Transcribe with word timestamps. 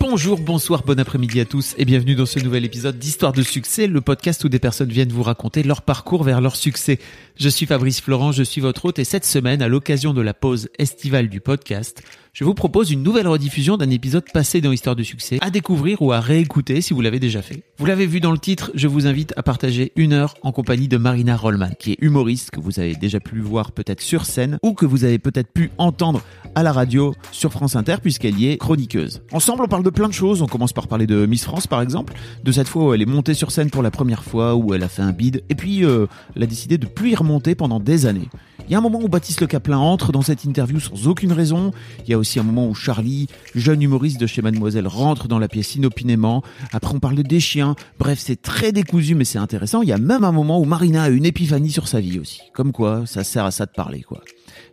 Bonjour, 0.00 0.38
bonsoir, 0.38 0.82
bon 0.84 0.98
après-midi 0.98 1.40
à 1.40 1.44
tous 1.44 1.74
et 1.78 1.84
bienvenue 1.84 2.14
dans 2.14 2.26
ce 2.26 2.38
nouvel 2.38 2.64
épisode 2.64 2.98
d'Histoire 2.98 3.32
de 3.32 3.42
succès, 3.42 3.86
le 3.86 4.00
podcast 4.00 4.44
où 4.44 4.48
des 4.48 4.58
personnes 4.58 4.88
viennent 4.88 5.12
vous 5.12 5.22
raconter 5.22 5.62
leur 5.62 5.82
parcours 5.82 6.22
vers 6.22 6.40
leur 6.40 6.56
succès. 6.56 7.00
Je 7.40 7.48
suis 7.48 7.64
Fabrice 7.64 8.02
Florent, 8.02 8.32
je 8.32 8.42
suis 8.42 8.60
votre 8.60 8.84
hôte 8.84 8.98
et 8.98 9.04
cette 9.04 9.24
semaine, 9.24 9.62
à 9.62 9.68
l'occasion 9.68 10.12
de 10.12 10.20
la 10.20 10.34
pause 10.34 10.68
estivale 10.78 11.30
du 11.30 11.40
podcast, 11.40 12.02
je 12.34 12.44
vous 12.44 12.52
propose 12.52 12.90
une 12.90 13.02
nouvelle 13.02 13.26
rediffusion 13.26 13.78
d'un 13.78 13.88
épisode 13.88 14.24
passé 14.30 14.60
dans 14.60 14.70
Histoire 14.70 14.94
de 14.94 15.02
succès 15.02 15.38
à 15.40 15.48
découvrir 15.48 16.02
ou 16.02 16.12
à 16.12 16.20
réécouter 16.20 16.82
si 16.82 16.92
vous 16.92 17.00
l'avez 17.00 17.18
déjà 17.18 17.40
fait. 17.40 17.64
Vous 17.78 17.86
l'avez 17.86 18.06
vu 18.06 18.20
dans 18.20 18.30
le 18.30 18.38
titre, 18.38 18.70
je 18.74 18.88
vous 18.88 19.06
invite 19.06 19.32
à 19.38 19.42
partager 19.42 19.90
une 19.96 20.12
heure 20.12 20.34
en 20.42 20.52
compagnie 20.52 20.86
de 20.86 20.98
Marina 20.98 21.34
Rollman, 21.34 21.70
qui 21.78 21.92
est 21.92 21.98
humoriste, 22.02 22.50
que 22.50 22.60
vous 22.60 22.78
avez 22.78 22.94
déjà 22.94 23.20
pu 23.20 23.40
voir 23.40 23.72
peut-être 23.72 24.02
sur 24.02 24.26
scène 24.26 24.58
ou 24.62 24.74
que 24.74 24.84
vous 24.84 25.04
avez 25.04 25.18
peut-être 25.18 25.50
pu 25.50 25.70
entendre 25.78 26.20
à 26.54 26.62
la 26.62 26.72
radio 26.72 27.14
sur 27.32 27.52
France 27.52 27.74
Inter 27.74 27.96
puisqu'elle 28.02 28.38
y 28.38 28.48
est 28.48 28.58
chroniqueuse. 28.58 29.22
Ensemble, 29.32 29.64
on 29.64 29.68
parle 29.68 29.84
de 29.84 29.90
plein 29.90 30.08
de 30.08 30.12
choses. 30.12 30.42
On 30.42 30.46
commence 30.46 30.74
par 30.74 30.88
parler 30.88 31.06
de 31.06 31.24
Miss 31.24 31.44
France 31.44 31.66
par 31.66 31.80
exemple, 31.80 32.12
de 32.44 32.52
cette 32.52 32.68
fois 32.68 32.84
où 32.84 32.94
elle 32.94 33.02
est 33.02 33.06
montée 33.06 33.32
sur 33.32 33.50
scène 33.50 33.70
pour 33.70 33.82
la 33.82 33.90
première 33.90 34.24
fois, 34.24 34.54
où 34.56 34.74
elle 34.74 34.82
a 34.82 34.88
fait 34.88 35.02
un 35.02 35.12
bid, 35.12 35.42
et 35.48 35.54
puis 35.54 35.84
euh, 35.86 36.06
elle 36.36 36.42
a 36.42 36.46
décidé 36.46 36.76
de 36.76 36.86
plus 36.86 37.10
y 37.10 37.16
remonter 37.16 37.29
pendant 37.38 37.78
des 37.78 38.06
années. 38.06 38.28
Il 38.66 38.72
y 38.72 38.74
a 38.74 38.78
un 38.78 38.82
moment 38.82 39.00
où 39.02 39.08
Baptiste 39.08 39.40
Le 39.40 39.46
Caplin 39.46 39.78
entre 39.78 40.12
dans 40.12 40.22
cette 40.22 40.44
interview 40.44 40.80
sans 40.80 41.08
aucune 41.08 41.32
raison. 41.32 41.72
Il 42.04 42.10
y 42.10 42.14
a 42.14 42.18
aussi 42.18 42.38
un 42.38 42.42
moment 42.42 42.68
où 42.68 42.74
Charlie, 42.74 43.26
jeune 43.54 43.82
humoriste 43.82 44.20
de 44.20 44.26
chez 44.26 44.42
Mademoiselle, 44.42 44.86
rentre 44.86 45.28
dans 45.28 45.38
la 45.38 45.48
pièce 45.48 45.74
inopinément. 45.74 46.42
Après, 46.72 46.94
on 46.94 47.00
parle 47.00 47.22
des 47.22 47.40
chiens. 47.40 47.74
Bref, 47.98 48.18
c'est 48.20 48.40
très 48.40 48.72
décousu, 48.72 49.14
mais 49.14 49.24
c'est 49.24 49.38
intéressant. 49.38 49.82
Il 49.82 49.88
y 49.88 49.92
a 49.92 49.98
même 49.98 50.24
un 50.24 50.32
moment 50.32 50.60
où 50.60 50.64
Marina 50.64 51.04
a 51.04 51.08
une 51.08 51.24
épiphanie 51.24 51.70
sur 51.70 51.88
sa 51.88 52.00
vie 52.00 52.18
aussi. 52.18 52.40
Comme 52.52 52.72
quoi, 52.72 53.06
ça 53.06 53.24
sert 53.24 53.44
à 53.44 53.50
ça 53.50 53.66
de 53.66 53.72
parler, 53.72 54.02
quoi. 54.02 54.20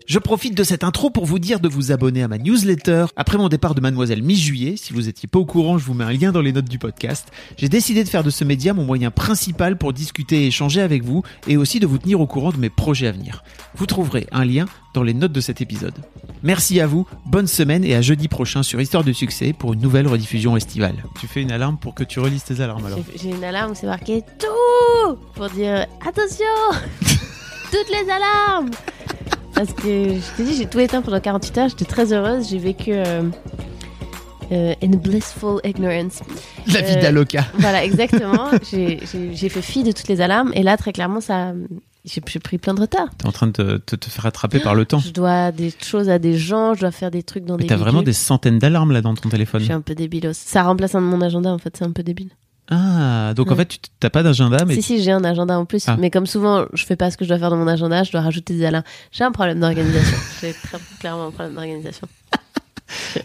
Je 0.07 0.19
profite 0.19 0.55
de 0.55 0.63
cette 0.63 0.85
intro 0.85 1.09
pour 1.09 1.25
vous 1.25 1.37
dire 1.37 1.59
de 1.59 1.67
vous 1.67 1.91
abonner 1.91 2.23
à 2.23 2.29
ma 2.29 2.37
newsletter. 2.37 3.07
Après 3.17 3.37
mon 3.37 3.49
départ 3.49 3.75
de 3.75 3.81
Mademoiselle 3.81 4.23
mi-juillet, 4.23 4.77
si 4.77 4.93
vous 4.93 5.09
étiez 5.09 5.27
pas 5.27 5.37
au 5.37 5.43
courant, 5.43 5.77
je 5.77 5.83
vous 5.83 5.93
mets 5.93 6.05
un 6.05 6.13
lien 6.13 6.31
dans 6.31 6.39
les 6.39 6.53
notes 6.53 6.69
du 6.69 6.79
podcast. 6.79 7.27
J'ai 7.57 7.67
décidé 7.67 8.05
de 8.05 8.07
faire 8.07 8.23
de 8.23 8.29
ce 8.29 8.45
média 8.45 8.73
mon 8.73 8.85
moyen 8.85 9.11
principal 9.11 9.77
pour 9.77 9.91
discuter 9.91 10.43
et 10.43 10.47
échanger 10.47 10.79
avec 10.79 11.03
vous 11.03 11.23
et 11.49 11.57
aussi 11.57 11.81
de 11.81 11.87
vous 11.87 11.97
tenir 11.97 12.21
au 12.21 12.25
courant 12.25 12.51
de 12.51 12.57
mes 12.57 12.69
projets 12.69 13.07
à 13.07 13.11
venir. 13.11 13.43
Vous 13.75 13.85
trouverez 13.85 14.27
un 14.31 14.45
lien 14.45 14.65
dans 14.93 15.03
les 15.03 15.13
notes 15.13 15.33
de 15.33 15.41
cet 15.41 15.59
épisode. 15.59 15.95
Merci 16.41 16.79
à 16.79 16.87
vous, 16.87 17.05
bonne 17.25 17.47
semaine 17.47 17.83
et 17.83 17.93
à 17.93 18.01
jeudi 18.01 18.29
prochain 18.29 18.63
sur 18.63 18.79
Histoire 18.79 19.03
de 19.03 19.11
succès 19.11 19.51
pour 19.51 19.73
une 19.73 19.81
nouvelle 19.81 20.07
rediffusion 20.07 20.55
estivale. 20.55 21.03
Tu 21.19 21.27
fais 21.27 21.41
une 21.41 21.51
alarme 21.51 21.77
pour 21.77 21.95
que 21.95 22.05
tu 22.05 22.21
relises 22.21 22.45
tes 22.45 22.61
alarmes 22.61 22.85
alors. 22.85 22.99
J'ai 23.21 23.31
une 23.31 23.43
alarme 23.43 23.73
où 23.73 23.75
c'est 23.75 23.87
marqué 23.87 24.21
tout 24.39 25.17
pour 25.35 25.49
dire 25.49 25.85
attention, 25.99 26.45
toutes 27.01 27.89
les 27.91 28.09
alarmes. 28.09 28.71
Parce 29.57 29.73
que 29.73 29.81
je 29.83 30.35
t'ai 30.37 30.43
dit, 30.43 30.55
j'ai 30.55 30.65
tout 30.67 30.79
éteint 30.79 31.01
pendant 31.01 31.19
48 31.19 31.57
heures, 31.57 31.69
j'étais 31.69 31.85
très 31.85 32.13
heureuse, 32.13 32.47
j'ai 32.49 32.59
vécu 32.59 32.91
euh, 32.93 33.23
euh, 34.51 34.73
in 34.83 34.89
blissful 34.97 35.59
ignorance. 35.65 36.21
La 36.71 36.81
vie 36.81 36.93
Euh, 36.95 37.01
d'Aloca. 37.01 37.43
Voilà, 37.57 37.83
exactement. 37.89 38.51
J'ai- 38.71 38.99
fait 39.49 39.61
fi 39.61 39.83
de 39.83 39.91
toutes 39.91 40.07
les 40.07 40.21
alarmes 40.21 40.51
et 40.53 40.61
là, 40.63 40.77
très 40.77 40.93
clairement, 40.93 41.21
ça, 41.21 41.53
j'ai 42.05 42.21
pris 42.21 42.57
plein 42.59 42.73
de 42.75 42.81
retard. 42.81 43.07
T'es 43.17 43.25
en 43.25 43.31
train 43.31 43.47
de 43.47 43.51
te, 43.51 43.77
te- 43.77 43.95
te 43.95 44.09
faire 44.09 44.25
attraper 44.27 44.59
par 44.59 44.75
le 44.75 44.85
temps. 44.85 44.99
Je 44.99 45.11
dois 45.11 45.51
des 45.51 45.73
choses 45.83 46.07
à 46.09 46.19
des 46.19 46.37
gens, 46.37 46.73
je 46.75 46.81
dois 46.81 46.91
faire 46.91 47.09
des 47.11 47.23
trucs 47.23 47.43
dans 47.45 47.55
Mais 47.57 47.63
des. 47.63 47.67
t'as 47.69 47.75
vraiment 47.77 48.03
des 48.03 48.13
centaines 48.13 48.59
d'alarmes 48.59 48.91
là 48.91 49.01
dans 49.01 49.15
ton 49.15 49.27
téléphone. 49.29 49.61
Je 49.61 49.65
suis 49.65 49.73
un 49.73 49.81
peu 49.81 49.95
débilos. 49.95 50.33
Ça 50.33 50.63
remplace 50.63 50.93
un 50.95 51.01
de 51.01 51.07
mon 51.07 51.21
agenda, 51.21 51.49
en 51.51 51.57
fait, 51.57 51.75
c'est 51.77 51.85
un 51.85 51.91
peu 51.91 52.03
débile. 52.03 52.29
Ah, 52.69 53.33
donc 53.35 53.49
en 53.51 53.55
fait, 53.55 53.65
tu 53.67 53.77
t'as 53.99 54.09
pas 54.09 54.23
d'agenda, 54.23 54.65
mais 54.65 54.75
Si, 54.75 54.81
si, 54.81 55.01
j'ai 55.03 55.11
un 55.11 55.23
agenda 55.23 55.57
en 55.57 55.65
plus. 55.65 55.85
Ah. 55.87 55.95
Mais 55.99 56.09
comme 56.09 56.25
souvent, 56.25 56.65
je 56.73 56.85
fais 56.85 56.95
pas 56.97 57.09
ce 57.11 57.17
que 57.17 57.23
je 57.23 57.29
dois 57.29 57.39
faire 57.39 57.49
dans 57.49 57.55
mon 57.57 57.67
agenda, 57.67 58.03
je 58.03 58.11
dois 58.11 58.21
rajouter 58.21 58.53
des 58.55 58.65
alarmes. 58.65 58.83
J'ai 59.11 59.23
un 59.23 59.31
problème 59.31 59.59
d'organisation. 59.61 60.17
j'ai 60.41 60.53
très 60.53 60.77
clairement 60.99 61.27
un 61.27 61.31
problème 61.31 61.53
d'organisation. 61.55 62.07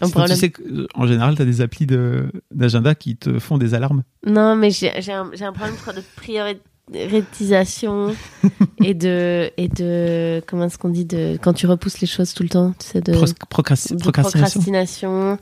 Tu 0.01 0.35
sais 0.35 0.49
qu'en 0.51 1.07
général, 1.07 1.35
t'as 1.35 1.45
des 1.45 1.61
applis 1.61 1.85
de- 1.85 2.29
d'agenda 2.51 2.95
qui 2.95 3.15
te 3.15 3.39
font 3.39 3.57
des 3.57 3.73
alarmes. 3.73 4.03
Non, 4.27 4.57
mais 4.57 4.71
j'ai 4.71 4.89
un, 5.13 5.29
un 5.39 5.53
problème 5.53 5.75
de 5.95 6.03
prioritisation 6.91 8.13
et 8.83 8.93
de 8.93 9.49
et 9.55 9.69
de 9.69 10.41
comment 10.47 10.65
est-ce 10.65 10.77
qu'on 10.77 10.89
dit 10.89 11.05
de 11.05 11.37
quand 11.41 11.53
tu 11.53 11.65
repousses 11.67 12.01
les 12.01 12.07
choses 12.07 12.33
tout 12.33 12.43
le 12.43 12.49
temps, 12.49 12.73
tu 12.77 12.87
sais 12.87 13.01
de, 13.01 13.13
procrasti- 13.13 13.95
de 13.95 14.01
procrastination. 14.01 14.59
procrastination 14.59 15.37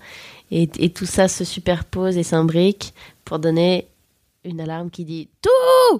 et, 0.51 0.69
et 0.77 0.89
tout 0.91 1.05
ça 1.07 1.27
se 1.27 1.43
superpose 1.43 2.17
et 2.17 2.23
s'imbrique 2.23 2.93
pour 3.25 3.39
donner 3.39 3.87
une 4.43 4.59
alarme 4.61 4.89
qui 4.89 5.05
dit 5.05 5.29
tout. 5.41 5.99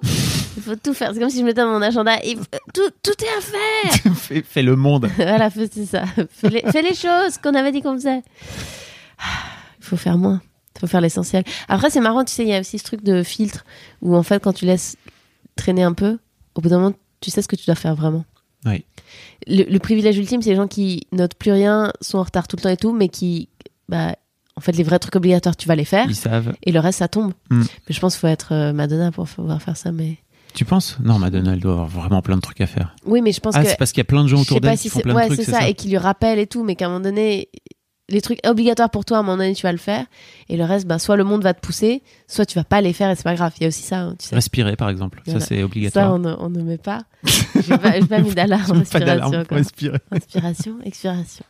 Il 0.56 0.62
faut 0.62 0.76
tout 0.76 0.94
faire. 0.94 1.12
C'est 1.14 1.20
comme 1.20 1.30
si 1.30 1.38
je 1.40 1.44
mettais 1.44 1.62
dans 1.62 1.68
mon 1.72 1.82
agenda 1.82 2.16
et 2.24 2.34
tout 2.74 2.90
tout 3.02 3.24
est 3.24 3.38
à 3.38 3.40
faire. 3.40 4.14
fais, 4.16 4.42
fais 4.42 4.62
le 4.62 4.76
monde. 4.76 5.08
voilà, 5.16 5.48
fais- 5.50 5.68
c'est 5.72 5.86
ça. 5.86 6.04
Fais 6.30 6.48
les, 6.50 6.60
fais 6.70 6.82
les 6.82 6.94
choses 6.94 7.38
qu'on 7.42 7.54
avait 7.54 7.72
dit 7.72 7.80
qu'on 7.82 7.94
faisait. 7.94 8.22
Ah, 9.18 9.24
Il 9.78 9.84
faut 9.84 9.96
faire 9.96 10.18
moins. 10.18 10.42
Il 10.76 10.80
faut 10.80 10.86
faire 10.86 11.00
l'essentiel. 11.00 11.44
Après, 11.68 11.90
c'est 11.90 12.00
marrant, 12.00 12.24
tu 12.24 12.32
sais, 12.32 12.42
il 12.42 12.48
y 12.48 12.54
a 12.54 12.60
aussi 12.60 12.78
ce 12.78 12.84
truc 12.84 13.02
de 13.02 13.22
filtre 13.22 13.64
où, 14.00 14.16
en 14.16 14.22
fait, 14.22 14.42
quand 14.42 14.52
tu 14.52 14.64
laisses 14.64 14.96
traîner 15.56 15.82
un 15.82 15.92
peu, 15.92 16.18
au 16.54 16.60
bout 16.60 16.68
d'un 16.68 16.78
moment, 16.80 16.94
tu 17.20 17.30
sais 17.30 17.42
ce 17.42 17.48
que 17.48 17.56
tu 17.56 17.66
dois 17.66 17.74
faire 17.74 17.94
vraiment. 17.94 18.24
Oui. 18.64 18.84
Le, 19.46 19.64
le 19.64 19.78
privilège 19.78 20.16
ultime, 20.18 20.40
c'est 20.42 20.50
les 20.50 20.56
gens 20.56 20.68
qui 20.68 21.06
notent 21.12 21.34
plus 21.34 21.52
rien, 21.52 21.92
sont 22.00 22.18
en 22.18 22.22
retard 22.22 22.48
tout 22.48 22.56
le 22.56 22.62
temps 22.62 22.68
et 22.70 22.76
tout, 22.76 22.92
mais 22.92 23.08
qui, 23.08 23.48
bah, 23.88 24.16
en 24.56 24.60
fait, 24.60 24.72
les 24.72 24.82
vrais 24.82 24.98
trucs 24.98 25.16
obligatoires, 25.16 25.56
tu 25.56 25.66
vas 25.68 25.74
les 25.76 25.84
faire 25.84 26.06
Ils 26.08 26.14
savent. 26.16 26.52
et 26.62 26.72
le 26.72 26.80
reste, 26.80 26.98
ça 26.98 27.08
tombe. 27.08 27.32
Mm. 27.50 27.60
Mais 27.62 27.94
je 27.94 28.00
pense 28.00 28.14
qu'il 28.14 28.20
faut 28.20 28.26
être 28.28 28.52
euh, 28.52 28.72
Madonna 28.72 29.10
pour 29.10 29.26
pouvoir 29.28 29.60
faire 29.62 29.76
ça. 29.76 29.92
Mais 29.92 30.18
Tu 30.54 30.64
penses? 30.64 30.98
Non, 31.02 31.18
Madonna, 31.18 31.54
elle 31.54 31.60
doit 31.60 31.72
avoir 31.72 31.86
vraiment 31.88 32.20
plein 32.22 32.36
de 32.36 32.42
trucs 32.42 32.60
à 32.60 32.66
faire. 32.66 32.94
oui, 33.06 33.22
mais 33.22 33.32
je 33.32 33.40
pense 33.40 33.54
Ah, 33.56 33.62
que 33.62 33.68
c'est 33.70 33.76
parce 33.78 33.92
qu'il 33.92 34.00
y 34.00 34.02
a 34.02 34.04
plein 34.04 34.22
de 34.22 34.28
gens 34.28 34.36
je 34.36 34.42
autour 34.42 34.60
pas 34.60 34.68
d'elle 34.68 34.78
si 34.78 34.84
qui 34.84 34.88
font 34.90 35.00
plein 35.00 35.14
ouais, 35.14 35.22
de 35.28 35.34
trucs, 35.34 35.40
c'est 35.40 35.44
c'est 35.46 35.52
ça, 35.52 35.60
ça 35.60 35.68
et 35.68 35.74
qui 35.74 35.88
lui 35.88 35.96
rappelle 35.98 36.38
et 36.38 36.46
tout 36.46 36.62
mais 36.64 36.76
qu'à 36.76 36.86
un 36.86 36.88
moment 36.88 37.00
donné 37.04 37.48
les 38.08 38.20
trucs 38.20 38.40
obligatoires 38.46 38.90
pour 38.90 39.06
toi 39.06 39.16
à 39.16 39.20
un 39.20 39.22
moment 39.22 39.38
donné 39.38 39.54
tu 39.54 39.62
vas 39.62 39.72
le 39.72 39.78
faire 39.78 40.04
et 40.50 40.58
le 40.58 40.64
reste 40.64 40.86
bah 40.86 40.98
soit 40.98 41.16
le 41.16 41.24
monde 41.24 41.42
va 41.42 41.54
te 41.54 41.60
pousser 41.60 42.02
soit 42.28 42.44
tu 42.44 42.58
vas 42.58 42.64
pas 42.64 42.82
les 42.82 42.92
faire 42.92 43.08
et 43.08 43.16
c'est 43.16 43.22
pas 43.22 43.34
grave 43.34 43.52
il 43.56 43.62
y 43.62 43.64
a 43.64 43.68
aussi 43.68 43.82
ça 43.82 44.00
hein, 44.00 44.16
tu 44.18 44.26
sais 44.26 44.34
Respirer, 44.34 44.76
par 44.76 44.90
exemple. 44.90 45.22
Ça, 45.24 45.40
c'est 45.40 45.58
ça 45.60 45.64
obligatoire. 45.64 46.12
on 46.12 46.18
ne, 46.18 46.34
on 46.38 46.50
ne 46.50 46.60
met 46.62 46.76
pas 46.76 46.98
j'ai 47.24 47.78
pas, 47.78 47.98
j'ai 47.98 48.06
pas 48.06 48.18
mis 48.18 48.34
d'alarme 48.34 48.82
Pas 48.84 49.00
d'alarme 49.00 49.44
respiration 49.48 49.98
inspiration 50.10 50.74
expiration 50.84 51.44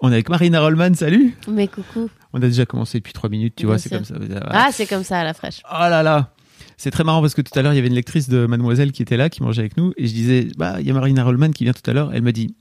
On 0.00 0.10
est 0.10 0.14
avec 0.14 0.28
Marina 0.30 0.60
Rollman, 0.60 0.94
salut. 0.94 1.36
Mais 1.48 1.68
coucou. 1.68 2.08
On 2.32 2.38
a 2.38 2.46
déjà 2.46 2.64
commencé 2.66 2.98
depuis 2.98 3.12
trois 3.12 3.28
minutes, 3.28 3.54
tu 3.56 3.64
Bien 3.66 3.74
vois, 3.74 3.78
c'est 3.78 3.90
comme 3.90 4.04
ça. 4.04 4.14
ah 4.50 4.70
c'est 4.72 4.86
comme 4.86 5.04
ça 5.04 5.20
à 5.20 5.24
la 5.24 5.34
fraîche. 5.34 5.62
Oh 5.70 5.76
là 5.78 6.02
là. 6.02 6.32
C'est 6.76 6.90
très 6.90 7.04
marrant 7.04 7.20
parce 7.20 7.34
que 7.34 7.42
tout 7.42 7.56
à 7.58 7.62
l'heure, 7.62 7.72
il 7.74 7.76
y 7.76 7.78
avait 7.78 7.88
une 7.88 7.94
lectrice 7.94 8.28
de 8.30 8.46
Mademoiselle 8.46 8.92
qui 8.92 9.02
était 9.02 9.18
là, 9.18 9.28
qui 9.28 9.42
mangeait 9.42 9.60
avec 9.60 9.76
nous, 9.76 9.92
et 9.98 10.06
je 10.06 10.12
disais, 10.14 10.48
bah, 10.56 10.76
il 10.80 10.86
y 10.86 10.90
a 10.90 10.94
Marina 10.94 11.22
Rollman 11.24 11.50
qui 11.50 11.64
vient 11.64 11.74
tout 11.74 11.88
à 11.90 11.92
l'heure, 11.92 12.10
elle 12.14 12.22
me 12.22 12.32
dit, 12.32 12.54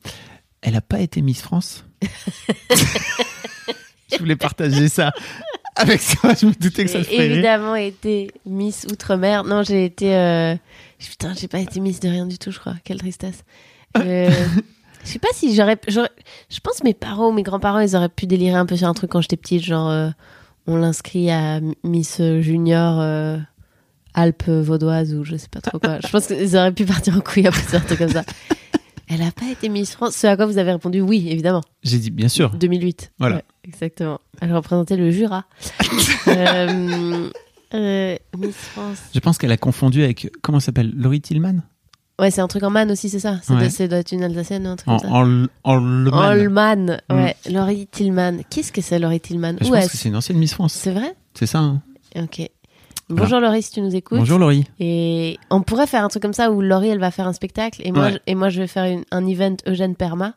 elle 0.61 0.75
a 0.75 0.81
pas 0.81 0.99
été 0.99 1.21
Miss 1.21 1.41
France? 1.41 1.85
Je 4.11 4.17
voulais 4.17 4.35
partager 4.35 4.89
ça 4.89 5.11
avec 5.75 6.01
toi, 6.01 6.33
je 6.33 6.47
me 6.47 6.51
doutais 6.53 6.83
que 6.85 6.89
ça 6.89 6.97
j'ai 6.97 7.03
ferait 7.05 7.23
rire. 7.27 7.31
évidemment 7.33 7.75
été 7.75 8.31
Miss 8.45 8.85
Outre-mer. 8.91 9.43
Non 9.43 9.61
j'ai 9.63 9.85
été 9.85 10.15
euh, 10.15 10.55
putain 10.99 11.33
j'ai 11.39 11.47
pas 11.47 11.59
été 11.59 11.79
Miss 11.79 11.99
de 11.99 12.09
rien 12.09 12.25
du 12.25 12.37
tout 12.39 12.49
je 12.51 12.59
crois. 12.59 12.73
Quelle 12.83 12.97
tristesse. 12.97 13.43
Euh, 13.97 14.31
Je 15.09 15.13
sais 15.13 15.19
pas 15.19 15.29
si 15.33 15.55
j'aurais, 15.55 15.75
Je 15.87 16.59
pense 16.61 16.81
que 16.81 16.83
mes 16.83 16.93
parents 16.93 17.29
ou 17.29 17.31
mes 17.31 17.41
grands-parents, 17.41 17.79
ils 17.79 17.95
auraient 17.95 18.09
pu 18.09 18.27
délirer 18.27 18.57
un 18.57 18.67
peu 18.67 18.77
sur 18.77 18.87
un 18.87 18.93
truc 18.93 19.09
quand 19.09 19.21
j'étais 19.21 19.37
petite, 19.37 19.63
genre 19.63 19.89
euh, 19.89 20.11
on 20.67 20.75
l'inscrit 20.75 21.31
à 21.31 21.61
Miss 21.83 22.21
Junior 22.41 22.99
euh, 22.99 23.39
Alpes 24.13 24.47
vaudoise 24.47 25.15
ou 25.15 25.23
je 25.23 25.35
sais 25.35 25.47
pas 25.49 25.61
trop 25.61 25.79
quoi. 25.79 25.97
Je 25.99 26.09
pense 26.09 26.27
qu'ils 26.27 26.55
auraient 26.55 26.71
pu 26.71 26.85
partir 26.85 27.17
en 27.17 27.21
couille 27.21 27.47
après 27.47 27.75
un 27.75 27.79
truc 27.79 27.97
comme 27.97 28.11
ça. 28.11 28.23
Elle 29.07 29.23
a 29.23 29.31
pas 29.31 29.49
été 29.51 29.67
Miss 29.67 29.93
France. 29.93 30.15
Ce 30.15 30.27
à 30.27 30.35
quoi 30.35 30.45
vous 30.45 30.59
avez 30.59 30.73
répondu 30.73 31.01
oui, 31.01 31.27
évidemment. 31.31 31.63
J'ai 31.81 31.97
dit, 31.97 32.11
bien 32.11 32.29
sûr. 32.29 32.51
2008. 32.51 33.11
Voilà. 33.17 33.37
Ouais, 33.37 33.43
exactement. 33.63 34.21
Elle 34.39 34.55
représentait 34.55 34.95
le 34.95 35.09
Jura. 35.09 35.45
Euh, 37.71 38.15
Miss 38.35 38.55
France. 38.55 38.97
Je 39.13 39.19
pense 39.19 39.37
qu'elle 39.37 39.51
a 39.51 39.57
confondu 39.57 40.03
avec, 40.03 40.31
comment 40.41 40.59
s'appelle 40.59 40.91
Laurie 40.95 41.21
Tillman? 41.21 41.61
Ouais, 42.19 42.31
c'est 42.31 42.41
un 42.41 42.47
truc 42.47 42.63
en 42.63 42.69
man 42.69 42.91
aussi, 42.91 43.09
c'est 43.09 43.19
ça? 43.19 43.37
C'est 43.41 43.53
Ouais. 43.53 43.87
doit 43.87 43.97
être 43.99 44.11
une 44.11 44.23
Alsacienne 44.23 44.67
ou 44.67 44.71
un 44.71 44.75
truc 44.75 44.89
En, 44.89 44.97
comme 44.99 45.09
ça? 45.09 45.15
en, 45.15 45.45
en 45.63 45.75
le 45.77 46.11
man. 46.11 46.39
Holman, 46.39 47.01
Mm. 47.09 47.13
ouais. 47.15 47.35
Laurie 47.49 47.87
Tillman. 47.87 48.39
Qu'est-ce 48.49 48.71
que 48.71 48.81
c'est 48.81 48.99
Laurie 48.99 49.19
Tillman? 49.21 49.55
Je 49.61 49.67
Où 49.67 49.69
pense 49.71 49.77
est-ce 49.85 49.91
que 49.91 49.97
c'est 49.97 50.09
une 50.09 50.15
ancienne 50.17 50.37
Miss 50.37 50.53
France. 50.53 50.73
C'est 50.73 50.91
vrai? 50.91 51.13
C'est 51.33 51.45
ça. 51.45 51.59
hein 51.59 51.81
Ok. 52.17 52.41
Bonjour 53.09 53.39
Laurie, 53.39 53.63
si 53.63 53.71
tu 53.71 53.81
nous 53.81 53.95
écoutes. 53.95 54.19
Bonjour 54.19 54.37
Laurie. 54.37 54.65
Et 54.79 55.39
on 55.49 55.61
pourrait 55.61 55.87
faire 55.87 56.03
un 56.03 56.09
truc 56.09 56.21
comme 56.21 56.33
ça 56.33 56.51
où 56.51 56.61
Laurie, 56.61 56.89
elle 56.89 56.99
va 56.99 57.09
faire 57.09 57.25
un 57.27 57.33
spectacle 57.33 57.81
et 57.83 57.91
moi, 57.91 58.03
Ouais. 58.05 58.11
je, 58.13 58.17
et 58.27 58.35
moi 58.35 58.49
je 58.49 58.59
vais 58.61 58.67
faire 58.67 58.83
une- 58.85 59.03
un 59.11 59.25
event 59.25 59.55
Eugène 59.65 59.95
Perma. 59.95 60.33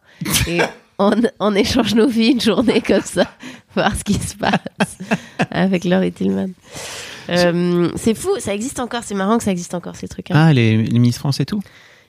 Et 0.46 0.58
on, 0.98 1.12
on 1.40 1.54
échange 1.54 1.94
nos 1.94 2.06
vies 2.06 2.28
une 2.32 2.40
journée 2.40 2.80
comme 2.80 3.02
ça, 3.02 3.26
voir 3.74 3.94
ce 3.94 4.04
qui 4.04 4.14
se 4.14 4.36
passe 4.36 4.96
avec 5.50 5.84
Laurie 5.84 6.12
Tillman. 6.12 6.48
Euh, 7.28 7.90
c'est 7.96 8.14
fou, 8.14 8.30
ça 8.38 8.54
existe 8.54 8.80
encore, 8.80 9.02
c'est 9.04 9.14
marrant 9.14 9.38
que 9.38 9.44
ça 9.44 9.50
existe 9.52 9.74
encore 9.74 9.96
ces 9.96 10.08
trucs. 10.08 10.30
hein. 10.30 10.34
Ah, 10.36 10.52
les, 10.52 10.82
les 10.82 10.98
Miss 10.98 11.18
France 11.18 11.40
et 11.40 11.46
tout 11.46 11.62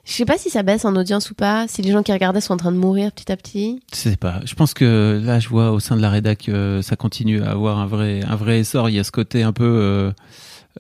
Je 0.06 0.12
sais 0.12 0.25
pas 0.25 0.38
si 0.38 0.50
ça 0.50 0.63
baisse 0.63 0.86
en 0.86 0.95
audience 0.95 1.31
ou 1.31 1.36
pas, 1.36 1.65
si 1.68 1.81
les 1.81 1.92
gens 1.92 2.04
qui 2.04 2.12
regardaient 2.12 2.42
sont 2.42 2.54
en 2.54 2.57
train 2.57 2.71
de 2.71 2.77
mourir 2.77 3.12
petit 3.12 3.31
à 3.31 3.38
petit. 3.38 3.81
Je 3.92 3.98
sais 3.98 4.15
pas. 4.18 4.42
Je 4.45 4.54
pense 4.56 4.74
que 4.74 5.21
là, 5.24 5.39
je 5.39 5.50
vois 5.50 5.71
au 5.71 5.80
sein 5.80 5.95
de 5.95 6.01
la 6.01 6.10
rédac, 6.10 6.50
euh, 6.50 6.81
ça 6.81 6.95
continue 6.95 7.42
à 7.44 7.51
avoir 7.51 7.80
un 7.80 7.86
vrai, 7.88 8.21
un 8.27 8.36
vrai 8.36 8.60
essor. 8.60 8.89
Il 8.89 8.95
y 8.95 9.00
a 9.00 9.04
ce 9.04 9.12
côté 9.12 9.44
un 9.44 9.54
peu 9.54 9.63
euh, 9.65 10.12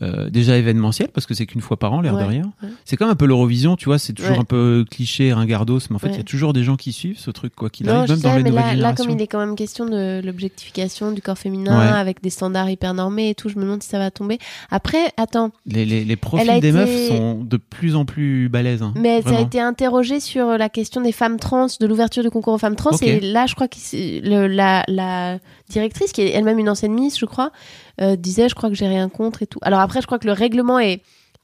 euh, 0.01 0.29
déjà 0.29 0.57
événementiel 0.57 1.09
parce 1.13 1.27
que 1.27 1.33
c'est 1.35 1.45
qu'une 1.45 1.61
fois 1.61 1.77
par 1.77 1.93
an, 1.93 2.01
l'air 2.01 2.13
de 2.13 2.17
Ouais, 2.21 2.25
rien. 2.25 2.51
ouais. 2.63 2.69
C'est 2.83 2.97
comme 2.97 3.09
un 3.09 3.15
peu 3.15 3.25
l'Eurovision, 3.27 3.75
tu 3.75 3.85
vois. 3.85 3.99
C'est 3.99 4.13
toujours 4.13 4.33
Ouais. 4.33 4.39
un 4.39 4.43
peu 4.43 4.85
cliché, 4.89 5.31
ringardos, 5.33 5.79
mais 5.89 5.95
en 5.95 5.99
fait, 5.99 6.09
il 6.09 6.17
y 6.17 6.19
a 6.19 6.23
toujours 6.23 6.51
des 6.53 6.63
gens 6.63 6.75
qui 6.75 6.91
suivent 6.93 7.19
ce 7.19 7.29
truc 7.31 7.53
quoi 7.55 7.69
qu'il 7.69 7.87
arrive, 7.89 8.09
même 8.09 8.19
dans 8.19 8.29
sais, 8.31 8.37
les 8.37 8.43
mais 8.43 8.49
nouvelles 8.49 8.79
là, 8.79 8.89
là, 8.89 8.93
comme 8.95 9.09
il 9.11 9.21
est 9.21 9.27
quand 9.27 9.39
même 9.39 9.55
question 9.55 9.85
de 9.85 10.21
l'objectification 10.25 11.11
du 11.11 11.21
corps 11.21 11.37
féminin 11.37 11.77
avec 11.93 12.21
des 12.23 12.29
standards 12.29 12.69
hyper 12.69 12.93
normés 12.93 13.29
et 13.29 13.35
tout, 13.35 13.49
je 13.49 13.55
me 13.57 13.61
demande 13.61 13.83
si 13.83 13.89
ça 13.89 13.99
va 13.99 14.09
tomber. 14.11 14.39
Après, 14.71 15.11
attends, 15.17 15.51
Les, 15.65 15.85
les, 15.85 16.03
les 16.03 16.15
profils 16.15 16.47
des 16.49 16.57
été- 16.57 16.71
meufs 16.71 17.07
sont 17.09 17.43
de 17.43 17.57
plus 17.57 17.95
en 17.95 18.05
plus 18.05 18.49
balèzes. 18.49 18.81
hein, 18.81 18.93
mais 18.95 19.21
ça 19.21 19.29
a 19.29 19.31
vraiment. 19.33 19.47
été 19.47 19.59
interrogé 19.59 20.19
sur 20.19 20.57
la 20.57 20.69
question 20.69 21.01
des 21.01 21.11
femmes 21.11 21.39
trans, 21.39 21.67
de 21.79 21.85
l'ouverture 21.85 22.23
du 22.23 22.29
concours 22.31 22.53
aux 22.53 22.57
femmes 22.57 22.75
trans. 22.75 22.97
Et 23.03 23.19
là, 23.19 23.45
je 23.45 23.53
crois 23.55 23.67
que 23.67 23.77
le- 23.93 24.47
la, 24.47 24.83
la 24.87 25.37
directrice, 25.69 26.11
qui 26.11 26.21
est 26.21 26.31
elle-même 26.31 26.59
une 26.59 26.69
ancienne 26.69 26.93
ministre, 26.93 27.19
je 27.19 27.25
crois, 27.25 27.51
euh, 28.01 28.15
disait 28.15 28.49
Je 28.49 28.55
crois 28.55 28.69
que 28.69 28.75
j'ai 28.75 28.87
rien 28.87 29.09
contre 29.09 29.41
et 29.43 29.47
tout. 29.47 29.59
Alors 29.61 29.79
après, 29.79 30.01
je 30.01 30.05
crois 30.05 30.19
que 30.19 30.27
le 30.27 30.33
règlement 30.33 30.79
est 30.79 31.01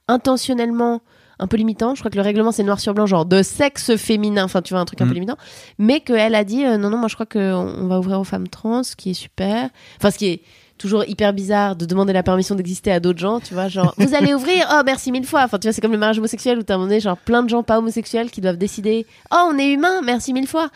intentionnellement 0.08 1.00
un 1.38 1.46
peu 1.46 1.56
limitant. 1.56 1.94
Je 1.94 2.00
crois 2.00 2.10
que 2.10 2.16
le 2.16 2.22
règlement, 2.22 2.52
c'est 2.52 2.62
noir 2.64 2.80
sur 2.80 2.92
blanc, 2.92 3.06
genre 3.06 3.24
de 3.24 3.42
sexe 3.42 3.96
féminin. 3.96 4.44
Enfin, 4.44 4.60
tu 4.60 4.74
vois, 4.74 4.80
un 4.80 4.84
truc 4.84 5.00
un 5.00 5.06
peu 5.06 5.12
Mm. 5.12 5.14
limitant. 5.14 5.36
Mais 5.78 6.00
qu'elle 6.00 6.34
a 6.34 6.44
dit 6.44 6.64
euh, 6.66 6.76
Non, 6.76 6.90
non, 6.90 6.98
moi, 6.98 7.08
je 7.08 7.14
crois 7.14 7.26
qu'on 7.26 7.40
on 7.40 7.86
va 7.86 7.98
ouvrir 7.98 8.20
aux 8.20 8.24
femmes 8.24 8.48
trans, 8.48 8.82
ce 8.82 8.94
qui 8.94 9.10
est 9.10 9.14
super. 9.14 9.70
Enfin, 9.98 10.10
ce 10.10 10.18
qui 10.18 10.26
est 10.26 10.42
toujours 10.76 11.04
hyper 11.06 11.32
bizarre 11.34 11.76
de 11.76 11.84
demander 11.84 12.12
la 12.14 12.22
permission 12.22 12.54
d'exister 12.54 12.90
à 12.90 13.00
d'autres 13.00 13.18
gens, 13.18 13.38
tu 13.38 13.52
vois, 13.52 13.68
genre 13.68 13.94
vous 13.98 14.14
allez 14.14 14.32
ouvrir, 14.32 14.66
oh 14.72 14.80
merci 14.84 15.12
mille 15.12 15.26
fois. 15.26 15.42
Enfin, 15.44 15.58
tu 15.58 15.66
vois, 15.68 15.74
c'est 15.74 15.82
comme 15.82 15.92
le 15.92 15.98
mariage 15.98 16.16
homosexuel 16.18 16.58
où 16.58 16.62
t'as 16.62 16.74
un 16.74 16.76
moment 16.78 16.88
donné, 16.88 17.00
genre 17.00 17.18
plein 17.18 17.42
de 17.42 17.50
gens 17.50 17.62
pas 17.62 17.78
homosexuels 17.78 18.30
qui 18.30 18.40
doivent 18.40 18.56
décider, 18.56 19.06
oh 19.30 19.50
on 19.52 19.58
est 19.58 19.72
humain, 19.74 20.00
merci 20.02 20.32
mille 20.32 20.46
fois. 20.46 20.70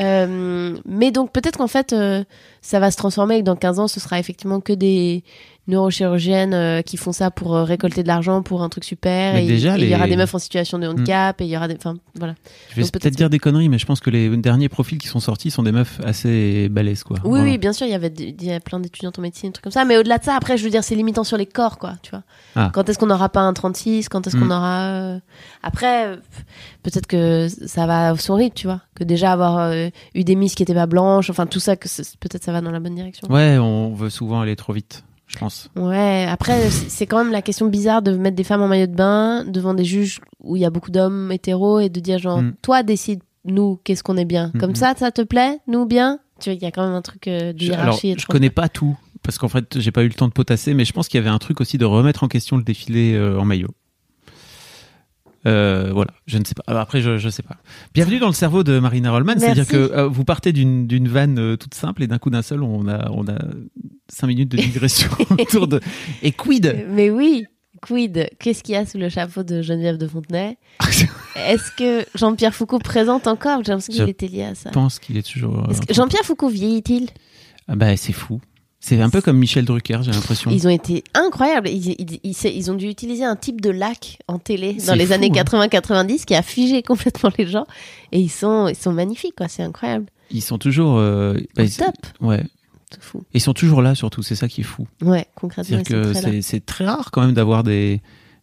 Euh, 0.00 0.78
mais 0.84 1.10
donc 1.10 1.32
peut-être 1.32 1.58
qu'en 1.58 1.66
fait 1.66 1.92
euh, 1.92 2.22
ça 2.62 2.78
va 2.78 2.90
se 2.90 2.96
transformer 2.96 3.36
et 3.36 3.40
que 3.40 3.44
dans 3.44 3.56
15 3.56 3.80
ans 3.80 3.88
ce 3.88 3.98
sera 3.98 4.18
effectivement 4.18 4.60
que 4.60 4.72
des 4.72 5.24
neurochirurgiennes 5.68 6.54
euh, 6.54 6.82
qui 6.82 6.96
font 6.96 7.12
ça 7.12 7.30
pour 7.30 7.54
euh, 7.54 7.64
récolter 7.64 8.02
de 8.02 8.08
l'argent 8.08 8.42
pour 8.42 8.62
un 8.62 8.68
truc 8.68 8.84
super. 8.84 9.34
Mais 9.34 9.44
et 9.44 9.48
déjà, 9.48 9.78
il 9.78 9.88
y 9.88 9.94
aura 9.94 10.06
des 10.08 10.16
meufs 10.16 10.34
en 10.34 10.38
situation 10.38 10.78
de 10.78 10.86
handicap 10.88 11.40
et 11.40 11.44
il 11.44 11.50
y 11.50 11.56
aura 11.56 11.68
des 11.68 11.76
enfin 11.76 11.94
voilà. 12.16 12.34
Je 12.74 12.82
vais 12.82 12.90
peut-être 12.90 13.14
dire 13.14 13.30
des 13.30 13.38
conneries, 13.38 13.68
mais 13.68 13.78
je 13.78 13.86
pense 13.86 14.00
que 14.00 14.10
les 14.10 14.34
derniers 14.36 14.68
profils 14.68 14.98
qui 14.98 15.08
sont 15.08 15.20
sortis 15.20 15.50
sont 15.50 15.62
des 15.62 15.72
meufs 15.72 16.00
assez 16.04 16.68
balèzes, 16.68 17.04
quoi. 17.04 17.18
oui 17.24 17.28
Voilà. 17.30 17.44
oui 17.44 17.58
bien 17.58 17.72
sûr 17.72 17.86
il 17.86 17.90
y 17.90 17.94
avait 17.94 18.10
des- 18.10 18.34
y 18.40 18.52
a 18.52 18.60
plein 18.60 18.80
d'étudiantes 18.80 19.18
en 19.18 19.22
médecine 19.22 19.50
des 19.50 19.52
trucs 19.52 19.64
comme 19.64 19.72
ça. 19.72 19.84
Mais 19.84 19.96
au-delà 19.96 20.18
de 20.18 20.24
ça 20.24 20.34
après 20.34 20.56
je 20.56 20.64
veux 20.64 20.70
dire 20.70 20.82
c'est 20.84 20.94
limitant 20.96 21.24
sur 21.24 21.36
les 21.36 21.46
corps 21.46 21.78
quoi 21.78 21.94
tu 22.02 22.10
vois. 22.10 22.22
Ah. 22.56 22.70
quand 22.72 22.88
est-ce 22.88 22.98
qu'on 22.98 23.06
n'aura 23.06 23.28
pas 23.28 23.40
un 23.42 23.52
36 23.52 24.08
quand 24.08 24.26
est-ce 24.26 24.36
qu'on 24.36 24.50
aura 24.50 24.80
euh, 24.86 25.18
après 25.62 26.18
peut-être 26.82 27.06
que 27.06 27.48
ça 27.66 27.86
va 27.86 28.12
au 28.12 28.16
son 28.16 28.34
rythme 28.34 28.54
tu 28.54 28.66
vois. 28.66 28.80
Que 28.94 29.04
déjà 29.04 29.32
avoir 29.32 29.58
euh, 29.58 29.88
eu 30.14 30.24
des 30.24 30.34
miss 30.34 30.54
qui 30.54 30.62
étaient 30.62 30.74
pas 30.74 30.86
blanches 30.86 31.30
enfin 31.30 31.46
tout 31.46 31.60
ça 31.60 31.76
que 31.76 31.88
peut-être 32.18 32.42
ça 32.42 32.52
va 32.52 32.60
dans 32.60 32.70
la 32.70 32.80
bonne 32.80 32.94
direction. 32.94 33.28
Ouais, 33.30 33.58
on 33.58 33.94
veut 33.94 34.10
souvent 34.10 34.40
aller 34.40 34.56
trop 34.56 34.72
vite, 34.72 35.04
je 35.28 35.38
pense. 35.38 35.70
Ouais, 35.76 36.26
après, 36.28 36.68
c'est 36.70 37.06
quand 37.06 37.22
même 37.22 37.32
la 37.32 37.42
question 37.42 37.66
bizarre 37.66 38.02
de 38.02 38.12
mettre 38.16 38.34
des 38.36 38.44
femmes 38.44 38.62
en 38.62 38.68
maillot 38.68 38.86
de 38.86 38.94
bain 38.94 39.44
devant 39.44 39.74
des 39.74 39.84
juges 39.84 40.20
où 40.42 40.56
il 40.56 40.62
y 40.62 40.64
a 40.64 40.70
beaucoup 40.70 40.90
d'hommes 40.90 41.30
hétéros 41.30 41.78
et 41.80 41.88
de 41.90 42.00
dire 42.00 42.18
genre, 42.18 42.42
Mm. 42.42 42.54
toi 42.62 42.82
décide, 42.82 43.20
nous, 43.44 43.78
qu'est-ce 43.84 44.02
qu'on 44.02 44.16
est 44.16 44.24
bien. 44.24 44.50
Mm, 44.54 44.58
Comme 44.58 44.70
mm. 44.72 44.76
ça, 44.76 44.94
ça 44.96 45.10
te 45.12 45.22
plaît, 45.22 45.58
nous 45.68 45.86
bien? 45.86 46.18
Tu 46.40 46.50
vois, 46.50 46.54
il 46.54 46.62
y 46.62 46.66
a 46.66 46.70
quand 46.70 46.84
même 46.84 46.94
un 46.94 47.02
truc 47.02 47.28
euh, 47.28 47.52
de 47.52 47.58
Je, 47.60 47.72
alors, 47.72 47.84
hiérarchie. 48.02 48.14
je 48.18 48.26
connais 48.26 48.50
pas 48.50 48.68
tout, 48.68 48.96
parce 49.22 49.38
qu'en 49.38 49.48
fait, 49.48 49.78
j'ai 49.78 49.90
pas 49.92 50.02
eu 50.02 50.08
le 50.08 50.14
temps 50.14 50.28
de 50.28 50.32
potasser, 50.32 50.72
mais 50.74 50.84
je 50.84 50.92
pense 50.92 51.08
qu'il 51.08 51.18
y 51.18 51.20
avait 51.20 51.30
un 51.30 51.38
truc 51.38 51.60
aussi 51.60 51.76
de 51.78 51.84
remettre 51.84 52.24
en 52.24 52.28
question 52.28 52.56
le 52.56 52.62
défilé 52.62 53.14
euh, 53.14 53.38
en 53.38 53.44
maillot. 53.44 53.68
Euh, 55.46 55.90
voilà, 55.94 56.10
je 56.26 56.36
ne 56.38 56.44
sais 56.44 56.54
pas. 56.54 56.62
Alors 56.66 56.82
Après, 56.82 57.00
je, 57.00 57.16
je 57.18 57.28
sais 57.28 57.42
pas. 57.42 57.56
Bienvenue 57.94 58.18
dans 58.18 58.26
le 58.26 58.32
cerveau 58.32 58.64
de 58.64 58.78
Marina 58.78 59.10
Rollman. 59.12 59.34
C'est-à-dire 59.38 59.66
que 59.66 59.76
euh, 59.76 60.08
vous 60.08 60.24
partez 60.24 60.52
d'une 60.52 61.08
vanne 61.08 61.38
euh, 61.38 61.56
toute 61.56 61.74
simple 61.74 62.02
et 62.02 62.06
d'un 62.06 62.18
coup 62.18 62.30
d'un 62.30 62.42
seul, 62.42 62.62
on 62.62 62.88
a, 62.88 63.10
on 63.12 63.26
a 63.28 63.38
cinq 64.08 64.26
minutes 64.26 64.50
de 64.50 64.56
digression 64.56 65.08
autour 65.38 65.68
de. 65.68 65.80
Et 66.22 66.32
quid? 66.32 66.84
Mais 66.90 67.10
oui, 67.10 67.46
quid? 67.86 68.28
Qu'est-ce 68.40 68.62
qu'il 68.64 68.74
y 68.74 68.76
a 68.78 68.84
sous 68.84 68.98
le 68.98 69.08
chapeau 69.08 69.42
de 69.44 69.62
Geneviève 69.62 69.96
de 69.96 70.08
Fontenay? 70.08 70.58
Est-ce 71.36 71.70
que 71.76 72.04
Jean-Pierre 72.18 72.54
Foucault 72.54 72.80
présente 72.80 73.26
encore? 73.28 73.62
J'ai 73.64 73.70
l'impression 73.72 73.92
qu'il 73.92 74.08
était 74.08 74.26
lié 74.28 74.42
à 74.42 74.54
ça. 74.56 74.70
Je 74.70 74.74
pense 74.74 74.98
qu'il 74.98 75.16
est 75.16 75.22
toujours. 75.26 75.56
euh, 75.68 75.72
Jean-Pierre 75.94 76.24
Foucault 76.24 76.48
vieillit-il? 76.48 77.08
Ah 77.68 77.76
bah, 77.76 77.96
c'est 77.96 78.12
fou. 78.12 78.40
C'est 78.88 79.00
un 79.02 79.10
peu 79.10 79.20
comme 79.20 79.36
Michel 79.38 79.64
Drucker, 79.64 79.98
j'ai 80.02 80.12
l'impression. 80.12 80.50
Ils 80.50 80.66
ont 80.66 80.70
été 80.70 81.04
incroyables. 81.14 81.68
Ils, 81.68 81.90
ils- 81.98 82.20
ils- 82.24 82.46
ils 82.56 82.70
ont 82.70 82.74
dû 82.74 82.86
utiliser 82.88 83.24
un 83.24 83.36
type 83.36 83.60
de 83.60 83.70
lac 83.70 84.18
en 84.28 84.38
télé 84.38 84.74
dans 84.86 84.94
les 84.94 85.06
fou, 85.06 85.12
années 85.12 85.30
hein. 85.30 85.42
80-90 85.42 86.24
qui 86.24 86.34
a 86.34 86.42
figé 86.42 86.82
complètement 86.82 87.30
les 87.38 87.46
gens. 87.46 87.66
Et 88.12 88.20
ils 88.20 88.30
sont, 88.30 88.66
ils 88.68 88.76
sont 88.76 88.92
magnifiques, 88.92 89.34
quoi. 89.36 89.48
C'est 89.48 89.62
incroyable. 89.62 90.06
Ils 90.30 90.42
sont 90.42 90.58
toujours. 90.58 90.96
euh, 90.98 91.34
bah, 91.56 91.64
top. 91.68 91.94
Ouais. 92.20 92.42
Fou. 93.00 93.22
Ils 93.34 93.40
sont 93.42 93.52
toujours 93.52 93.82
là, 93.82 93.94
surtout. 93.94 94.22
C'est 94.22 94.34
ça 94.34 94.48
qui 94.48 94.62
est 94.62 94.64
fou. 94.64 94.86
Ouais, 95.02 95.26
concrètement, 95.34 95.82
très 95.82 96.40
c'est 96.40 96.64
très 96.64 96.86
rare 96.86 97.10
quand 97.10 97.20
même 97.20 97.34
d'avoir 97.34 97.62
des, 97.62 98.00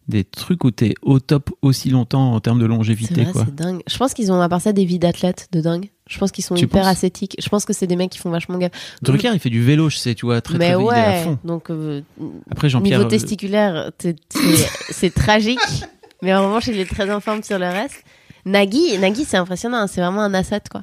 des 0.08 0.24
trucs 0.24 0.62
où 0.64 0.70
t'es 0.70 0.94
au 1.02 1.18
top 1.20 1.50
aussi 1.62 1.90
longtemps 1.90 2.32
en 2.32 2.40
termes 2.40 2.60
de 2.60 2.66
longévité. 2.66 3.22
vrai, 3.24 3.32
quoi. 3.32 3.44
c'est 3.46 3.54
dingue. 3.54 3.82
Je 3.88 3.96
pense 3.96 4.14
qu'ils 4.14 4.30
ont 4.30 4.40
à 4.40 4.48
part 4.48 4.60
ça 4.60 4.72
des 4.72 4.84
vies 4.84 4.98
d'athlètes 5.00 5.48
de 5.52 5.60
dingue. 5.60 5.90
Je 6.08 6.18
pense 6.18 6.30
qu'ils 6.30 6.44
sont 6.44 6.54
Tu 6.54 6.64
hyper 6.66 6.86
ascétiques. 6.86 7.34
Je 7.42 7.48
pense 7.48 7.64
que 7.64 7.72
c'est 7.72 7.88
des 7.88 7.96
mecs 7.96 8.10
qui 8.10 8.18
font 8.18 8.30
vachement 8.30 8.58
gaffe. 8.58 8.70
Drucker, 9.02 9.30
il 9.34 9.40
fait 9.40 9.50
du 9.50 9.64
vélo, 9.64 9.88
je 9.90 9.96
sais, 9.96 10.14
tu 10.14 10.24
vois, 10.26 10.40
très 10.40 10.56
Mais 10.58 10.72
très 10.72 10.78
vite, 10.78 10.88
il 10.92 10.96
est 10.96 11.00
à 11.00 11.10
ouais, 11.18 11.24
fond. 11.24 11.38
donc 11.44 11.70
euh, 11.70 12.02
Après, 12.50 12.68
Jean-Pierre. 12.68 12.98
niveau 12.98 13.08
euh, 13.08 13.10
testiculaire, 13.10 13.90
t'es- 13.98 14.14
c'est 14.30 14.68
c'est 14.92 15.10
tragique. 15.14 15.58
Mais 16.22 16.32
en 16.34 16.44
revanche, 16.46 16.68
il 16.68 16.78
est 16.78 16.88
très 16.88 17.10
en 17.12 17.18
forme 17.20 17.42
sur 17.42 17.58
le 17.58 17.66
reste. 17.66 18.02
Nagui, 18.44 18.96
Nagui, 18.98 19.24
c'est 19.24 19.36
impressionnant. 19.36 19.78
hein. 19.78 19.86
C'est 19.88 20.00
vraiment 20.00 20.22
un 20.22 20.34
asset, 20.34 20.60
quoi. 20.70 20.82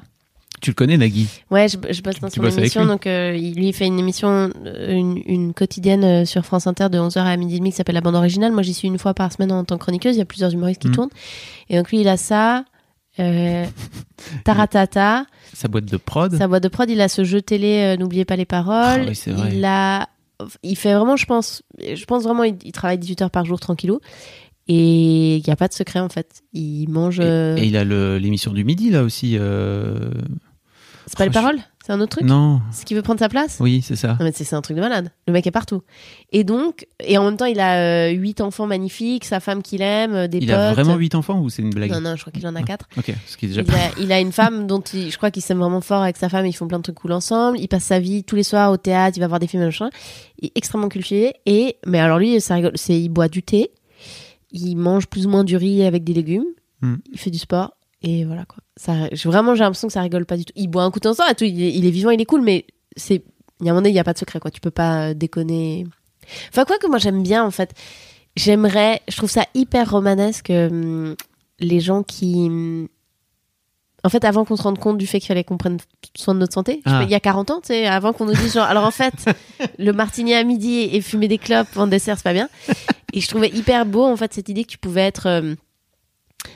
Tu 0.64 0.70
le 0.70 0.74
connais, 0.74 0.96
Nagui 0.96 1.28
Ouais, 1.50 1.68
je, 1.68 1.76
je 1.90 2.00
bosse 2.00 2.18
dans 2.20 2.30
son 2.30 2.42
émission, 2.42 2.80
lui 2.82 2.88
donc 2.88 3.06
euh, 3.06 3.36
il 3.38 3.54
lui 3.54 3.70
fait 3.74 3.86
une 3.86 3.98
émission, 3.98 4.50
euh, 4.64 4.92
une, 4.92 5.20
une 5.26 5.52
quotidienne 5.52 6.02
euh, 6.04 6.24
sur 6.24 6.46
France 6.46 6.66
Inter 6.66 6.88
de 6.90 6.98
11h 6.98 7.18
à 7.18 7.36
midi 7.36 7.56
et 7.56 7.58
demi 7.58 7.70
qui 7.70 7.76
s'appelle 7.76 7.94
La 7.96 8.00
Bande 8.00 8.14
Originale. 8.16 8.50
Moi, 8.52 8.62
j'y 8.62 8.72
suis 8.72 8.88
une 8.88 8.98
fois 8.98 9.12
par 9.12 9.30
semaine 9.30 9.52
en 9.52 9.62
tant 9.64 9.76
que 9.76 9.82
chroniqueuse. 9.82 10.16
Il 10.16 10.20
y 10.20 10.22
a 10.22 10.24
plusieurs 10.24 10.52
humoristes 10.54 10.80
qui 10.80 10.88
Mhm. 10.88 10.94
tournent. 10.94 11.10
Et 11.68 11.76
donc 11.76 11.90
lui, 11.90 12.00
il 12.00 12.08
a 12.08 12.16
ça, 12.16 12.64
euh, 13.18 13.66
Taratata, 14.44 15.26
Sa 15.52 15.68
boîte 15.68 15.84
de 15.84 15.96
prod. 15.98 16.34
sa 16.34 16.48
boîte 16.48 16.62
de 16.62 16.68
prod. 16.68 16.88
Il 16.90 17.00
a 17.00 17.08
ce 17.08 17.24
jeu 17.24 17.42
télé, 17.42 17.94
euh, 17.94 17.96
N'oubliez 17.96 18.24
pas 18.24 18.36
les 18.36 18.44
paroles. 18.46 19.06
Ah 19.06 19.10
oui, 19.26 19.32
vrai. 19.32 19.50
il 19.52 19.64
a, 19.64 20.08
il 20.62 20.76
fait 20.76 20.94
vraiment, 20.94 21.16
je 21.16 21.26
pense, 21.26 21.62
je 21.78 22.04
pense 22.06 22.24
vraiment, 22.24 22.42
il, 22.44 22.56
il 22.64 22.72
travaille 22.72 22.98
18 22.98 23.22
heures 23.22 23.30
par 23.30 23.44
jour 23.44 23.60
tranquillou. 23.60 24.00
Et 24.66 25.36
il 25.36 25.42
n'y 25.46 25.52
a 25.52 25.56
pas 25.56 25.68
de 25.68 25.74
secret 25.74 26.00
en 26.00 26.08
fait. 26.08 26.40
Il 26.54 26.88
mange. 26.88 27.20
Et, 27.20 27.24
euh, 27.24 27.56
et 27.58 27.66
il 27.66 27.76
a 27.76 27.84
l'émission 28.18 28.50
du 28.52 28.64
midi, 28.64 28.88
là 28.90 29.02
aussi. 29.02 29.36
euh, 29.38 30.10
C'est 31.14 31.18
pas 31.18 31.24
les 31.26 31.30
je- 31.32 31.34
paroles 31.34 31.58
C'est 31.86 31.92
un 31.92 32.00
autre 32.00 32.16
truc 32.16 32.24
Non, 32.24 32.60
Ce 32.72 32.84
qui 32.84 32.94
veut 32.94 33.02
prendre 33.02 33.20
sa 33.20 33.28
place 33.28 33.58
oui, 33.60 33.82
c'est 33.82 33.96
ça. 33.96 34.08
Non, 34.18 34.24
mais 34.24 34.32
c'est 34.34 34.44
c'est 34.44 34.56
un 34.56 34.62
truc 34.62 34.76
de 34.76 34.82
malade. 34.82 35.10
Le 35.26 35.32
mec 35.32 35.46
est 35.46 35.50
partout. 35.50 35.82
Et 36.32 36.44
donc, 36.44 36.86
et 37.00 37.18
en 37.18 37.24
même 37.24 37.36
temps, 37.36 37.44
il 37.44 37.60
a 37.60 38.06
euh, 38.06 38.10
huit 38.10 38.40
enfants 38.40 38.66
magnifiques, 38.66 39.24
sa 39.24 39.38
femme 39.40 39.62
qu'il 39.62 39.82
aime, 39.82 40.14
euh, 40.14 40.26
des 40.28 40.38
Il 40.38 40.46
potes. 40.46 40.54
a 40.56 40.72
vraiment 40.72 40.96
8 40.96 41.14
enfants 41.14 41.40
ou 41.40 41.48
c'est 41.50 41.62
une 41.62 41.70
blague 41.70 41.90
Non, 41.90 42.00
non, 42.00 42.16
je 42.16 42.22
crois 42.22 42.32
qu'il 42.32 42.46
en 42.46 42.54
a 42.56 42.62
quatre. 42.62 42.88
Ok, 42.96 43.12
ce 43.26 43.36
qui 43.36 43.46
est 43.46 43.48
déjà 43.48 43.62
Il 43.62 43.74
a, 43.74 43.90
il 44.00 44.12
a 44.12 44.20
une 44.20 44.32
femme 44.32 44.66
dont 44.66 44.80
il- 44.92 45.10
je 45.10 45.16
crois 45.16 45.30
qu'il 45.30 45.42
s'aime 45.42 45.58
vraiment 45.58 45.80
fort 45.80 46.02
avec 46.02 46.16
sa 46.16 46.28
femme. 46.28 46.46
Ils 46.46 46.52
font 46.52 46.66
plein 46.68 46.78
de 46.78 46.82
trucs 46.84 46.96
cool 46.96 47.12
ensemble. 47.12 47.58
Il 47.60 47.68
passe 47.68 47.84
sa 47.84 47.98
vie 48.00 48.24
tous 48.24 48.36
les 48.36 48.42
soirs 48.44 48.70
au 48.72 48.76
théâtre. 48.76 49.16
Il 49.16 49.20
va 49.20 49.28
voir 49.28 49.38
des 49.40 49.46
films 49.46 49.64
machin. 49.64 49.90
Il 50.40 50.46
est 50.46 50.52
extrêmement 50.56 50.88
cultivé. 50.88 51.34
Et 51.46 51.76
mais 51.86 52.00
alors 52.00 52.18
lui, 52.18 52.40
ça 52.40 52.54
rigole. 52.56 52.72
C'est 52.74 52.98
il 53.00 53.08
boit 53.08 53.28
du 53.28 53.42
thé. 53.42 53.70
Il 54.52 54.76
mange 54.76 55.06
plus 55.06 55.26
ou 55.26 55.30
moins 55.30 55.44
du 55.44 55.56
riz 55.56 55.84
avec 55.84 56.04
des 56.04 56.12
légumes. 56.14 56.44
Hmm. 56.80 56.96
Il 57.12 57.18
fait 57.18 57.30
du 57.30 57.38
sport. 57.38 57.72
Et 58.06 58.24
voilà 58.24 58.44
quoi. 58.44 58.58
Ça, 58.76 59.08
vraiment, 59.24 59.54
j'ai 59.54 59.62
l'impression 59.64 59.88
que 59.88 59.94
ça 59.94 60.02
rigole 60.02 60.26
pas 60.26 60.36
du 60.36 60.44
tout. 60.44 60.52
Il 60.56 60.68
boit 60.68 60.82
un 60.82 60.90
coup 60.90 60.98
de 61.00 61.08
temps 61.10 61.26
et 61.30 61.34
tout. 61.34 61.44
Il 61.44 61.62
est, 61.62 61.72
il 61.72 61.86
est 61.86 61.90
vivant, 61.90 62.10
il 62.10 62.20
est 62.20 62.24
cool, 62.26 62.42
mais 62.42 62.66
c'est. 62.96 63.22
Il 63.60 63.66
y 63.66 63.68
a 63.68 63.72
un 63.72 63.74
moment 63.74 63.82
donné, 63.82 63.90
il 63.90 63.94
n'y 63.94 64.00
a 64.00 64.04
pas 64.04 64.12
de 64.12 64.18
secret 64.18 64.40
quoi. 64.40 64.50
Tu 64.50 64.60
peux 64.60 64.70
pas 64.70 65.08
euh, 65.10 65.14
déconner. 65.14 65.86
Enfin 66.50 66.64
quoi 66.64 66.76
que 66.78 66.86
moi 66.86 66.98
j'aime 66.98 67.22
bien 67.22 67.44
en 67.44 67.50
fait. 67.50 67.72
J'aimerais. 68.36 69.00
Je 69.08 69.16
trouve 69.16 69.30
ça 69.30 69.46
hyper 69.54 69.90
romanesque. 69.90 70.50
hum, 70.50 71.14
les 71.60 71.80
gens 71.80 72.02
qui. 72.02 72.34
hum, 72.46 72.88
En 74.02 74.08
fait, 74.10 74.24
avant 74.24 74.44
qu'on 74.44 74.56
se 74.56 74.62
rende 74.62 74.78
compte 74.78 74.98
du 74.98 75.06
fait 75.06 75.18
qu'il 75.20 75.28
fallait 75.28 75.44
qu'on 75.44 75.56
prenne 75.56 75.78
soin 76.16 76.34
de 76.34 76.40
notre 76.40 76.52
santé, 76.52 76.82
Ah. 76.84 77.02
il 77.04 77.10
y 77.10 77.14
a 77.14 77.20
40 77.20 77.50
ans, 77.52 77.60
tu 77.60 77.68
sais, 77.68 77.86
avant 77.86 78.12
qu'on 78.12 78.26
nous 78.26 78.34
dise 78.34 78.52
genre, 78.54 78.66
alors 78.66 78.84
en 78.84 78.90
fait, 78.90 79.14
le 79.78 79.92
martini 79.92 80.34
à 80.34 80.42
midi 80.44 80.80
et 80.92 81.00
fumer 81.00 81.28
des 81.28 81.38
clopes 81.38 81.74
en 81.76 81.86
dessert, 81.86 82.16
c'est 82.18 82.24
pas 82.24 82.32
bien. 82.34 82.48
Et 83.14 83.20
je 83.20 83.28
trouvais 83.28 83.48
hyper 83.48 83.86
beau, 83.86 84.04
en 84.04 84.16
fait, 84.16 84.34
cette 84.34 84.48
idée 84.48 84.64
que 84.64 84.70
tu 84.70 84.78
pouvais 84.78 85.02
être, 85.02 85.26
euh, 85.26 85.54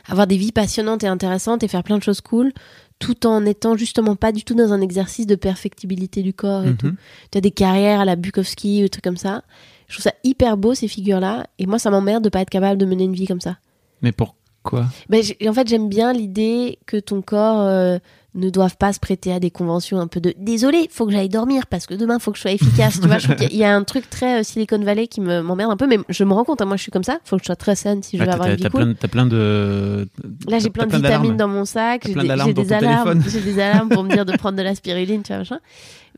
avoir 0.08 0.26
des 0.26 0.36
vies 0.36 0.52
passionnantes 0.52 1.04
et 1.04 1.06
intéressantes 1.06 1.62
et 1.62 1.68
faire 1.68 1.82
plein 1.82 1.98
de 1.98 2.02
choses 2.02 2.20
cool, 2.20 2.52
tout 2.98 3.26
en 3.26 3.44
étant 3.46 3.76
justement 3.76 4.16
pas 4.16 4.32
du 4.32 4.42
tout 4.44 4.54
dans 4.54 4.72
un 4.72 4.80
exercice 4.80 5.26
de 5.26 5.34
perfectibilité 5.36 6.22
du 6.22 6.32
corps 6.34 6.64
et 6.64 6.70
Mhm. 6.70 6.76
tout. 6.76 6.92
Tu 7.30 7.38
as 7.38 7.40
des 7.40 7.50
carrières 7.52 8.00
à 8.00 8.04
la 8.04 8.16
Bukowski 8.16 8.80
ou 8.80 8.82
des 8.82 8.88
trucs 8.88 9.04
comme 9.04 9.16
ça. 9.16 9.42
Je 9.88 9.94
trouve 9.94 10.02
ça 10.04 10.12
hyper 10.24 10.56
beau, 10.56 10.74
ces 10.74 10.88
figures-là. 10.88 11.46
Et 11.58 11.66
moi, 11.66 11.78
ça 11.78 11.90
m'emmerde 11.90 12.24
de 12.24 12.28
pas 12.28 12.40
être 12.40 12.50
capable 12.50 12.78
de 12.78 12.86
mener 12.86 13.04
une 13.04 13.14
vie 13.14 13.26
comme 13.26 13.40
ça. 13.40 13.56
Mais 14.02 14.12
pourquoi? 14.12 14.86
Ben, 15.08 15.22
en 15.46 15.52
fait, 15.52 15.66
j'aime 15.68 15.88
bien 15.88 16.12
l'idée 16.12 16.78
que 16.86 16.96
ton 16.98 17.22
corps 17.22 17.60
euh, 17.62 17.98
ne 18.34 18.50
doivent 18.50 18.76
pas 18.76 18.92
se 18.92 19.00
prêter 19.00 19.32
à 19.32 19.40
des 19.40 19.50
conventions 19.50 19.98
un 19.98 20.06
peu 20.06 20.20
de 20.20 20.34
désolé, 20.38 20.86
faut 20.92 21.06
que 21.06 21.12
j'aille 21.12 21.30
dormir 21.30 21.66
parce 21.66 21.86
que 21.86 21.94
demain 21.94 22.18
faut 22.18 22.30
que 22.30 22.36
je 22.36 22.42
sois 22.42 22.52
efficace. 22.52 23.00
tu 23.00 23.06
vois, 23.08 23.18
je 23.18 23.32
qu'il 23.32 23.56
y 23.56 23.64
a 23.64 23.74
un 23.74 23.82
truc 23.84 24.08
très 24.10 24.40
euh, 24.40 24.42
Silicon 24.42 24.78
Valley 24.78 25.06
qui 25.08 25.20
me 25.22 25.40
m'emmerde 25.40 25.72
un 25.72 25.76
peu, 25.78 25.86
mais 25.86 25.98
je 26.10 26.24
me 26.24 26.32
rends 26.34 26.44
compte, 26.44 26.60
hein, 26.60 26.66
moi 26.66 26.76
je 26.76 26.82
suis 26.82 26.92
comme 26.92 27.02
ça, 27.04 27.18
faut 27.24 27.36
que 27.36 27.42
je 27.42 27.46
sois 27.46 27.56
très 27.56 27.74
saine 27.74 28.02
si 28.02 28.16
je 28.18 28.22
veux 28.22 28.28
Ouais, 28.28 28.34
avoir 28.34 28.48
une 28.50 28.56
vie 28.56 28.62
t'as 28.62 28.68
cool. 28.68 28.80
plein, 28.82 28.86
de- 28.88 28.92
t'as 28.92 29.08
plein 29.08 29.26
de. 29.26 30.08
Là, 30.46 30.58
j'ai 30.58 30.70
plein 30.70 30.86
de 30.86 30.94
vitamines 30.94 31.36
dans 31.38 31.48
mon 31.48 31.64
sac, 31.64 32.02
j'ai 32.06 32.14
des, 32.14 32.20
des 32.52 32.72
alarmes, 32.72 33.22
j'ai 33.26 33.40
des 33.40 33.58
alarmes 33.60 33.88
pour 33.88 34.04
me 34.04 34.10
dire 34.10 34.26
de 34.26 34.36
prendre 34.36 34.58
de 34.58 34.62
la 34.62 34.74
spiruline, 34.74 35.22
tu 35.22 35.28
vois, 35.28 35.38
machin. 35.38 35.58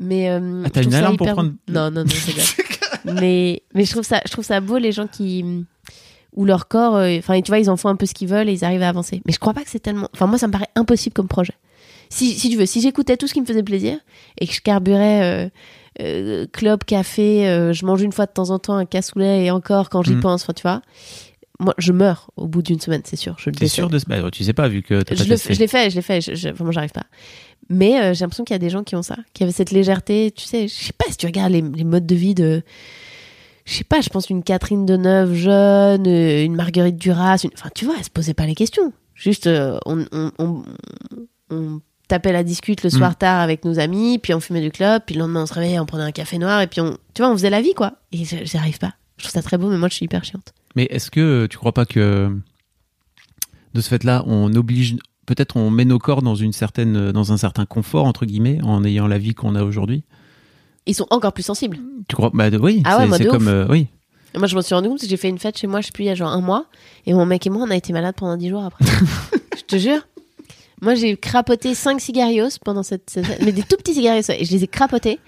Mais 0.00 0.31
euh, 0.31 0.62
Ah, 0.67 0.71
t'as 0.71 0.83
une 0.83 0.95
alarme 0.95 1.17
pour 1.17 1.26
hyper- 1.26 1.35
prendre- 1.35 1.52
Non, 1.69 1.90
non, 1.90 2.02
non, 2.02 2.07
c'est 2.09 2.35
bien. 3.05 3.14
mais 3.21 3.62
mais 3.75 3.85
je 3.85 3.90
trouve 3.93 4.05
ça, 4.05 4.21
je 4.26 4.33
trouve 4.33 4.45
ça 4.45 4.61
beau 4.61 4.79
les 4.79 4.93
gens 4.93 5.07
qui 5.07 5.64
où 6.35 6.45
leur 6.45 6.69
corps, 6.69 6.97
euh, 6.97 7.19
enfin, 7.19 7.40
tu 7.40 7.50
vois, 7.50 7.59
ils 7.59 7.71
en 7.71 7.76
font 7.76 7.88
un 7.88 7.97
peu 7.97 8.07
ce 8.07 8.14
qu'ils 8.14 8.29
veulent 8.29 8.49
et 8.49 8.52
ils 8.52 8.64
arrivent 8.64 8.83
à 8.83 8.88
avancer. 8.88 9.21
Mais 9.26 9.33
je 9.33 9.38
crois 9.38 9.52
pas 9.55 9.62
que 9.62 9.71
c'est 9.71 9.81
tellement. 9.81 10.09
Enfin, 10.14 10.26
moi, 10.26 10.38
ça 10.38 10.47
me 10.47 10.52
paraît 10.52 10.69
impossible 10.76 11.12
comme 11.14 11.29
projet. 11.29 11.55
Si, 12.11 12.33
si 12.38 12.50
tu 12.50 12.57
veux, 12.57 12.67
si 12.67 12.81
j'écoutais 12.81 13.17
tout 13.17 13.26
ce 13.29 13.33
qui 13.35 13.40
me 13.40 13.47
faisait 13.47 13.62
plaisir 13.62 13.99
et 14.40 14.47
que 14.47 14.52
je 14.52 14.61
carburais 14.61 15.23
euh, 15.23 15.49
euh, 16.02 16.47
club, 16.52 16.83
café, 16.85 17.49
euh, 17.49 17.73
je 17.73 17.87
mange 17.87 18.02
une 18.02 18.12
fois 18.12 18.26
de 18.26 18.33
temps 18.33 18.50
en 18.50 18.59
temps 18.59 18.75
un 18.75 18.85
cassoulet 18.85 19.45
et 19.45 19.50
encore 19.50 19.88
quand 19.90 20.02
j'y 20.02 20.14
Mhm. 20.14 20.21
pense, 20.21 20.43
enfin, 20.43 20.52
tu 20.52 20.62
vois. 20.62 20.83
Moi, 21.61 21.75
je 21.79 21.93
meurs 21.93 22.31
au 22.37 22.49
bout 22.49 22.62
d'une 22.62 22.81
semaine, 22.81 23.02
c'est 23.05 23.17
sûr. 23.17 23.37
Je 23.38 23.50
le 23.50 23.55
T'es 23.57 23.69
sûr 23.69 23.88
de 23.90 23.99
ce. 23.99 24.07
Bah, 24.07 24.17
tu 24.33 24.45
sais 24.45 24.52
pas, 24.55 24.67
vu 24.67 24.83
que 24.83 25.02
t'as 25.02 25.14
pas 25.14 25.23
Je, 25.23 25.29
le 25.29 25.31
testé. 25.37 25.49
fais- 25.49 25.55
je 25.55 25.61
l'ai 25.61 25.67
fait, 25.69 25.90
je 25.90 25.97
l'ai 25.97 26.02
fait, 26.02 26.21
je, 26.21 26.35
je- 26.35 26.49
vraiment 26.49 26.73
j'arrive 26.73 26.90
pas. 26.93 27.05
Mais 27.69 28.14
j'ai 28.14 28.25
l'impression 28.25 28.43
qu'il 28.45 28.55
y 28.55 28.57
a 28.57 28.59
des 28.59 28.71
gens 28.71 28.83
qui 28.83 28.97
ont 28.97 29.02
ça, 29.02 29.17
qui 29.35 29.43
avaient 29.45 29.52
cette 29.52 29.71
légèreté. 29.71 30.33
Tu 30.35 30.45
sais, 30.47 30.67
je 30.67 30.75
sais 30.75 30.93
pas 30.93 31.05
si 31.11 31.17
tu 31.17 31.26
regardes 31.26 31.52
les, 31.52 31.61
les 31.62 31.85
modes 31.85 32.07
de 32.07 32.14
vie 32.17 32.35
de. 32.35 32.62
Je 33.67 33.75
sais 33.75 33.85
pas, 33.85 34.00
je 34.00 34.09
pense 34.09 34.31
une 34.31 34.43
Catherine 34.43 34.85
Deneuve 34.87 35.35
jeune, 35.35 36.07
une 36.07 36.57
Marguerite 36.57 36.97
Duras. 36.97 37.37
une- 37.45 37.50
Enfin, 37.55 37.69
tu 37.75 37.85
vois, 37.85 37.95
elle 37.99 38.05
se 38.05 38.11
posait 38.11 38.35
pas 38.35 38.47
les 38.47 38.55
questions. 38.57 38.93
Juste, 39.14 39.47
euh, 39.47 39.79
on, 39.87 40.05
on, 40.12 40.33
on, 40.38 40.62
on 41.50 41.81
tapait 42.11 42.33
la 42.33 42.43
discute 42.45 42.83
le 42.83 42.88
Mm. 42.88 42.99
soir 42.99 43.17
tard 43.17 43.40
avec 43.40 43.64
nos 43.64 43.79
amis, 43.79 44.19
puis 44.19 44.35
on 44.35 44.40
fumait 44.40 44.61
du 44.61 44.71
club, 44.71 45.02
puis 45.07 45.14
le 45.14 45.21
lendemain 45.23 45.43
on 45.43 45.47
se 45.47 45.55
réveillait, 45.55 45.79
on 45.79 45.87
prenait 45.87 46.05
un 46.05 46.12
café 46.12 46.38
noir, 46.38 46.61
et 46.61 46.67
puis 46.67 46.81
on. 46.81 46.97
Tu 47.14 47.23
vois, 47.23 47.31
on 47.31 47.35
faisait 47.37 47.50
la 47.50 47.62
vie, 47.62 47.75
quoi. 47.75 47.95
Et 48.12 48.25
je- 48.25 48.45
j'y 48.45 48.57
arrive 48.57 48.79
pas. 48.79 48.93
Je 49.17 49.25
trouve 49.25 49.33
ça 49.33 49.43
très 49.43 49.57
beau, 49.59 49.69
mais 49.71 49.79
moi 49.79 49.88
je 49.88 49.95
suis 49.95 50.05
hyper 50.05 50.25
chiante. 50.25 50.52
Mais 50.76 50.85
est-ce 50.90 51.11
que 51.11 51.47
tu 51.47 51.57
crois 51.59 51.73
pas 51.73 51.85
que 51.87 52.31
de 53.75 53.81
ce 53.81 53.88
fait-là, 53.88 54.23
on 54.26 54.55
oblige, 54.55 54.97
peut-être 55.26 55.57
on 55.57 55.71
met 55.71 55.85
nos 55.85 55.99
corps 55.99 56.23
dans 56.23 56.35
une 56.35 56.52
certaine, 56.52 57.12
dans 57.12 57.33
un 57.33 57.37
certain 57.37 57.67
confort 57.67 58.07
entre 58.07 58.26
guillemets, 58.26 58.59
en 58.62 58.85
ayant 58.85 59.07
la 59.07 59.19
vie 59.19 59.35
qu'on 59.35 59.55
a 59.55 59.62
aujourd'hui? 59.62 60.05
Ils 60.87 60.95
sont 60.95 61.07
encore 61.11 61.33
plus 61.33 61.43
sensibles. 61.45 61.79
Tu 62.09 62.17
crois 62.17 62.31
Bah 62.35 62.49
oui, 62.61 62.83
Ah 62.85 62.99
ouais, 62.99 63.17
c'est 63.17 63.26
comme 63.26 63.49
euh, 63.49 63.67
oui. 63.69 63.88
Moi, 64.37 64.47
je 64.47 64.55
m'en 64.55 64.62
suis 64.62 64.75
rendu 64.75 64.88
compte 64.88 65.05
j'ai 65.05 65.17
fait 65.17 65.29
une 65.29 65.38
fête 65.38 65.59
chez 65.59 65.67
moi, 65.67 65.81
je 65.81 65.87
sais 65.87 65.93
plus, 65.93 66.05
il 66.05 66.07
y 66.07 66.11
a 66.11 66.14
genre 66.14 66.31
un 66.33 66.40
mois. 66.40 66.67
Et 67.05 67.12
mon 67.14 67.26
mec 67.26 67.47
et 67.47 67.50
moi, 67.50 67.64
on 67.67 67.71
a 67.71 67.75
été 67.76 67.93
malades 67.93 68.14
pendant 68.17 68.37
10 68.37 68.49
jours 68.49 68.64
après. 68.64 68.85
je 69.59 69.62
te 69.64 69.76
jure. 69.76 70.00
Moi, 70.82 70.94
j'ai 70.94 71.16
crapoté 71.16 71.75
5 71.75 72.00
cigarios 72.00 72.49
pendant 72.64 72.82
cette, 72.82 73.18
mais 73.44 73.52
des 73.52 73.62
tout 73.62 73.76
petits 73.76 73.94
cigarios. 73.94 74.22
Et 74.30 74.44
je 74.44 74.50
les 74.52 74.64
ai 74.64 74.66
crapotés. 74.66 75.18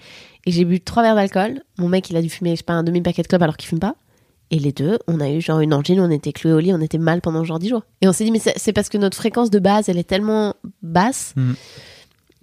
Et 0.45 0.51
j'ai 0.51 0.65
bu 0.65 0.81
3 0.81 1.03
verres 1.03 1.15
d'alcool. 1.15 1.61
Mon 1.77 1.87
mec, 1.89 2.09
il 2.09 2.17
a 2.17 2.21
dû 2.21 2.29
fumer, 2.29 2.51
je 2.51 2.57
sais 2.57 2.63
pas, 2.63 2.73
un 2.73 2.83
demi-paquet 2.83 3.21
de 3.21 3.27
club 3.27 3.43
alors 3.43 3.55
qu'il 3.57 3.69
fume 3.69 3.79
pas. 3.79 3.95
Et 4.51 4.59
les 4.59 4.71
deux, 4.71 4.99
on 5.07 5.19
a 5.19 5.29
eu 5.29 5.41
genre 5.41 5.61
une 5.61 5.73
angine, 5.73 5.99
on 5.99 6.11
était 6.11 6.33
cloués 6.33 6.53
au 6.53 6.59
lit, 6.59 6.73
on 6.73 6.81
était 6.81 6.97
mal 6.97 7.21
pendant 7.21 7.43
genre 7.43 7.59
10 7.59 7.69
jours. 7.69 7.83
Et 8.01 8.07
on 8.07 8.13
s'est 8.13 8.23
dit, 8.25 8.31
mais 8.31 8.39
c'est 8.55 8.73
parce 8.73 8.89
que 8.89 8.97
notre 8.97 9.15
fréquence 9.17 9.49
de 9.49 9.57
base, 9.59 9.89
elle 9.89 9.97
est 9.97 10.03
tellement 10.03 10.53
basse 10.81 11.33
Mhm. 11.37 11.55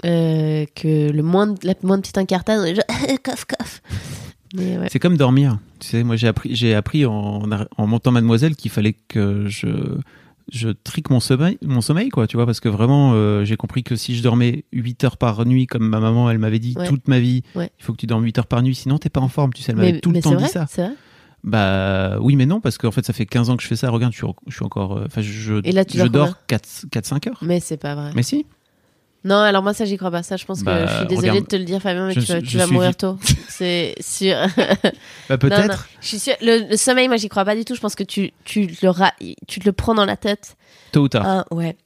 euh, 0.07 0.64
que 0.75 1.11
le 1.11 1.23
moins, 1.23 1.55
la 1.62 1.75
moindre 1.83 2.02
petite 2.02 2.19
incartade, 2.19 2.59
on 2.61 2.64
est 2.64 2.75
genre. 2.75 2.85
Mais 4.55 4.79
ouais. 4.79 4.88
C'est 4.90 4.99
comme 4.99 5.17
dormir. 5.17 5.59
Tu 5.79 5.88
sais, 5.88 6.02
moi 6.02 6.17
j'ai 6.17 6.26
appris, 6.26 6.55
j'ai 6.57 6.75
appris 6.75 7.07
en, 7.07 7.43
en 7.76 7.87
montant 7.87 8.11
Mademoiselle 8.11 8.57
qu'il 8.57 8.71
fallait 8.73 8.95
que 9.07 9.45
je 9.47 9.69
je 10.52 10.69
trique 10.69 11.11
mon 11.11 11.21
sommeil, 11.21 11.59
mon 11.62 11.80
sommeil 11.80 12.09
quoi, 12.11 12.26
tu 12.26 12.37
vois, 12.37 12.47
parce 12.47 12.61
que 12.61 12.69
vraiment 12.69 13.12
euh, 13.14 13.45
j'ai 13.45 13.57
compris 13.57 13.83
que 13.83 13.97
si 13.97 14.16
je 14.16 14.23
dormais 14.23 14.64
8 14.73 15.04
heures 15.04 15.16
par 15.16 15.45
nuit, 15.47 15.66
comme 15.66 15.88
ma 15.88 16.00
maman 16.00 16.30
elle 16.30 16.38
m'avait 16.38 16.59
dit 16.59 16.75
Ouais. 16.76 16.88
toute 16.88 17.09
ma 17.09 17.19
vie, 17.21 17.42
Ouais. 17.54 17.71
il 17.78 17.85
faut 17.85 17.92
que 17.92 17.99
tu 17.99 18.07
dormes 18.07 18.25
8 18.25 18.38
heures 18.38 18.47
par 18.47 18.62
nuit, 18.62 18.75
sinon 18.75 18.99
t'es 18.99 19.09
pas 19.11 19.21
en 19.21 19.28
forme. 19.28 19.52
Tu 19.52 19.62
sais, 19.62 19.73
elle 19.73 19.78
m'avait 19.78 20.00
tout 20.00 20.11
le 20.11 20.21
temps 20.21 20.35
dit 20.35 20.47
ça. 20.49 20.66
Vrai. 20.76 20.90
Bah 21.42 22.19
oui, 22.21 22.37
mais 22.37 22.45
non, 22.47 22.61
parce 22.61 22.76
qu'en 22.76 22.90
fait, 22.90 23.04
ça 23.07 23.12
fait 23.14 23.25
15 23.26 23.49
ans 23.49 23.57
que 23.57 23.62
je 23.62 23.69
fais 23.69 23.76
ça. 23.76 23.88
Regarde, 23.90 24.12
je 24.12 24.19
suis, 24.19 24.26
je 24.47 24.54
suis 24.54 24.64
encore. 24.64 24.99
euh, 24.99 25.04
Enfin, 25.07 25.23
je, 25.23 25.54
Et 25.64 25.73
là, 25.73 25.85
tu 25.87 25.97
je 25.99 26.04
dors 26.07 26.26
dors 26.26 26.37
4-5 26.49 27.28
heures. 27.30 27.38
Mais 27.42 27.61
c'est 27.61 27.78
pas 27.78 27.95
vrai. 27.95 28.11
Mais 28.14 28.23
si. 28.23 28.45
Non, 29.23 29.37
alors 29.37 29.62
moi 29.62 29.75
ça 29.75 29.85
j'y 29.85 29.97
crois 29.99 30.11
pas. 30.11 30.23
Ça 30.23 30.37
je 30.37 30.45
pense 30.47 30.62
Bah, 30.62 30.83
que 30.85 30.91
je 30.91 30.97
suis 30.97 31.07
désolée 31.07 31.29
regarde. 31.31 31.45
de 31.45 31.50
te 31.50 31.57
le 31.57 31.65
dire 31.65 31.81
Fabien, 31.83 32.07
mais 32.07 32.15
Je 32.15 32.21
tu 32.21 32.33
vas, 32.33 32.41
tu 32.41 32.57
vas 32.57 32.67
mourir 32.67 32.89
vite. 32.91 32.99
tôt. 33.00 33.19
C'est 33.49 33.95
sûr. 34.00 34.37
Bah 35.29 35.37
peut-être. 35.39 35.69
non, 35.69 35.75
je 36.00 36.07
suis 36.07 36.19
sûre. 36.19 36.35
Le, 36.41 36.71
le 36.71 36.77
sommeil, 36.77 37.09
moi 37.09 37.17
j'y 37.19 37.29
crois 37.29 37.45
pas 37.45 37.55
du 37.55 37.65
tout. 37.65 37.75
Je 37.75 37.81
pense 37.81 37.95
que 37.95 38.05
tu, 38.05 38.33
tu, 38.45 38.71
le, 38.83 38.89
ra- 38.89 39.12
tu 39.47 39.61
te 39.61 39.67
le 39.67 39.73
prends 39.73 39.95
dans 39.95 40.07
la 40.07 40.17
tête. 40.17 40.57
Tôt 40.93 41.03
ou 41.03 41.09
tard. 41.09 41.25
Ah, 41.27 41.55
ouais. 41.55 41.77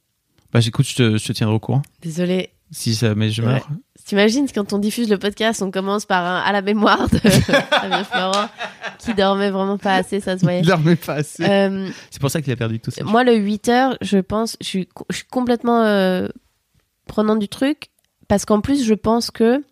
Bah 0.53 0.61
j'écoute, 0.61 0.87
je 0.87 0.95
te, 0.95 1.17
je 1.19 1.27
te 1.27 1.33
tiendrai 1.33 1.57
au 1.57 1.61
courant. 1.61 1.83
Désolée. 2.03 2.51
Si 2.71 2.95
ça, 2.95 3.15
mais 3.15 3.31
je 3.31 3.43
Ouais. 3.43 3.49
meurs. 3.55 3.69
T'imagines 4.07 4.47
quand 4.55 4.73
on 4.73 4.79
diffuse 4.79 5.09
le 5.09 5.19
podcast, 5.19 5.63
on 5.63 5.71
commence 5.71 6.05
par 6.07 6.25
un 6.27 6.41
à 6.41 6.53
la 6.53 6.61
mémoire 6.63 7.09
de 7.09 7.19
Fabien 7.19 8.05
Florent 8.05 8.49
qui 8.99 9.15
dormait 9.15 9.51
vraiment 9.51 9.79
pas 9.79 9.95
assez, 9.95 10.21
ça 10.21 10.37
se 10.37 10.43
voyait. 10.43 10.61
Il 10.61 10.67
dormait 10.67 10.97
pas 10.97 11.15
assez. 11.15 11.43
Euh, 11.45 11.89
C'est 12.11 12.21
pour 12.21 12.31
ça 12.31 12.43
qu'il 12.43 12.53
a 12.53 12.57
perdu 12.57 12.81
tout 12.81 12.91
ça. 12.91 13.03
moi, 13.05 13.25
le 13.25 13.35
8 13.35 13.69
heures, 13.71 13.97
je 14.03 14.19
pense, 14.19 14.57
je 14.61 14.67
suis, 14.67 14.89
je 15.11 15.17
suis 15.17 15.27
complètement 15.27 15.83
euh, 15.83 16.29
prenant 17.07 17.37
du 17.37 17.49
truc 17.49 17.91
parce 18.29 18.45
qu'en 18.45 18.61
plus, 18.61 18.85
je 18.85 18.95
pense 18.95 19.31
que 19.31 19.63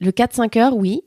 le 0.00 0.10
4-5 0.10 0.58
heures, 0.58 0.76
oui, 0.76 1.02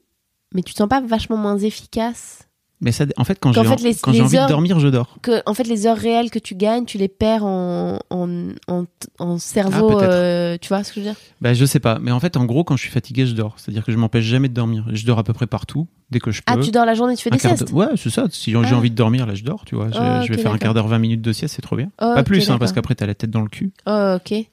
mais 0.53 0.61
tu 0.61 0.73
te 0.73 0.77
sens 0.77 0.87
pas 0.87 1.01
vachement 1.01 1.35
moins 1.37 1.57
efficace 1.57 2.47
Mais 2.81 2.91
ça, 2.93 3.05
en 3.17 3.23
fait, 3.25 3.37
quand 3.39 3.51
j'ai 3.51 3.59
en- 3.59 3.63
fait, 3.63 3.73
envie 4.07 4.37
heures- 4.37 4.45
de 4.45 4.49
dormir, 4.49 4.79
je 4.79 4.87
dors. 4.87 5.17
que 5.21 5.41
en 5.45 5.53
fait 5.53 5.63
les 5.65 5.85
heures 5.87 5.97
réelles 5.97 6.29
que 6.29 6.39
tu 6.39 6.55
gagnes 6.55 6.85
tu 6.85 6.97
les 6.97 7.07
perds 7.09 7.43
en 7.43 7.99
en, 8.09 8.49
en, 8.69 8.85
en 9.19 9.37
cerveau 9.37 9.97
Ah, 9.99 10.03
euh, 10.03 10.57
tu 10.61 10.69
vois 10.69 10.83
ce 10.83 10.89
que 10.93 10.95
je 11.01 11.05
veux 11.05 11.11
dire? 11.11 11.19
Bah 11.41 11.53
je 11.53 11.65
sais 11.65 11.79
pas. 11.81 11.99
Mais 11.99 12.11
en 12.11 12.19
fait, 12.21 12.37
en 12.37 12.45
gros, 12.45 12.63
quand 12.63 12.77
je 12.77 12.83
suis 12.83 12.91
fatigué, 12.91 13.25
je 13.25 13.33
dors. 13.33 13.55
C'est-à-dire 13.57 13.83
que 13.83 13.91
je 13.91 13.97
m'empêche 13.97 14.23
jamais 14.25 14.47
de 14.49 14.53
dormir. 14.53 14.85
Je 14.93 15.05
dors 15.05 15.19
à 15.19 15.23
peu 15.23 15.33
près 15.33 15.47
partout 15.47 15.87
dès 16.11 16.19
que 16.19 16.31
je 16.31 16.41
peux. 16.41 16.53
ah 16.53 16.57
tu 16.63 16.71
dors 16.71 16.85
la 16.85 16.93
journée 16.93 17.15
tu 17.17 17.23
fais 17.23 17.31
Un 17.33 17.35
des 17.35 17.39
siestes? 17.39 17.65
D'heure- 17.65 17.73
Ouais, 17.75 17.97
c'est 17.97 18.09
ça. 18.11 18.25
Si 18.29 18.51
j'ai 18.51 18.57
Ah. 18.63 18.75
envie 18.75 18.91
de 18.91 18.95
dormir, 18.95 19.25
là, 19.25 19.35
je 19.35 19.43
dors, 19.43 19.65
tu 19.65 19.75
vois. 19.75 19.89
Je, 19.91 19.97
Oh, 19.99 20.21
je 20.25 20.31
vais 20.31 20.41
faire 20.41 20.53
un 20.53 20.57
quart 20.57 20.73
d'heure, 20.73 20.87
20 20.87 20.99
minutes 20.99 21.21
de 21.21 21.33
sieste, 21.33 21.55
c'est 21.55 21.61
trop 21.61 21.75
bien. 21.75 21.87
Oh, 22.01 22.11
pas 22.13 22.23
plus, 22.23 22.49
hein, 22.49 22.57
parce 22.59 22.71
qu'après, 22.71 22.95
t'as 22.95 23.07
la 23.07 23.15
tête 23.15 23.31
dans 23.31 23.41
le 23.41 23.49
cul. 23.49 23.71
oh 23.87 24.17
ok 24.17 24.45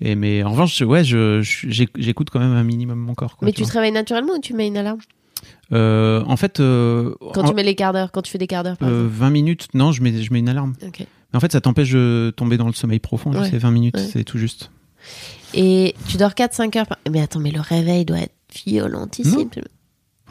Et 0.00 0.14
mais 0.16 0.42
en 0.42 0.50
revanche, 0.50 0.80
ouais, 0.80 1.04
je, 1.04 1.40
je- 1.42 1.68
j'éc- 1.68 1.90
j'écoute 1.96 2.28
quand 2.30 2.40
même 2.40 2.52
un 2.52 2.64
minimum 2.64 2.98
mon 2.98 3.14
corps. 3.14 3.36
Quoi, 3.36 3.46
mais 3.46 3.52
tu 3.52 3.62
te 3.62 3.72
réveilles 3.72 3.92
naturellement 3.92 4.34
ou 4.34 4.40
tu 4.40 4.52
mets 4.54 4.66
une 4.66 4.76
alarme? 4.76 4.98
Euh, 5.72 6.22
en 6.26 6.36
fait, 6.36 6.60
euh, 6.60 7.14
quand 7.32 7.42
en- 7.44 7.48
tu 7.48 7.54
mets 7.54 7.62
les 7.62 7.74
quarts 7.74 7.92
d'heure 7.92 8.10
quand 8.12 8.22
tu 8.22 8.30
fais 8.30 8.38
des 8.38 8.46
quarts 8.46 8.64
d'heure 8.64 8.76
euh, 8.82 9.08
20 9.10 9.30
minutes, 9.30 9.68
non, 9.74 9.92
je 9.92 10.02
mets, 10.02 10.22
je 10.22 10.32
mets 10.32 10.38
une 10.40 10.48
alarme. 10.48 10.74
Mais 10.82 11.36
en 11.36 11.40
fait, 11.40 11.52
ça 11.52 11.60
t'empêche 11.60 11.90
de 11.92 12.32
tomber 12.36 12.56
dans 12.56 12.66
le 12.66 12.72
sommeil 12.72 12.98
profond. 12.98 13.32
Ouais. 13.32 13.48
C'est 13.50 13.58
20 13.58 13.70
minutes, 13.70 13.96
Ouais. 13.96 14.08
c'est 14.12 14.24
tout 14.24 14.38
juste. 14.38 14.70
et 15.52 15.94
tu 16.08 16.16
dors 16.16 16.32
4-5 16.34 16.76
heures 16.78 16.86
par... 16.86 16.98
mais 17.10 17.20
attends 17.20 17.38
mais 17.40 17.50
le 17.50 17.60
réveil 17.60 18.04
doit 18.04 18.18
être 18.20 18.34
violentissime 18.64 19.48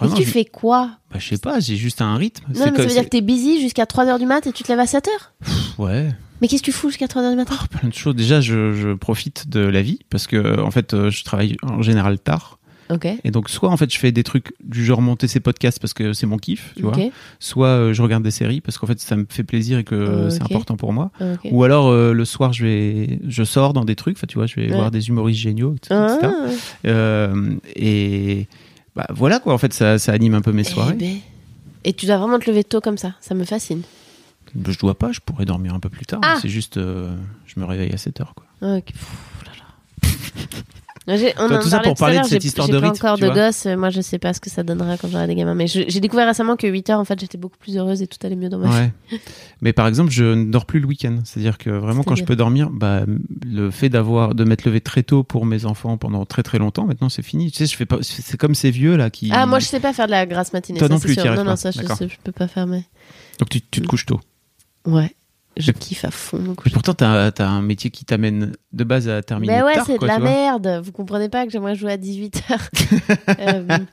mais 0.01 0.09
tu 0.15 0.23
je- 0.23 0.29
fais 0.29 0.45
quoi? 0.45 0.89
Bah, 1.11 1.19
je 1.19 1.27
sais 1.29 1.37
pas, 1.37 1.59
j'ai 1.59 1.75
juste 1.77 2.01
un 2.01 2.15
rythme. 2.15 2.43
non 2.55 2.71
mais 2.71 2.77
ça 2.77 2.83
veut 2.83 2.87
dire 2.87 3.03
que 3.03 3.09
t'es 3.09 3.21
busy 3.21 3.61
jusqu'à 3.61 3.85
3 3.85 4.05
heures 4.07 4.17
du 4.19 4.25
mat 4.25 4.45
et 4.47 4.51
tu 4.51 4.63
te 4.63 4.69
lèves 4.69 4.79
à 4.79 4.87
7 4.87 5.07
heures? 5.07 5.33
Ouais, 5.77 6.09
mais 6.41 6.47
qu'est-ce 6.47 6.61
que 6.61 6.65
tu 6.65 6.71
fous 6.71 6.89
jusqu'à 6.89 7.07
3 7.07 7.21
heures 7.23 7.31
du 7.31 7.37
matin? 7.37 7.55
Plein 7.69 7.87
de 7.89 7.93
choses. 7.93 8.15
Déjà, 8.15 8.41
je, 8.41 8.73
je 8.73 8.93
profite 8.93 9.49
de 9.49 9.59
la 9.61 9.81
vie 9.81 9.99
parce 10.09 10.27
que, 10.27 10.59
en 10.59 10.71
fait, 10.71 10.93
euh, 10.93 11.09
je 11.09 11.23
travaille 11.23 11.55
en 11.63 11.81
général 11.81 12.19
tard. 12.19 12.59
ok 12.89 13.07
Et 13.23 13.31
donc, 13.31 13.49
soit 13.49 13.69
en 13.69 13.77
fait, 13.77 13.91
je 13.93 13.97
fais 13.97 14.11
des 14.11 14.23
trucs 14.23 14.53
du 14.63 14.83
genre 14.83 15.01
monter 15.01 15.27
ces 15.27 15.39
podcasts 15.39 15.79
parce 15.79 15.93
que 15.93 16.11
c'est 16.13 16.25
mon 16.25 16.37
kiff, 16.37 16.73
tu 16.75 16.83
ok 16.85 16.93
vois. 16.95 17.03
Soit 17.39 17.67
euh, 17.67 17.93
je 17.93 18.01
regarde 18.01 18.23
des 18.23 18.31
séries 18.31 18.59
parce 18.59 18.77
qu'en 18.77 18.87
fait, 18.87 18.99
ça 18.99 19.15
me 19.15 19.25
fait 19.29 19.43
plaisir 19.43 19.77
et 19.79 19.83
que 19.85 19.95
Euh, 19.95 20.29
c'est 20.29 20.43
important 20.43 20.75
pour 20.75 20.91
moi. 20.91 21.11
Ou 21.51 21.63
alors 21.63 21.87
euh, 21.87 22.11
le 22.13 22.25
soir, 22.25 22.51
je 22.51 22.65
vais, 22.65 23.19
je 23.27 23.43
sors 23.43 23.71
dans 23.73 23.85
des 23.85 23.95
trucs. 23.95 24.17
Tu 24.27 24.35
vois, 24.37 24.45
je 24.47 24.55
vais 24.55 24.69
Ouais. 24.69 24.75
voir 24.75 24.91
des 24.91 25.07
humoristes 25.07 25.39
géniaux, 25.39 25.75
etc. 25.75 25.95
Ah. 25.95 26.31
Euh, 26.85 27.55
et 27.75 28.47
bah, 28.95 29.07
voilà 29.11 29.39
quoi. 29.39 29.53
En 29.53 29.57
fait, 29.57 29.73
ça, 29.73 29.97
ça 29.97 30.11
anime 30.11 30.33
un 30.33 30.41
peu 30.41 30.51
mes 30.51 30.61
Eh 30.61 30.65
soirées. 30.65 30.93
ben. 30.95 31.17
Et 31.85 31.93
tu 31.93 32.05
dois 32.05 32.17
vraiment 32.17 32.39
te 32.39 32.49
lever 32.49 32.63
tôt 32.63 32.79
comme 32.81 32.97
ça, 32.97 33.13
ça 33.21 33.33
me 33.35 33.43
fascine. 33.43 33.81
Je 34.55 34.77
dois 34.79 34.97
pas. 34.97 35.11
Je 35.11 35.19
pourrais 35.19 35.45
dormir 35.45 35.73
un 35.73 35.79
peu 35.79 35.89
plus 35.89 36.05
tard. 36.05 36.21
Ah. 36.23 36.37
C'est 36.41 36.49
juste, 36.49 36.77
euh, 36.77 37.15
je 37.45 37.59
me 37.59 37.65
réveille 37.65 37.91
à 37.93 37.97
7 37.97 38.21
heures. 38.21 38.33
Quoi. 38.35 38.45
Ah, 38.61 38.77
ok. 38.77 38.85
Pff, 38.85 39.07
là, 39.45 39.51
là. 39.57 39.63
J'ai- 41.17 41.33
On 41.37 41.49
Toi, 41.49 41.57
en 41.57 41.61
tout 41.61 41.67
ça 41.67 41.79
pour 41.79 41.95
parler 41.95 42.19
de 42.19 42.23
cette 42.23 42.41
j'ai- 42.41 42.47
histoire 42.47 42.67
j'ai 42.67 42.71
de 42.73 42.77
rythme, 42.77 42.95
encore 42.95 43.17
tu 43.17 43.23
de 43.25 43.29
gosse, 43.29 43.65
moi 43.77 43.89
je 43.89 43.99
sais 43.99 44.19
pas 44.19 44.33
ce 44.33 44.39
que 44.39 44.49
ça 44.49 44.63
donnera 44.63 44.95
quand 44.95 45.09
j'aurai 45.09 45.27
des 45.27 45.35
gamins. 45.35 45.53
Mais 45.53 45.67
j'ai 45.67 45.99
découvert 45.99 46.25
récemment 46.27 46.55
que 46.55 46.65
8 46.65 46.89
heures, 46.91 46.99
en 46.99 47.03
fait, 47.03 47.19
j'étais 47.19 47.37
beaucoup 47.37 47.57
plus 47.57 47.75
heureuse 47.75 48.01
et 48.01 48.07
tout 48.07 48.17
allait 48.25 48.37
mieux 48.37 48.47
dans 48.47 48.57
ma 48.57 48.69
vie. 48.69 48.91
Ouais. 49.11 49.19
Mais 49.61 49.73
par 49.73 49.87
exemple, 49.87 50.11
je 50.11 50.23
ne 50.23 50.45
dors 50.49 50.65
plus 50.65 50.79
le 50.79 50.85
week-end. 50.87 51.17
C'est-à-dire 51.25 51.57
que 51.57 51.69
vraiment, 51.71 52.03
quand 52.03 52.15
je 52.15 52.23
peux 52.23 52.37
dormir, 52.37 52.69
bah, 52.71 53.01
le 53.45 53.69
fait 53.69 53.89
d'avoir, 53.89 54.33
de 54.33 54.45
m'être 54.45 54.63
levé 54.63 54.79
très 54.79 55.03
tôt 55.03 55.23
pour 55.23 55.45
mes 55.45 55.65
enfants 55.65 55.97
pendant 55.97 56.25
très 56.25 56.41
très 56.41 56.57
longtemps, 56.57 56.85
maintenant 56.85 57.09
c'est 57.09 57.21
fini. 57.21 57.51
Tu 57.51 57.57
sais, 57.57 57.65
je 57.65 57.75
fais 57.75 57.85
pas. 57.85 57.97
C'est 58.01 58.37
comme 58.37 58.55
ces 58.55 58.71
vieux 58.71 58.95
là 58.95 59.09
qui. 59.09 59.29
Ah, 59.33 59.45
moi 59.45 59.59
je 59.59 59.65
sais 59.65 59.81
pas 59.81 59.91
faire 59.91 60.05
de 60.05 60.11
la 60.11 60.25
grasse 60.25 60.53
matinée. 60.53 60.79
Toi 60.79 60.87
ça, 60.87 60.93
non 60.93 60.99
plus, 61.01 61.15
sûr. 61.15 61.35
Non, 61.35 61.43
non, 61.43 61.57
ça 61.57 61.71
je, 61.71 61.81
je 61.81 62.15
peux 62.23 62.31
pas 62.31 62.47
faire. 62.47 62.65
Mais... 62.65 62.83
Donc 63.39 63.49
tu, 63.49 63.59
tu 63.59 63.81
te 63.81 63.87
couches 63.87 64.05
tôt. 64.05 64.21
Ouais, 64.85 65.15
je 65.57 65.71
Mais- 65.71 65.79
kiffe 65.79 66.05
à 66.05 66.11
fond. 66.11 66.55
Mais 66.65 66.71
pourtant, 66.71 66.93
t'as 66.93 67.29
as 67.37 67.47
un 67.47 67.61
métier 67.61 67.89
qui 67.91 68.05
t'amène 68.05 68.53
de 68.71 68.83
base 68.83 69.07
à 69.07 69.21
terminer 69.21 69.53
Mais 69.53 69.63
ouais, 69.63 69.73
c'est 69.85 69.99
de 69.99 70.05
la 70.05 70.19
merde. 70.19 70.81
Vous 70.83 70.91
comprenez 70.91 71.29
pas 71.29 71.45
que 71.45 71.51
j'aimerais 71.51 71.75
jouer 71.75 71.93
à 71.93 71.97
18h. 71.97 73.79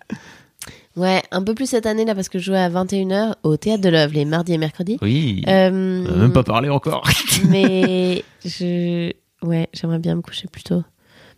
ouais, 0.96 1.22
un 1.30 1.42
peu 1.42 1.54
plus 1.54 1.66
cette 1.66 1.86
année 1.86 2.04
là 2.04 2.14
parce 2.14 2.28
que 2.28 2.38
je 2.38 2.44
jouais 2.44 2.58
à 2.58 2.68
21h 2.70 3.34
au 3.42 3.56
théâtre 3.56 3.82
de 3.82 3.88
l'œuvre 3.88 4.14
les 4.14 4.24
mardis 4.24 4.54
et 4.54 4.58
mercredis. 4.58 4.98
Oui. 5.02 5.44
Euh, 5.48 6.04
On 6.08 6.12
a 6.12 6.16
même 6.16 6.32
pas 6.32 6.42
parlé 6.44 6.68
encore. 6.68 7.08
mais 7.48 8.24
je 8.44 9.12
Ouais, 9.42 9.68
j'aimerais 9.72 9.98
bien 9.98 10.16
me 10.16 10.20
coucher 10.22 10.48
plus 10.48 10.62
tôt. 10.62 10.82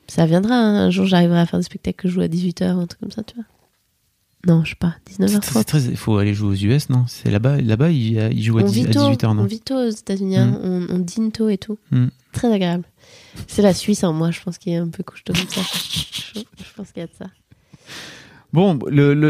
Ça 0.09 0.27
viendra, 0.27 0.55
hein. 0.55 0.87
un 0.87 0.91
jour 0.91 1.07
j'arriverai 1.07 1.39
à 1.41 1.47
faire 1.47 1.61
des 1.61 1.65
spectacles 1.65 2.03
que 2.03 2.09
je 2.09 2.15
joue 2.15 2.21
à 2.21 2.27
18h, 2.27 2.65
un 2.65 2.87
truc 2.87 3.01
comme 3.01 3.13
ça, 3.13 3.23
tu 3.23 3.37
vois. 3.37 3.45
Non, 4.47 4.65
je 4.65 4.71
sais 4.71 4.77
pas, 4.77 4.97
C'est 5.09 5.21
19h30. 5.23 5.65
très- 5.65 5.83
Il 5.83 5.97
faut 5.97 6.17
aller 6.19 6.35
jouer 6.35 6.49
aux 6.49 6.55
US, 6.55 6.89
non? 6.91 7.05
C'est 7.07 7.31
là-bas, 7.31 7.61
là-bas, 7.61 7.91
ils 7.91 8.17
il 8.33 8.43
jouent 8.43 8.59
à, 8.59 8.63
On 8.63 8.67
10 8.67 8.73
vit 8.85 8.91
à 8.91 8.93
tôt, 8.93 9.11
18h, 9.13 9.27
on 9.29 9.35
non? 9.35 9.45
vit 9.45 9.61
tôt 9.61 9.77
aux 9.77 9.89
États-Unis, 9.91 10.37
hein. 10.37 10.59
on, 10.65 10.87
on 10.91 10.99
dîne 10.99 11.31
tôt 11.31 11.49
et 11.49 11.59
tout. 11.59 11.79
Mm. 11.93 12.07
Très 12.33 12.53
agréable. 12.53 12.85
C'est 13.47 13.63
la 13.63 13.73
Suisse 13.73 14.03
en 14.03 14.13
moi, 14.13 14.31
je 14.33 14.41
pense 14.41 14.59
qu'il 14.59 14.73
est 14.73 14.77
un 14.79 14.89
peu 14.89 15.03
couche-tôt 15.05 15.33
comme 15.33 15.49
ça. 15.49 15.61
je, 16.35 16.41
je 16.41 16.73
pense 16.77 16.91
qu'il 16.91 17.01
y 17.01 17.05
a 17.05 17.07
de 17.07 17.13
ça. 17.17 17.27
Bon, 18.53 18.79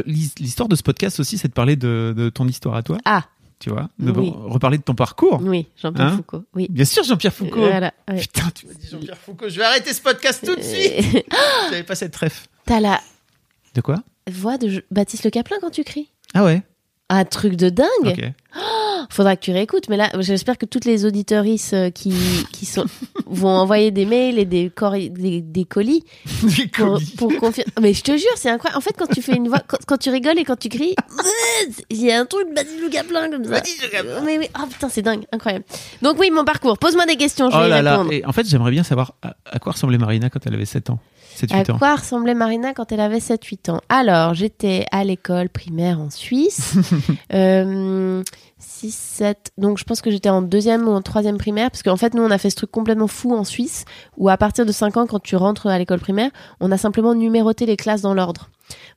l'histoire 0.06 0.68
de 0.68 0.76
ce 0.76 0.82
podcast 0.82 1.20
aussi, 1.20 1.38
c'est 1.38 1.48
de 1.48 1.52
parler 1.52 1.76
de, 1.76 2.14
de 2.16 2.28
ton 2.30 2.48
histoire 2.48 2.74
à 2.74 2.82
toi, 2.82 2.98
Ah, 3.04 3.24
tu 3.60 3.70
vois? 3.70 3.88
De 3.98 4.10
Oui. 4.12 4.32
reparler 4.34 4.78
de 4.78 4.82
ton 4.82 4.94
parcours. 4.94 5.40
oui, 5.42 5.68
Jean-Pierre 5.80 6.06
Hein? 6.08 6.16
Foucault. 6.16 6.44
Oui. 6.54 6.66
Bien 6.70 6.84
sûr, 6.84 7.04
Jean-Pierre 7.04 7.32
Foucault. 7.34 7.60
Voilà. 7.60 7.92
ouais. 8.10 8.18
Putain, 8.18 8.50
tu 8.54 8.66
m'as 8.66 8.74
dit 8.74 8.88
Jean-Pierre 8.90 9.18
Foucault. 9.18 9.48
Je 9.48 9.58
vais 9.58 9.64
arrêter 9.64 9.92
ce 9.92 10.00
podcast 10.00 10.42
tout 10.44 10.56
de 10.56 10.62
suite. 10.62 11.14
Euh, 11.16 11.20
J'avais 11.70 11.82
pas 11.84 11.94
cette 11.94 12.16
ref. 12.16 12.48
T'as 12.64 12.80
la 12.80 12.98
De 13.74 13.80
quoi? 13.80 14.02
Voix 14.30 14.58
de 14.58 14.84
Baptiste 14.90 15.24
Le 15.24 15.30
Caplin 15.30 15.56
quand 15.60 15.70
tu 15.70 15.84
cries? 15.84 16.08
Ah 16.34 16.44
ouais. 16.44 16.62
Un 17.08 17.24
truc 17.26 17.56
de 17.56 17.68
dingue 17.68 17.88
Ok. 18.04 18.22
Faudra 19.10 19.36
que 19.36 19.42
tu 19.42 19.50
réécoutes, 19.50 19.88
mais 19.90 19.96
là, 19.98 20.10
j'espère 20.20 20.56
que 20.56 20.64
toutes 20.64 20.84
les 20.86 21.04
auditorices 21.04 21.72
euh, 21.74 21.90
qui, 21.90 22.14
qui 22.52 22.64
sont, 22.64 22.84
vont 23.26 23.48
envoyer 23.50 23.90
des 23.90 24.06
mails 24.06 24.38
et 24.38 24.44
des, 24.46 24.70
corri- 24.70 25.10
des, 25.12 25.42
des 25.42 25.64
colis 25.66 26.04
Des 26.42 26.68
colis. 26.68 27.12
pour 27.18 27.36
confirmer. 27.36 27.70
Mais 27.82 27.92
je 27.92 28.02
te 28.02 28.12
jure, 28.16 28.30
c'est 28.36 28.48
incroyable. 28.48 28.78
En 28.78 28.80
fait, 28.80 28.94
quand 28.96 29.08
tu 29.12 29.20
fais 29.20 29.36
une 29.36 29.48
voix, 29.48 29.58
quand, 29.66 29.76
quand 29.86 29.98
tu 29.98 30.08
rigoles 30.08 30.38
et 30.38 30.44
quand 30.44 30.56
tu 30.58 30.68
cries, 30.70 30.94
il 31.90 32.00
y 32.02 32.10
a 32.10 32.20
un 32.20 32.24
truc 32.24 32.48
de 32.48 32.54
Baptiste 32.54 32.80
Le 32.80 32.88
Caplin 32.88 33.30
comme 33.30 33.44
ça. 33.44 33.50
Baptiste 33.50 33.82
Le 33.82 33.88
Caplin. 33.90 34.20
Mais 34.24 34.38
oui, 34.38 34.46
oh 34.58 34.66
putain, 34.66 34.88
c'est 34.88 35.02
dingue, 35.02 35.24
incroyable. 35.32 35.64
Donc 36.00 36.18
oui, 36.18 36.30
mon 36.30 36.44
parcours. 36.44 36.78
Pose-moi 36.78 37.04
des 37.04 37.16
questions, 37.16 37.50
je 37.50 37.56
Oh 37.56 37.60
vais 37.60 37.66
y 37.66 37.70
là 37.70 37.82
là. 37.82 37.92
répondre. 37.92 38.12
Et 38.12 38.24
en 38.24 38.32
fait, 38.32 38.46
j'aimerais 38.48 38.70
bien 38.70 38.84
savoir 38.84 39.14
à, 39.22 39.34
à 39.44 39.58
quoi 39.58 39.72
ressemblait 39.72 39.98
Marina 39.98 40.30
quand 40.30 40.46
elle 40.46 40.54
avait 40.54 40.64
7 40.64 40.88
ans. 40.90 40.98
7-8 41.36 41.70
À 41.70 41.74
ans. 41.74 41.78
quoi 41.78 41.96
ressemblait 41.96 42.34
Marina 42.34 42.74
quand 42.74 42.92
elle 42.92 43.00
avait 43.00 43.18
7-8 43.18 43.70
ans? 43.70 43.80
Alors, 43.88 44.34
j'étais 44.34 44.86
à 44.90 45.04
l'école 45.04 45.48
primaire 45.48 46.00
en 46.00 46.10
Suisse. 46.10 46.74
euh, 47.32 48.22
6, 48.62 48.94
7. 48.94 49.52
Donc, 49.58 49.78
je 49.78 49.84
pense 49.84 50.00
que 50.00 50.10
j'étais 50.10 50.28
en 50.28 50.42
deuxième 50.42 50.86
ou 50.88 50.92
en 50.92 51.02
troisième 51.02 51.38
primaire. 51.38 51.70
Parce 51.70 51.82
qu'en 51.82 51.96
fait, 51.96 52.14
nous, 52.14 52.22
on 52.22 52.30
a 52.30 52.38
fait 52.38 52.50
ce 52.50 52.56
truc 52.56 52.70
complètement 52.70 53.08
fou 53.08 53.34
en 53.34 53.44
Suisse 53.44 53.84
où, 54.16 54.28
à 54.28 54.36
partir 54.36 54.64
de 54.64 54.72
5 54.72 54.96
ans, 54.96 55.06
quand 55.06 55.20
tu 55.20 55.36
rentres 55.36 55.66
à 55.66 55.78
l'école 55.78 56.00
primaire, 56.00 56.30
on 56.60 56.70
a 56.70 56.78
simplement 56.78 57.14
numéroté 57.14 57.66
les 57.66 57.76
classes 57.76 58.02
dans 58.02 58.14
l'ordre. 58.14 58.48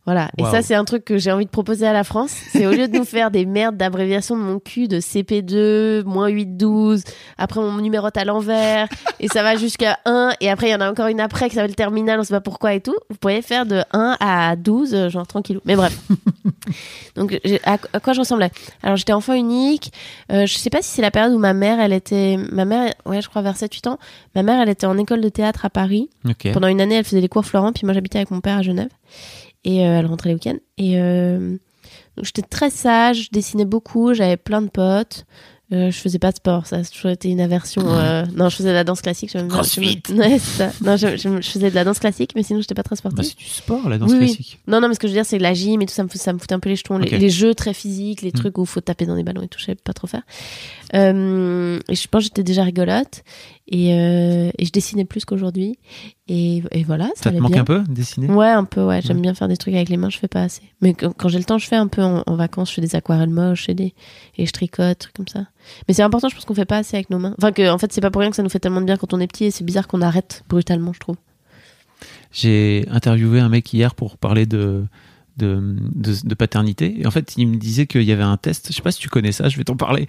Voilà. 0.06 0.30
Et 0.38 0.44
ça, 0.44 0.62
c'est 0.62 0.76
un 0.76 0.86
truc 0.86 1.04
que 1.04 1.18
j'ai 1.18 1.32
envie 1.32 1.46
de 1.46 1.50
proposer 1.50 1.88
à 1.88 1.94
la 1.94 2.04
France. 2.04 2.32
C'est 2.52 2.68
au 2.68 2.72
lieu 2.72 2.88
de 2.88 2.96
nous 2.96 3.06
faire 3.06 3.32
des 3.32 3.46
merdes 3.46 3.76
d'abréviation 3.76 4.38
de 4.38 4.42
mon 4.42 4.60
cul 4.60 4.88
de 4.88 5.00
CP2, 5.00 6.04
moins 6.06 6.28
8, 6.28 6.58
12. 6.58 7.04
Après, 7.38 7.60
on 7.60 7.78
numérote 7.78 8.16
à 8.16 8.24
l'envers. 8.24 8.88
et 9.20 9.28
ça 9.28 9.42
va 9.42 9.56
jusqu'à 9.56 9.98
1. 10.06 10.34
Et 10.42 10.50
après, 10.50 10.68
il 10.68 10.72
y 10.72 10.76
en 10.76 10.82
a 10.82 10.92
encore 10.92 11.08
une 11.08 11.20
après 11.20 11.50
qui 11.50 11.56
s'appelle 11.56 11.76
terminale, 11.76 12.20
on 12.20 12.24
sait 12.24 12.34
pas 12.34 12.42
pourquoi 12.42 12.76
et 12.76 12.82
tout. 12.82 12.96
Vous 13.10 13.18
pourriez 13.18 13.42
faire 13.42 13.66
de 13.66 13.82
1 13.92 14.18
à 14.20 14.56
12, 14.56 14.94
euh, 14.94 15.10
genre 15.10 15.26
tranquillou. 15.26 15.62
Mais 15.66 15.76
bref. 15.76 15.98
Donc, 17.16 17.40
à, 17.64 17.78
à 17.92 18.00
quoi 18.00 18.14
je 18.14 18.20
ressemblais? 18.20 18.52
Alors, 18.84 18.98
j'étais 18.98 19.14
enfant 19.14 19.34
unique. 19.34 19.55
Euh, 20.32 20.46
je 20.46 20.58
sais 20.58 20.70
pas 20.70 20.82
si 20.82 20.90
c'est 20.90 21.02
la 21.02 21.12
période 21.12 21.34
où 21.34 21.38
ma 21.40 21.54
mère, 21.54 21.80
elle 21.80 21.94
était. 21.94 22.38
Ma 22.52 22.66
mère, 22.66 22.94
ouais, 23.06 23.22
je 23.22 23.30
crois 23.30 23.42
vers 23.42 23.56
7-8 23.56 23.90
ans. 23.90 24.00
Ma 24.36 24.44
mère, 24.44 24.62
elle 24.62 24.70
était 24.70 24.86
en 24.86 24.98
école 24.98 25.22
de 25.22 25.30
théâtre 25.30 25.66
à 25.66 25.70
Paris. 25.70 26.10
Pendant 26.54 26.68
une 26.68 26.82
année, 26.82 26.96
elle 26.96 27.04
faisait 27.04 27.22
les 27.22 27.30
cours 27.30 27.46
Florent, 27.46 27.74
puis 27.74 27.86
moi 27.86 27.94
j'habitais 27.94 28.18
avec 28.18 28.32
mon 28.32 28.42
père 28.42 28.58
à 28.58 28.62
Genève. 28.62 28.90
Et 29.64 29.88
euh, 29.88 30.00
elle 30.00 30.06
rentrait 30.06 30.30
les 30.30 30.36
week-ends. 30.36 30.58
Et 30.78 31.00
euh, 31.00 31.58
donc 32.18 32.26
j'étais 32.26 32.42
très 32.44 32.70
sage, 32.70 33.26
je 33.26 33.30
dessinais 33.32 33.66
beaucoup, 33.66 34.14
j'avais 34.14 34.38
plein 34.38 34.62
de 34.62 34.70
potes. 34.70 35.26
Euh, 35.74 35.90
je 35.90 35.98
faisais 35.98 36.20
pas 36.20 36.30
de 36.32 36.36
sport, 36.36 36.68
ça 36.68 36.76
a 36.78 36.84
toujours 36.84 37.10
été 37.10 37.28
une 37.28 37.42
aversion. 37.42 37.82
euh, 37.88 38.24
Non, 38.36 38.50
je 38.50 38.56
faisais 38.58 38.70
de 38.70 38.74
la 38.76 38.84
danse 38.84 39.02
classique. 39.02 39.32
bien- 39.34 39.48
Crossfit. 39.48 40.00
Ouais, 40.14 40.38
ça. 40.38 40.72
Non, 40.82 40.96
je, 40.96 41.18
je- 41.18 41.42
je 41.42 41.50
faisais 41.50 41.72
de 41.72 41.76
la 41.76 41.84
danse 41.84 41.98
classique, 41.98 42.34
mais 42.36 42.44
sinon 42.44 42.62
j'étais 42.62 42.76
pas 42.76 42.84
très 42.84 42.96
sportive. 42.96 43.18
Bah, 43.18 43.24
c'est 43.24 43.36
du 43.38 43.46
sport, 43.50 43.90
la 43.90 43.98
danse 43.98 44.12
Oui, 44.12 44.18
oui. 44.20 44.26
classique. 44.28 44.60
Non, 44.68 44.80
non, 44.80 44.88
mais 44.90 44.94
ce 44.94 45.00
que 45.00 45.08
je 45.08 45.14
veux 45.14 45.18
dire, 45.18 45.26
c'est 45.26 45.40
la 45.40 45.56
gym 45.56 45.82
et 45.82 45.88
tout, 45.88 45.94
ça 45.94 46.04
me, 46.04 46.08
fout- 46.08 46.22
ça 46.22 46.34
me 46.34 46.38
foutait 46.38 46.54
un 46.54 46.60
peu 46.60 46.70
les 46.70 46.76
jetons. 46.76 47.00
Les- 47.00 47.30
jeux 47.32 47.56
très 47.56 47.74
physiques, 47.74 48.22
les 48.22 48.30
Mm. 48.30 48.34
trucs 48.34 48.58
où 48.60 48.62
il 48.62 48.68
faut 48.68 48.80
taper 48.82 49.08
dans 49.08 49.16
des 49.16 49.24
ballons 49.24 49.42
et 49.42 49.48
tout, 49.48 49.58
je 49.58 49.66
savais 49.66 49.76
pas 49.84 49.94
trop 49.94 50.06
faire. 50.06 50.22
Euh, 50.94 51.80
et 51.90 51.96
je 51.96 52.08
pense 52.08 52.20
que 52.22 52.26
j'étais 52.26 52.44
déjà 52.44 52.64
rigolote. 52.64 53.24
Et, 53.68 53.94
euh, 53.94 54.52
et 54.60 54.66
je 54.66 54.72
dessinais 54.72 55.06
plus 55.06 55.26
qu'aujourd'hui. 55.26 55.80
Et, 56.28 56.62
et 56.72 56.84
voilà, 56.84 57.06
ça, 57.16 57.24
Ça 57.24 57.32
te 57.32 57.38
manque 57.38 57.54
bien. 57.54 57.62
un 57.62 57.66
peu, 57.66 57.84
dessiner? 57.90 58.28
Ouais, 58.28 58.48
un 58.50 58.64
peu, 58.64 58.84
ouais. 58.84 59.02
J'aime 59.02 59.18
Ouais. 59.18 59.22
bien 59.24 59.34
faire 59.34 59.48
des 59.48 59.58
trucs 59.58 59.74
avec 59.74 59.90
les 59.90 59.98
mains, 59.98 60.10
je 60.12 60.18
fais 60.20 60.28
pas 60.28 60.44
assez. 60.44 60.62
Mais 60.82 60.94
quand, 60.94 61.12
quand 61.14 61.30
j'ai 61.30 61.40
le 61.40 61.44
temps, 61.46 61.58
je 61.58 61.68
fais 61.68 61.76
un 61.76 61.88
peu 61.88 62.04
en, 62.04 62.24
en 62.28 62.36
vacances, 62.36 62.70
je 62.70 62.76
fais 62.76 62.82
des 62.82 62.96
aquarelles 62.96 63.30
moches 63.30 63.68
et, 63.70 63.74
des, 63.74 63.94
et 64.38 64.46
je 64.46 64.52
tricote, 64.52 65.00
trucs 65.00 65.16
comme 65.16 65.28
ça. 65.28 65.48
Mais 65.88 65.94
c'est 65.96 66.04
important, 66.04 66.30
je 66.30 66.36
pense 66.36 66.46
qu'on 66.46 66.54
fait 66.54 66.66
pas 66.66 66.78
assez 66.78 66.96
avec 66.96 67.10
nos 67.10 67.18
mains. 67.18 67.34
Enfin, 67.40 67.52
que, 67.52 67.68
en 67.72 67.78
fait, 67.80 67.92
c'est 67.92 68.02
pas 68.02 68.12
pour 68.12 68.22
rien 68.22 68.30
que 68.30 68.36
ça 68.36 68.44
nous 68.44 68.50
fait 68.50 68.60
tellement 68.60 68.82
de 68.82 68.86
bien 68.86 68.98
quand 68.98 69.14
on 69.14 69.20
est 69.20 69.28
petit 69.28 69.46
et 69.46 69.52
c'est 69.52 69.64
bizarre 69.64 69.88
qu'on 69.88 70.02
arrête 70.02 70.44
brutalement, 70.48 70.94
je 70.94 71.00
trouve. 71.00 71.16
J'ai 72.32 72.86
interviewé 72.92 73.40
un 73.40 73.50
mec 73.50 73.72
hier 73.74 73.96
pour 73.96 74.18
parler 74.18 74.46
de, 74.46 74.86
de, 75.38 75.76
de, 75.96 76.14
de 76.24 76.36
paternité. 76.36 77.00
Et 77.00 77.08
en 77.08 77.12
fait, 77.12 77.34
il 77.38 77.48
me 77.48 77.56
disait 77.58 77.88
qu'il 77.88 78.04
y 78.04 78.12
avait 78.12 78.24
un 78.24 78.38
test, 78.38 78.68
je 78.70 78.74
sais 78.76 78.82
pas 78.82 78.92
si 78.92 79.00
tu 79.00 79.10
connais 79.10 79.32
ça, 79.32 79.48
je 79.50 79.58
vais 79.58 79.64
t'en 79.64 79.78
parler, 79.78 80.08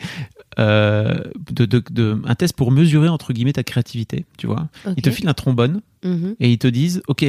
euh, 0.59 1.19
de, 1.51 1.65
de, 1.67 1.83
de- 1.91 2.21
un 2.25 2.35
test 2.35 2.55
pour 2.57 2.71
mesurer, 2.73 3.09
entre 3.09 3.33
guillemets, 3.33 3.53
ta 3.53 3.63
créativité, 3.65 4.25
tu 4.39 4.47
vois. 4.47 4.69
Ils 4.97 5.03
te 5.03 5.11
filent 5.11 5.29
un 5.29 5.35
trombone 5.35 5.83
Mhm. 6.05 6.37
et 6.41 6.51
ils 6.53 6.59
te 6.59 6.67
disent, 6.67 7.03
OK, 7.09 7.25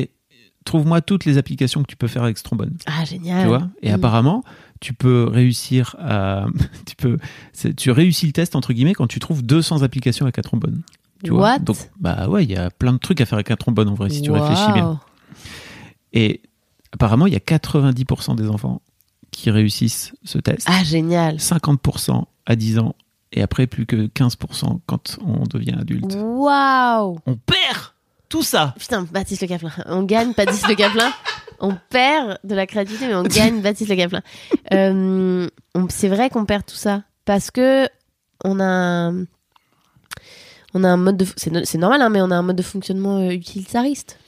trouve-moi 0.66 1.02
toutes 1.02 1.26
les 1.26 1.38
applications 1.38 1.82
que 1.82 1.88
tu 1.88 1.96
peux 1.96 2.08
faire 2.08 2.24
avec 2.24 2.38
ce 2.38 2.44
trombone. 2.44 2.76
Ah, 2.86 3.06
génial. 3.06 3.42
Tu 3.42 3.48
vois 3.48 3.70
Et 3.82 3.90
Mhm. 3.90 3.96
apparemment, 3.96 4.44
tu 4.80 4.94
peux 4.94 5.24
réussir 5.26 5.96
à. 6.00 6.46
Tu, 6.86 6.96
peux, 6.96 7.18
tu 7.76 7.92
réussis 7.92 8.26
le 8.28 8.32
test, 8.34 8.56
entre 8.56 8.74
guillemets, 8.74 8.94
quand 8.94 9.08
tu 9.08 9.20
trouves 9.20 9.44
200 9.44 9.82
applications 9.84 10.26
avec 10.26 10.40
un 10.40 10.42
trombone. 10.42 10.82
Tu 11.24 11.32
vois 11.32 11.42
What? 11.54 11.60
Donc, 11.60 11.78
bah 12.00 12.28
ouais, 12.30 12.44
il 12.44 12.52
y 12.52 12.56
a 12.56 12.70
plein 12.70 12.94
de 12.94 12.98
trucs 13.00 13.20
à 13.22 13.26
faire 13.26 13.38
avec 13.38 13.50
un 13.52 13.56
trombone 13.56 13.88
en 13.90 13.94
vrai, 13.96 14.10
si 14.10 14.22
tu 14.22 14.32
réfléchis 14.32 14.72
bien. 14.74 15.00
Et 16.14 16.42
apparemment, 16.92 17.28
il 17.28 17.34
y 17.34 17.36
a 17.36 17.40
90% 17.40 18.36
des 18.36 18.48
enfants 18.48 18.82
qui 19.32 19.50
réussissent 19.52 20.14
ce 20.24 20.38
test. 20.38 20.68
Ah, 20.70 20.84
génial. 20.84 21.38
50% 21.40 22.26
à 22.46 22.56
10 22.56 22.78
ans. 22.80 22.96
Et 23.34 23.42
après, 23.42 23.68
plus 23.68 23.86
que 23.86 24.08
15% 24.08 24.80
quand 24.86 25.18
on 25.26 25.44
devient 25.44 25.76
adulte. 25.80 26.16
Waouh 26.16 27.20
On 27.26 27.36
perd 27.36 27.94
tout 28.30 28.44
ça 28.44 28.74
Putain, 28.78 29.04
Baptiste 29.12 29.42
Le 29.42 29.48
Caplin. 29.48 29.72
On 29.86 30.04
gagne 30.04 30.34
Baptiste 30.34 30.68
Le 30.68 30.76
Caplin. 30.76 31.12
On 31.60 31.76
perd 31.90 32.38
de 32.44 32.54
la 32.54 32.68
créativité, 32.68 33.08
mais 33.08 33.16
on 33.16 33.24
gagne 33.24 33.62
Baptiste 33.62 33.90
Le 33.90 33.96
Caplin. 33.96 34.22
Euh, 34.74 35.50
c'est 35.90 36.08
vrai 36.08 36.30
qu'on 36.30 36.46
perd 36.46 36.64
tout 36.64 36.76
ça 36.76 37.02
parce 37.26 37.50
que 37.50 37.88
on 38.44 38.60
a 38.60 38.64
un, 38.64 39.26
on 40.76 40.84
a 40.84 40.88
un 40.88 40.98
mode 40.98 41.18
de 41.18 41.26
c'est 41.36 41.78
normal 41.80 42.02
hein, 42.04 42.10
mais 42.10 42.22
on 42.22 42.30
a 42.30 42.36
un 42.36 42.44
mode 42.44 42.58
de 42.58 42.62
fonctionnement 42.62 43.18
euh, 43.18 43.32
utilitariste. 43.32 44.20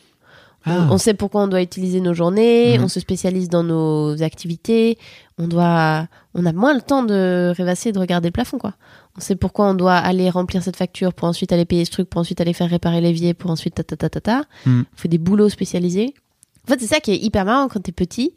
On- 0.70 0.82
Ah. 0.82 0.88
On, 0.92 0.98
sait 0.98 1.14
pourquoi 1.14 1.44
on 1.44 1.48
doit 1.48 1.62
utiliser 1.62 2.00
nos 2.02 2.14
journées, 2.14 2.78
Mhm. 2.78 2.84
on 2.86 2.88
se 2.88 3.00
spécialise 3.00 3.50
dans 3.50 3.64
nos 3.64 4.22
activités, 4.24 4.98
on 5.38 5.48
doit 5.48 6.08
on 6.36 6.46
a 6.46 6.54
moins 6.54 6.74
le 6.74 6.82
temps 6.82 7.04
de 7.04 7.54
rêvasser 7.56 7.90
et 7.90 7.92
de 7.92 8.00
regarder 8.00 8.28
le 8.30 8.34
plafond 8.34 8.58
quoi. 8.60 8.74
On 9.18 9.22
sait 9.22 9.36
pourquoi 9.36 9.68
on 9.70 9.74
doit 9.74 9.96
aller 9.96 10.30
remplir 10.30 10.62
cette 10.64 10.76
facture 10.78 11.14
pour 11.14 11.28
ensuite 11.28 11.52
aller 11.52 11.66
payer 11.66 11.84
ce 11.86 11.92
truc, 11.92 12.10
pour 12.10 12.22
ensuite 12.22 12.40
aller 12.42 12.54
faire 12.54 12.70
réparer 12.70 13.02
l'évier, 13.02 13.34
pour 13.34 13.50
ensuite 13.52 13.76
ta 13.76 13.84
ta 13.84 13.96
ta 13.98 14.10
ta 14.10 14.22
ta. 14.22 14.44
Hmm. 14.66 14.82
On 14.82 14.98
fait 14.98 15.08
des 15.10 15.18
boulots 15.18 15.50
spécialisés. 15.50 16.14
En 16.68 16.72
fait, 16.74 16.80
c'est 16.82 16.88
ça 16.88 17.00
qui 17.00 17.12
est 17.12 17.18
hyper 17.18 17.46
marrant 17.46 17.68
quand 17.68 17.80
t'es 17.82 17.92
petit, 17.92 18.34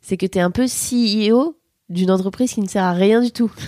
c'est 0.00 0.16
que 0.16 0.26
t'es 0.26 0.40
un 0.40 0.50
peu 0.50 0.66
CEO 0.66 1.56
d'une 1.90 2.10
entreprise 2.10 2.52
qui 2.54 2.60
ne 2.62 2.68
sert 2.68 2.82
à 2.84 2.92
rien 2.92 3.20
du 3.20 3.30
tout. 3.30 3.50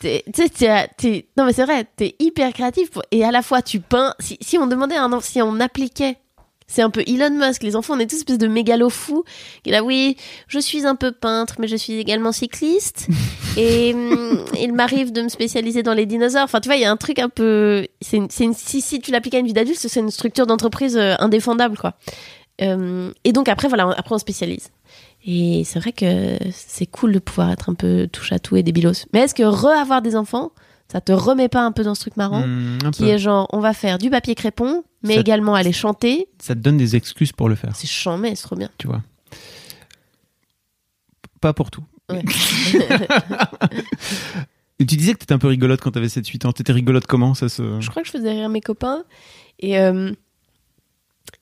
Tu 0.00 0.08
sais, 0.44 1.26
non 1.36 1.44
mais 1.44 1.52
c'est 1.52 1.64
vrai, 1.64 1.84
t'es 1.96 2.14
hyper 2.20 2.52
créatif 2.52 2.88
pour- 2.92 3.02
et 3.10 3.24
à 3.24 3.32
la 3.32 3.42
fois 3.42 3.62
tu 3.62 3.80
peins. 3.80 4.14
Si, 4.20 4.38
si 4.40 4.56
on 4.56 4.68
demandait 4.68 4.94
à 4.94 5.02
un 5.02 5.12
enfant, 5.12 5.26
si 5.28 5.42
on 5.42 5.58
appliquait, 5.58 6.18
c'est 6.68 6.82
un 6.82 6.90
peu 6.90 7.02
Elon 7.06 7.30
Musk. 7.30 7.62
Les 7.62 7.74
enfants, 7.74 7.94
on 7.96 7.98
est 7.98 8.06
tous 8.06 8.16
espèce 8.16 8.38
de 8.38 8.46
mégalo 8.46 8.90
fous. 8.90 9.24
Et 9.64 9.70
là, 9.70 9.82
oui, 9.82 10.16
je 10.46 10.58
suis 10.58 10.86
un 10.86 10.94
peu 10.94 11.10
peintre, 11.12 11.56
mais 11.58 11.66
je 11.66 11.76
suis 11.76 11.94
également 11.94 12.30
cycliste. 12.30 13.08
et 13.56 13.94
hum, 13.94 14.44
il 14.60 14.72
m'arrive 14.74 15.10
de 15.10 15.22
me 15.22 15.28
spécialiser 15.28 15.82
dans 15.82 15.94
les 15.94 16.06
dinosaures. 16.06 16.44
Enfin, 16.44 16.60
tu 16.60 16.68
vois, 16.68 16.76
il 16.76 16.82
y 16.82 16.84
a 16.84 16.90
un 16.92 16.96
truc 16.96 17.18
un 17.18 17.30
peu. 17.30 17.86
C'est 18.00 18.18
une, 18.18 18.30
c'est 18.30 18.44
une- 18.44 18.54
si, 18.54 18.80
si 18.80 19.00
tu 19.00 19.10
l'appliques 19.10 19.34
à 19.34 19.38
une 19.38 19.46
vie 19.46 19.52
d'adulte, 19.54 19.78
c'est 19.78 20.00
une 20.00 20.10
structure 20.10 20.46
d'entreprise 20.46 20.96
euh, 20.96 21.14
indéfendable, 21.18 21.76
quoi. 21.76 21.94
Euh, 22.60 23.10
et 23.24 23.32
donc 23.32 23.48
après, 23.48 23.68
voilà, 23.68 23.88
après 23.96 24.14
on 24.14 24.18
spécialise. 24.18 24.70
Et 25.26 25.62
c'est 25.64 25.78
vrai 25.78 25.92
que 25.92 26.38
c'est 26.52 26.86
cool 26.86 27.12
de 27.12 27.18
pouvoir 27.18 27.50
être 27.50 27.70
un 27.70 27.74
peu 27.74 28.08
touche 28.12 28.32
à 28.32 28.38
tout 28.38 28.56
et 28.56 28.62
débilos. 28.62 29.06
Mais 29.12 29.20
est-ce 29.20 29.34
que 29.34 29.42
re-avoir 29.42 30.00
des 30.02 30.16
enfants, 30.16 30.52
ça 30.90 31.00
te 31.00 31.12
remet 31.12 31.48
pas 31.48 31.62
un 31.62 31.72
peu 31.72 31.82
dans 31.84 31.94
ce 31.94 32.00
truc 32.02 32.16
marrant 32.16 32.42
un 32.44 32.90
qui 32.90 33.02
peu. 33.02 33.08
est 33.08 33.18
genre, 33.18 33.46
on 33.52 33.60
va 33.60 33.74
faire 33.74 33.98
du 33.98 34.08
papier 34.10 34.34
crépon, 34.34 34.84
mais 35.02 35.14
Ça- 35.14 35.20
également 35.20 35.54
aller 35.54 35.72
chanter. 35.72 36.28
Ça 36.40 36.54
te 36.54 36.60
donne 36.60 36.76
des 36.78 36.96
excuses 36.96 37.32
pour 37.32 37.48
le 37.48 37.54
faire, 37.54 37.74
C'est 37.76 37.86
chambé, 37.88 38.34
c'est 38.34 38.42
trop 38.44 38.56
bien. 38.56 38.70
tu 38.78 38.86
vois. 38.86 39.02
Pas 41.40 41.52
pour 41.52 41.70
tout. 41.70 41.84
Ouais. 42.10 42.22
Et 44.80 44.86
tu 44.86 44.96
disais 44.96 45.12
que 45.14 45.18
t'étais 45.18 45.32
un 45.34 45.38
peu 45.38 45.48
rigolote 45.48 45.80
quand 45.80 45.90
t'avais 45.90 46.06
7-8 46.06 46.46
ans. 46.46 46.52
T'étais 46.52 46.72
rigolote 46.72 47.06
comment 47.06 47.34
ça 47.34 47.48
se... 47.48 47.80
je 47.80 47.90
crois 47.90 48.02
que 48.02 48.06
je 48.08 48.12
faisais 48.12 48.30
rire 48.30 48.48
mes 48.48 48.60
copains. 48.60 49.02
Et, 49.58 49.78
euh, 49.78 50.12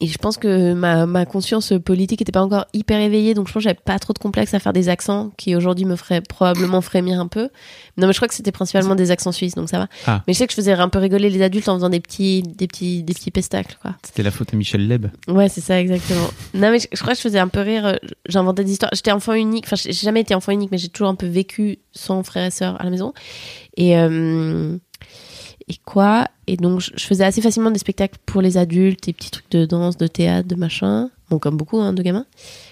et 0.00 0.06
je 0.06 0.18
pense 0.18 0.36
que 0.36 0.72
ma, 0.74 1.06
ma 1.06 1.24
conscience 1.26 1.72
politique 1.84 2.20
était 2.22 2.32
pas 2.32 2.42
encore 2.42 2.66
hyper 2.72 3.00
éveillée, 3.00 3.34
donc 3.34 3.48
je 3.48 3.52
pense 3.52 3.62
que 3.62 3.68
j'avais 3.68 3.78
pas 3.82 3.98
trop 3.98 4.12
de 4.12 4.18
complexe 4.18 4.52
à 4.54 4.58
faire 4.58 4.72
des 4.72 4.88
accents 4.88 5.30
qui 5.36 5.54
aujourd'hui 5.56 5.84
me 5.84 5.96
feraient 5.96 6.20
probablement 6.20 6.80
frémir 6.80 7.18
un 7.20 7.28
peu. 7.28 7.48
Non, 7.96 8.06
mais 8.06 8.12
je 8.12 8.18
crois 8.18 8.28
que 8.28 8.34
c'était 8.34 8.52
principalement 8.52 8.94
des 8.94 9.10
accents 9.10 9.32
suisses, 9.32 9.54
donc 9.54 9.68
ça 9.68 9.78
va. 9.78 9.88
Ah. 10.06 10.22
Mais 10.26 10.32
je 10.34 10.38
sais 10.38 10.46
que 10.46 10.52
je 10.52 10.56
faisais 10.56 10.72
un 10.72 10.88
peu 10.88 10.98
rigoler 10.98 11.30
les 11.30 11.42
adultes 11.42 11.68
en 11.68 11.76
faisant 11.76 11.88
des 11.88 12.00
petits, 12.00 12.42
des 12.42 12.66
petits, 12.66 13.02
des 13.02 13.14
petits 13.14 13.30
pestacles, 13.30 13.78
quoi. 13.80 13.94
C'était 14.04 14.22
la 14.22 14.30
faute 14.30 14.52
à 14.52 14.56
Michel 14.56 14.86
Leb. 14.86 15.06
Ouais, 15.28 15.48
c'est 15.48 15.60
ça, 15.62 15.80
exactement. 15.80 16.28
non, 16.54 16.70
mais 16.70 16.78
je, 16.78 16.86
je 16.92 17.00
crois 17.00 17.12
que 17.14 17.18
je 17.18 17.22
faisais 17.22 17.38
un 17.38 17.48
peu 17.48 17.60
rire. 17.60 17.86
euh, 17.86 17.94
J'inventais 18.28 18.64
des 18.64 18.72
histoires. 18.72 18.90
J'étais 18.94 19.12
enfant 19.12 19.32
unique. 19.34 19.64
Enfin, 19.66 19.76
j'ai 19.76 19.92
jamais 19.92 20.20
été 20.20 20.34
enfant 20.34 20.52
unique, 20.52 20.70
mais 20.70 20.78
j'ai 20.78 20.88
toujours 20.88 21.08
un 21.08 21.14
peu 21.14 21.26
vécu 21.26 21.78
sans 21.92 22.22
frères 22.22 22.44
et 22.46 22.50
sœurs 22.50 22.80
à 22.80 22.84
la 22.84 22.90
maison. 22.90 23.12
Et, 23.76 23.96
euh, 23.98 24.76
et 25.68 25.76
quoi 25.84 26.28
Et 26.46 26.56
donc, 26.56 26.80
je, 26.80 27.04
faisais 27.04 27.24
assez 27.24 27.40
facilement 27.42 27.70
des 27.70 27.78
spectacles 27.78 28.18
pour 28.24 28.40
les 28.40 28.56
adultes, 28.56 29.04
des 29.06 29.12
petits 29.12 29.30
trucs 29.30 29.50
de 29.50 29.64
danse, 29.66 29.96
de 29.96 30.06
théâtre, 30.06 30.46
de 30.48 30.54
machin. 30.54 31.10
Bon, 31.28 31.40
comme 31.40 31.56
beaucoup 31.56 31.80
hein, 31.80 31.92
de 31.92 32.02
gamins. 32.04 32.24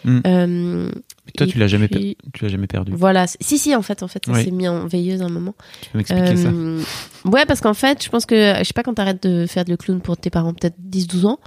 Mm. 0.04 0.20
Euh, 0.26 0.90
Mais 1.26 1.32
toi, 1.36 1.46
tu 1.48 1.58
l'as 1.58 1.66
jamais, 1.66 1.88
per- 1.88 2.16
tu 2.32 2.44
l'as 2.44 2.50
jamais 2.50 2.68
perdu. 2.68 2.92
Voilà. 2.94 3.26
Si, 3.26 3.58
si, 3.58 3.74
en 3.74 3.82
fait, 3.82 4.04
en 4.04 4.08
fait, 4.08 4.24
ça 4.24 4.32
Oui. 4.32 4.44
s'est 4.44 4.52
mis 4.52 4.68
en 4.68 4.86
veilleuse 4.86 5.22
à 5.22 5.24
un 5.24 5.28
moment. 5.28 5.54
Tu 5.82 5.90
peux 5.90 5.98
m'expliquer 5.98 6.36
ça 6.36 6.48
Euh, 6.50 6.80
Ouais, 7.24 7.44
parce 7.46 7.60
qu'en 7.60 7.74
fait, 7.74 8.04
je 8.04 8.08
pense 8.10 8.26
que, 8.26 8.54
je 8.58 8.62
sais 8.64 8.72
pas 8.72 8.84
quand 8.84 8.94
t'arrêtes 8.94 9.26
de 9.26 9.46
faire 9.46 9.64
le 9.66 9.76
clown 9.76 10.00
pour 10.00 10.16
tes 10.16 10.30
parents, 10.30 10.54
peut-être 10.54 10.76
10-12 10.80 11.26
ans. 11.26 11.40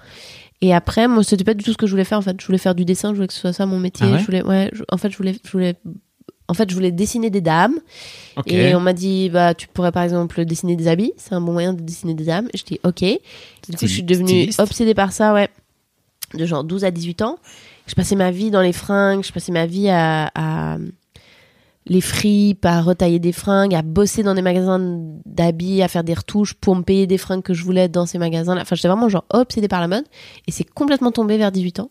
Et 0.59 0.73
après, 0.73 1.07
moi, 1.07 1.23
c'était 1.23 1.45
pas 1.45 1.53
du 1.53 1.63
tout 1.63 1.71
ce 1.71 1.77
que 1.77 1.85
je 1.87 1.91
voulais 1.91 2.03
faire, 2.03 2.17
en 2.17 2.21
fait. 2.23 2.35
Je 2.41 2.45
voulais 2.45 2.57
faire 2.57 2.75
du 2.75 2.83
dessin, 2.83 3.11
je 3.11 3.15
voulais 3.15 3.27
que 3.27 3.33
ce 3.33 3.39
soit 3.39 3.53
ça 3.53 3.65
mon 3.65 3.79
métier. 3.79 4.05
Ah 4.09 4.13
ouais 4.13 4.19
je 4.19 4.25
voulais, 4.25 4.41
ouais, 4.43 4.69
je- 4.73 4.83
en 4.91 4.97
fait, 4.97 5.09
je 5.11 5.15
voulais, 5.17 5.35
je 5.45 5.51
voulais, 5.51 5.75
en 6.47 6.53
fait, 6.53 6.69
je 6.69 6.75
voulais 6.75 6.91
dessiner 6.91 7.29
des 7.29 7.41
dames. 7.41 7.75
Et 8.45 8.73
on 8.75 8.79
m'a 8.79 8.93
dit, 8.93 9.29
bah, 9.29 9.53
tu 9.53 9.67
pourrais 9.67 9.91
par 9.91 10.03
exemple 10.03 10.45
dessiner 10.45 10.75
des 10.75 10.87
habits. 10.87 11.13
C'est 11.17 11.33
un 11.33 11.41
bon 11.41 11.53
moyen 11.53 11.73
de 11.73 11.81
dessiner 11.81 12.13
des 12.13 12.25
dames. 12.25 12.47
Et 12.53 12.57
je 12.57 12.63
dis, 12.63 12.79
ok. 12.83 13.01
Du 13.01 13.75
coup, 13.75 13.81
je 13.81 13.85
suis 13.87 14.03
devenue 14.03 14.29
Styliste. 14.29 14.59
obsédée 14.59 14.93
par 14.93 15.11
ça, 15.11 15.33
ouais. 15.33 15.49
De 16.33 16.45
genre 16.45 16.63
12 16.63 16.85
à 16.85 16.91
18 16.91 17.21
ans. 17.21 17.37
Je 17.87 17.95
passais 17.95 18.15
ma 18.15 18.31
vie 18.31 18.51
dans 18.51 18.61
les 18.61 18.73
fringues, 18.73 19.23
je 19.23 19.31
passais 19.31 19.51
ma 19.51 19.65
vie 19.65 19.89
à, 19.89 20.29
à 20.35 20.77
les 21.89 22.01
fripes, 22.01 22.65
à 22.65 22.81
retailler 22.81 23.19
des 23.19 23.31
fringues, 23.31 23.73
à 23.73 23.81
bosser 23.81 24.23
dans 24.23 24.35
des 24.35 24.41
magasins 24.41 24.79
d'habits, 25.25 25.81
à 25.81 25.87
faire 25.87 26.03
des 26.03 26.13
retouches 26.13 26.53
pour 26.53 26.75
me 26.75 26.81
payer 26.81 27.07
des 27.07 27.17
fringues 27.17 27.43
que 27.43 27.53
je 27.53 27.63
voulais 27.63 27.87
dans 27.87 28.05
ces 28.05 28.17
magasins-là. 28.17 28.61
Enfin, 28.61 28.75
j'étais 28.75 28.87
vraiment 28.89 29.09
genre 29.09 29.25
obsédée 29.31 29.67
par 29.67 29.81
la 29.81 29.87
mode. 29.87 30.03
Et 30.47 30.51
c'est 30.51 30.65
complètement 30.65 31.11
tombé 31.11 31.37
vers 31.37 31.51
18 31.51 31.79
ans. 31.79 31.89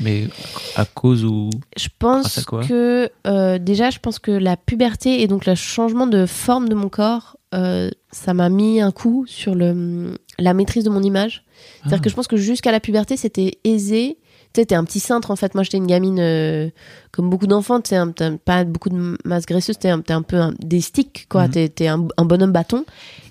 Mais 0.00 0.28
à 0.76 0.84
cause 0.84 1.24
ou. 1.24 1.50
Je 1.76 1.88
pense 1.98 2.44
quoi 2.44 2.64
que 2.64 3.10
euh, 3.26 3.58
déjà, 3.58 3.90
je 3.90 3.98
pense 3.98 4.18
que 4.18 4.30
la 4.30 4.56
puberté 4.56 5.22
et 5.22 5.26
donc 5.26 5.46
le 5.46 5.54
changement 5.54 6.06
de 6.06 6.24
forme 6.26 6.68
de 6.68 6.74
mon 6.74 6.88
corps, 6.88 7.36
euh, 7.54 7.90
ça 8.12 8.34
m'a 8.34 8.48
mis 8.48 8.80
un 8.80 8.90
coup 8.92 9.24
sur 9.26 9.54
le, 9.54 10.14
la 10.38 10.54
maîtrise 10.54 10.84
de 10.84 10.90
mon 10.90 11.02
image. 11.02 11.44
C'est-à-dire 11.80 11.98
Ah. 12.00 12.04
que 12.04 12.10
je 12.10 12.14
pense 12.14 12.28
que 12.28 12.36
jusqu'à 12.36 12.70
la 12.72 12.80
puberté, 12.80 13.16
c'était 13.16 13.58
aisé. 13.64 14.18
Tu 14.54 14.60
sais, 14.62 14.66
t'es 14.66 14.74
un 14.74 14.84
petit 14.84 15.00
cintre 15.00 15.30
en 15.30 15.36
fait. 15.36 15.54
Moi, 15.54 15.62
j'étais 15.64 15.76
une 15.76 15.86
gamine 15.86 16.18
euh, 16.20 16.70
comme 17.12 17.28
beaucoup 17.28 17.46
d'enfants. 17.46 17.80
Tu 17.80 17.90
sais, 17.90 17.98
pas 18.44 18.64
beaucoup 18.64 18.88
de 18.88 19.18
masse 19.24 19.44
graisseuse. 19.46 19.78
T'es 19.78 19.90
un, 19.90 20.02
un 20.08 20.22
peu 20.22 20.36
un- 20.36 20.54
des 20.60 20.80
sticks, 20.80 21.26
quoi. 21.28 21.44
Mhm. 21.46 21.50
T'es, 21.50 21.68
t'es 21.68 21.88
un, 21.88 22.06
un 22.16 22.24
bonhomme 22.24 22.52
bâton. 22.52 22.84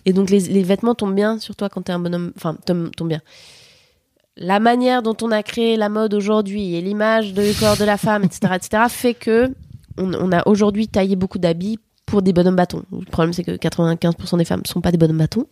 Et 0.06 0.14
donc, 0.14 0.30
les, 0.30 0.42
les 0.42 0.64
vêtements 0.64 0.94
tombent 0.96 1.16
bien 1.16 1.40
sur 1.40 1.56
toi 1.56 1.70
quand 1.70 1.82
t'es 1.84 1.92
un 1.94 2.00
bonhomme. 2.00 2.34
Enfin, 2.36 2.56
tombent, 2.66 2.92
tombent 2.96 3.10
bien 3.10 3.22
la 4.38 4.60
manière 4.60 5.02
dont 5.04 5.16
on 5.22 5.32
a 5.32 5.44
créé 5.44 5.76
la 5.78 5.90
mode 5.90 6.14
aujourd'hui 6.14 6.76
et 6.76 6.82
l'image 6.82 7.34
du 7.34 7.54
corps 7.60 7.78
de 7.78 7.84
la 7.86 7.98
femme, 7.98 8.24
etc., 8.24 8.54
etc., 8.56 8.84
fait 8.90 9.14
que 9.14 9.52
on, 9.98 10.14
on 10.14 10.32
a 10.32 10.48
aujourd'hui 10.48 10.88
taillé 10.88 11.16
beaucoup 11.16 11.40
d'habits 11.40 11.80
pour 12.06 12.22
des 12.22 12.32
bonhommes 12.34 12.56
bâtons. 12.56 12.84
Le 12.92 13.04
problème, 13.06 13.34
c'est 13.34 13.44
que 13.44 13.52
95% 13.52 14.38
des 14.38 14.46
femmes 14.46 14.62
ne 14.64 14.68
sont 14.70 14.80
pas 14.82 14.92
des 14.92 14.98
bonhommes 14.98 15.18
bâtons, 15.18 15.46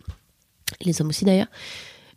les 0.84 1.00
hommes 1.00 1.08
aussi 1.08 1.24
d'ailleurs. 1.24 1.48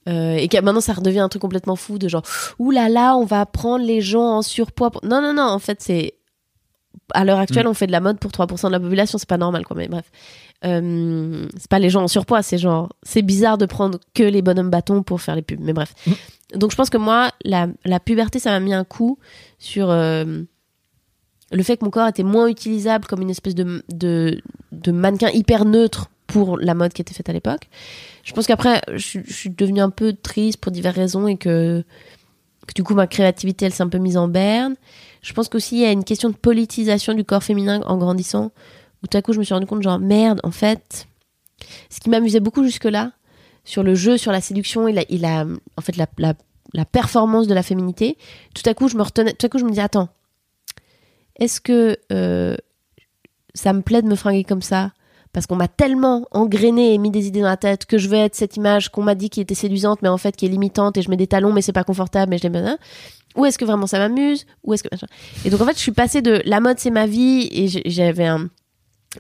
Euh, 0.08 0.36
et 0.36 0.48
que 0.48 0.58
maintenant, 0.62 0.80
ça 0.82 0.94
redevient 0.94 1.20
un 1.20 1.28
truc 1.30 1.42
complètement 1.42 1.76
fou 1.76 1.98
de 2.00 2.08
genre, 2.08 2.24
ouh 2.58 2.72
là 2.72 2.88
là, 2.88 3.16
on 3.16 3.26
va 3.26 3.46
prendre 3.46 3.84
les 3.86 4.00
gens 4.02 4.38
en 4.38 4.42
surpoids. 4.42 4.92
pour- 4.92 5.04
Non, 5.04 5.22
non, 5.22 5.34
non, 5.34 5.44
en 5.44 5.60
fait, 5.60 5.82
c'est. 5.82 6.14
À 7.14 7.26
l'heure 7.26 7.40
actuelle, 7.40 7.68
on 7.68 7.74
fait 7.74 7.88
de 7.88 7.92
la 7.92 8.00
mode 8.02 8.20
pour 8.20 8.32
3% 8.32 8.68
de 8.68 8.72
la 8.72 8.80
population, 8.80 9.18
c'est 9.18 9.28
pas 9.28 9.38
normal, 9.38 9.66
quoi, 9.66 9.76
mais 9.76 9.88
bref. 9.88 10.06
Euh, 10.65 11.48
c'est 11.58 11.69
pas 11.69 11.80
les 11.80 11.89
gens 11.89 12.04
en 12.04 12.08
surpoids, 12.10 12.41
c'est 12.43 12.58
genre, 12.58 12.89
c'est 13.02 13.22
bizarre 13.22 13.58
de 13.58 13.65
prendre 13.65 13.98
que 14.13 14.24
les 14.24 14.41
bonhommes 14.41 14.69
bâtons 14.69 15.04
pour 15.04 15.22
faire 15.22 15.36
les 15.36 15.41
pubs, 15.41 15.60
mais 15.62 15.72
bref. 15.74 15.93
Donc 16.56 16.72
je 16.72 16.76
pense 16.76 16.89
que 16.89 16.98
moi, 16.98 17.32
la, 17.45 17.67
la 17.86 18.00
puberté, 18.00 18.39
ça 18.39 18.52
m'a 18.52 18.60
mis 18.60 18.74
un 18.74 18.84
coup 18.84 19.17
sur 19.58 19.89
euh, 19.89 20.43
le 21.52 21.63
fait 21.63 21.78
que 21.78 21.86
mon 21.86 21.91
corps 21.91 22.08
était 22.08 22.24
moins 22.24 22.48
utilisable 22.48 23.06
comme 23.08 23.22
une 23.22 23.30
espèce 23.30 23.56
de, 23.56 23.84
de, 23.89 24.41
de 24.72 24.91
mannequin 24.91 25.30
hyper 25.30 25.63
neutre 25.65 26.10
pour 26.28 26.60
la 26.60 26.74
mode 26.76 26.93
qui 26.93 27.02
était 27.02 27.13
faite 27.13 27.30
à 27.30 27.34
l'époque. 27.34 27.69
Je 28.24 28.34
pense 28.34 28.45
qu'après, 28.45 28.82
je, 28.91 28.98
suis- 28.98 29.24
je 29.26 29.34
suis 29.34 29.50
devenue 29.50 29.80
un 29.82 29.89
peu 29.89 30.13
triste 30.13 30.60
pour 30.60 30.72
diverses 30.72 30.95
raisons 30.95 31.28
et 31.28 31.38
que, 31.38 31.84
que 32.67 32.74
du 32.76 32.84
coup, 32.84 32.93
ma 32.93 33.08
créativité, 33.08 33.65
elle 33.65 33.74
s'est 33.74 33.82
un 33.84 33.89
peu 33.89 33.98
mise 33.98 34.17
en 34.17 34.28
berne. 34.28 34.76
Je 35.22 35.34
pense 35.34 35.50
qu'aussi, 35.50 35.78
il 35.78 35.82
y 35.82 35.86
a 35.86 35.91
une 35.91 36.04
question 36.04 36.30
de 36.30 36.36
politisation 36.36 37.13
du 37.13 37.24
corps 37.24 37.43
féminin 37.43 37.82
en 37.88 37.98
grandissant, 37.98 38.52
où 39.04 39.08
tout 39.08 39.18
à 39.18 39.22
coup, 39.22 39.34
je 39.34 39.40
me 39.40 39.44
suis 39.44 39.54
rendu 39.54 39.66
compte, 39.66 39.82
genre, 39.82 40.00
merde, 40.00 40.40
en 40.44 40.52
fait, 40.52 41.08
ce 41.90 42.00
qui 42.00 42.10
m'amusait 42.10 42.40
beaucoup 42.40 42.64
jusque-là, 42.64 43.12
sur 43.64 43.84
le 43.84 43.96
jeu, 43.96 44.18
sur 44.18 44.32
la 44.32 44.42
séduction 44.42 44.88
et 44.88 44.94
la, 44.94 45.46
en 45.78 45.82
fait, 45.82 45.96
la, 45.96 46.08
la, 46.18 46.34
la 46.74 46.86
performance 46.86 47.48
de 47.48 47.54
la 47.54 47.64
féminité, 47.64 48.18
tout 48.56 48.68
à 48.68 48.74
coup, 48.74 48.88
je 48.88 48.98
me 48.98 49.04
retenais, 49.04 49.34
tout 49.34 49.46
à 49.46 49.50
coup, 49.50 49.60
je 49.60 49.66
me 49.66 49.72
dis, 49.72 49.80
attends, 49.80 50.10
est-ce 51.40 51.62
que 51.62 51.98
euh, 52.12 52.56
ça 53.54 53.74
me 53.74 53.82
plaît 53.82 54.02
de 54.02 54.08
me 54.08 54.16
fringuer 54.16 54.44
comme 54.44 54.62
ça? 54.62 54.92
Parce 55.32 55.46
qu'on 55.46 55.56
m'a 55.56 55.68
tellement 55.68 56.28
engrainé 56.32 56.94
et 56.94 56.98
mis 56.98 57.12
des 57.12 57.28
idées 57.28 57.42
dans 57.42 57.48
la 57.48 57.58
tête 57.58 57.86
que 57.86 57.98
je 57.98 58.10
veux 58.10 58.18
être 58.18 58.36
cette 58.36 58.58
image 58.58 58.90
qu'on 58.90 59.04
m'a 59.04 59.16
dit 59.16 59.30
qui 59.30 59.42
était 59.42 59.54
séduisante 59.54 60.02
mais 60.02 60.10
en 60.10 60.18
fait 60.18 60.36
qui 60.36 60.48
est 60.48 60.50
limitante 60.50 60.98
et 60.98 61.04
je 61.04 61.10
mets 61.10 61.18
des 61.18 61.28
talons 61.28 61.54
mais 61.54 61.62
c'est 61.62 61.72
pas 61.72 61.84
confortable 61.84 62.32
mais 62.32 62.40
je 62.40 62.48
les 62.48 62.62
là. 62.62 62.78
ou 63.36 63.46
est-ce 63.46 63.60
que 63.60 63.66
vraiment 63.66 63.86
ça 63.86 64.00
m'amuse? 64.00 64.48
Ou 64.64 64.74
est-ce 64.74 64.82
que 64.82 64.90
et 65.46 65.52
donc 65.52 65.62
en 65.62 65.66
fait 65.66 65.76
je 65.76 65.82
suis 65.82 65.92
passée 65.92 66.24
de 66.24 66.42
la 66.46 66.60
mode 66.60 66.80
c'est 66.80 66.90
ma 66.90 67.06
vie 67.06 67.48
et 67.52 67.68
j'avais 67.68 68.26
un 68.26 68.50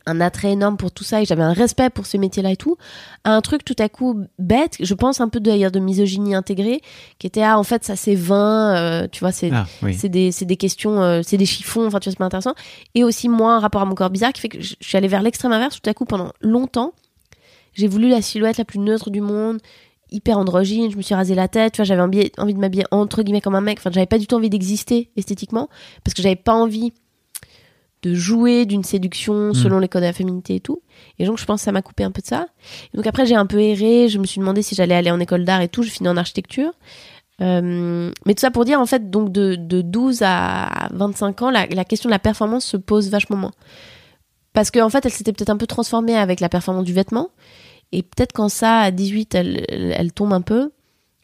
un 0.05 0.21
attrait 0.21 0.51
énorme 0.51 0.77
pour 0.77 0.91
tout 0.91 1.03
ça 1.03 1.21
et 1.21 1.25
j'avais 1.25 1.41
un 1.43 1.53
respect 1.53 1.89
pour 1.89 2.05
ce 2.05 2.17
métier-là 2.17 2.51
et 2.51 2.55
tout, 2.55 2.77
à 3.23 3.33
un 3.33 3.41
truc 3.41 3.65
tout 3.65 3.75
à 3.79 3.89
coup 3.89 4.23
bête, 4.37 4.75
je 4.79 4.93
pense 4.93 5.19
un 5.19 5.29
peu 5.29 5.39
d'ailleurs 5.39 5.71
de 5.71 5.79
misogynie 5.79 6.35
intégrée, 6.35 6.81
qui 7.17 7.27
était 7.27 7.41
ah 7.41 7.57
en 7.57 7.63
fait 7.63 7.83
ça 7.83 7.95
c'est 7.95 8.15
vain, 8.15 8.75
euh, 8.75 9.07
tu 9.11 9.19
vois 9.21 9.31
c'est 9.31 9.49
Ah, 9.51 9.65
oui. 9.81 9.95
c'est 9.95 10.09
des, 10.09 10.57
questions, 10.57 11.01
euh, 11.01 11.21
c'est 11.23 11.37
des 11.37 11.45
chiffons, 11.45 11.87
enfin 11.87 11.99
tu 11.99 12.09
vois, 12.09 12.11
c'est 12.11 12.19
pas 12.19 12.25
intéressant. 12.25 12.53
Et 12.93 13.03
aussi, 13.03 13.29
moi, 13.29 13.53
un 13.53 13.59
rapport 13.59 13.81
à 13.81 13.85
mon 13.85 13.95
corps 13.95 14.09
bizarre 14.09 14.33
qui 14.33 14.41
fait 14.41 14.49
que 14.49 14.61
je 14.61 14.75
je 14.79 14.87
suis 14.87 14.97
allée 14.97 15.07
vers 15.07 15.21
l'extrême 15.21 15.51
inverse. 15.51 15.79
Tout 15.81 15.89
à 15.89 15.93
coup, 15.93 16.05
pendant 16.05 16.31
longtemps, 16.41 16.93
j'ai 17.73 17.87
voulu 17.87 18.09
la 18.09 18.21
silhouette 18.21 18.57
la 18.57 18.65
plus 18.65 18.79
neutre 18.79 19.09
du 19.09 19.21
monde, 19.21 19.59
hyper 20.11 20.37
androgyne. 20.37 20.91
Je 20.91 20.97
me 20.97 21.01
suis 21.01 21.15
rasé 21.15 21.35
la 21.35 21.47
tête, 21.47 21.73
tu 21.73 21.77
vois, 21.77 21.85
j'avais 21.85 22.01
envie, 22.01 22.31
envie 22.37 22.53
de 22.53 22.59
m'habiller 22.59 22.85
entre 22.91 23.23
guillemets 23.23 23.41
comme 23.41 23.55
un 23.55 23.61
mec. 23.61 23.79
Enfin, 23.79 23.91
j'avais 23.93 24.05
pas 24.05 24.17
du 24.17 24.27
tout 24.27 24.35
envie 24.35 24.49
d'exister 24.49 25.09
esthétiquement 25.15 25.69
parce 26.03 26.13
que 26.13 26.21
j'avais 26.21 26.35
pas 26.35 26.53
envie 26.53 26.93
de 28.01 28.13
jouer 28.13 28.65
d'une 28.65 28.83
séduction 28.83 29.53
selon 29.53 29.79
les 29.79 29.89
codes 29.89 30.01
de 30.01 30.07
la 30.07 30.13
féminité 30.13 30.55
et 30.55 30.59
tout. 30.59 30.81
Et 31.17 31.25
donc, 31.25 31.37
je 31.37 31.45
pense 31.45 31.61
que 31.61 31.65
ça 31.65 31.71
m'a 31.71 31.81
coupé 31.81 32.03
un 32.03 32.11
peu 32.11 32.21
de 32.21 32.27
ça. 32.27 32.47
Et 32.93 32.97
donc, 32.97 33.07
après, 33.07 33.25
j'ai 33.25 33.35
un 33.35 33.45
peu 33.45 33.59
erré. 33.59 34.07
Je 34.07 34.19
me 34.19 34.25
suis 34.25 34.39
demandé 34.39 34.61
si 34.61 34.75
j'allais 34.75 34.95
aller 34.95 35.11
en 35.11 35.19
école 35.19 35.43
d'art 35.43 35.61
et 35.61 35.67
tout. 35.67 35.83
Je 35.83 35.89
finis 35.89 36.07
en 36.07 36.17
architecture. 36.17 36.71
Euh, 37.41 38.11
mais 38.25 38.33
tout 38.33 38.41
ça 38.41 38.51
pour 38.51 38.65
dire, 38.65 38.79
en 38.79 38.85
fait, 38.85 39.09
donc 39.09 39.31
de, 39.31 39.55
de 39.55 39.81
12 39.81 40.21
à 40.23 40.89
25 40.91 41.41
ans, 41.41 41.49
la, 41.49 41.65
la 41.67 41.85
question 41.85 42.09
de 42.09 42.13
la 42.13 42.19
performance 42.19 42.65
se 42.65 42.77
pose 42.77 43.09
vachement 43.09 43.37
moins. 43.37 43.53
Parce 44.53 44.71
qu'en 44.71 44.85
en 44.85 44.89
fait, 44.89 45.05
elle 45.05 45.11
s'était 45.11 45.33
peut-être 45.33 45.49
un 45.49 45.57
peu 45.57 45.67
transformée 45.67 46.15
avec 46.15 46.39
la 46.39 46.49
performance 46.49 46.85
du 46.85 46.93
vêtement. 46.93 47.29
Et 47.91 48.03
peut-être 48.03 48.33
quand 48.33 48.49
ça, 48.49 48.79
à 48.79 48.91
18, 48.91 49.35
elle, 49.35 49.65
elle, 49.67 49.93
elle 49.97 50.11
tombe 50.13 50.33
un 50.33 50.41
peu. 50.41 50.71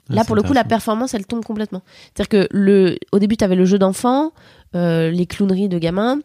Là, 0.09 0.23
pour 0.23 0.35
le 0.35 0.43
coup, 0.43 0.53
la 0.53 0.63
performance, 0.63 1.13
elle 1.13 1.25
tombe 1.25 1.43
complètement. 1.43 1.81
C'est-à-dire 2.13 2.29
que 2.29 2.47
le, 2.51 2.97
au 3.11 3.19
début, 3.19 3.37
tu 3.37 3.43
avais 3.43 3.55
le 3.55 3.65
jeu 3.65 3.79
d'enfant, 3.79 4.33
euh, 4.75 5.09
les 5.09 5.25
clowneries 5.25 5.69
de 5.69 5.79
gamins, 5.79 6.19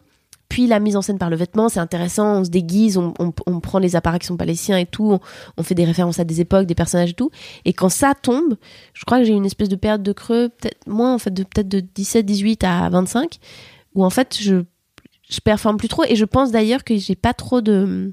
puis 0.51 0.67
la 0.67 0.81
mise 0.81 0.97
en 0.97 1.01
scène 1.01 1.17
par 1.17 1.29
le 1.29 1.37
vêtement, 1.37 1.69
c'est 1.69 1.79
intéressant, 1.79 2.41
on 2.41 2.43
se 2.43 2.49
déguise, 2.49 2.97
on, 2.97 3.59
prend 3.61 3.79
les 3.79 3.95
appareils 3.95 4.19
qui 4.19 4.27
sont 4.27 4.35
pas 4.35 4.43
les 4.43 4.57
siens 4.57 4.77
et 4.77 4.85
tout, 4.85 5.17
on, 5.55 5.63
fait 5.63 5.75
des 5.75 5.85
références 5.85 6.19
à 6.19 6.25
des 6.25 6.41
époques, 6.41 6.65
des 6.65 6.75
personnages 6.75 7.11
et 7.11 7.13
tout. 7.13 7.31
Et 7.63 7.71
quand 7.71 7.87
ça 7.87 8.13
tombe, 8.21 8.57
je 8.93 9.05
crois 9.05 9.19
que 9.19 9.23
j'ai 9.23 9.31
une 9.31 9.45
espèce 9.45 9.69
de 9.69 9.77
période 9.77 10.03
de 10.03 10.11
creux, 10.11 10.49
peut-être 10.49 10.85
moins 10.87 11.13
en 11.13 11.19
fait, 11.19 11.33
de 11.33 11.43
peut-être 11.43 11.69
de 11.69 11.79
17, 11.79 12.25
18 12.25 12.65
à 12.65 12.89
25, 12.89 13.37
où 13.95 14.03
en 14.03 14.09
fait 14.09 14.37
je 14.41 14.65
je 15.29 15.39
performe 15.39 15.77
plus 15.77 15.87
trop 15.87 16.03
et 16.03 16.17
je 16.17 16.25
pense 16.25 16.51
d'ailleurs 16.51 16.83
que 16.83 16.97
j'ai 16.97 17.15
pas 17.15 17.33
trop 17.33 17.61
de 17.61 18.11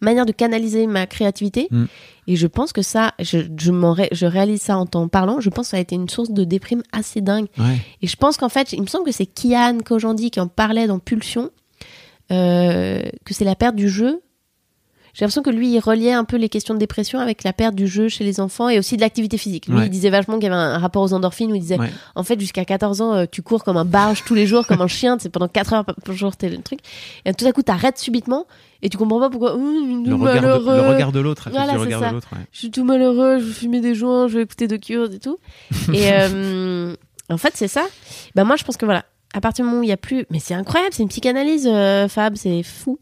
manière 0.00 0.26
de 0.26 0.32
canaliser 0.32 0.86
ma 0.86 1.06
créativité 1.06 1.68
Mm. 1.70 1.84
et 2.28 2.36
je 2.36 2.46
pense 2.46 2.72
que 2.72 2.82
ça 2.82 3.12
je 3.18 3.38
je, 3.58 3.70
m'en 3.72 3.92
ré- 3.92 4.08
je 4.12 4.26
réalise 4.26 4.62
ça 4.62 4.76
en 4.78 4.86
t'en 4.86 5.08
parlant 5.08 5.40
je 5.40 5.50
pense 5.50 5.66
que 5.66 5.70
ça 5.72 5.76
a 5.76 5.80
été 5.80 5.94
une 5.94 6.08
source 6.08 6.30
de 6.30 6.44
déprime 6.44 6.82
assez 6.92 7.20
dingue 7.20 7.46
Ouais. 7.58 7.76
et 8.02 8.06
je 8.06 8.16
pense 8.16 8.36
qu'en 8.36 8.48
fait, 8.48 8.72
il 8.72 8.80
me 8.82 8.86
semble 8.86 9.04
que 9.04 9.12
c'est 9.12 9.26
Kian 9.26 9.78
Kojandi 9.84 10.30
qui 10.30 10.40
en 10.40 10.48
parlait 10.48 10.86
dans 10.86 10.98
Pulsion, 10.98 11.50
euh, 12.32 13.02
que 13.24 13.34
c'est 13.34 13.44
la 13.44 13.54
perte 13.56 13.76
du 13.76 13.88
jeu. 13.88 14.20
J'ai 15.14 15.24
l'impression 15.24 15.42
que 15.42 15.50
lui, 15.50 15.72
il 15.72 15.78
reliait 15.80 16.12
un 16.12 16.24
peu 16.24 16.36
les 16.36 16.48
questions 16.48 16.74
de 16.74 16.78
dépression 16.78 17.18
avec 17.18 17.42
la 17.44 17.52
perte 17.52 17.74
du 17.74 17.86
jeu 17.88 18.08
chez 18.08 18.24
les 18.24 18.40
enfants 18.40 18.68
et 18.68 18.78
aussi 18.78 18.96
de 18.96 19.00
l'activité 19.00 19.38
physique. 19.38 19.66
Lui, 19.66 19.76
Ouais. 19.76 19.86
il 19.86 19.90
disait 19.90 20.10
vachement 20.10 20.34
qu'il 20.34 20.44
y 20.44 20.46
avait 20.46 20.54
un 20.56 20.78
rapport 20.78 21.02
aux 21.02 21.12
endorphines 21.12 21.50
où 21.50 21.54
il 21.54 21.60
disait, 21.60 21.78
Ouais. 21.78 21.90
en 22.14 22.22
fait, 22.22 22.38
jusqu'à 22.38 22.64
14 22.64 23.00
ans, 23.00 23.14
euh, 23.14 23.24
tu 23.30 23.42
cours 23.42 23.64
comme 23.64 23.76
un 23.76 23.84
barge 23.84 24.22
tous 24.24 24.34
les 24.34 24.46
jours, 24.46 24.66
comme 24.66 24.80
un 24.80 24.86
chien, 24.86 25.16
c'est 25.20 25.28
pendant 25.28 25.48
4 25.48 25.72
heures 25.72 25.84
par 25.84 25.96
jour, 26.14 26.36
t'es 26.36 26.48
le 26.48 26.58
truc. 26.58 26.80
Et 27.24 27.34
tout 27.34 27.44
à 27.46 27.52
coup, 27.52 27.62
t'arrêtes 27.62 27.98
subitement 27.98 28.46
et 28.82 28.88
tu 28.88 28.96
comprends 28.96 29.20
pas 29.20 29.30
pourquoi. 29.30 29.52
Le 29.56 30.14
regard, 30.14 30.42
de, 30.42 30.70
le 30.70 30.88
regard 30.92 31.12
de 31.12 31.20
l'autre, 31.20 31.48
Voilà, 31.50 31.72
regard 31.74 32.00
de 32.00 32.16
ouais. 32.16 32.20
Je 32.52 32.58
suis 32.58 32.70
tout 32.70 32.84
malheureux, 32.84 33.38
je 33.40 33.44
veux 33.44 33.52
fumer 33.52 33.80
des 33.80 33.94
joints, 33.94 34.28
je 34.28 34.36
vais 34.38 34.42
écouter 34.44 34.68
de 34.68 34.76
Cure 34.76 35.12
et 35.12 35.18
tout. 35.18 35.38
Et 35.92 36.08
euh, 36.12 36.94
en 37.28 37.36
fait, 37.36 37.52
c'est 37.56 37.68
ça. 37.68 37.84
Bah, 38.34 38.44
moi, 38.44 38.56
je 38.56 38.64
pense 38.64 38.76
que 38.76 38.84
voilà, 38.86 39.04
à 39.34 39.40
partir 39.40 39.64
du 39.64 39.68
moment 39.70 39.80
où 39.80 39.84
il 39.84 39.88
y 39.90 39.92
a 39.92 39.96
plus. 39.96 40.24
Mais 40.30 40.38
c'est 40.38 40.54
incroyable, 40.54 40.92
c'est 40.94 41.02
une 41.02 41.08
psychanalyse, 41.08 41.68
euh, 41.70 42.08
Fab, 42.08 42.36
c'est 42.36 42.62
fou 42.62 42.98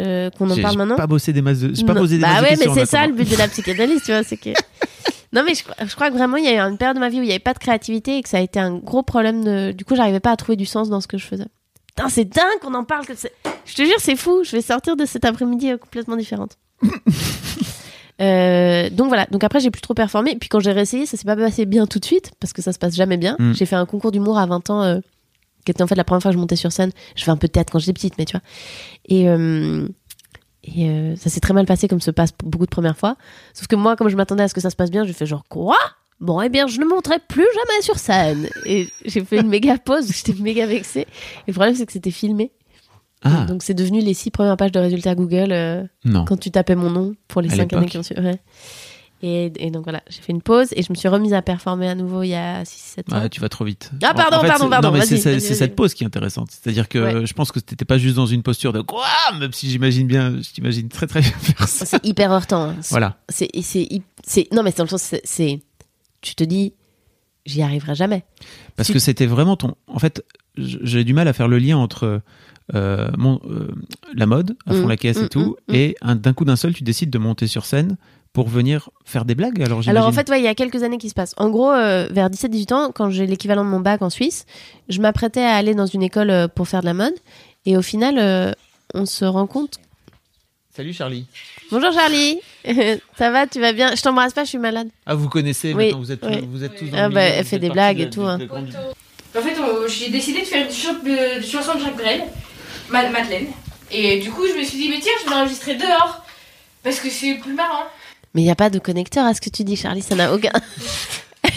euh, 0.00 0.30
qu'on 0.30 0.50
en 0.50 0.54
J'ai 0.54 0.62
parle 0.62 0.74
j'ai 0.74 0.78
maintenant. 0.78 0.96
pas 0.96 1.06
bossé 1.06 1.32
des 1.32 1.42
masses 1.42 1.60
de, 1.60 1.74
j'ai 1.74 1.84
pas 1.84 1.94
Non. 1.94 2.00
posé 2.00 2.16
des 2.16 2.22
bah 2.22 2.28
masses 2.28 2.42
ouais, 2.42 2.50
mais 2.50 2.56
questions 2.56 2.74
c'est 2.74 2.86
ça 2.86 3.06
le 3.06 3.12
but 3.12 3.30
de 3.30 3.36
la 3.36 3.48
psychanalyse, 3.48 4.02
tu 4.04 4.12
vois, 4.12 4.22
c'est 4.22 4.36
que. 4.36 4.50
Non, 5.32 5.42
mais 5.44 5.54
je, 5.54 5.62
je 5.86 5.94
crois 5.94 6.08
que 6.08 6.14
vraiment, 6.16 6.36
il 6.38 6.44
y 6.44 6.48
a 6.48 6.54
eu 6.54 6.58
une 6.58 6.78
période 6.78 6.94
de 6.96 7.00
ma 7.00 7.08
vie 7.10 7.18
où 7.18 7.22
il 7.22 7.26
n'y 7.26 7.32
avait 7.32 7.38
pas 7.40 7.52
de 7.52 7.58
créativité 7.58 8.16
et 8.16 8.22
que 8.22 8.28
ça 8.28 8.38
a 8.38 8.40
été 8.40 8.58
un 8.58 8.76
gros 8.76 9.02
problème. 9.02 9.44
De... 9.44 9.72
Du 9.72 9.84
coup, 9.84 9.94
j'arrivais 9.94 10.20
pas 10.20 10.30
à 10.30 10.36
trouver 10.36 10.56
du 10.56 10.64
sens 10.64 10.88
dans 10.88 11.00
ce 11.02 11.08
que 11.08 11.18
je 11.18 11.26
faisais. 11.26 11.44
Putain, 11.88 12.08
c'est 12.08 12.24
dingue 12.24 12.58
qu'on 12.62 12.72
en 12.74 12.84
parle. 12.84 13.04
Je 13.66 13.74
te 13.74 13.82
jure, 13.82 13.98
c'est 13.98 14.16
fou. 14.16 14.44
Je 14.44 14.52
vais 14.52 14.62
sortir 14.62 14.96
de 14.96 15.04
cet 15.04 15.24
après-midi 15.26 15.72
euh, 15.72 15.76
complètement 15.78 16.16
différente. 16.16 16.56
Euh, 18.18 18.88
donc 18.88 19.08
voilà, 19.08 19.26
donc 19.30 19.44
après 19.44 19.60
j'ai 19.60 19.70
plus 19.70 19.82
trop 19.82 19.92
performé. 19.92 20.36
Puis 20.40 20.48
quand 20.48 20.58
j'ai 20.58 20.72
réessayé, 20.72 21.04
ça 21.04 21.18
s'est 21.18 21.26
pas 21.26 21.36
passé 21.36 21.66
bien 21.66 21.86
tout 21.86 21.98
de 21.98 22.04
suite 22.06 22.30
parce 22.40 22.54
que 22.54 22.62
ça 22.62 22.72
se 22.72 22.78
passe 22.78 22.94
jamais 22.96 23.18
bien. 23.18 23.36
Mm. 23.38 23.52
J'ai 23.52 23.66
fait 23.66 23.76
un 23.76 23.84
concours 23.84 24.10
d'humour 24.10 24.38
à 24.38 24.46
20 24.46 24.70
ans 24.70 24.82
euh, 24.82 25.00
qui 25.66 25.72
était 25.72 25.82
en 25.82 25.86
fait 25.86 25.96
la 25.96 26.04
première 26.04 26.22
fois 26.22 26.30
que 26.30 26.36
je 26.36 26.40
montais 26.40 26.56
sur 26.56 26.72
scène. 26.72 26.92
Je 27.16 27.24
fais 27.24 27.30
un 27.30 27.36
peu 27.36 27.48
de 27.48 27.52
théâtre 27.52 27.70
quand 27.70 27.78
j'étais 27.78 27.92
petite, 27.92 28.16
mais 28.16 28.24
tu 28.24 28.32
vois. 28.32 28.42
Et, 29.06 29.28
euh, 29.28 29.86
et 30.64 30.88
euh, 30.88 31.16
ça 31.16 31.28
s'est 31.28 31.40
très 31.40 31.52
mal 31.52 31.66
passé 31.66 31.88
comme 31.88 32.00
se 32.00 32.10
passe 32.10 32.30
beaucoup 32.42 32.64
de 32.64 32.70
premières 32.70 32.96
fois. 32.96 33.16
Sauf 33.52 33.66
que 33.66 33.76
moi, 33.76 33.96
comme 33.96 34.08
je 34.08 34.16
m'attendais 34.16 34.44
à 34.44 34.48
ce 34.48 34.54
que 34.54 34.60
ça 34.60 34.70
se 34.70 34.76
passe 34.76 34.90
bien, 34.90 35.04
je 35.04 35.12
fais 35.12 35.26
genre 35.26 35.44
quoi? 35.48 35.76
Bon, 36.18 36.40
eh 36.40 36.48
bien, 36.48 36.66
je 36.66 36.80
ne 36.80 36.86
monterai 36.86 37.18
plus 37.28 37.44
jamais 37.44 37.82
sur 37.82 37.98
scène. 37.98 38.48
Et 38.64 38.88
j'ai 39.04 39.22
fait 39.22 39.40
une 39.40 39.48
méga 39.48 39.76
pause, 39.76 40.10
j'étais 40.12 40.40
méga 40.40 40.66
vexée. 40.66 41.00
Et 41.00 41.48
le 41.48 41.52
problème, 41.52 41.74
c'est 41.74 41.84
que 41.84 41.92
c'était 41.92 42.10
filmé. 42.10 42.52
Ah, 43.22 43.44
Donc, 43.46 43.62
c'est 43.62 43.74
devenu 43.74 44.00
les 44.00 44.14
six 44.14 44.30
premières 44.30 44.56
pages 44.56 44.72
de 44.72 44.78
résultats 44.78 45.14
Google 45.14 45.50
euh, 45.50 45.82
non. 46.04 46.24
quand 46.24 46.36
tu 46.38 46.50
tapais 46.50 46.76
mon 46.76 46.90
nom 46.90 47.14
pour 47.28 47.40
les 47.40 47.52
À 47.52 47.56
cinq 47.56 47.72
années 47.72 47.86
qui 47.86 47.98
ont 47.98 48.02
suivi. 48.02 48.20
Ouais. 48.20 48.38
Et, 49.28 49.52
et 49.58 49.70
donc 49.72 49.82
voilà, 49.82 50.02
j'ai 50.08 50.20
fait 50.22 50.30
une 50.32 50.40
pause 50.40 50.68
et 50.76 50.82
je 50.82 50.86
me 50.90 50.94
suis 50.94 51.08
remise 51.08 51.34
à 51.34 51.42
performer 51.42 51.88
à 51.88 51.96
nouveau 51.96 52.22
il 52.22 52.28
y 52.28 52.34
a 52.36 52.62
6-7 52.62 53.12
ans. 53.12 53.22
Ouais, 53.22 53.28
tu 53.28 53.40
vas 53.40 53.48
trop 53.48 53.64
vite. 53.64 53.90
Ah, 54.04 54.14
pardon, 54.14 54.36
En 54.36 54.40
fait, 54.42 54.46
pardon, 54.48 54.68
pardon, 54.68 54.88
Non, 54.88 54.94
mais 54.94 55.00
vas-y, 55.00 55.18
c'est 55.18 55.40
cette 55.40 55.74
pause 55.74 55.94
qui 55.94 56.04
est 56.04 56.06
intéressante. 56.06 56.48
C'est-à-dire 56.52 56.88
que 56.88 56.98
Ouais. 57.20 57.26
je 57.26 57.34
pense 57.34 57.50
que 57.50 57.58
t'étais 57.58 57.84
pas 57.84 57.98
juste 57.98 58.14
dans 58.14 58.26
une 58.26 58.44
posture 58.44 58.72
de 58.72 58.82
quoi, 58.82 59.04
même 59.40 59.52
si 59.52 59.68
j'imagine 59.68 60.06
bien, 60.06 60.36
je 60.40 60.50
t'imagine 60.52 60.88
très 60.88 61.06
très 61.08 61.20
bien 61.22 61.30
faire 61.32 61.66
ça. 61.68 61.84
C'est 61.86 62.04
hyper 62.06 62.30
heurtant. 62.30 62.70
hein. 62.70 62.76
Voilà. 62.90 63.18
C'est, 63.28 63.48
non, 64.52 64.62
mais 64.62 64.70
c'est 64.70 64.78
dans 64.78 64.84
le 64.84 64.88
sens, 64.88 65.14
c'est, 65.24 65.60
tu 66.20 66.34
te 66.36 66.44
dis, 66.44 66.72
j'y 67.46 67.62
arriverai 67.62 67.94
jamais. 67.96 68.24
Parce 68.76 68.86
Tu- 68.88 68.92
que 68.92 68.98
c'était 69.00 69.26
vraiment 69.26 69.56
ton. 69.56 69.74
En 69.88 69.98
fait, 69.98 70.24
j'ai 70.56 71.04
du 71.04 71.14
mal 71.14 71.26
à 71.28 71.32
faire 71.32 71.48
le 71.48 71.58
lien 71.58 71.76
entre 71.78 72.20
euh, 72.74 73.08
mon, 73.16 73.40
euh, 73.48 73.68
la 74.14 74.26
mode, 74.26 74.56
à 74.66 74.72
fond 74.72 74.86
Mm, 74.86 74.88
la 74.88 74.96
caisse 74.96 75.18
et 75.18 75.28
tout, 75.28 75.56
mm, 75.68 75.72
mm. 75.72 75.74
et 75.76 75.96
un- 76.02 76.16
d'un 76.16 76.32
coup 76.32 76.44
d'un 76.44 76.56
seul, 76.56 76.74
tu 76.74 76.82
décides 76.82 77.10
de 77.10 77.18
monter 77.18 77.46
sur 77.46 77.64
scène 77.64 77.96
pour 78.36 78.48
venir 78.50 78.90
faire 79.06 79.24
des 79.24 79.34
blagues. 79.34 79.62
Alors, 79.86 80.06
en 80.06 80.12
fait, 80.12 80.28
ouais, 80.28 80.38
il 80.38 80.44
y 80.44 80.46
a 80.46 80.54
quelques 80.54 80.82
années 80.82 80.98
qui 80.98 81.08
se 81.08 81.14
passent. 81.14 81.32
En 81.38 81.48
gros, 81.48 81.70
euh, 81.72 82.06
vers 82.10 82.28
17-18 82.28 82.72
ans, 82.74 82.90
quand 82.94 83.08
j'ai 83.08 83.26
l'équivalent 83.26 83.64
de 83.64 83.70
mon 83.70 83.80
bac 83.80 84.02
en 84.02 84.10
Suisse, 84.10 84.44
je 84.90 85.00
m'apprêtais 85.00 85.40
à 85.42 85.54
aller 85.56 85.74
dans 85.74 85.86
une 85.86 86.02
école 86.02 86.28
euh, 86.28 86.46
pour 86.46 86.68
faire 86.68 86.82
de 86.82 86.84
la 86.84 86.92
mode. 86.92 87.14
Et 87.64 87.78
au 87.78 87.80
final, 87.80 88.16
euh, 88.18 88.52
on 88.92 89.06
se 89.06 89.24
rend 89.24 89.46
compte. 89.46 89.78
Salut 90.76 90.92
Charlie. 90.92 91.24
Bonjour 91.70 91.90
Charlie, 91.94 92.38
ça 93.16 93.30
va, 93.30 93.46
tu 93.46 93.58
vas 93.58 93.72
bien? 93.72 93.94
Je 93.96 94.02
t'embrasse 94.02 94.34
pas, 94.34 94.44
je 94.44 94.50
suis 94.50 94.58
malade. 94.58 94.88
Ah, 95.06 95.14
vous 95.14 95.30
connaissez 95.30 95.72
Oui, 95.72 95.84
maintenant, 95.86 96.00
vous 96.00 96.12
êtes, 96.12 96.22
oui. 96.26 96.46
vous 96.46 96.62
êtes 96.62 96.76
tous 96.76 96.90
dans 96.90 96.98
Ah 96.98 97.08
le 97.08 97.14
bah, 97.14 97.22
milieu, 97.22 97.34
elle 97.38 97.42
vous 97.42 97.48
fait 97.48 97.58
des 97.58 97.70
blagues 97.70 97.96
de- 97.96 98.02
et 98.02 98.10
tout, 98.10 98.20
de- 98.20 98.26
hein. 98.26 98.36
de 98.36 98.44
grande- 98.44 98.68
En 99.34 99.40
fait, 99.40 99.56
j'ai 99.88 100.10
décidé 100.10 100.40
de 100.42 100.44
faire 100.46 100.66
une 100.66 100.70
ch- 100.70 101.50
chanson 101.50 101.76
de 101.78 101.80
Jacques 101.84 101.96
Brel, 101.96 102.24
Ma- 102.90 103.08
Madeleine. 103.08 103.46
Et 103.90 104.18
du 104.18 104.30
coup, 104.30 104.42
je 104.46 104.58
me 104.58 104.62
suis 104.62 104.76
dit, 104.76 104.90
mais 104.90 105.00
tiens, 105.00 105.12
je 105.24 105.30
vais 105.30 105.34
l'enregistrer 105.34 105.76
dehors. 105.76 106.22
Parce 106.84 107.00
que 107.00 107.08
c'est 107.08 107.34
plus 107.36 107.54
marrant. 107.54 107.84
Mais 108.36 108.42
il 108.42 108.44
n'y 108.44 108.50
a 108.50 108.54
pas 108.54 108.68
de 108.68 108.78
connecteur 108.78 109.24
à 109.24 109.32
ce 109.32 109.40
que 109.40 109.48
tu 109.48 109.64
dis, 109.64 109.76
Charlie, 109.76 110.02
ça 110.02 110.14
n'a 110.14 110.30
aucun. 110.30 110.50
non 111.42 111.50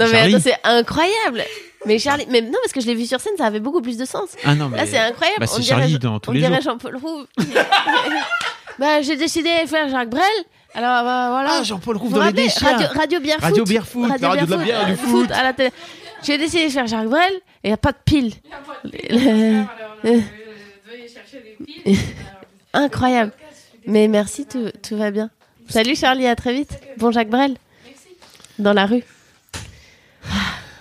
mais 0.00 0.08
Charlie 0.08 0.34
attends, 0.34 0.42
c'est 0.42 0.58
incroyable. 0.64 1.44
Mais 1.86 2.00
Charlie, 2.00 2.26
mais 2.28 2.40
non 2.40 2.58
parce 2.60 2.72
que 2.72 2.80
je 2.80 2.86
l'ai 2.88 2.96
vu 2.96 3.06
sur 3.06 3.20
scène, 3.20 3.34
ça 3.38 3.46
avait 3.46 3.60
beaucoup 3.60 3.80
plus 3.80 3.96
de 3.96 4.04
sens. 4.04 4.30
Ah 4.44 4.56
non, 4.56 4.68
mais. 4.68 4.78
Là, 4.78 4.86
c'est 4.86 4.98
incroyable. 4.98 5.38
Bah, 5.38 5.46
on 5.48 5.54
c'est 5.54 5.60
dirait, 5.60 5.78
Charlie 5.82 5.98
dans 6.00 6.18
tous 6.18 6.30
on 6.30 6.32
les 6.32 6.40
dirait. 6.40 6.60
Jean-Paul 6.60 6.96
Roux. 6.96 7.24
bah, 8.80 9.00
j'ai 9.02 9.14
décidé 9.14 9.48
de 9.62 9.68
faire 9.68 9.88
Jacques 9.88 10.10
Brel. 10.10 10.24
Alors, 10.74 11.04
bah, 11.04 11.28
voilà. 11.30 11.50
Ah, 11.60 11.62
Jean-Paul 11.62 11.96
Rouve 11.98 12.14
dans 12.14 12.24
les 12.24 12.32
déchets. 12.32 12.66
Radio, 12.66 12.88
radio 12.92 13.20
Bière 13.20 13.40
Radio 13.40 13.58
Foot. 13.58 13.68
Bière 13.68 13.86
Foot, 13.86 14.20
la 14.20 14.28
radio 14.30 14.44
de 14.44 14.50
la 14.50 14.56
bière, 14.56 14.86
du 14.86 14.92
euh, 14.94 14.96
foot. 14.96 15.30
à 15.30 15.44
la 15.44 15.52
télé. 15.52 15.70
J'ai 16.24 16.36
décidé 16.36 16.66
de 16.66 16.72
faire 16.72 16.88
Jacques 16.88 17.06
Brel 17.06 17.32
et 17.32 17.40
il 17.62 17.68
n'y 17.68 17.74
a 17.74 17.76
pas 17.76 17.92
de 17.92 17.98
pile. 18.04 18.32
Il 18.42 18.50
y 18.50 18.54
a 18.54 18.56
pas 18.56 20.08
de 20.08 20.14
Le- 20.14 20.20
pile. 21.64 21.96
Incroyable. 22.72 23.30
Mais 23.88 24.06
merci, 24.06 24.44
tout, 24.46 24.68
tout 24.86 24.96
va 24.96 25.10
bien. 25.10 25.30
Salut 25.68 25.96
Charlie, 25.96 26.26
à 26.26 26.36
très 26.36 26.54
vite. 26.54 26.78
Bon 26.98 27.10
Jacques 27.10 27.30
Brel. 27.30 27.56
Dans 28.58 28.72
la 28.72 28.86
rue. 28.86 29.02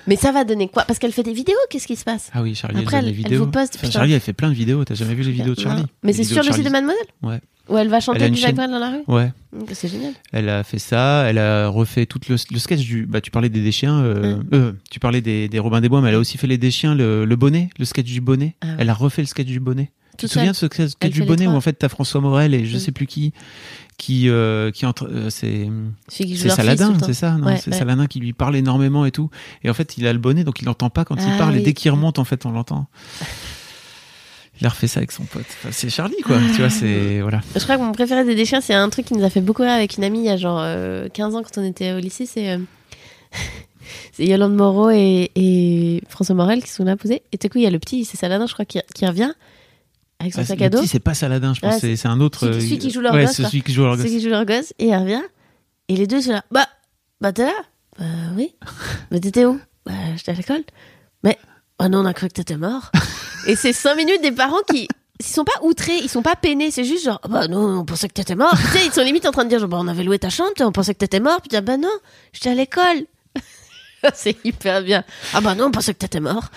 Mais 0.08 0.16
ça 0.16 0.32
va 0.32 0.44
donner 0.46 0.70
quoi? 0.70 0.84
Parce 0.84 1.00
qu'elle 1.00 1.12
fait 1.12 1.24
des 1.24 1.34
vidéos, 1.34 1.58
qu'est-ce 1.70 1.86
qui 1.88 1.96
se 1.98 2.06
passe? 2.06 2.30
Ah 2.34 2.42
oui, 2.42 2.56
Charlie, 2.56 2.80
Après, 2.80 2.98
elle, 2.98 3.06
elle- 3.06 3.10
elle 3.10 3.16
vidéos. 3.16 3.44
vous 3.46 3.52
poste, 3.52 3.76
Enfin. 3.76 3.90
Charlie, 3.92 4.14
elle 4.14 4.22
fait 4.22 4.32
plein 4.34 4.50
de 4.50 4.54
vidéos. 4.56 4.84
T'as 4.86 4.96
jamais 4.96 5.14
vu 5.16 5.24
les 5.24 5.32
vidéos 5.32 5.54
de 5.54 5.60
Charlie? 5.60 5.82
Non. 5.82 5.88
Mais 6.04 6.14
c'est 6.14 6.24
sur 6.24 6.44
le 6.44 6.52
site 6.52 6.64
de. 6.64 6.70
Mademoiselle? 6.70 7.06
Ouais. 7.24 7.40
Où 7.70 7.78
elle 7.78 7.90
va 7.90 7.98
Elle 7.98 8.02
chanter 8.04 8.30
du 8.30 8.36
Jacques 8.38 8.48
chaîne- 8.52 8.56
Brel 8.56 8.72
dans 8.72 8.80
la 8.80 8.90
rue? 8.92 9.02
Ouais. 9.08 9.32
Mmh, 9.52 9.60
C'est 9.74 9.90
génial. 9.90 10.14
Elle 10.32 10.48
a 10.48 10.64
fait 10.64 10.80
ça, 10.80 11.26
elle 11.30 11.38
a 11.38 11.68
refait 11.68 12.06
tout 12.06 12.20
le, 12.30 12.38
le 12.52 12.60
sketch 12.60 12.80
du. 12.80 13.06
Bah, 13.06 13.20
tu 13.20 13.32
parlais 13.32 13.50
des 13.50 13.60
déchiens, 13.62 14.00
euh, 14.00 14.38
euh, 14.54 14.72
tu 14.90 15.00
parlais 15.02 15.20
des, 15.20 15.50
des 15.50 15.60
Robins 15.60 15.82
des 15.82 15.90
Bois, 15.90 16.00
mais 16.02 16.08
elle 16.08 16.16
a 16.16 16.20
aussi 16.20 16.38
fait 16.38 16.48
les 16.48 16.58
déchiens, 16.58 16.96
le, 16.96 17.26
le 17.26 17.36
bonnet, 17.36 17.70
le 17.78 17.84
sketch 17.84 18.06
du 18.06 18.22
bonnet. 18.22 18.56
Ah 18.62 18.68
ouais. 18.68 18.74
Elle 18.80 18.90
a 18.90 18.94
refait 18.94 19.22
le 19.22 19.28
sketch 19.28 19.48
du 19.48 19.60
bonnet. 19.60 19.92
Tu 20.18 20.26
te 20.28 20.32
souviens 20.32 20.52
de 20.52 20.56
ce 20.56 20.66
Elle 21.00 21.12
du 21.12 21.24
bonnet 21.24 21.48
où 21.48 21.52
en 21.52 21.62
fait 21.62 21.74
t'as 21.74 21.90
François 21.90 22.22
Morel 22.22 22.54
et 22.54 22.66
je 22.66 22.76
Mm. 22.78 22.80
sais 22.80 22.92
plus 22.92 23.08
qui, 23.08 23.34
qui, 23.98 24.30
euh, 24.30 24.72
qui 24.72 24.86
entre, 24.86 25.08
euh, 25.12 25.30
c'est, 25.30 25.70
Saladin, 26.50 26.94
c'est 27.06 27.14
ça, 27.14 27.36
Ouais, 27.36 27.58
C'est 27.58 27.72
ouais. 27.72 27.78
Saladin 27.78 28.08
qui 28.08 28.20
lui 28.20 28.34
parle 28.34 28.56
énormément 28.56 29.06
et 29.06 29.12
tout. 29.12 29.30
Et 29.64 29.70
en 29.70 29.74
fait, 29.74 29.98
il 29.98 30.06
a 30.08 30.14
le 30.14 30.20
bonnet, 30.20 30.44
donc 30.44 30.62
il 30.62 30.66
n'entend 30.66 30.90
pas 30.90 31.06
quand 31.06 31.16
il 31.16 31.24
Ah 31.28 31.38
parle. 31.38 31.56
Et 31.58 31.62
dès 31.62 31.74
qu'il 31.74 31.90
remonte, 31.92 32.20
en 32.20 32.24
fait, 32.26 32.46
on 32.46 32.52
l'entend. 32.52 32.88
Il 34.60 34.66
a 34.66 34.70
refait 34.70 34.88
ça 34.88 35.00
avec 35.00 35.12
son 35.12 35.24
pote. 35.24 35.46
Enfin, 35.48 35.70
c'est 35.72 35.90
Charlie, 35.92 36.20
quoi. 36.24 36.38
tu 36.56 36.62
vois, 36.62 36.70
c'est 36.72 37.22
voilà. 37.22 37.42
Je 37.56 37.60
crois 37.62 37.78
que 37.78 37.82
mon 37.84 37.92
préféré 37.92 38.26
des 38.26 38.34
déchiens, 38.34 38.60
c'est 38.60 38.74
un 38.74 38.90
truc 38.90 39.06
qui 39.06 39.14
nous 39.14 39.24
a 39.24 39.30
fait 39.30 39.42
beaucoup 39.42 39.62
rire 39.62 39.72
avec 39.72 39.98
une 39.98 40.04
amie 40.04 40.20
il 40.20 40.26
y 40.26 40.30
a 40.30 40.38
genre 40.38 40.60
euh, 40.62 41.10
15 41.10 41.36
ans 41.36 41.44
quand 41.44 41.62
on 41.62 41.64
était 41.64 41.94
au 41.94 42.00
lycée. 42.00 42.26
C'est 42.26 42.50
euh, 42.52 42.58
c'est 44.14 44.26
Yolande 44.26 44.56
Moreau 44.56 44.90
et, 44.90 45.30
et 45.36 46.02
François 46.10 46.34
Morel 46.36 46.64
qui 46.64 46.72
sont 46.72 46.84
là 46.86 46.96
posés. 46.98 47.22
Et 47.32 47.38
tout 47.38 47.46
à 47.46 47.50
coup, 47.52 47.60
il 47.60 47.64
y 47.66 47.68
a 47.68 47.70
le 47.72 47.78
petit, 47.80 48.04
c'est 48.04 48.18
Saladin, 48.18 48.48
je 48.48 48.54
crois, 48.54 48.66
qui, 48.66 48.80
qui 48.96 49.06
revient 49.06 49.32
avec 50.20 50.34
son 50.34 50.42
Ah, 50.42 50.46
sac 50.46 50.62
à 50.62 50.70
dos. 50.70 50.84
c'est 50.86 51.00
pas 51.00 51.14
Saladin, 51.14 51.54
je 51.54 51.60
pense. 51.60 51.76
Ah, 51.76 51.80
c'est 51.80 52.06
un 52.08 52.20
autre. 52.22 52.40
celui 52.40 52.62
celui 52.62 52.78
qui 52.80 52.90
joue 52.92 53.02
leur 53.02 53.14
ouais, 53.14 53.26
gosse, 53.26 53.36
celui 53.36 53.62
qui 53.62 53.74
joue 53.74 53.84
leur 53.84 53.98
gosse. 53.98 54.06
qui 54.06 54.22
jouent 54.22 54.30
leur 54.30 54.46
gosse. 54.46 54.74
Et 54.80 54.88
elle 54.90 55.02
revient. 55.02 55.24
Et 55.90 55.96
les 55.96 56.08
deux 56.08 56.22
sont 56.22 56.32
là. 56.34 56.44
Bah, 56.52 56.68
bah 57.22 57.32
t'es 57.32 57.46
là 57.46 57.54
Bah 58.00 58.06
oui. 58.36 58.56
Mais 59.12 59.20
t'étais 59.20 59.46
où 59.46 59.60
Bah 59.86 59.94
j'étais 60.16 60.32
à 60.32 60.36
l'école. 60.36 60.64
Mais, 61.24 61.38
bah 61.80 61.88
non, 61.90 62.00
on 62.00 62.06
a 62.06 62.14
cru 62.14 62.28
que 62.28 62.34
t'étais 62.34 62.58
mort. 62.58 62.92
et 63.48 63.56
c'est 63.56 63.74
5 63.74 63.96
minutes 63.96 64.22
des 64.22 64.32
parents 64.32 64.62
qui. 64.72 64.88
Ils 65.20 65.26
sont 65.26 65.44
pas 65.46 65.60
outrés, 65.64 65.98
ils 66.04 66.10
sont 66.10 66.22
pas 66.22 66.36
peinés, 66.36 66.70
c'est 66.70 66.84
juste 66.84 67.04
genre, 67.06 67.20
Ah 67.24 67.28
bah 67.28 67.48
non, 67.48 67.80
on 67.80 67.86
pensait 67.86 68.08
que 68.08 68.14
t'étais 68.14 68.36
mort. 68.36 68.52
tu 68.56 68.78
sais, 68.78 68.86
ils 68.86 68.92
sont 68.94 69.02
limite 69.02 69.26
en 69.26 69.32
train 69.32 69.46
de 69.46 69.50
dire, 69.50 69.58
genre, 69.58 69.68
bah 69.68 69.80
on 69.82 69.88
avait 69.88 70.04
loué 70.04 70.20
ta 70.20 70.30
chambre, 70.30 70.52
on 70.60 70.72
pensait 70.72 70.94
que 70.94 71.00
t'étais 71.00 71.20
mort. 71.20 71.42
Puis 71.42 71.50
tu 71.50 71.54
dis, 71.54 71.58
ah 71.58 71.62
bah 71.62 71.78
non, 71.78 71.90
j'étais 72.34 72.50
à 72.52 72.54
l'école. 72.54 73.06
c'est 74.14 74.38
hyper 74.46 74.84
bien. 74.84 75.04
Ah 75.34 75.42
bah 75.42 75.56
non, 75.56 75.66
on 75.66 75.72
pensait 75.72 75.94
que 75.94 76.00
t'étais 76.00 76.20
mort. 76.20 76.50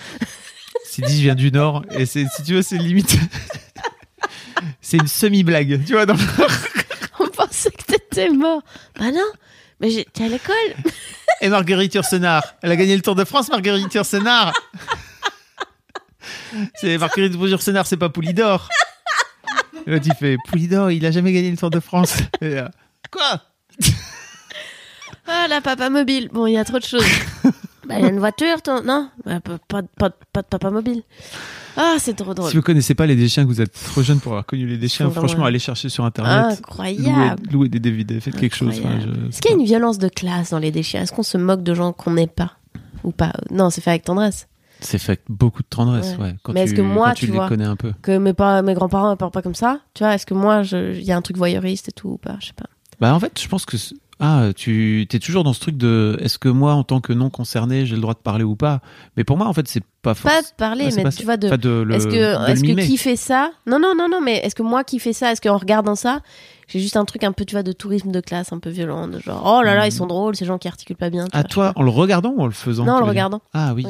Sidi 1.07 1.23
vient 1.23 1.35
du 1.35 1.51
Nord 1.51 1.83
et 1.91 2.05
c'est, 2.05 2.25
si 2.35 2.43
tu 2.43 2.53
veux, 2.53 2.61
c'est 2.61 2.77
limite. 2.77 3.17
c'est 4.81 4.97
une 4.97 5.07
semi-blague, 5.07 5.83
tu 5.85 5.93
vois. 5.93 6.05
Dans... 6.05 6.15
On 7.19 7.27
pensait 7.27 7.71
que 7.71 7.83
t'étais 7.83 8.29
mort. 8.29 8.61
Bah 8.99 9.11
non, 9.11 9.25
mais 9.79 9.89
j'étais 9.89 10.25
à 10.25 10.27
l'école. 10.27 10.55
Et 11.41 11.49
Marguerite 11.49 11.95
Yourcenar, 11.95 12.43
elle 12.61 12.71
a 12.71 12.75
gagné 12.75 12.95
le 12.95 13.01
Tour 13.01 13.15
de 13.15 13.23
France, 13.23 13.49
Marguerite 13.49 13.93
Yourcenar. 13.93 14.53
c'est 16.75 16.97
Marguerite 16.97 17.33
Yourcenar, 17.33 17.87
c'est 17.87 17.97
pas 17.97 18.09
Poulidor. 18.09 18.69
Et 19.87 19.91
l'autre, 19.91 20.05
il 20.07 20.13
fait 20.13 20.37
Poulidor, 20.47 20.91
il 20.91 21.05
a 21.05 21.11
jamais 21.11 21.33
gagné 21.33 21.49
le 21.49 21.57
Tour 21.57 21.71
de 21.71 21.79
France. 21.79 22.17
Et 22.41 22.49
là, 22.49 22.71
Quoi? 23.09 23.41
Ah, 25.27 25.47
la 25.47 25.61
papa 25.61 25.89
mobile. 25.89 26.29
Bon, 26.31 26.45
il 26.45 26.53
y 26.53 26.57
a 26.57 26.65
trop 26.65 26.79
de 26.79 26.83
choses. 26.83 27.05
bah, 27.91 27.99
il 27.99 28.05
a 28.05 28.09
une 28.09 28.19
voiture, 28.19 28.61
ton... 28.61 28.81
non? 28.83 29.09
Bah, 29.25 29.39
pas, 29.39 29.57
pas, 29.67 29.81
pas- 29.97 30.15
pas 30.33 30.41
de 30.41 30.47
papa 30.47 30.69
mobile. 30.71 31.03
Ah, 31.77 31.95
c'est 31.99 32.15
trop 32.15 32.33
drôle. 32.33 32.49
Si 32.49 32.57
vous 32.57 32.61
connaissez 32.63 32.95
pas 32.95 33.05
les 33.05 33.15
déchiens, 33.15 33.43
que 33.43 33.47
vous 33.47 33.61
êtes 33.61 33.71
trop 33.73 34.01
jeune 34.01 34.19
pour 34.19 34.33
avoir 34.33 34.45
connu 34.45 34.65
les 34.67 34.77
déchiens, 34.77 35.09
franchement, 35.09 35.45
allez 35.45 35.59
chercher 35.59 35.89
sur 35.89 36.03
internet. 36.03 36.57
Incroyable. 36.59 37.43
louez 37.51 37.69
des 37.69 37.79
DVD, 37.79 38.19
faites 38.19 38.35
quelque 38.35 38.55
chose. 38.55 38.75
Incroyable. 38.77 39.03
Enfin, 39.11 39.19
je- 39.23 39.29
Est-ce 39.29 39.41
qu'il 39.41 39.51
y 39.51 39.53
a 39.53 39.57
une 39.57 39.65
violence 39.65 39.97
de 39.97 40.09
classe 40.09 40.49
dans 40.51 40.59
les 40.59 40.71
déchets 40.71 40.97
Est-ce 40.97 41.13
qu'on 41.13 41.23
se 41.23 41.37
moque 41.37 41.63
de 41.63 41.73
gens 41.73 41.93
qu'on 41.93 42.11
n'est 42.11 42.27
pas? 42.27 42.53
Ou 43.03 43.11
pas? 43.11 43.33
Non, 43.49 43.69
c'est 43.69 43.81
fait 43.81 43.91
avec 43.91 44.03
tendresse. 44.03 44.47
C'est 44.81 44.97
fait 44.97 45.11
avec 45.13 45.21
beaucoup 45.29 45.61
de 45.61 45.67
tendresse, 45.67 46.15
Ouais. 46.17 46.23
ouais. 46.25 46.35
Quand 46.43 46.53
Mais 46.53 46.61
est-ce 46.63 46.73
que 46.73 46.81
moi, 46.81 47.13
tu, 47.13 47.25
tu 47.27 47.31
les 47.31 47.37
vois, 47.37 47.47
connais 47.47 47.65
un 47.65 47.75
peu. 47.75 47.93
Que 48.01 48.17
mes, 48.17 48.33
mes 48.63 48.73
grands-parents 48.73 49.11
ne 49.11 49.15
parlent 49.15 49.31
pas 49.31 49.41
comme 49.43 49.55
ça? 49.55 49.79
Tu 49.93 50.03
vois, 50.03 50.15
est-ce 50.15 50.25
que 50.25 50.33
moi, 50.33 50.63
il 50.71 51.03
y 51.03 51.11
a 51.11 51.17
un 51.17 51.21
truc 51.21 51.37
voyeuriste 51.37 51.89
et 51.89 51.91
tout 51.91 52.09
ou 52.09 52.17
pas? 52.17 52.35
Je 52.41 52.47
sais 52.47 52.53
pas. 52.53 52.65
Bah 52.99 53.13
en 53.15 53.19
fait, 53.19 53.39
je 53.39 53.47
pense 53.47 53.65
que 53.65 53.77
ah, 54.23 54.51
tu 54.55 55.07
es 55.11 55.19
toujours 55.19 55.43
dans 55.43 55.51
ce 55.51 55.59
truc 55.59 55.77
de 55.77 56.15
est-ce 56.21 56.37
que 56.37 56.47
moi 56.47 56.75
en 56.75 56.83
tant 56.83 57.01
que 57.01 57.11
non 57.11 57.31
concerné, 57.31 57.87
j'ai 57.87 57.95
le 57.95 58.01
droit 58.01 58.13
de 58.13 58.19
parler 58.19 58.43
ou 58.43 58.55
pas? 58.55 58.81
Mais 59.17 59.23
pour 59.23 59.35
moi 59.35 59.47
en 59.47 59.53
fait, 59.53 59.67
c'est 59.67 59.83
pas 60.01 60.15
Pas 60.15 60.41
de 60.41 60.47
parler, 60.57 60.89
mais 60.95 61.09
tu 61.11 61.23
vois, 61.23 61.37
de. 61.37 61.47
Est-ce 61.47 62.07
que, 62.07 62.49
est-ce 62.49 62.63
que 62.63 62.85
qui 62.85 62.97
fait 62.97 63.15
ça? 63.15 63.51
Non, 63.67 63.79
non, 63.79 63.93
non, 63.95 64.07
non, 64.09 64.21
mais 64.21 64.37
est-ce 64.37 64.55
que 64.55 64.63
moi 64.63 64.83
qui 64.83 64.99
fais 64.99 65.13
ça, 65.13 65.31
est-ce 65.31 65.41
qu'en 65.41 65.57
regardant 65.57 65.95
ça, 65.95 66.21
j'ai 66.67 66.79
juste 66.79 66.95
un 66.95 67.03
truc 67.05 67.23
un 67.23 67.33
peu, 67.33 67.43
tu 67.43 67.55
vois, 67.55 67.63
de 67.63 67.73
tourisme 67.73 68.11
de 68.11 68.21
classe 68.21 68.53
un 68.53 68.59
peu 68.59 68.69
violent, 68.69 69.07
de 69.07 69.19
genre, 69.19 69.43
oh 69.45 69.61
là 69.61 69.75
là, 69.75 69.87
ils 69.87 69.91
sont 69.91 70.07
drôles, 70.07 70.35
ces 70.37 70.45
gens 70.45 70.57
qui 70.57 70.69
articulent 70.69 70.95
pas 70.95 71.09
bien. 71.09 71.25
À 71.33 71.41
sais 71.41 71.49
toi, 71.49 71.73
en 71.75 71.83
le 71.83 71.89
regardant 71.89 72.29
ou 72.29 72.41
en 72.41 72.45
le 72.45 72.53
faisant. 72.53 72.85
Non, 72.85 72.93
en 72.93 72.99
le 72.99 73.05
regardant. 73.05 73.41
Ah 73.53 73.73
oui. 73.75 73.85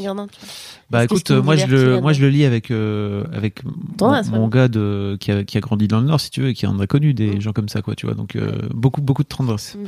Bah 0.90 1.06
écoute, 1.06 1.30
une 1.30 1.40
moi 1.40 1.56
je 1.56 1.68
le 1.68 1.78
là-dedans 1.78 2.02
moi 2.02 2.12
je 2.12 2.22
le 2.22 2.30
lis 2.30 2.44
avec 2.44 2.70
euh, 2.70 3.24
avec 3.34 3.62
mon, 4.02 4.48
gars 4.50 4.68
de 4.68 5.16
qui 5.22 5.32
a, 5.32 5.46
qui 5.46 5.58
a 5.58 5.62
grandi 5.62 5.88
dans 5.88 6.02
le 6.02 6.06
nord 6.08 6.20
si 6.20 6.30
tu 6.30 6.42
veux 6.42 6.50
et 6.50 6.54
qui 6.54 6.68
en 6.68 6.78
a 6.80 6.88
connu 6.88 7.14
des 7.14 7.36
Mm. 7.36 7.42
gens 7.42 7.54
comme 7.54 7.70
ça 7.70 7.82
quoi, 7.82 7.96
tu 7.96 8.08
vois. 8.08 8.16
Donc 8.16 8.36
euh, 8.36 8.52
beaucoup 8.74 9.02
beaucoup 9.02 9.24
de 9.24 9.28
tendresse. 9.30 9.76
Mm. 9.76 9.86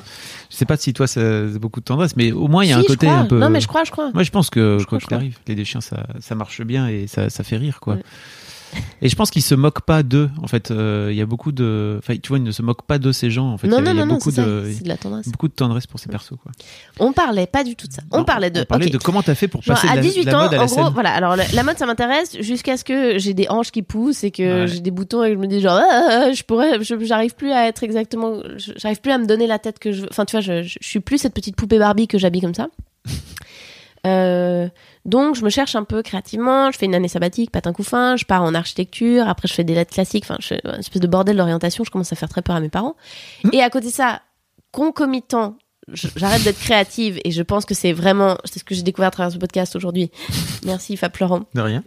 Je 0.49 0.55
sais 0.55 0.65
pas 0.65 0.77
si 0.77 0.93
toi 0.93 1.07
c'est 1.07 1.59
beaucoup 1.59 1.81
de 1.81 1.85
tendresse 1.85 2.15
mais 2.15 2.31
au 2.31 2.47
moins 2.47 2.63
il 2.63 2.69
y 2.69 2.73
a 2.73 2.77
un 2.77 2.83
côté 2.83 3.09
un 3.09 3.25
peu 3.25 3.37
Non, 3.37 3.49
mais 3.49 3.59
je 3.59 3.67
crois, 3.67 3.83
je 3.83 3.91
crois. 3.91 4.11
Moi, 4.13 4.23
je 4.23 4.31
pense 4.31 4.49
que 4.49 4.81
quoi 4.85 4.99
qu'il 4.99 5.13
arrive, 5.13 5.37
les 5.47 5.55
des 5.55 5.65
chiens, 5.65 5.81
ça, 5.81 6.05
ça 6.19 6.35
marche 6.35 6.61
bien 6.61 6.87
et 6.87 7.07
ça, 7.07 7.29
ça 7.29 7.43
fait 7.43 7.57
rire, 7.57 7.79
quoi. 7.79 7.95
Ouais. 7.95 8.01
Et 9.03 9.07
je 9.09 9.15
pense 9.15 9.29
qu'ils 9.29 9.43
se 9.43 9.53
moquent 9.53 9.81
pas 9.85 10.01
d'eux. 10.01 10.31
En 10.41 10.47
fait, 10.47 10.71
Euh, 10.71 11.09
il 11.11 11.15
y 11.15 11.21
a 11.21 11.27
beaucoup 11.27 11.51
de, 11.51 11.97
enfin, 11.99 12.15
tu 12.17 12.29
vois, 12.29 12.39
ils 12.39 12.43
ne 12.43 12.51
se 12.51 12.63
moquent 12.63 12.87
pas 12.87 12.97
de 12.97 13.11
ces 13.11 13.29
gens. 13.29 13.51
En 13.53 13.57
fait, 13.59 13.67
non, 13.67 13.77
il 13.77 13.85
y 13.85 13.87
a, 13.87 13.89
non, 13.89 13.91
il 13.93 13.99
y 13.99 14.01
a 14.01 14.05
non, 14.07 14.13
beaucoup 14.15 14.31
de, 14.31 14.73
la 14.85 14.97
tendresse. 14.97 15.27
beaucoup 15.29 15.47
de 15.47 15.53
tendresse 15.53 15.85
pour 15.85 15.99
ces 15.99 16.09
persos, 16.09 16.33
quoi. 16.41 16.51
On 16.99 17.13
parlait 17.13 17.45
pas 17.45 17.63
du 17.63 17.75
tout 17.75 17.85
de 17.87 17.93
ça. 17.93 18.01
On 18.09 18.23
parlait 18.23 18.49
de. 18.49 18.61
On 18.61 18.65
parlait 18.65 18.89
de 18.89 18.97
comment 18.97 19.21
t'as 19.21 19.35
fait 19.35 19.47
pour 19.47 19.61
Genre, 19.61 19.75
passer 19.75 19.85
de 19.85 19.91
à 19.91 19.95
la, 19.97 20.01
18 20.01 20.23
la 20.23 20.39
ans, 20.39 20.43
mode 20.45 20.53
à 20.55 20.57
la 20.57 20.63
en 20.63 20.65
gros, 20.65 20.89
voilà. 20.89 21.13
Alors, 21.13 21.35
la, 21.35 21.43
la 21.53 21.61
mode, 21.61 21.77
ça 21.77 21.85
m'intéresse 21.85 22.35
jusqu'à 22.41 22.75
ce 22.75 22.83
que 22.83 23.19
j'ai 23.19 23.35
des 23.35 23.47
hanches 23.47 23.69
qui 23.69 23.83
poussent 23.83 24.23
et 24.23 24.31
que 24.31 24.61
Ouais. 24.63 24.67
j'ai 24.67 24.79
des 24.79 24.89
boutons 24.89 25.23
et 25.23 25.27
que 25.29 25.35
je 25.35 25.39
me 25.39 25.45
dis 25.47 25.59
genre, 25.61 25.79
ah, 25.79 26.31
je 26.33 26.41
pourrais, 26.41 26.83
je- 26.83 26.99
j'arrive 27.05 27.35
plus 27.35 27.51
à 27.51 27.67
être 27.67 27.83
exactement, 27.83 28.41
je- 28.57 28.71
j'arrive 28.77 29.01
plus 29.01 29.11
à 29.11 29.19
me 29.19 29.27
donner 29.27 29.45
la 29.45 29.59
tête 29.59 29.77
que 29.77 29.91
je 29.91 30.01
veux. 30.01 30.07
Enfin, 30.09 30.25
tu 30.25 30.31
vois, 30.31 30.41
je, 30.41 30.63
je, 30.63 30.77
je 30.81 30.87
suis 30.87 30.99
plus 30.99 31.19
cette 31.19 31.35
petite 31.35 31.55
poupée 31.55 31.77
Barbie 31.77 32.07
que 32.07 32.17
j'habille 32.17 32.41
comme 32.41 32.55
ça. 32.55 32.69
Euh, 34.05 34.67
donc, 35.05 35.35
je 35.35 35.43
me 35.43 35.49
cherche 35.49 35.75
un 35.75 35.83
peu 35.83 36.01
créativement. 36.01 36.71
Je 36.71 36.77
fais 36.77 36.85
une 36.85 36.95
année 36.95 37.07
sabbatique, 37.07 37.51
patin 37.51 37.73
couffin. 37.73 38.15
Je 38.15 38.25
pars 38.25 38.41
en 38.41 38.53
architecture. 38.53 39.27
Après, 39.27 39.47
je 39.47 39.53
fais 39.53 39.63
des 39.63 39.75
lettres 39.75 39.93
classiques. 39.93 40.23
Enfin, 40.23 40.37
je 40.39 40.47
fais 40.47 40.61
une 40.63 40.79
espèce 40.79 41.01
de 41.01 41.07
bordel 41.07 41.35
d'orientation. 41.35 41.83
Je 41.83 41.91
commence 41.91 42.13
à 42.13 42.15
faire 42.15 42.29
très 42.29 42.41
peur 42.41 42.55
à 42.55 42.61
mes 42.61 42.69
parents. 42.69 42.95
Et 43.51 43.61
à 43.61 43.69
côté 43.69 43.87
de 43.87 43.91
ça, 43.91 44.21
concomitant, 44.71 45.57
j'arrête 46.15 46.43
d'être 46.43 46.59
créative 46.59 47.19
et 47.25 47.31
je 47.31 47.41
pense 47.41 47.65
que 47.65 47.73
c'est 47.73 47.91
vraiment, 47.91 48.37
c'est 48.45 48.59
ce 48.59 48.63
que 48.63 48.73
j'ai 48.73 48.83
découvert 48.83 49.09
à 49.09 49.11
travers 49.11 49.33
ce 49.33 49.37
podcast 49.37 49.75
aujourd'hui. 49.75 50.09
Merci 50.65 50.95
Fab 50.95 51.13
Florent 51.15 51.41
De 51.53 51.61
rien. 51.61 51.83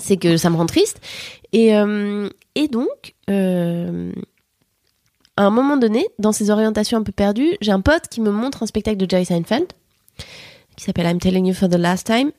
c'est 0.00 0.16
que 0.16 0.36
ça 0.36 0.50
me 0.50 0.56
rend 0.56 0.66
triste. 0.66 1.00
Et, 1.52 1.76
euh, 1.76 2.28
et 2.56 2.66
donc, 2.66 3.14
euh, 3.28 4.12
à 5.36 5.44
un 5.44 5.50
moment 5.50 5.76
donné, 5.76 6.06
dans 6.18 6.32
ces 6.32 6.50
orientations 6.50 6.98
un 6.98 7.02
peu 7.04 7.12
perdues, 7.12 7.56
j'ai 7.60 7.72
un 7.72 7.80
pote 7.80 8.08
qui 8.10 8.20
me 8.20 8.30
montre 8.30 8.64
un 8.64 8.66
spectacle 8.66 8.96
de 8.96 9.08
Jerry 9.08 9.24
Seinfeld 9.24 9.68
qui 10.80 10.86
s'appelle 10.86 11.06
I'm 11.06 11.18
Telling 11.20 11.46
You 11.46 11.54
for 11.54 11.68
the 11.68 11.76
Last 11.76 12.06
Time 12.06 12.30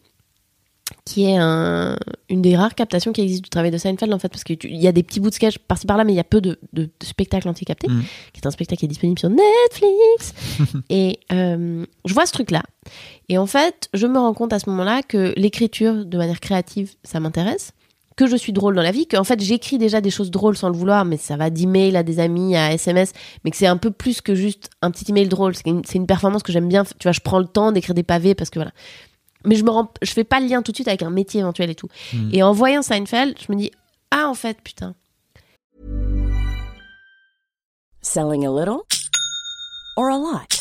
qui 1.05 1.23
est 1.23 1.37
un- 1.37 1.95
une 2.29 2.41
des 2.41 2.57
rares 2.57 2.75
captations 2.75 3.13
qui 3.13 3.21
existe 3.21 3.43
du 3.45 3.49
travail 3.49 3.71
de 3.71 3.77
Seinfeld 3.77 4.13
en 4.13 4.19
fait 4.19 4.27
parce 4.27 4.43
qu'il 4.43 4.57
y 4.75 4.87
a 4.87 4.91
des 4.91 5.03
petits 5.03 5.21
bouts 5.21 5.29
de 5.29 5.33
sketch 5.35 5.57
par-ci 5.59 5.85
par-là 5.87 6.03
mais 6.03 6.11
il 6.11 6.17
y 6.17 6.19
a 6.19 6.23
peu 6.25 6.41
de, 6.41 6.59
de, 6.73 6.83
de 6.83 6.89
spectacles 7.05 7.47
anti-captés 7.47 7.87
Mm. 7.87 8.01
qui 8.33 8.41
est 8.41 8.45
un 8.45 8.51
spectacle 8.51 8.79
qui 8.79 8.85
est 8.85 8.89
disponible 8.89 9.17
sur 9.17 9.29
Netflix. 9.29 10.33
Et 10.89 11.19
euh, 11.31 11.85
je 12.05 12.13
vois 12.13 12.25
ce 12.25 12.33
truc 12.33 12.51
là 12.51 12.61
et 13.29 13.37
en 13.37 13.45
fait 13.45 13.89
je 13.93 14.05
me 14.05 14.19
rends 14.19 14.33
compte 14.33 14.51
à 14.53 14.59
ce 14.59 14.69
moment-là 14.69 15.01
que 15.01 15.33
l'écriture 15.37 16.05
de 16.05 16.17
manière 16.17 16.39
créative 16.41 16.91
ça 17.03 17.19
m'intéresse 17.21 17.71
que 18.17 18.27
je 18.27 18.35
suis 18.35 18.53
drôle 18.53 18.75
dans 18.75 18.81
la 18.81 18.91
vie, 18.91 19.07
qu'en 19.07 19.23
fait 19.23 19.39
j'écris 19.41 19.77
déjà 19.77 20.01
des 20.01 20.09
choses 20.09 20.31
drôles 20.31 20.57
sans 20.57 20.69
le 20.69 20.75
vouloir, 20.75 21.05
mais 21.05 21.17
ça 21.17 21.37
va 21.37 21.49
d'email 21.49 21.95
à 21.95 22.03
des 22.03 22.19
amis, 22.19 22.55
à 22.55 22.73
SMS, 22.73 23.13
mais 23.43 23.51
que 23.51 23.57
c'est 23.57 23.67
un 23.67 23.77
peu 23.77 23.91
plus 23.91 24.21
que 24.21 24.35
juste 24.35 24.69
un 24.81 24.91
petit 24.91 25.09
email 25.09 25.27
drôle. 25.27 25.55
C'est 25.55 25.95
une, 25.95 26.07
performance 26.07 26.43
que 26.43 26.51
j'aime 26.51 26.67
bien. 26.67 26.83
Tu 26.83 27.03
vois, 27.03 27.11
je 27.11 27.21
prends 27.21 27.39
le 27.39 27.47
temps 27.47 27.71
d'écrire 27.71 27.95
des 27.95 28.03
pavés 28.03 28.35
parce 28.35 28.49
que 28.49 28.59
voilà. 28.59 28.71
Mais 29.45 29.55
je 29.55 29.63
me 29.63 29.71
rends, 29.71 29.91
je 30.01 30.11
fais 30.11 30.23
pas 30.23 30.39
le 30.39 30.47
lien 30.47 30.61
tout 30.61 30.71
de 30.71 30.77
suite 30.77 30.87
avec 30.87 31.01
un 31.01 31.09
métier 31.09 31.39
éventuel 31.39 31.69
et 31.69 31.75
tout. 31.75 31.87
Mm. 32.13 32.29
Et 32.33 32.43
en 32.43 32.51
voyant 32.51 32.81
Seinfeld, 32.81 33.37
je 33.39 33.51
me 33.51 33.57
dis 33.57 33.71
ah 34.11 34.27
en 34.27 34.33
fait 34.33 34.57
putain. 34.61 34.93
Selling 38.01 38.45
a 38.45 38.51
little 38.51 38.81
or 39.97 40.09
a 40.09 40.17
lot? 40.17 40.60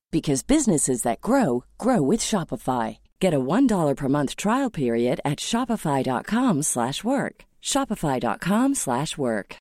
because 0.11 0.43
businesses 0.43 1.03
that 1.03 1.21
grow 1.21 1.63
grow 1.77 2.01
with 2.01 2.21
Shopify. 2.21 2.97
Get 3.19 3.33
a 3.33 3.39
$1 3.39 3.95
per 3.95 4.07
month 4.09 4.35
trial 4.35 4.69
period 4.69 5.19
at 5.23 5.39
shopify.com/work. 5.39 7.45
shopify.com/work. 7.61 9.57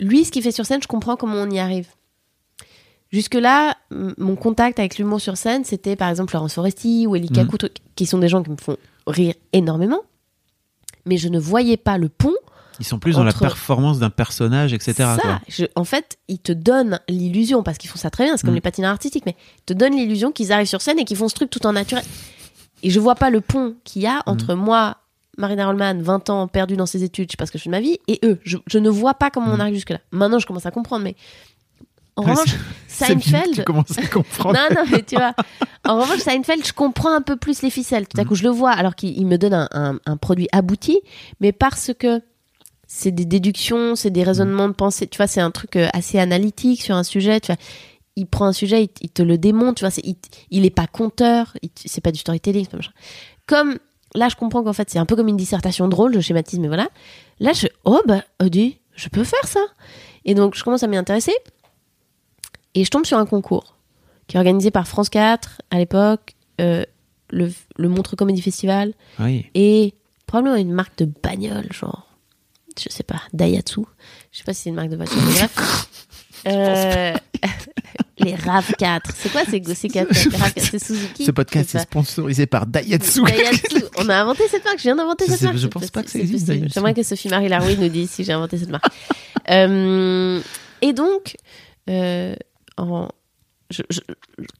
Lui, 0.00 0.24
ce 0.24 0.32
qu'il 0.32 0.42
fait 0.42 0.52
sur 0.52 0.66
scène, 0.66 0.82
je 0.82 0.88
comprends 0.88 1.16
comment 1.16 1.36
on 1.36 1.50
y 1.50 1.58
arrive. 1.58 1.88
Jusque-là, 3.10 3.76
mon 3.90 4.36
contact 4.36 4.78
avec 4.78 4.96
l'humour 4.98 5.20
sur 5.20 5.36
scène, 5.36 5.64
c'était 5.64 5.96
par 5.96 6.08
exemple 6.08 6.34
Laurence 6.34 6.54
Foresti 6.54 7.06
ou 7.06 7.14
Elie 7.14 7.28
Mhm. 7.30 7.36
Kakou, 7.36 7.58
truc- 7.58 7.76
qui 7.94 8.06
sont 8.06 8.18
des 8.18 8.28
gens 8.28 8.42
qui 8.42 8.50
me 8.50 8.56
font 8.56 8.76
rire 9.06 9.34
énormément. 9.52 10.00
Mais 11.04 11.18
je 11.18 11.28
ne 11.28 11.38
voyais 11.38 11.76
pas 11.76 11.98
le 11.98 12.08
pont 12.08 12.32
Ils 12.82 12.86
sont 12.86 12.98
plus 12.98 13.14
dans 13.14 13.22
la 13.24 13.32
performance 13.32 13.98
d'un 14.00 14.10
personnage, 14.10 14.72
etc. 14.74 14.94
ça, 14.98 15.16
quoi. 15.20 15.40
je- 15.48 15.64
en 15.76 15.84
fait, 15.84 16.18
ils 16.28 16.40
te 16.40 16.52
donnent 16.52 16.98
l'illusion, 17.08 17.62
parce 17.62 17.78
qu'ils 17.78 17.88
font 17.88 17.96
ça 17.98 18.10
très 18.10 18.24
bien, 18.24 18.36
c'est 18.36 18.42
comme 18.42 18.50
Mm. 18.52 18.56
les 18.56 18.60
patineurs 18.60 18.90
artistiques, 18.90 19.24
mais 19.24 19.36
ils 19.60 19.64
te 19.66 19.72
donnent 19.72 19.94
l'illusion 19.96 20.32
qu'ils 20.32 20.52
arrivent 20.52 20.66
sur 20.66 20.80
scène 20.82 20.98
et 20.98 21.04
qu'ils 21.04 21.16
font 21.16 21.28
ce 21.28 21.34
truc 21.34 21.48
tout 21.48 21.64
en 21.66 21.72
naturel. 21.72 22.04
Et 22.82 22.90
je 22.90 22.98
vois 22.98 23.14
pas 23.14 23.30
le 23.30 23.40
pont 23.40 23.76
qu'il 23.84 24.02
y 24.02 24.06
a 24.06 24.22
entre 24.26 24.54
moi, 24.54 24.96
Marina 25.38 25.66
Rollman, 25.66 26.02
20 26.02 26.28
ans, 26.30 26.48
perdue 26.48 26.76
dans 26.76 26.86
ses 26.86 27.04
études, 27.04 27.28
je 27.28 27.32
sais 27.32 27.36
pas 27.36 27.46
ce 27.46 27.52
que 27.52 27.58
je 27.58 27.62
fais 27.62 27.70
de 27.70 27.74
ma 27.76 27.80
vie, 27.80 27.98
et 28.08 28.18
eux. 28.24 28.38
Je, 28.44 28.58
je 28.66 28.78
ne 28.78 28.90
vois 28.90 29.14
pas 29.14 29.30
comment 29.30 29.52
on 29.52 29.56
Mm. 29.56 29.60
arrive 29.60 29.74
jusque-là. 29.76 30.00
Maintenant, 30.10 30.38
je 30.40 30.46
commence 30.46 30.66
à 30.66 30.70
comprendre, 30.72 31.04
mais 31.04 31.14
en 32.16 32.22
revanche, 32.22 32.44
que 32.88 33.06
Tu 33.06 33.20
Seinfeld. 33.22 33.64
commences 33.64 33.96
à 33.96 34.06
comprendre. 34.06 34.58
Non, 34.58 34.74
non, 34.76 34.84
mais 34.90 35.02
tu 35.02 35.14
vois. 35.14 35.34
En 35.84 35.98
revanche, 36.00 36.18
Seinfeld, 36.20 36.64
je 36.64 36.72
comprends 36.72 37.12
un 37.12 37.22
peu 37.22 37.36
plus 37.36 37.62
les 37.62 37.70
ficelles. 37.70 38.06
Tout 38.06 38.20
à 38.20 38.24
Mm. 38.24 38.26
coup, 38.28 38.34
je 38.36 38.44
le 38.44 38.50
vois, 38.50 38.70
alors 38.70 38.94
qu'il 38.94 39.16
il 39.18 39.26
me 39.26 39.36
donne 39.38 39.54
un, 39.54 39.68
un- 39.72 39.98
un 40.06 40.16
produit 40.16 40.48
abouti, 40.52 41.00
mais 41.40 41.50
parce 41.52 41.90
que 41.98 42.20
c'est 42.94 43.10
des 43.10 43.24
déductions, 43.24 43.96
c'est 43.96 44.10
des 44.10 44.22
raisonnements 44.22 44.68
de 44.68 44.74
pensée. 44.74 45.06
Tu 45.06 45.16
vois, 45.16 45.26
c'est 45.26 45.40
un 45.40 45.50
truc 45.50 45.76
euh, 45.76 45.88
assez 45.94 46.18
analytique 46.18 46.82
sur 46.82 46.94
un 46.94 47.02
sujet. 47.04 47.40
Tu 47.40 47.46
vois, 47.46 47.56
il 48.16 48.26
prend 48.26 48.44
un 48.44 48.52
sujet, 48.52 48.84
il, 48.84 48.90
il 49.00 49.08
te 49.08 49.22
le 49.22 49.38
démonte. 49.38 49.78
Tu 49.78 49.84
vois, 49.86 49.94
il, 50.04 50.16
il 50.50 50.66
est 50.66 50.70
pas 50.70 50.86
conteur, 50.86 51.56
c'est 51.74 52.02
pas 52.02 52.12
du 52.12 52.18
storytelling. 52.18 52.64
c'est 52.64 52.70
pas 52.70 52.76
machin. 52.76 52.92
Comme 53.46 53.78
là, 54.14 54.28
je 54.28 54.36
comprends 54.36 54.62
qu'en 54.62 54.74
fait, 54.74 54.90
c'est 54.90 54.98
un 54.98 55.06
peu 55.06 55.16
comme 55.16 55.28
une 55.28 55.38
dissertation 55.38 55.88
drôle, 55.88 56.12
je 56.14 56.20
schématise, 56.20 56.58
mais 56.58 56.68
voilà. 56.68 56.86
Là, 57.40 57.54
je, 57.54 57.66
oh 57.86 58.02
bah, 58.06 58.24
Audi, 58.42 58.76
je 58.94 59.08
peux 59.08 59.24
faire 59.24 59.46
ça. 59.48 59.60
Et 60.26 60.34
donc, 60.34 60.54
je 60.54 60.62
commence 60.62 60.82
à 60.82 60.86
m'y 60.86 60.98
intéresser. 60.98 61.32
Et 62.74 62.84
je 62.84 62.90
tombe 62.90 63.06
sur 63.06 63.16
un 63.16 63.24
concours 63.26 63.76
qui 64.26 64.36
est 64.36 64.38
organisé 64.38 64.70
par 64.70 64.86
France 64.86 65.08
4 65.08 65.62
à 65.70 65.78
l'époque, 65.78 66.34
euh, 66.60 66.84
le, 67.30 67.50
le 67.76 67.88
Montreux 67.88 68.16
Comedy 68.16 68.42
Festival, 68.42 68.92
Oui. 69.18 69.46
et 69.54 69.94
probablement 70.26 70.56
une 70.56 70.72
marque 70.72 70.98
de 70.98 71.06
bagnole, 71.22 71.72
genre, 71.72 72.06
je 72.80 72.92
sais 72.92 73.02
pas, 73.02 73.22
Daihatsu. 73.32 73.80
Je 74.30 74.38
sais 74.38 74.44
pas 74.44 74.54
si 74.54 74.62
c'est 74.62 74.68
une 74.70 74.76
marque 74.76 74.90
de 74.90 74.96
voiture. 74.96 75.16
Euh, 76.44 77.14
les 78.18 78.34
RAV4. 78.34 79.00
C'est 79.14 79.30
quoi 79.30 79.42
ces, 79.44 79.62
ces 79.74 79.88
4 79.88 80.08
Les 80.08 80.14
RAV4, 80.36 80.70
C'est 80.72 80.84
Suzuki? 80.84 81.24
Ce 81.24 81.30
podcast 81.30 81.76
est 81.76 81.78
sponsorisé 81.78 82.46
par 82.46 82.66
Daihatsu. 82.66 83.22
Daihatsu. 83.22 83.84
On 83.98 84.08
a 84.08 84.16
inventé 84.16 84.48
cette 84.50 84.64
marque. 84.64 84.78
Je 84.78 84.82
viens 84.82 84.96
d'inventer 84.96 85.28
cette 85.28 85.42
marque. 85.42 85.56
je 85.58 85.68
pense 85.68 85.90
pas 85.92 86.02
que 86.02 86.10
ça 86.10 86.18
existe. 86.18 86.50
J'aimerais 86.74 86.94
que 86.94 87.04
Sophie 87.04 87.28
Marie 87.28 87.48
Larouille 87.48 87.78
nous 87.78 87.88
dise 87.88 88.10
si 88.10 88.24
j'ai 88.24 88.32
inventé 88.32 88.58
cette 88.58 88.70
marque. 88.70 88.86
Euh, 89.50 90.40
et 90.80 90.92
donc, 90.92 91.36
euh, 91.88 92.34
en- 92.76 93.08
je, 93.72 93.82
je, 93.90 94.00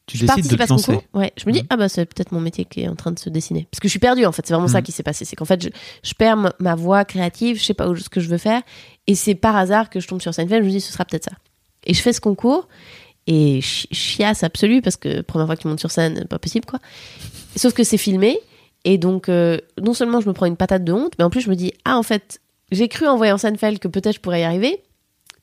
Tu 0.07 0.16
je 0.18 0.27
décides 0.27 0.51
de 0.51 0.57
te 0.57 0.62
à 0.62 0.66
ce 0.66 0.72
lancer. 0.72 0.92
concours. 0.94 1.05
Ouais, 1.14 1.33
je 1.37 1.46
me 1.46 1.53
dis, 1.53 1.61
Mhm. 1.61 1.66
ah 1.70 1.77
bah 1.77 1.88
c'est 1.88 2.05
peut-être 2.07 2.33
mon 2.33 2.40
métier 2.40 2.64
qui 2.64 2.81
est 2.83 2.88
en 2.88 2.96
train 2.96 3.12
de 3.12 3.18
se 3.18 3.29
dessiner. 3.31 3.68
Parce 3.70 3.81
que 3.81 3.88
je 3.88 3.90
suis 3.92 3.98
perdue 4.01 4.25
en 4.27 4.33
fait, 4.33 4.46
c'est 4.46 4.55
vraiment 4.55 4.68
ça 4.68 4.79
Mhm. 4.79 4.85
qui 4.85 4.92
s'est 4.92 5.03
passé. 5.03 5.25
C'est 5.25 5.37
qu'en 5.37 5.44
fait, 5.44 5.62
je, 5.62 5.68
je 6.03 6.14
perds 6.14 6.37
ma, 6.37 6.53
ma 6.59 6.75
voix 6.75 7.05
créative, 7.05 7.59
je 7.59 7.64
sais 7.64 7.75
pas 7.75 7.88
où- 7.88 7.96
ce 7.96 8.09
que 8.09 8.20
je 8.20 8.29
veux 8.29 8.38
faire. 8.38 8.62
Et 9.07 9.14
c'est 9.14 9.35
par 9.35 9.55
hasard 9.57 9.90
que 9.90 10.01
je 10.01 10.09
tombe 10.09 10.20
sur 10.22 10.33
Seinfeld, 10.35 10.62
je 10.62 10.66
me 10.68 10.72
dis, 10.72 10.81
ce 10.81 10.92
sera 10.92 11.05
peut-être 11.05 11.25
ça. 11.25 11.33
Et 11.85 11.94
je 11.94 12.00
fais 12.02 12.13
ce 12.13 12.21
concours, 12.21 12.69
et 13.27 13.60
chi- 13.60 13.88
chiasse 13.92 14.42
absolue, 14.42 14.83
parce 14.83 14.96
que 14.96 15.21
première 15.21 15.46
fois 15.46 15.56
que 15.56 15.63
tu 15.63 15.69
montes 15.69 15.81
sur 15.81 15.90
scène, 15.90 16.25
pas 16.29 16.38
possible 16.38 16.65
quoi. 16.67 16.79
Sauf 17.56 17.73
que 17.75 17.85
c'est 17.85 17.98
filmé, 17.98 18.38
Et 18.85 18.98
donc, 18.98 19.29
euh, 19.29 19.58
non 19.81 19.94
seulement 19.94 20.21
je 20.21 20.27
me 20.29 20.33
prends 20.33 20.46
une 20.46 20.56
patate 20.56 20.83
de 20.83 20.92
honte, 20.92 21.13
mais 21.17 21.23
en 21.25 21.31
plus 21.31 21.40
je 21.40 21.48
me 21.48 21.54
dis, 21.54 21.73
ah 21.85 21.96
en 21.96 22.02
fait, 22.02 22.40
j'ai 22.73 22.88
cru 22.88 23.06
en 23.06 23.17
voyant 23.17 23.38
Seinfeld 23.38 23.79
que 23.79 23.87
peut-être 23.87 24.17
je 24.17 24.21
pourrais 24.21 24.40
y 24.40 24.44
arriver, 24.44 24.83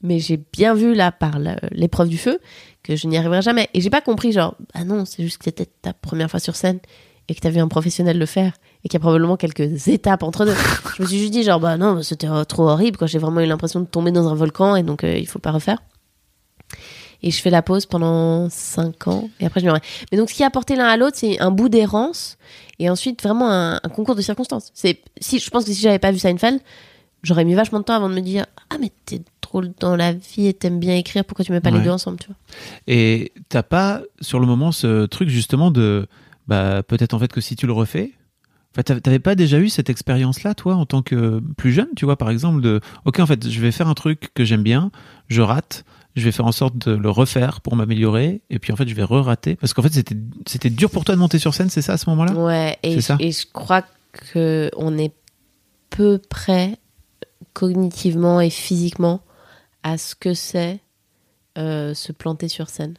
mais 0.02 0.20
j'ai 0.20 0.36
bien 0.52 0.74
vu 0.74 0.94
là 0.94 1.14
par 1.14 1.40
l'épreuve 1.72 2.10
du 2.10 2.18
feu 2.18 2.40
que 2.84 2.96
je 2.96 3.08
n'y 3.08 3.18
arriverai 3.18 3.42
jamais. 3.42 3.70
Et 3.74 3.82
j'ai 3.82 3.90
pas 3.90 4.02
compris, 4.02 4.32
genre, 4.32 4.56
ah 4.74 4.84
non, 4.84 5.06
c'est 5.06 5.24
juste 5.24 5.38
que 5.38 5.46
c'était 5.46 5.66
ta 5.66 5.94
première 5.94 6.30
fois 6.30 6.40
sur 6.40 6.56
scène 6.56 6.80
et 7.28 7.36
que 7.36 7.40
t'as 7.40 7.50
vu 7.50 7.60
un 7.60 7.68
professionnel 7.68 8.18
le 8.18 8.26
faire 8.26 8.54
et 8.84 8.90
qu'il 8.90 8.94
y 8.94 8.98
a 8.98 9.00
probablement 9.02 9.38
quelques 9.38 9.88
étapes 9.88 10.24
entre 10.24 10.46
deux. 10.46 10.56
je 10.98 11.04
me 11.04 11.08
suis 11.08 11.20
juste 11.20 11.32
dit, 11.32 11.44
genre, 11.44 11.60
bah 11.60 11.78
non, 11.78 12.02
c'était 12.02 12.28
trop 12.48 12.70
horrible, 12.70 12.98
quoi. 12.98 13.08
J'ai 13.08 13.20
vraiment 13.20 13.42
eu 13.42 13.46
l'impression 13.46 13.80
de 13.80 13.86
tomber 13.86 14.12
dans 14.12 14.28
un 14.28 14.36
volcan 14.36 14.76
et 14.76 14.84
donc 14.84 15.04
euh, 15.04 15.18
il 15.18 15.28
faut 15.28 15.40
pas 15.40 15.52
refaire. 15.52 15.80
Et 17.22 17.32
je 17.32 17.42
fais 17.42 17.50
la 17.50 17.62
pause 17.62 17.86
pendant 17.86 18.50
5 18.50 19.08
ans 19.08 19.30
et 19.42 19.46
après 19.46 19.60
je 19.60 19.66
me 19.66 19.72
remets. 19.72 19.84
Mais 20.12 20.18
donc 20.18 20.30
ce 20.30 20.36
qui 20.36 20.44
a 20.44 20.48
apporté 20.48 20.78
l'un 20.78 20.86
à 20.86 20.96
l'autre, 20.96 21.18
c'est 21.18 21.38
un 21.42 21.52
bout 21.52 21.68
d'errance 21.68 22.38
et 22.80 22.90
ensuite 22.90 23.22
vraiment 23.22 23.52
un, 23.52 23.76
un 23.76 23.90
concours 23.90 24.16
de 24.16 24.22
circonstances. 24.22 24.72
C'est 24.74 25.02
si 25.20 25.40
je 25.40 25.50
pense 25.50 25.66
que 25.66 25.74
si 25.74 25.82
j'avais 25.82 26.00
pas 26.00 26.12
vu 26.12 26.20
Seinfeld, 26.20 26.62
j'aurais 27.24 27.46
mis 27.46 27.54
vachement 27.56 27.80
de 27.80 27.84
temps 27.86 27.96
avant 27.96 28.10
de 28.10 28.16
me 28.16 28.22
dire 28.22 28.46
ah 28.70 28.78
mais 28.80 28.92
t'es 29.06 29.22
drôle 29.42 29.72
dans 29.80 29.96
la 29.96 30.14
vie 30.14 30.48
et 30.48 30.54
t'aimes 30.54 30.80
bien 30.80 30.96
écrire, 30.96 31.26
pourquoi 31.26 31.44
tu 31.46 31.52
mets 31.52 31.60
pas 31.62 31.72
Ouais. 31.72 31.78
les 31.80 31.84
deux 31.84 31.90
ensemble, 31.90 32.18
tu 32.20 32.28
vois? 32.28 32.36
Et 32.88 33.32
t'as 33.50 33.64
pas, 33.64 34.02
sur 34.22 34.40
le 34.40 34.46
moment, 34.46 34.72
ce 34.72 35.06
truc 35.06 35.30
justement 35.30 35.72
de, 35.72 36.08
bah, 36.48 36.84
peut-être 36.84 37.14
en 37.14 37.20
fait 37.20 37.32
que 37.32 37.42
si 37.42 37.56
tu 37.56 37.66
le 37.68 37.74
refais, 37.74 38.12
en 38.72 38.76
fait, 38.84 39.02
t'avais- 39.02 39.18
pas 39.20 39.34
déjà 39.36 39.58
eu 39.60 39.70
cette 39.70 39.90
expérience-là, 39.90 40.54
toi, 40.54 40.76
en 40.76 40.86
tant 40.86 41.02
que 41.02 41.42
plus 41.58 41.72
jeune, 41.72 41.88
tu 41.96 42.06
vois, 42.06 42.18
par 42.18 42.30
exemple, 42.30 42.62
de, 42.62 42.80
ok, 43.06 43.20
en 43.20 43.26
fait, 43.26 43.50
je 43.50 43.60
vais 43.60 43.72
faire 43.72 43.88
un 43.88 43.96
truc 43.96 44.30
que 44.36 44.46
j'aime 44.46 44.62
bien, 44.62 44.92
je 45.28 45.42
rate, 45.42 45.86
je 46.16 46.24
vais 46.24 46.32
faire 46.32 46.46
en 46.46 46.52
sorte 46.52 46.78
de 46.78 46.92
le 46.92 47.10
refaire 47.10 47.62
pour 47.62 47.76
m'améliorer, 47.76 48.42
et 48.52 48.60
puis 48.60 48.72
en 48.72 48.76
fait, 48.76 48.88
je 48.88 48.94
vais 48.94 49.04
re-rater, 49.04 49.56
parce 49.56 49.74
qu'en 49.74 49.82
fait, 49.82 49.92
c'était, 49.94 50.16
c'était 50.46 50.70
dur 50.70 50.92
pour 50.92 51.04
toi 51.04 51.16
de 51.16 51.20
monter 51.20 51.40
sur 51.40 51.56
scène, 51.56 51.70
c'est 51.72 51.82
ça, 51.82 51.94
à 51.94 51.98
ce 51.98 52.08
moment-là? 52.12 52.34
Ouais, 52.34 52.78
et, 52.84 53.02
ça? 53.02 53.18
je- 53.20 53.26
et 53.26 53.32
je 53.32 53.46
crois 53.52 53.82
que 54.14 54.70
on 54.78 54.98
est 55.00 55.14
peu 55.90 56.20
près 56.30 56.78
cognitivement 57.54 58.42
et 58.42 58.50
physiquement 58.50 59.22
à 59.84 59.98
ce 59.98 60.16
que 60.16 60.34
c'est 60.34 60.80
euh, 61.58 61.94
se 61.94 62.12
planter 62.12 62.48
sur 62.48 62.70
scène. 62.70 62.96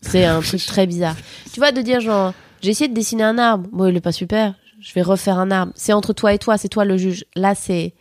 C'est 0.00 0.24
un 0.24 0.40
truc 0.40 0.64
très 0.64 0.86
bizarre. 0.86 1.16
Tu 1.52 1.60
vois, 1.60 1.72
de 1.72 1.82
dire 1.82 2.00
genre, 2.00 2.32
j'ai 2.60 2.70
essayé 2.70 2.88
de 2.88 2.94
dessiner 2.94 3.24
un 3.24 3.38
arbre. 3.38 3.68
Bon, 3.72 3.86
il 3.86 3.96
est 3.96 4.00
pas 4.00 4.12
super. 4.12 4.54
Je 4.80 4.92
vais 4.94 5.02
refaire 5.02 5.38
un 5.38 5.50
arbre. 5.50 5.72
C'est 5.74 5.92
entre 5.92 6.12
toi 6.12 6.32
et 6.32 6.38
toi, 6.38 6.56
c'est 6.56 6.68
toi 6.68 6.84
le 6.84 6.96
juge. 6.96 7.24
Là, 7.34 7.54
c'est 7.54 7.94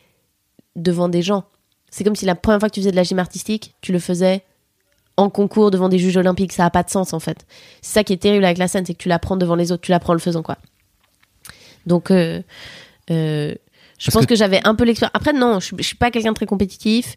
devant 0.75 1.09
des 1.09 1.21
gens. 1.21 1.45
C'est 1.89 2.03
comme 2.03 2.15
si 2.15 2.25
la 2.25 2.35
première 2.35 2.59
fois 2.59 2.69
que 2.69 2.75
tu 2.75 2.81
faisais 2.81 2.91
de 2.91 2.95
la 2.95 3.03
gym 3.03 3.17
artistique, 3.19 3.75
tu 3.81 3.91
le 3.91 3.99
faisais 3.99 4.43
en 5.15 5.29
concours 5.29 5.71
devant 5.71 5.89
des 5.89 5.97
juges 5.97 6.17
olympiques. 6.17 6.53
Ça 6.53 6.65
a 6.65 6.69
pas 6.69 6.83
de 6.83 6.89
sens, 6.89 7.13
en 7.13 7.19
fait. 7.19 7.45
C'est 7.81 7.93
ça 7.93 8.03
qui 8.03 8.13
est 8.13 8.17
terrible 8.17 8.45
avec 8.45 8.59
la 8.59 8.67
scène, 8.67 8.85
c'est 8.85 8.93
que 8.93 9.01
tu 9.01 9.09
l'apprends 9.09 9.37
devant 9.37 9.55
les 9.55 9.71
autres, 9.71 9.81
tu 9.81 9.91
l'apprends 9.91 10.11
en 10.11 10.15
le 10.15 10.19
faisant, 10.19 10.43
quoi. 10.43 10.57
Donc, 11.87 12.11
euh, 12.11 12.41
euh, 13.09 13.55
je 13.97 14.05
Parce 14.05 14.13
pense 14.13 14.25
que- 14.25 14.29
que, 14.29 14.35
j'avais 14.35 14.61
un 14.65 14.75
peu 14.75 14.83
l'expérience. 14.83 15.11
Après, 15.15 15.33
non, 15.33 15.59
je, 15.59 15.75
je 15.77 15.83
suis 15.83 15.95
pas 15.95 16.11
quelqu'un 16.11 16.29
de 16.31 16.35
très 16.35 16.45
compétitif. 16.45 17.15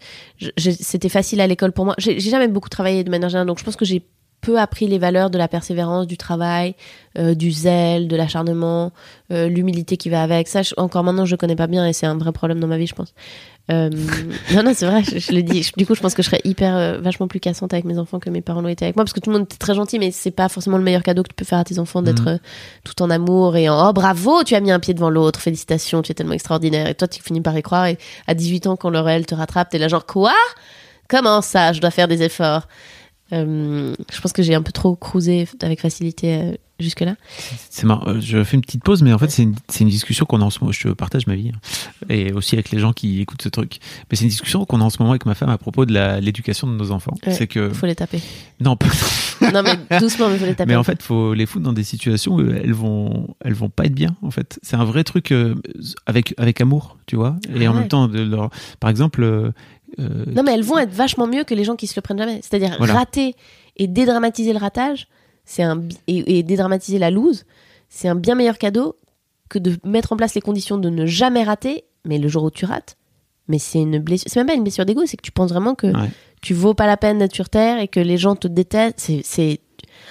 C'était 0.57 1.09
facile 1.09 1.41
à 1.41 1.47
l'école 1.47 1.73
pour 1.73 1.85
moi. 1.85 1.95
J'ai 1.99 2.19
j'ai 2.21 2.31
jamais 2.31 2.49
beaucoup 2.49 2.69
travaillé 2.69 3.05
de 3.05 3.11
manière 3.11 3.29
générale, 3.29 3.47
donc 3.47 3.59
je 3.59 3.65
pense 3.65 3.77
que 3.77 3.85
j'ai 3.85 4.03
peu 4.41 4.59
appris 4.59 4.87
les 4.87 4.99
valeurs 4.99 5.29
de 5.29 5.37
la 5.37 5.49
persévérance, 5.49 6.07
du 6.07 6.17
travail, 6.17 6.75
euh, 7.19 7.35
du 7.35 7.51
zèle, 7.51 8.09
de 8.09 8.17
l'acharnement, 8.17 8.91
euh, 9.33 9.49
l'humilité 9.49 9.99
qui 9.99 10.09
va 10.09 10.23
avec. 10.23 10.49
Ça, 10.49 10.63
je- 10.63 10.73
encore 10.79 11.05
maintenant, 11.05 11.27
je 11.27 11.37
connais 11.37 11.57
pas 11.57 11.67
bien 11.67 11.87
et 11.87 11.93
c'est 11.93 12.07
un 12.07 12.17
vrai 12.17 12.33
problème 12.33 12.59
dans 12.59 12.67
ma 12.67 12.79
vie, 12.79 12.87
je 12.87 12.95
pense. 12.95 13.13
Euh, 13.71 13.89
non, 14.55 14.63
non, 14.65 14.73
c'est 14.75 14.87
vrai, 14.87 15.03
je, 15.05 15.19
je 15.19 15.33
le 15.33 15.43
dis. 15.43 15.63
Je- 15.63 15.73
du 15.77 15.87
coup, 15.87 15.95
je 15.95 16.01
pense 16.01 16.15
que 16.15 16.23
je 16.23 16.29
serais 16.29 16.41
hyper, 16.45 16.77
euh, 16.77 16.99
vachement 17.01 17.29
plus 17.29 17.41
cassante 17.41 17.73
avec 17.73 17.85
mes 17.85 17.99
enfants 17.99 18.19
que 18.19 18.31
mes 18.31 18.41
parents 18.41 18.61
l'ont 18.63 18.69
été 18.69 18.85
avec 18.85 18.97
moi, 18.97 19.05
parce 19.05 19.13
que 19.13 19.21
tout 19.21 19.31
le 19.31 19.39
monde 19.39 19.47
est 19.51 19.57
très 19.59 19.75
gentil, 19.75 19.99
mais 19.99 20.11
c'est 20.11 20.31
pas 20.33 20.49
forcément 20.49 20.77
le 20.79 20.83
meilleur 20.83 21.03
cadeau 21.03 21.23
que 21.23 21.29
tu 21.29 21.35
peux 21.35 21.45
faire 21.45 21.59
à 21.59 21.65
tes 21.65 21.79
enfants 21.79 22.03
d'être 22.03 22.23
Mhm. 22.23 22.29
euh, 22.29 22.39
tout 22.85 23.01
en 23.03 23.11
amour 23.11 23.57
et 23.57 23.69
en 23.69 23.89
oh 23.91 23.93
bravo, 23.93 24.43
tu 24.45 24.55
as 24.55 24.61
mis 24.61 24.71
un 24.73 24.81
pied 24.81 24.95
devant 24.95 25.11
l'autre, 25.11 25.41
félicitations, 25.41 26.03
tu 26.03 26.11
es 26.11 26.15
tellement 26.15 26.33
extraordinaire. 26.33 26.89
Et 26.89 26.95
toi, 26.95 27.07
tu 27.07 27.23
finis 27.23 27.41
par 27.41 27.57
y 27.57 27.63
croire. 27.63 27.87
Et 27.87 27.99
à 28.27 28.35
18 28.35 28.67
ans, 28.67 28.77
quand 28.77 28.91
le 28.91 29.01
réel 29.01 29.27
te 29.27 29.35
rattrape, 29.35 29.69
t'es 29.71 29.79
là 29.79 29.89
genre 29.89 30.07
quoi? 30.07 30.33
Comment 31.09 31.41
ça? 31.43 31.73
Je 31.73 31.81
dois 31.81 31.91
faire 31.91 32.09
des 32.09 32.23
efforts. 32.23 32.67
Je 33.33 34.21
pense 34.21 34.33
que 34.33 34.43
j'ai 34.43 34.55
un 34.57 34.63
peu 34.63 34.73
trop 34.73 34.97
cruisé 34.97 35.47
avec 35.63 35.81
facilité 35.81 36.59
jusque-là. 36.83 37.17
C'est 37.71 37.85
marrant, 37.85 38.07
euh, 38.09 38.21
je 38.21 38.43
fais 38.45 38.57
une 38.57 38.63
petite 38.63 38.83
pause, 38.83 39.03
mais 39.03 39.13
en 39.13 39.19
fait, 39.19 39.31
c'est 39.31 39.43
une, 39.43 39.55
une 39.81 39.89
discussion 39.89 40.25
qu'on 40.27 40.41
a 40.41 40.45
en 40.45 40.51
ce 40.51 40.61
moment. 40.61 40.73
Je 40.73 40.89
partage 40.89 41.27
ma 41.27 41.35
vie, 41.35 41.51
hein. 41.55 42.07
et 42.09 42.33
aussi 42.33 42.55
avec 42.55 42.71
les 42.71 42.79
gens 42.79 42.93
qui 42.93 43.21
écoutent 43.21 43.43
ce 43.43 43.49
truc. 43.49 43.79
Mais 44.11 44.17
c'est 44.17 44.25
une 44.25 44.31
discussion 44.31 44.65
qu'on 44.65 44.81
a 44.81 44.85
en 44.85 44.91
ce 44.91 44.99
moment 45.01 45.11
avec 45.13 45.27
ma 45.27 45.35
femme 45.35 45.51
à 45.51 45.59
propos 45.59 45.85
de 45.87 45.93
l'éducation 46.21 46.67
de 46.67 46.73
nos 46.75 46.91
enfants. 46.91 47.15
Ouais, 47.27 47.33
c'est 47.33 47.47
que. 47.47 47.71
Faut 47.71 47.87
les 47.87 47.95
taper. 47.95 48.21
Non, 48.61 48.77
pas- 48.77 48.87
non 49.55 49.63
mais 49.63 49.99
doucement, 50.01 50.29
mais 50.29 50.39
faut 50.39 50.45
les 50.47 50.55
taper. 50.55 50.69
mais 50.69 50.77
en 50.77 50.85
fait, 50.85 51.03
faut 51.03 51.33
les 51.35 51.47
foutre 51.47 51.65
dans 51.65 51.73
des 51.73 51.85
situations 51.85 52.35
où 52.35 52.41
elles 52.41 52.75
vont, 52.75 53.35
elles 53.45 53.55
vont 53.55 53.71
pas 53.71 53.85
être 53.87 53.95
bien. 53.95 54.17
En 54.23 54.31
fait, 54.31 54.59
c'est 54.63 54.77
un 54.77 54.85
vrai 54.85 55.03
truc 55.05 55.33
euh, 55.33 55.55
avec 56.07 56.35
avec 56.37 56.61
amour, 56.61 56.99
tu 57.07 57.17
vois. 57.17 57.37
Et 57.55 57.67
Ah 57.67 57.71
en 57.71 57.75
ouais. 57.75 57.81
même 57.81 57.89
temps, 57.89 58.07
de 58.09 58.21
leur, 58.21 58.51
par 58.81 58.91
exemple, 58.91 59.23
euh, 59.23 59.51
euh, 59.99 60.25
Non, 60.35 60.43
mais 60.43 60.53
elles 60.55 60.63
vont 60.63 60.79
être 60.79 60.93
vachement 60.93 61.27
mieux 61.27 61.45
que 61.45 61.55
les 61.55 61.65
gens 61.65 61.75
qui 61.77 61.87
se 61.87 61.95
le 61.97 62.03
prennent 62.03 62.19
jamais. 62.19 62.41
C'est-à-dire 62.43 62.75
Voilà. 62.79 62.95
rater 62.95 63.35
et 63.77 63.87
dédramatiser 63.87 64.53
le 64.53 64.59
ratage, 64.59 65.07
c'est 65.51 65.65
un 65.65 65.83
et, 66.07 66.39
et 66.39 66.43
dédramatiser 66.45 66.99
la 66.99 67.11
lose, 67.11 67.45
c'est 67.89 68.07
un 68.09 68.15
bien 68.15 68.37
meilleur 68.37 68.57
cadeau 68.57 68.97
que 69.49 69.59
de 69.59 69.77
mettre 69.85 70.13
en 70.13 70.17
place 70.17 70.35
les 70.37 70.41
conditions 70.41 70.79
de 70.79 70.89
ne 70.91 71.07
jamais 71.07 71.43
rater. 71.43 71.85
Mais 72.05 72.19
le 72.19 72.29
jour 72.29 72.45
où 72.45 72.51
tu 72.51 72.65
rates, 72.65 72.97
mais 73.49 73.59
c'est 73.59 73.81
une 73.81 73.99
blessure. 73.99 74.29
C'est 74.31 74.39
même 74.41 74.47
pas 74.47 74.55
une 74.55 74.63
blessure 74.63 74.87
d'ego, 74.87 75.03
c'est 75.07 75.17
que 75.17 75.23
tu 75.23 75.33
penses 75.33 75.51
vraiment 75.51 75.75
que 75.75 75.89
Ouais. 75.89 76.09
tu 76.41 76.55
vaux 76.55 76.73
pas 76.73 76.87
la 76.87 76.97
peine 76.97 77.19
d'être 77.19 77.35
sur 77.35 77.49
terre 77.49 77.81
et 77.81 77.89
que 77.89 78.01
les 78.01 78.17
gens 78.17 78.37
te 78.37 78.47
détestent. 78.49 79.01
C'est, 79.01 79.23
c'est, 79.25 79.61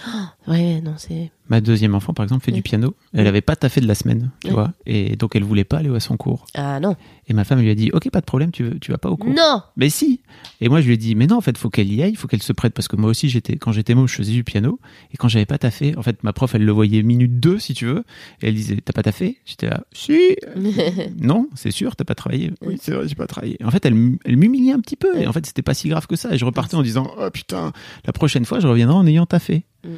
Oh, 0.07 0.51
ouais, 0.51 0.81
non, 0.81 0.93
c'est. 0.97 1.31
Ma 1.49 1.61
deuxième 1.61 1.95
enfant, 1.95 2.13
par 2.13 2.23
exemple, 2.23 2.45
fait 2.45 2.51
du 2.51 2.61
piano. 2.61 2.95
Elle 3.13 3.27
avait 3.27 3.41
pas 3.41 3.55
taffé 3.55 3.81
de 3.81 3.87
la 3.87 3.95
semaine, 3.95 4.31
tu 4.43 4.51
vois, 4.51 4.73
et 4.85 5.15
donc 5.15 5.35
elle 5.35 5.43
voulait 5.43 5.63
pas 5.63 5.77
aller 5.77 5.93
à 5.93 5.99
son 5.99 6.15
cours. 6.17 6.45
Ah 6.53 6.79
non, 6.79 6.95
Et 7.27 7.33
ma 7.33 7.43
femme 7.43 7.59
lui 7.59 7.69
a 7.69 7.75
dit, 7.75 7.89
ok, 7.91 8.09
pas 8.11 8.21
de 8.21 8.25
problème, 8.25 8.51
tu, 8.51 8.63
veux- 8.63 8.79
tu 8.79 8.91
vas 8.91 8.97
pas 8.97 9.09
au 9.09 9.17
cours. 9.17 9.33
non. 9.33 9.61
Mais 9.75 9.89
si. 9.89 10.21
Et 10.61 10.69
moi, 10.69 10.81
je 10.81 10.87
lui 10.87 10.93
ai 10.93 10.97
dit, 10.97 11.15
mais 11.15 11.27
non, 11.27 11.37
en 11.37 11.41
fait, 11.41 11.57
faut 11.57 11.69
qu'elle 11.69 11.91
y 11.91 12.01
aille, 12.03 12.15
faut 12.15 12.27
qu'elle 12.27 12.41
se 12.43 12.53
prête, 12.53 12.73
parce 12.73 12.87
que 12.87 12.95
moi 12.95 13.09
aussi, 13.09 13.29
j'étais, 13.29 13.57
quand 13.57 13.71
j'étais 13.71 13.95
môme, 13.95 14.07
je 14.07 14.15
faisais 14.15 14.31
du 14.33 14.43
piano, 14.43 14.79
et 15.13 15.17
quand 15.17 15.27
j'avais 15.27 15.45
pas 15.45 15.57
taffé, 15.57 15.95
en 15.97 16.03
fait, 16.03 16.23
ma 16.23 16.33
prof, 16.33 16.53
elle 16.55 16.65
le 16.65 16.71
voyait 16.71 17.01
minute 17.03 17.39
2, 17.39 17.59
si 17.59 17.73
tu 17.73 17.85
veux, 17.85 18.03
et 18.41 18.47
elle 18.49 18.55
disait, 18.55 18.77
t'as 18.83 18.93
pas 18.93 19.03
taffé? 19.03 19.37
J'étais 19.45 19.69
là, 19.69 19.83
si. 19.91 20.35
non, 21.19 21.47
c'est 21.55 21.71
sûr, 21.71 21.95
t'as 21.95 22.03
pas 22.05 22.15
travaillé. 22.15 22.51
Oui, 22.61 22.77
c'est 22.81 22.91
vrai, 22.91 23.07
j'ai 23.07 23.15
pas 23.15 23.27
travaillé. 23.27 23.57
En 23.63 23.71
fait, 23.71 23.85
elle, 23.85 24.17
elle 24.25 24.37
m'humiliait 24.37 24.73
un 24.73 24.79
petit 24.79 24.95
peu, 24.95 25.19
et 25.19 25.27
en 25.27 25.33
fait, 25.33 25.45
c'était 25.45 25.61
pas 25.61 25.73
si 25.73 25.89
grave 25.89 26.07
que 26.07 26.15
ça, 26.15 26.33
et 26.33 26.37
je 26.37 26.45
repartais 26.45 26.75
en 26.75 26.83
disant, 26.83 27.11
oh 27.19 27.29
putain, 27.31 27.71
la 28.05 28.13
prochaine 28.13 28.45
fois, 28.45 28.59
je 28.59 28.67
reviendrai 28.67 28.95
en 28.95 29.07
ayant 29.07 29.25
taffé. 29.25 29.65
Mm. 29.85 29.89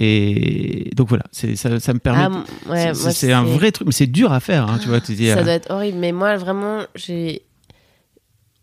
Et 0.00 0.90
donc 0.94 1.08
voilà, 1.08 1.24
ça, 1.32 1.80
ça 1.80 1.92
me 1.92 1.98
permet. 1.98 2.36
Ah, 2.68 2.70
ouais, 2.70 2.94
c'est, 2.94 3.32
un 3.32 3.42
vrai 3.42 3.72
truc, 3.72 3.86
mais 3.86 3.92
c'est 3.92 4.06
dur 4.06 4.32
à 4.32 4.38
faire, 4.38 4.68
hein, 4.68 4.78
tu 4.80 4.88
vois, 4.88 5.00
tu 5.00 5.14
dis, 5.14 5.28
Ça 5.28 5.38
ah, 5.38 5.42
doit 5.42 5.52
être 5.52 5.70
horrible. 5.70 5.98
Mais 5.98 6.12
moi, 6.12 6.36
vraiment, 6.36 6.82
j'ai. 6.94 7.42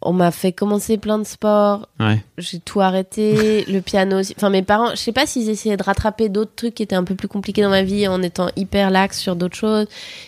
On 0.01 0.13
m'a 0.13 0.29
fait 0.29 0.51
commencer 0.51 0.97
plein 0.97 1.17
de 1.17 1.23
sports. 1.23 1.89
ouais. 1.99 2.23
J'ai 2.37 2.59
tout 2.59 2.79
arrêté. 2.79 3.65
le 3.67 3.81
piano 3.81 4.19
aussi. 4.19 4.33
Enfin, 4.37 4.49
mes 4.49 4.61
parents, 4.61 4.91
je 4.91 4.97
sais 4.97 5.11
pas 5.11 5.25
s'ils 5.25 5.49
essayaient 5.49 5.77
de 5.77 5.83
rattraper 5.83 6.29
d'autres 6.29 6.53
trucs 6.55 6.75
qui 6.75 6.83
étaient 6.83 6.95
un 6.95 7.03
peu 7.03 7.15
plus 7.15 7.27
compliqués 7.27 7.63
dans 7.63 7.69
ma 7.69 7.83
vie 7.83 8.07
en 8.07 8.21
étant 8.21 8.49
hyper 8.55 8.91
lax 8.91 9.19
sur 9.19 9.35
d'autres 9.35 9.57
choses. 9.57 9.87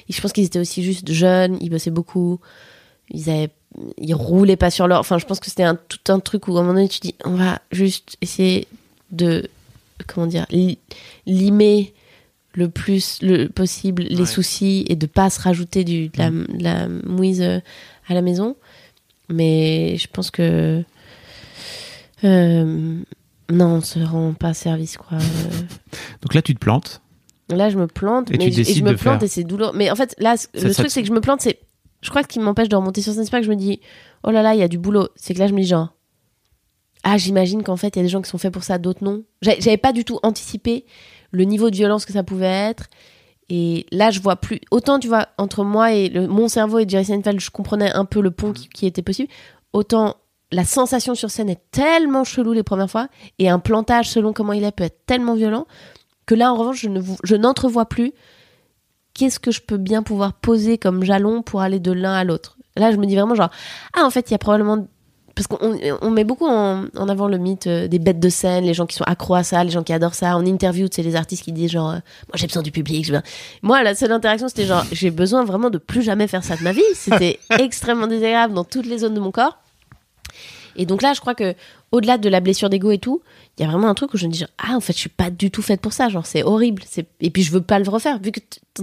Et 0.10 0.14
je 0.14 0.20
pense 0.20 0.34
qu'ils 0.34 0.46
étaient 0.46 0.60
aussi 0.60 0.84
juste 0.84 1.10
jeunes. 1.12 1.58
Ils 1.62 1.70
bossaient 1.70 1.92
beaucoup. 1.92 2.40
Ils 3.12 3.30
avaient. 3.30 3.52
Ils 3.98 4.16
roulaient 4.16 4.56
pas 4.58 4.72
sur 4.72 4.88
leur. 4.88 5.00
Enfin, 5.00 5.20
je 5.20 5.26
pense 5.26 5.40
que 5.40 5.46
c'était 5.46 5.64
un, 5.64 5.76
tout 5.76 6.12
un 6.12 6.20
truc 6.20 6.48
où 6.48 6.58
à 6.58 6.60
un 6.60 6.64
moment 6.64 6.74
donné, 6.74 6.90
tu 6.90 7.00
dis, 7.00 7.16
on 7.24 7.36
va 7.36 7.60
juste 7.72 8.18
essayer 8.22 8.68
de. 9.12 9.48
Comment 10.06 10.28
dire 10.28 10.46
li- 10.52 10.80
Limer 11.26 11.94
le 12.54 12.70
plus 12.70 13.20
le 13.22 13.48
possible 13.50 14.04
les 14.04 14.20
Ouais. 14.22 14.26
soucis 14.26 14.86
et 14.90 14.96
de 14.96 15.06
pas 15.06 15.30
se 15.30 15.40
rajouter 15.42 15.84
du, 15.84 16.10
de, 16.10 16.18
la, 16.18 16.30
de 16.32 16.64
la 16.64 16.88
mouise 16.88 17.42
euh, 17.42 17.60
à 18.08 18.14
la 18.14 18.22
maison. 18.22 18.56
Mais 19.30 19.98
je 19.98 20.08
pense 20.12 20.32
que. 20.32 20.84
euh, 22.24 23.00
non, 23.52 23.66
on 23.76 23.82
se 23.82 24.00
rend 24.00 24.34
pas 24.34 24.54
service, 24.54 24.98
quoi. 24.98 25.18
Euh, 25.18 25.22
Donc 26.22 26.34
là, 26.34 26.42
tu 26.42 26.54
te 26.54 26.60
plantes. 26.60 27.02
Là, 27.50 27.70
je 27.70 27.78
me 27.78 27.88
plante, 27.88 28.30
Et 28.32 28.38
tu 28.38 28.46
mais 28.46 28.52
je, 28.52 28.62
et 28.62 28.74
je 28.74 28.84
me 28.84 28.92
de 28.92 28.96
plante 28.98 29.20
faire. 29.20 29.24
et 29.24 29.28
c'est 29.30 29.44
douloureux. 29.44 29.72
Mais 29.76 29.90
en 29.90 29.96
fait, 29.96 30.16
là, 30.20 30.36
le 30.54 30.74
truc, 30.74 30.88
te- 30.88 30.92
c'est 30.92 31.02
que 31.02 31.08
je 31.08 31.14
me 31.14 31.22
plante, 31.22 31.42
c'est. 31.42 31.60
Je 32.02 32.10
crois 32.10 32.22
que 32.22 32.28
ce 32.28 32.34
qui 32.34 32.40
m'empêche 32.40 32.70
de 32.70 32.76
remonter 32.76 33.02
sur 33.02 33.14
scène, 33.14 33.24
c'est 33.24 33.32
pas 33.32 33.40
que 33.40 33.46
je 33.46 33.50
me 33.52 33.56
dis, 33.56 33.80
oh 34.24 34.32
là 34.32 34.42
là, 34.42 34.54
il 34.54 34.60
y 34.60 34.64
a 34.64 34.68
du 34.68 34.78
boulot. 34.78 35.08
C'est 35.16 35.34
que 35.34 35.40
là, 35.40 35.48
je 35.48 35.54
me 35.54 35.62
dis, 35.62 35.68
genre, 35.68 35.94
ah, 37.04 37.18
j'imagine 37.18 37.64
qu'en 37.64 37.78
fait, 37.78 37.96
il 37.96 37.98
y 37.98 38.00
a 38.00 38.04
des 38.04 38.10
gens 38.10 38.22
qui 38.22 38.30
sont 38.30 38.38
faits 38.38 38.52
pour 38.52 38.64
ça, 38.64 38.78
d'autres 38.78 39.04
non. 39.04 39.24
J'avais 39.42 39.78
pas 39.78 39.94
du 39.94 40.04
tout 40.04 40.20
anticipé 40.24 40.86
le 41.32 41.44
niveau 41.44 41.70
de 41.70 41.76
violence 41.76 42.06
que 42.06 42.14
ça 42.14 42.24
pouvait 42.24 42.46
être. 42.46 42.88
Et 43.50 43.86
là, 43.92 44.12
je 44.12 44.20
vois 44.20 44.36
plus. 44.36 44.60
Autant, 44.72 45.00
tu 45.00 45.08
vois, 45.08 45.30
entre 45.38 45.64
moi 45.64 45.94
et 45.94 46.10
le, 46.10 46.28
mon 46.28 46.48
cerveau 46.48 46.80
et 46.80 46.86
Jerry 46.88 47.06
Seinfeld, 47.06 47.40
je 47.40 47.50
comprenais 47.50 47.92
un 47.92 48.04
peu 48.04 48.22
le 48.22 48.32
pont 48.32 48.52
qui, 48.52 48.68
qui 48.68 48.86
était 48.86 49.02
possible. 49.02 49.30
Autant, 49.72 50.16
la 50.52 50.66
sensation 50.66 51.16
sur 51.16 51.30
scène 51.30 51.50
est 51.50 51.72
tellement 51.72 52.24
chelou 52.24 52.52
les 52.52 52.64
premières 52.64 52.90
fois. 52.90 53.08
Et 53.40 53.50
un 53.50 53.60
plantage, 53.60 54.10
selon 54.10 54.34
comment 54.34 54.54
il 54.54 54.64
est, 54.64 54.72
peut 54.72 54.84
être 54.84 55.06
tellement 55.06 55.36
violent. 55.36 55.66
Que 56.26 56.36
là, 56.36 56.52
en 56.52 56.58
revanche, 56.58 56.82
je 56.82 56.90
ne 56.90 57.02
je 57.24 57.36
n'entrevois 57.36 57.86
plus 57.86 58.12
qu'est-ce 59.14 59.40
que 59.40 59.52
je 59.52 59.62
peux 59.62 59.78
bien 59.78 60.04
pouvoir 60.04 60.34
poser 60.34 60.78
comme 60.78 61.04
jalon 61.04 61.42
pour 61.42 61.62
aller 61.62 61.80
de 61.80 61.92
l'un 61.92 62.14
à 62.14 62.24
l'autre. 62.24 62.58
Là, 62.76 62.92
je 62.92 62.98
me 62.98 63.06
dis 63.06 63.16
vraiment 63.16 63.34
genre, 63.34 63.50
ah, 63.94 64.06
en 64.06 64.10
fait, 64.10 64.30
il 64.30 64.34
y 64.34 64.36
a 64.36 64.38
probablement 64.38 64.88
parce 65.38 65.46
qu'on 65.46 65.78
on 66.02 66.10
met 66.10 66.24
beaucoup 66.24 66.48
en, 66.48 66.86
en 66.96 67.10
avant 67.10 67.28
le 67.28 67.38
mythe 67.38 67.68
euh, 67.68 67.88
des 67.88 68.00
bêtes 68.00 68.20
de 68.20 68.28
scène, 68.28 68.66
les 68.66 68.74
gens 68.74 68.88
qui 68.88 68.96
sont 68.96 69.04
accros 69.04 69.36
à 69.36 69.44
ça, 69.44 69.64
les 69.64 69.70
gens 69.70 69.84
qui 69.84 69.94
adorent 69.94 70.16
ça. 70.16 70.36
On 70.36 70.44
interview, 70.44 70.88
c'est 70.92 71.04
les 71.04 71.16
artistes 71.16 71.44
qui 71.44 71.52
disent 71.52 71.70
genre, 71.70 71.92
euh, 71.92 72.00
moi 72.28 72.34
j'ai 72.34 72.48
besoin 72.48 72.64
du 72.64 72.72
public. 72.72 73.12
Moi, 73.62 73.84
la 73.84 73.94
seule 73.94 74.12
interaction, 74.12 74.48
c'était 74.48 74.66
genre, 74.66 74.84
j'ai 74.92 75.12
besoin 75.12 75.46
vraiment 75.46 75.70
de 75.70 75.78
plus 75.78 76.02
jamais 76.02 76.28
faire 76.28 76.44
ça 76.44 76.56
de 76.56 76.64
ma 76.64 76.72
vie. 76.72 76.82
C'était 76.96 77.38
extrêmement 77.60 78.08
désagréable 78.08 78.56
dans 78.56 78.64
toutes 78.64 78.88
les 78.88 78.98
zones 78.98 79.14
de 79.14 79.20
mon 79.20 79.30
corps. 79.30 79.60
Et 80.76 80.88
donc 80.88 81.04
là, 81.04 81.14
je 81.14 81.22
crois 81.22 81.36
que 81.36 81.54
au-delà 81.92 82.18
de 82.18 82.30
la 82.30 82.40
blessure 82.40 82.72
d'ego 82.72 82.90
et 82.90 82.98
tout, 82.98 83.22
il 83.58 83.64
y 83.64 83.66
a 83.68 83.70
vraiment 83.70 83.90
un 83.90 83.94
truc 83.94 84.16
où 84.16 84.18
je 84.18 84.26
me 84.26 84.32
dis 84.32 84.40
genre, 84.40 84.50
ah 84.58 84.76
en 84.76 84.80
fait, 84.80 84.94
je 84.94 85.00
suis 85.00 85.10
pas 85.10 85.30
du 85.30 85.52
tout 85.52 85.62
faite 85.62 85.82
pour 85.82 85.94
ça. 85.94 86.10
Genre, 86.10 86.26
c'est 86.26 86.42
horrible. 86.42 86.82
Et 87.22 87.30
puis 87.30 87.44
je 87.44 87.52
veux 87.52 87.62
pas 87.62 87.78
le 87.78 87.88
refaire 87.88 88.18
vu 88.20 88.32
que 88.32 88.40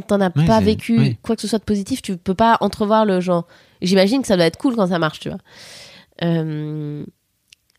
t'en 0.07 0.21
as 0.21 0.31
pas 0.31 0.61
vécu 0.61 0.99
oui. 1.01 1.17
quoi 1.21 1.35
que 1.35 1.43
ce 1.43 1.49
soit 1.49 1.59
de 1.59 1.65
positif. 1.65 2.01
Tu 2.01 2.17
peux 2.17 2.35
pas 2.35 2.59
entrevoir 2.61 3.05
le 3.05 3.21
genre. 3.21 3.49
J'imagine 3.83 4.23
que 4.23 4.29
ça 4.29 4.37
doit 4.37 4.47
être 4.47 4.57
cool 4.57 4.77
quand 4.77 4.87
ça 4.87 5.01
marche, 5.01 5.19
tu 5.19 5.31
vois. 5.31 5.39
Euh, 6.23 7.05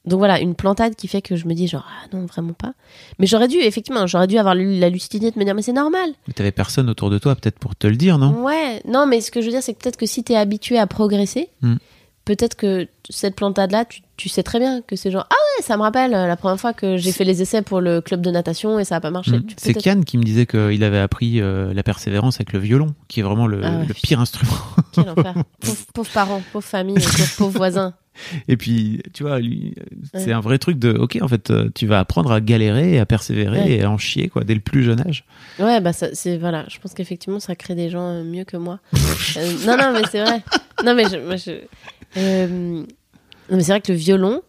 Donc 0.05 0.19
voilà, 0.19 0.39
une 0.39 0.53
plantade 0.55 0.95
qui 0.95 1.07
fait 1.07 1.21
que 1.23 1.35
je 1.35 1.47
me 1.47 1.53
dis 1.55 1.67
genre 1.67 1.85
ah 1.89 2.07
non 2.15 2.25
vraiment 2.27 2.53
pas. 2.53 2.73
Mais 3.17 3.25
j'aurais 3.25 3.47
dû 3.47 3.57
effectivement, 3.57 4.05
j'aurais 4.05 4.27
dû 4.27 4.37
avoir 4.37 4.53
la 4.53 4.89
lucidité 4.89 5.31
de 5.31 5.39
me 5.39 5.45
dire 5.45 5.55
mais 5.55 5.61
c'est 5.63 5.73
normal. 5.73 6.11
Mais 6.27 6.33
t'avais 6.33 6.51
personne 6.51 6.89
autour 6.89 7.09
de 7.09 7.17
toi, 7.17 7.35
peut-être 7.35 7.57
pour 7.59 7.75
te 7.75 7.87
le 7.87 7.95
dire, 7.95 8.17
non? 8.19 8.43
Ouais, 8.43 8.81
non 8.85 9.07
mais 9.07 9.19
ce 9.21 9.31
que 9.31 9.41
je 9.41 9.45
veux 9.47 9.51
dire 9.51 9.63
c'est 9.63 9.73
que 9.73 9.79
peut-être 9.81 9.97
que 9.97 10.05
si 10.05 10.23
t'es 10.23 10.35
habitué 10.35 10.77
à 10.77 10.85
progresser, 10.85 11.49
Hmm. 11.61 11.77
peut-être 12.25 12.55
que 12.55 12.87
cette 13.09 13.35
plantade 13.35 13.71
là, 13.71 13.85
tu, 13.85 14.01
tu 14.17 14.29
sais 14.29 14.43
très 14.43 14.59
bien 14.59 14.81
que 14.81 14.95
c'est 14.95 15.11
genre 15.11 15.25
ah 15.29 15.33
ouais 15.33 15.63
ça 15.63 15.77
me 15.77 15.81
rappelle 15.81 16.13
euh, 16.13 16.27
la 16.27 16.35
première 16.37 16.59
fois 16.59 16.73
que 16.73 16.97
j'ai 16.97 17.11
fait 17.11 17.23
les 17.23 17.41
essais 17.41 17.61
pour 17.61 17.81
le 17.81 18.01
club 18.01 18.21
de 18.21 18.31
natation 18.31 18.79
et 18.79 18.83
ça 18.85 18.95
a 18.97 18.99
pas 19.01 19.11
marché. 19.11 19.41
Tu- 19.45 19.55
C'est 19.57 19.73
Kian 19.73 20.01
qui 20.01 20.17
me 20.17 20.23
disait 20.23 20.45
qu'il 20.45 20.83
avait 20.83 20.99
appris 20.99 21.41
euh, 21.41 21.73
la 21.73 21.83
persévérance 21.83 22.35
avec 22.35 22.53
le 22.53 22.59
violon, 22.59 22.93
qui 23.07 23.19
est 23.19 23.23
vraiment 23.23 23.47
le, 23.47 23.61
Ah 23.63 23.79
ouais, 23.79 23.85
le 23.87 23.93
pire 23.93 24.19
instrument. 24.19 24.53
Quel 24.93 25.09
enfer. 25.09 25.33
pauvre, 25.59 25.77
pauvre 25.93 26.09
parents, 26.11 26.41
pauvre 26.53 26.65
famille, 26.65 26.95
pauvre, 26.95 27.35
pauvre 27.37 27.57
voisin. 27.57 27.93
Et 28.47 28.55
puis, 28.55 29.01
tu 29.13 29.23
vois, 29.23 29.39
lui, 29.39 29.75
c'est 30.13 30.27
Ouais. 30.27 30.31
un 30.31 30.39
vrai 30.39 30.57
truc 30.57 30.79
de, 30.79 30.91
ok, 30.93 31.17
en 31.21 31.27
fait, 31.27 31.51
euh, 31.51 31.69
tu 31.75 31.85
vas 31.85 31.99
apprendre 31.99 32.31
à 32.31 32.39
galérer, 32.39 32.97
à 32.97 33.05
persévérer 33.05 33.59
Ouais. 33.59 33.71
et 33.71 33.83
à 33.83 33.91
en 33.91 33.97
chier, 33.97 34.29
quoi, 34.29 34.45
dès 34.45 34.53
le 34.53 34.61
plus 34.61 34.83
jeune 34.83 35.01
âge. 35.05 35.25
Ouais, 35.59 35.81
bah 35.81 35.91
c'est 35.91 36.37
voilà. 36.37 36.63
Je 36.69 36.79
pense 36.79 36.93
qu'effectivement, 36.93 37.41
ça 37.41 37.55
crée 37.57 37.75
des 37.75 37.89
gens 37.89 38.07
euh, 38.07 38.23
mieux 38.23 38.45
que 38.45 38.55
moi. 38.55 38.79
Euh, 39.35 39.51
non, 39.67 39.75
non, 39.75 39.91
mais 39.93 40.03
c'est 40.09 40.21
vrai. 40.23 40.41
Non, 40.85 40.93
mais 40.95 41.03
je, 41.09 41.17
moi, 41.17 41.35
je- 41.37 41.61
euh, 42.17 42.83
non, 43.49 43.57
mais 43.57 43.63
c'est 43.63 43.71
vrai 43.71 43.81
que 43.81 43.91
le 43.91 43.97
violon, 43.97 44.41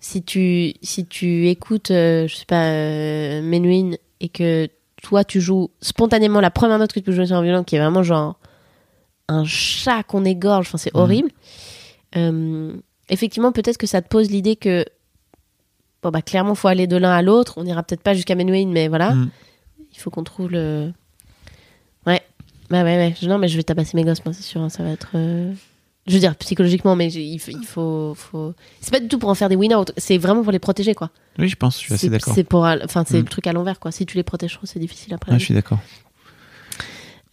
si 0.00 0.22
tu 0.22 0.74
si 0.82 1.06
tu 1.06 1.48
écoutes, 1.48 1.90
euh, 1.90 2.26
je 2.28 2.36
sais 2.36 2.44
pas, 2.46 2.66
euh, 2.66 3.42
Menuhin 3.42 3.92
et 4.20 4.28
que 4.28 4.68
toi 5.02 5.24
tu 5.24 5.40
joues 5.40 5.70
spontanément 5.80 6.40
la 6.40 6.50
première 6.50 6.78
note 6.78 6.92
que 6.92 7.00
tu 7.00 7.04
peux 7.04 7.12
jouer 7.12 7.26
sur 7.26 7.36
un 7.36 7.42
violon, 7.42 7.64
qui 7.64 7.76
est 7.76 7.78
vraiment 7.78 8.02
genre 8.02 8.38
un 9.28 9.44
chat 9.44 10.02
qu'on 10.04 10.24
égorge. 10.24 10.66
Enfin, 10.68 10.78
c'est 10.78 10.94
Mhm. 10.94 11.00
horrible. 11.00 11.30
Euh, 12.16 12.72
effectivement, 13.08 13.52
peut-être 13.52 13.78
que 13.78 13.86
ça 13.86 14.00
te 14.02 14.08
pose 14.08 14.30
l'idée 14.30 14.56
que 14.56 14.84
bon 16.02 16.10
bah 16.10 16.22
clairement, 16.22 16.54
faut 16.54 16.68
aller 16.68 16.86
de 16.86 16.96
l'un 16.96 17.10
à 17.12 17.22
l'autre. 17.22 17.54
On 17.56 17.64
n'ira 17.64 17.82
peut-être 17.82 18.02
pas 18.02 18.14
jusqu'à 18.14 18.34
Menuhin, 18.36 18.68
mais 18.68 18.88
voilà. 18.88 19.12
Mm. 19.14 19.30
Il 19.92 19.98
faut 19.98 20.10
qu'on 20.10 20.24
trouve 20.24 20.50
le. 20.50 20.92
Ouais. 22.06 22.20
Bah 22.70 22.84
ouais, 22.84 22.96
ouais. 22.96 23.14
Non, 23.26 23.38
mais 23.38 23.48
je 23.48 23.56
vais 23.56 23.62
tabasser 23.62 23.96
mes 23.96 24.04
gosses, 24.04 24.24
moi, 24.24 24.32
c'est 24.34 24.42
sûr. 24.42 24.60
hein, 24.60 24.68
Ça 24.68 24.82
va 24.82 24.90
être. 24.90 25.16
Je 26.06 26.14
veux 26.14 26.20
dire, 26.20 26.36
psychologiquement, 26.36 26.94
mais 26.94 27.12
il 27.12 27.38
faut. 27.40 27.50
il 27.50 27.66
faut, 27.66 28.14
faut... 28.14 28.54
C'est 28.80 28.92
pas 28.92 29.00
du 29.00 29.08
tout 29.08 29.18
pour 29.18 29.28
en 29.28 29.34
faire 29.34 29.48
des 29.48 29.56
win-out. 29.56 29.90
C'est 29.96 30.18
vraiment 30.18 30.42
pour 30.42 30.52
les 30.52 30.58
protéger, 30.60 30.94
quoi. 30.94 31.10
Oui, 31.38 31.48
je 31.48 31.56
pense, 31.56 31.74
je 31.80 31.84
suis 31.86 31.94
assez 31.94 32.06
C'est- 32.06 32.10
d'accord. 32.10 32.32
C'est 32.34 32.44
pour. 32.44 32.62
Enfin, 32.84 33.04
c'est 33.06 33.16
Mm. 33.18 33.22
le 33.22 33.28
truc 33.28 33.46
à 33.48 33.52
l'envers, 33.52 33.80
quoi. 33.80 33.90
Si 33.90 34.06
tu 34.06 34.16
les 34.16 34.22
protèges 34.22 34.54
trop, 34.54 34.66
c'est 34.66 34.78
difficile 34.78 35.14
après. 35.14 35.32
Ouais, 35.32 35.38
je 35.40 35.44
suis 35.44 35.54
d'accord. 35.54 35.78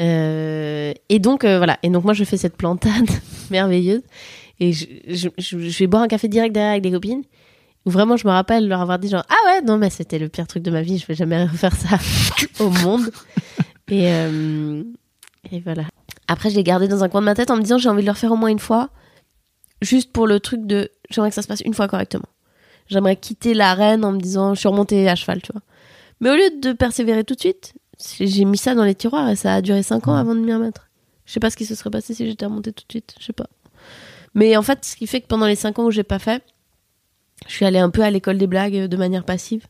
Euh, 0.01 0.91
et 1.09 1.19
donc 1.19 1.43
euh, 1.43 1.57
voilà. 1.57 1.77
Et 1.83 1.89
donc 1.89 2.03
moi 2.03 2.13
je 2.13 2.23
fais 2.23 2.37
cette 2.37 2.57
plantade 2.57 3.07
merveilleuse 3.51 4.01
et 4.59 4.73
je, 4.73 4.85
je, 5.07 5.29
je- 5.37 5.59
je 5.69 5.79
vais 5.79 5.87
boire 5.87 6.01
un 6.01 6.07
café 6.07 6.27
direct 6.27 6.53
derrière 6.53 6.71
avec 6.71 6.83
des 6.83 6.91
copines. 6.91 7.21
Où 7.85 7.91
vraiment 7.91 8.15
je 8.17 8.25
me 8.25 8.31
rappelle 8.31 8.67
leur 8.67 8.81
avoir 8.81 8.97
dit 8.97 9.09
genre 9.09 9.23
ah 9.29 9.35
ouais 9.45 9.61
non 9.61 9.77
mais 9.77 9.89
c'était 9.91 10.17
le 10.17 10.29
pire 10.29 10.47
truc 10.47 10.63
de 10.63 10.71
ma 10.71 10.81
vie. 10.81 10.97
Je 10.97 11.05
vais 11.05 11.13
jamais 11.15 11.43
refaire 11.45 11.75
ça 11.75 11.99
au 12.63 12.69
monde. 12.69 13.11
Et 13.89 14.07
euh, 14.11 14.83
et 15.51 15.59
voilà. 15.59 15.83
Après 16.27 16.49
je 16.49 16.55
l'ai 16.55 16.63
gardé 16.63 16.87
dans 16.87 17.03
un 17.03 17.09
coin 17.09 17.21
de 17.21 17.25
ma 17.25 17.35
tête 17.35 17.51
en 17.51 17.57
me 17.57 17.61
disant 17.61 17.77
j'ai 17.77 17.89
envie 17.89 18.01
de 18.01 18.05
le 18.05 18.11
refaire 18.11 18.31
au 18.31 18.35
moins 18.35 18.49
une 18.49 18.59
fois, 18.59 18.89
juste 19.81 20.11
pour 20.11 20.27
le 20.27 20.39
truc 20.39 20.65
de 20.65 20.89
j'aimerais 21.09 21.29
que 21.29 21.35
ça 21.35 21.41
se 21.41 21.47
passe 21.47 21.61
une 21.61 21.73
fois 21.73 21.87
correctement. 21.87 22.25
J'aimerais 22.87 23.15
quitter 23.15 23.53
l'arène 23.53 24.03
en 24.05 24.11
me 24.11 24.19
disant 24.19 24.53
je 24.53 24.59
suis 24.59 24.69
remontée 24.69 25.07
à 25.09 25.15
cheval 25.15 25.41
tu 25.41 25.51
vois. 25.51 25.61
Mais 26.21 26.29
au 26.29 26.35
lieu 26.35 26.59
de 26.61 26.73
persévérer 26.73 27.23
tout 27.23 27.35
de 27.35 27.39
suite, 27.39 27.73
j'ai 28.19 28.45
mis 28.45 28.57
ça 28.57 28.75
dans 28.75 28.83
les 28.85 28.95
tiroirs 28.95 29.29
et 29.29 29.35
ça 29.35 29.55
a 29.55 29.61
duré 29.61 29.83
5 29.83 30.07
ans 30.07 30.15
avant 30.15 30.35
de 30.35 30.39
m'y 30.39 30.53
remettre. 30.53 30.89
Je 31.25 31.33
sais 31.33 31.39
pas 31.39 31.49
ce 31.49 31.57
qui 31.57 31.65
se 31.65 31.75
serait 31.75 31.89
passé 31.89 32.13
si 32.13 32.25
j'étais 32.25 32.45
remontée 32.45 32.71
tout 32.73 32.83
de 32.87 32.91
suite, 32.91 33.15
je 33.19 33.25
sais 33.25 33.33
pas. 33.33 33.47
Mais 34.33 34.55
en 34.57 34.61
fait, 34.61 34.83
ce 34.85 34.95
qui 34.95 35.05
fait 35.07 35.21
que 35.21 35.27
pendant 35.27 35.45
les 35.47 35.55
5 35.55 35.79
ans 35.79 35.85
où 35.85 35.91
j'ai 35.91 36.03
pas 36.03 36.19
fait, 36.19 36.43
je 37.47 37.53
suis 37.53 37.65
allée 37.65 37.79
un 37.79 37.89
peu 37.89 38.01
à 38.01 38.09
l'école 38.09 38.37
des 38.37 38.47
blagues 38.47 38.75
euh, 38.75 38.87
de 38.87 38.97
manière 38.97 39.23
passive. 39.25 39.65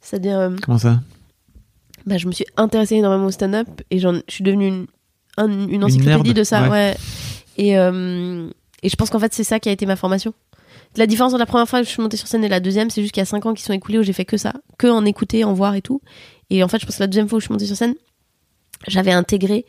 C'est-à-dire, 0.00 0.38
euh, 0.38 0.50
Comment 0.64 0.78
ça? 0.78 1.00
bah, 2.04 2.18
je 2.18 2.26
me 2.26 2.32
suis 2.32 2.46
intéressée 2.56 2.96
énormément 2.96 3.26
au 3.26 3.30
stand-up 3.30 3.66
et 3.90 3.98
j'en- 3.98 4.14
je 4.28 4.34
suis 4.34 4.44
devenue 4.44 4.68
une, 4.68 4.86
un- 5.36 5.68
une 5.68 5.84
encyclopédie 5.84 6.34
de 6.34 6.44
ça. 6.44 6.62
ouais. 6.64 6.68
Ouais. 6.70 6.96
Et, 7.58 7.78
euh, 7.78 8.48
et 8.82 8.88
je 8.88 8.96
pense 8.96 9.10
qu'en 9.10 9.18
fait, 9.18 9.32
c'est 9.34 9.44
ça 9.44 9.58
qui 9.60 9.68
a 9.68 9.72
été 9.72 9.86
ma 9.86 9.96
formation. 9.96 10.32
La 10.96 11.06
différence 11.06 11.32
entre 11.32 11.38
la 11.40 11.46
première 11.46 11.68
fois 11.68 11.80
que 11.80 11.86
je 11.86 11.90
suis 11.90 12.02
montée 12.02 12.16
sur 12.16 12.26
scène 12.28 12.44
et 12.44 12.48
la 12.48 12.60
deuxième, 12.60 12.90
c'est 12.90 13.02
juste 13.02 13.12
qu'il 13.12 13.20
y 13.20 13.22
a 13.22 13.26
5 13.26 13.44
ans 13.46 13.54
qui 13.54 13.62
sont 13.62 13.72
écoulés 13.72 13.98
où 13.98 14.02
j'ai 14.02 14.12
fait 14.12 14.24
que 14.24 14.36
ça, 14.36 14.54
que 14.78 14.86
en 14.86 15.04
écouter, 15.04 15.44
en 15.44 15.52
voir 15.52 15.74
et 15.74 15.82
tout. 15.82 16.00
Et 16.50 16.62
en 16.62 16.68
fait, 16.68 16.78
je 16.80 16.86
pense 16.86 16.96
que 16.96 17.02
la 17.02 17.06
deuxième 17.06 17.28
fois 17.28 17.36
où 17.36 17.40
je 17.40 17.46
suis 17.46 17.52
montée 17.52 17.66
sur 17.66 17.76
scène, 17.76 17.94
j'avais 18.88 19.12
intégré 19.12 19.66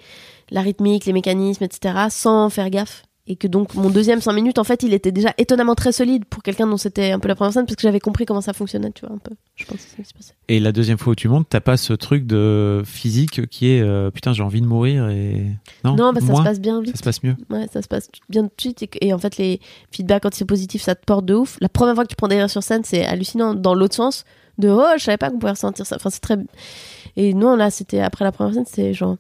la 0.52 0.62
rythmique, 0.62 1.06
les 1.06 1.14
mécanismes, 1.14 1.64
etc., 1.64 1.96
sans 2.10 2.50
faire 2.50 2.70
gaffe. 2.70 3.04
Et 3.30 3.36
que 3.36 3.48
donc, 3.48 3.76
mon 3.76 3.90
deuxième 3.90 4.22
5 4.22 4.32
minutes, 4.32 4.58
en 4.58 4.64
fait, 4.64 4.84
il 4.84 4.94
était 4.94 5.12
déjà 5.12 5.34
étonnamment 5.38 5.76
très 5.76 5.92
solide 5.92 6.24
pour 6.26 6.44
quelqu'un 6.44 6.66
dont 6.66 6.78
c'était 6.78 7.12
un 7.12 7.20
peu 7.20 7.28
la 7.28 7.36
première 7.36 7.52
scène, 7.52 7.66
parce 7.66 7.76
que 7.76 7.82
j'avais 7.82 8.00
compris 8.00 8.26
comment 8.26 8.40
ça 8.40 8.54
fonctionnait, 8.54 8.92
tu 8.92 9.06
vois, 9.06 9.14
un 9.14 9.18
peu. 9.18 9.36
Je 9.58 9.66
pense 9.66 9.78
que 9.78 9.84
c'est 9.84 9.98
ça 9.98 10.04
qui 10.04 10.10
se 10.10 10.14
passait. 10.14 10.34
Et 10.48 10.62
la 10.62 10.72
deuxième 10.72 10.98
fois 10.98 11.12
où 11.12 11.16
tu 11.16 11.28
montes, 11.28 11.48
t'as 11.50 11.60
pas 11.60 11.76
ce 11.76 11.92
truc 11.92 12.26
de 12.26 12.84
physique 12.86 13.48
qui 13.50 13.70
est 13.70 13.82
euh, 13.82 14.12
putain, 14.12 14.32
j'ai 14.32 14.44
envie 14.44 14.62
de 14.62 14.66
mourir 14.66 15.10
et. 15.10 15.46
Non, 15.84 15.96
Non, 15.96 16.14
bah, 16.14 16.22
ça 16.22 16.36
se 16.36 16.42
passe 16.42 16.62
bien 16.62 16.82
vite. 16.82 16.94
ça 16.94 17.00
se 17.00 17.04
passe 17.04 17.22
mieux. 17.24 17.36
Ouais, 17.50 17.68
ça 17.72 17.82
se 17.82 17.90
passe 17.90 18.10
bien 18.30 18.44
tout 18.44 18.52
de 18.56 18.62
suite. 18.62 18.84
Et, 18.84 19.08
et 19.08 19.14
en 19.14 19.18
fait, 19.18 19.38
les 19.38 19.60
feedbacks, 19.92 20.24
quand 20.24 20.34
c'est 20.34 20.46
positif, 20.46 20.82
ça 20.82 20.96
te 20.96 21.04
porte 21.04 21.26
de 21.26 21.34
ouf. 21.34 21.58
La 21.60 21.70
première 21.70 21.96
fois 21.96 22.06
que 22.06 22.10
tu 22.10 22.16
prends 22.16 22.30
des 22.30 22.38
rires 22.38 22.50
sur 22.50 22.64
scène, 22.64 22.84
c'est 22.86 23.06
hallucinant. 23.06 23.54
Dans 23.56 23.74
l'autre 23.74 23.96
sens, 23.96 24.24
de 24.58 24.70
oh, 24.70 24.86
je 24.98 25.04
savais 25.04 25.18
pas 25.18 25.30
qu'on 25.30 25.40
pouvait 25.40 25.52
ressentir 25.52 25.86
ça. 25.86 25.98
Enfin, 25.98 26.10
c'est 26.10 26.22
très. 26.22 26.38
Et 27.16 27.34
non, 27.34 27.56
là, 27.56 27.72
c'était 27.72 28.00
après 28.00 28.24
la 28.24 28.32
première 28.32 28.54
scène, 28.54 28.66
c'était 28.66 28.94
genre. 28.94 29.18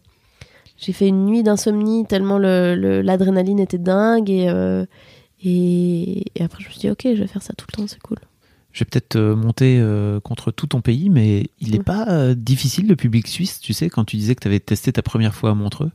J'ai 0.77 0.93
fait 0.93 1.07
une 1.07 1.25
nuit 1.25 1.43
d'insomnie 1.43 2.05
tellement 2.05 2.37
le- 2.37 2.75
le- 2.75 3.01
l'adrénaline 3.01 3.59
était 3.59 3.77
dingue. 3.79 4.29
Et, 4.29 4.47
euh, 4.49 4.85
et, 5.43 6.25
et 6.35 6.43
après, 6.43 6.63
je 6.63 6.67
me 6.67 6.71
suis 6.71 6.81
dit, 6.81 6.89
ok, 6.89 7.01
je 7.03 7.21
vais 7.21 7.27
faire 7.27 7.41
ça 7.43 7.53
tout 7.53 7.65
le 7.71 7.77
temps, 7.77 7.87
c'est 7.87 8.01
cool. 8.01 8.17
Je 8.73 8.79
vais 8.83 8.85
peut-être 8.91 9.15
euh, 9.15 9.35
monter 9.35 9.79
euh, 9.79 10.19
contre 10.19 10.51
tout 10.51 10.67
ton 10.67 10.81
pays, 10.81 11.09
mais 11.09 11.47
il 11.59 11.73
est 11.75 11.79
Mm. 11.79 11.83
pas 11.83 12.07
euh, 12.09 12.35
difficile 12.35 12.87
le 12.87 12.95
public 12.95 13.27
suisse, 13.27 13.59
tu 13.59 13.73
sais, 13.73 13.89
quand 13.89 14.05
tu 14.05 14.17
disais 14.17 14.35
que 14.35 14.41
tu 14.41 14.47
avais 14.47 14.59
testé 14.59 14.91
ta 14.93 15.01
première 15.01 15.33
fois 15.33 15.51
à 15.51 15.53
Montreux? 15.55 15.91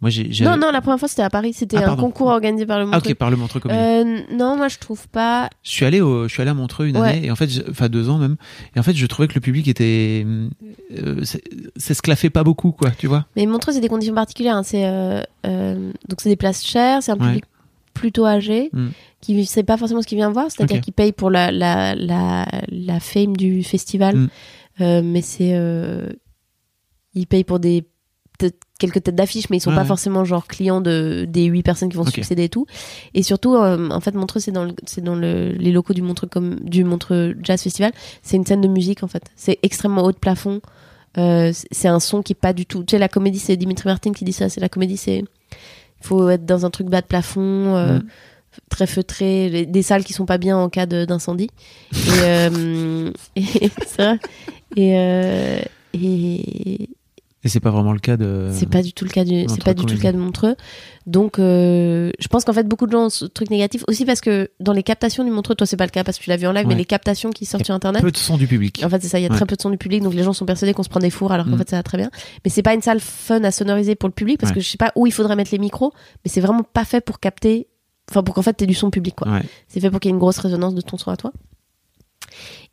Moi, 0.00 0.10
j'ai. 0.10 0.30
j'ai- 0.32 0.44
Non, 0.44 0.56
non, 0.58 0.70
la 0.70 0.80
première 0.82 0.98
fois, 0.98 1.08
c'était 1.08 1.22
à 1.22 1.30
Paris. 1.30 1.52
C'était 1.54 1.78
Ah, 1.78 1.92
un 1.92 1.96
concours 1.96 2.26
organisé 2.26 2.66
par 2.66 2.78
le 2.78 2.84
Ah, 2.84 2.96
Montreux. 2.96 3.10
ok, 3.12 3.16
par 3.16 3.30
le 3.30 3.36
Montreux 3.36 3.60
Comédie. 3.60 3.80
Euh, 3.80 4.20
non, 4.36 4.56
moi, 4.56 4.68
je 4.68 4.78
trouve 4.78 5.08
pas. 5.08 5.48
Je 5.62 5.70
suis 5.70 5.84
allé 5.86 6.00
au, 6.02 6.28
je 6.28 6.32
suis 6.32 6.42
allé 6.42 6.50
à 6.50 6.54
Montreux 6.54 6.86
une 6.86 6.98
Ouais. 6.98 7.08
année 7.08 7.26
et 7.26 7.30
en 7.30 7.36
fait, 7.36 7.48
enfin 7.70 7.88
deux 7.88 8.10
ans 8.10 8.18
même. 8.18 8.36
Et 8.76 8.80
en 8.80 8.82
fait, 8.82 8.92
je 8.94 9.06
trouvais 9.06 9.28
que 9.28 9.34
le 9.34 9.40
public 9.40 9.66
était, 9.68 10.26
euh, 10.98 11.22
s'esclaffait 11.76 12.28
pas 12.30 12.44
beaucoup, 12.44 12.72
quoi, 12.72 12.90
tu 12.90 13.06
vois. 13.06 13.24
Mais 13.36 13.46
Montreux, 13.46 13.72
c'est 13.72 13.80
des 13.80 13.88
conditions 13.88 14.14
particulières. 14.14 14.56
hein. 14.56 14.62
C'est 14.62 14.84
euh, 14.84 15.22
euh, 15.46 15.90
donc 16.08 16.20
c'est 16.20 16.28
des 16.28 16.36
places 16.36 16.64
chères, 16.64 17.02
c'est 17.02 17.12
un 17.12 17.16
Ouais. 17.16 17.26
public 17.26 17.44
plutôt 17.94 18.26
âgé 18.26 18.70
Mm. 18.72 18.88
qui 19.20 19.34
ne 19.36 19.44
sait 19.44 19.62
pas 19.62 19.76
forcément 19.76 20.02
ce 20.02 20.06
qu'il 20.08 20.18
vient 20.18 20.30
voir, 20.32 20.50
c'est-à-dire 20.50 20.80
qu'il 20.80 20.92
paye 20.92 21.12
pour 21.12 21.30
la, 21.30 21.50
la, 21.52 21.94
la, 21.94 22.46
la 22.68 23.00
fame 23.00 23.36
du 23.36 23.62
festival, 23.62 24.16
Mm. 24.16 24.28
Euh, 24.80 25.02
mais 25.04 25.22
c'est 25.22 25.54
il 27.14 27.26
paye 27.28 27.44
pour 27.44 27.60
des 27.60 27.82
peut-être 28.38 28.58
quelques 28.86 29.02
têtes 29.04 29.14
d'affiche, 29.14 29.50
mais 29.50 29.56
ils 29.56 29.60
sont 29.60 29.70
Ouais, 29.70 29.76
pas 29.76 29.82
ouais. 29.82 29.88
forcément 29.88 30.24
genre 30.24 30.46
clients 30.46 30.80
de 30.80 31.26
des 31.28 31.44
huit 31.44 31.62
personnes 31.62 31.88
qui 31.88 31.96
vont 31.96 32.02
Ok. 32.02 32.12
succéder 32.14 32.44
et 32.44 32.48
tout. 32.48 32.66
Et 33.14 33.22
surtout, 33.22 33.54
euh, 33.54 33.88
en 33.90 34.00
fait, 34.00 34.14
Montreux, 34.14 34.40
c'est 34.40 34.52
dans 34.52 34.64
le, 34.64 34.72
c'est 34.86 35.02
dans 35.02 35.14
le, 35.16 35.52
les 35.52 35.72
locaux 35.72 35.94
du 35.94 36.02
Montreux 36.02 36.28
comme 36.28 36.56
du 36.60 36.84
Montreux 36.84 37.34
Jazz 37.42 37.62
Festival. 37.62 37.92
C'est 38.22 38.36
une 38.36 38.46
scène 38.46 38.60
de 38.60 38.68
musique 38.68 39.02
en 39.02 39.08
fait. 39.08 39.24
C'est 39.36 39.58
extrêmement 39.62 40.02
haut 40.04 40.12
de 40.12 40.18
plafond. 40.18 40.60
Euh, 41.16 41.52
c'est- 41.70 41.86
un 41.88 42.00
son 42.00 42.22
qui 42.22 42.32
est 42.32 42.36
pas 42.36 42.52
du 42.52 42.66
tout. 42.66 42.82
Tu 42.82 42.92
sais, 42.92 42.98
la 42.98 43.08
comédie, 43.08 43.38
c'est 43.38 43.56
Dimitri 43.56 43.88
Martin 43.88 44.12
qui 44.12 44.24
dit 44.24 44.32
ça. 44.32 44.48
C'est 44.48 44.60
la 44.60 44.68
comédie, 44.68 44.96
c'est 44.96 45.18
il 45.18 46.06
faut 46.06 46.28
être 46.28 46.44
dans 46.44 46.66
un 46.66 46.70
truc 46.70 46.88
bas 46.88 47.00
de 47.00 47.06
plafond, 47.06 47.76
euh, 47.76 47.98
très 48.68 48.86
feutré, 48.86 49.48
les- 49.48 49.64
des 49.66 49.82
salles 49.82 50.04
qui 50.04 50.12
sont 50.12 50.26
pas 50.26 50.38
bien 50.38 50.56
en 50.58 50.68
cas 50.68 50.86
de- 50.86 51.04
d'incendie. 51.04 51.50
Et, 51.92 51.96
euh, 52.24 53.10
euh, 54.78 55.60
et, 55.94 56.88
Et 57.44 57.48
c'est 57.48 57.60
pas 57.60 57.70
vraiment 57.70 57.92
le 57.92 57.98
cas 57.98 58.16
de. 58.16 58.48
c'est 58.52 58.68
pas 58.68 58.80
du 58.82 58.92
tout 58.94 59.04
le 59.04 59.10
cas 59.10 59.22
du, 59.24 59.44
c'est 59.48 59.62
pas 59.62 59.74
du 59.74 59.84
tout 59.84 59.94
le 59.94 60.00
cas 60.00 60.12
de 60.12 60.16
Montreux. 60.18 60.56
Donc, 61.06 61.38
euh, 61.38 62.10
je 62.18 62.28
pense 62.28 62.44
qu'en 62.44 62.54
fait, 62.54 62.66
beaucoup 62.66 62.86
de 62.86 62.92
gens 62.92 63.04
ont 63.06 63.10
ce 63.10 63.26
truc 63.26 63.50
négatif 63.50 63.84
aussi 63.86 64.06
parce 64.06 64.22
que 64.22 64.50
dans 64.60 64.72
les 64.72 64.82
captations 64.82 65.22
du 65.24 65.30
Montreux, 65.30 65.54
toi, 65.54 65.66
c'est 65.66 65.76
pas 65.76 65.84
le 65.84 65.90
cas 65.90 66.02
parce 66.04 66.18
que 66.18 66.24
tu 66.24 66.30
l'as 66.30 66.38
vu 66.38 66.46
en 66.46 66.52
live, 66.52 66.64
Ouais. 66.66 66.72
mais 66.72 66.78
les 66.78 66.86
captations 66.86 67.28
qui 67.30 67.44
sortent 67.44 67.66
sur 67.66 67.74
internet. 67.74 68.00
Peu 68.02 68.10
de 68.10 68.16
son 68.16 68.38
du 68.38 68.46
public. 68.46 68.80
En 68.82 68.88
fait, 68.88 69.02
c'est 69.02 69.08
ça, 69.08 69.18
il 69.18 69.22
y 69.22 69.26
a 69.26 69.28
Ouais. 69.28 69.36
très 69.36 69.44
peu 69.44 69.56
de 69.56 69.60
son 69.60 69.68
du 69.68 69.76
public, 69.76 70.02
donc 70.02 70.14
les 70.14 70.22
gens 70.22 70.32
sont 70.32 70.46
persuadés 70.46 70.72
qu'on 70.72 70.82
se 70.82 70.88
prend 70.88 71.00
des 71.00 71.10
fours 71.10 71.32
alors 71.32 71.44
qu'en 71.44 71.52
Mm. 71.52 71.58
fait, 71.58 71.70
ça 71.70 71.76
va 71.76 71.82
très 71.82 71.98
bien. 71.98 72.10
Mais 72.44 72.50
c'est 72.50 72.62
pas 72.62 72.72
une 72.72 72.80
salle 72.82 73.00
fun 73.00 73.44
à 73.44 73.50
sonoriser 73.50 73.94
pour 73.94 74.08
le 74.08 74.14
public 74.14 74.40
parce 74.40 74.50
Ouais. 74.52 74.54
que 74.56 74.60
je 74.62 74.68
sais 74.70 74.78
pas 74.78 74.92
où 74.96 75.06
il 75.06 75.12
faudrait 75.12 75.36
mettre 75.36 75.50
les 75.52 75.58
micros, 75.58 75.92
mais 76.24 76.30
c'est 76.30 76.40
vraiment 76.40 76.62
pas 76.62 76.84
fait 76.86 77.02
pour 77.02 77.20
capter 77.20 77.68
enfin 78.10 78.22
pour 78.22 78.34
qu'en 78.34 78.42
fait 78.42 78.52
t'aies 78.54 78.66
du 78.66 78.74
son 78.74 78.90
public 78.90 79.14
quoi. 79.16 79.40
C'est 79.68 79.80
fait 79.80 79.90
pour 79.90 80.00
qu'il 80.00 80.08
y 80.08 80.12
ait 80.12 80.14
une 80.14 80.18
grosse 80.20 80.38
résonance 80.38 80.74
de 80.74 80.80
ton 80.80 80.96
son 80.96 81.10
à 81.10 81.16
toi. 81.18 81.32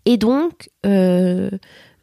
Et 0.06 0.18
donc, 0.18 0.70
euh, 0.86 1.50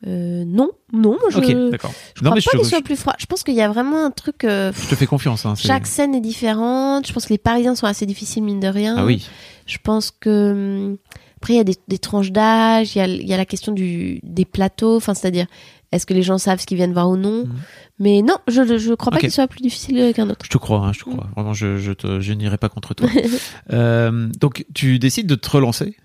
euh, 0.07 0.45
non, 0.47 0.71
non, 0.93 1.17
je, 1.31 1.39
Non, 1.39 1.77
crois 1.79 1.91
mais 2.35 2.41
pas 2.41 2.51
qu'il 2.53 2.65
soit 2.65 2.83
plus 2.83 2.97
froid. 2.97 3.15
Je 3.19 3.27
pense 3.27 3.43
qu'il 3.43 3.55
y 3.55 3.61
a 3.63 3.69
vraiment 3.69 4.05
un 4.05 4.11
truc. 4.11 4.45
euh, 4.45 4.73
je 4.73 4.89
te 4.89 4.95
fais 4.95 5.07
confiance. 5.07 5.45
Hein, 5.45 5.55
chaque 5.57 5.87
scène 5.87 6.15
est 6.15 6.21
différente. 6.21 7.07
Je 7.07 7.13
pense 7.13 7.25
que 7.27 7.33
les 7.33 7.39
Parisiens 7.39 7.75
sont 7.75 7.87
assez 7.87 8.07
difficiles 8.07 8.45
mine 8.45 8.61
de 8.61 8.69
rien. 8.69 8.95
Ah 8.99 9.05
oui. 9.05 9.27
Je 9.67 9.79
pense 9.83 10.11
que 10.13 10.53
hum, 10.91 10.97
après 11.37 11.55
il 11.55 11.57
y 11.57 11.61
a 11.61 11.65
des, 11.65 11.77
des 11.89 11.99
tranches 11.99 12.31
d'âge, 12.33 12.95
il 12.95 12.99
y 12.99 13.01
a, 13.03 13.07
il 13.09 13.27
y 13.29 13.35
a 13.35 13.37
la 13.37 13.45
question 13.45 13.73
du 13.73 14.21
des 14.23 14.45
plateaux, 14.45 14.97
enfin 14.97 15.15
c'est-à-dire 15.15 15.47
est-ce 15.91 16.05
que 16.07 16.13
les 16.15 16.23
gens 16.23 16.37
savent 16.39 16.61
ce 16.61 16.67
qu'ils 16.67 16.77
viennent 16.77 16.93
voir 16.93 17.09
ou 17.09 17.17
non? 17.17 17.45
Mhm. 17.47 17.53
Mais 17.99 18.23
non, 18.23 18.37
je 18.47 18.79
je 18.79 18.95
crois 18.95 19.11
pas 19.11 19.17
Ok. 19.17 19.23
qu'il 19.23 19.33
soit 19.33 19.49
plus 19.49 19.61
difficile 19.63 20.13
qu'un 20.15 20.29
autre. 20.31 20.45
Je 20.45 20.51
te 20.51 20.59
crois, 20.59 20.79
hein, 20.81 20.93
je 20.93 21.01
te 21.01 21.05
crois. 21.11 21.27
Vraiment, 21.35 21.55
je, 21.55 21.79
je, 21.79 21.93
te- 21.93 22.21
je 22.21 22.33
n'irai 22.35 22.57
pas 22.59 22.69
contre 22.69 22.95
toi. 22.95 23.09
Euh, 23.73 24.29
donc, 24.39 24.65
tu 24.75 24.99
décides 24.99 25.27
de 25.27 25.35
te 25.35 25.49
relancer? 25.51 25.97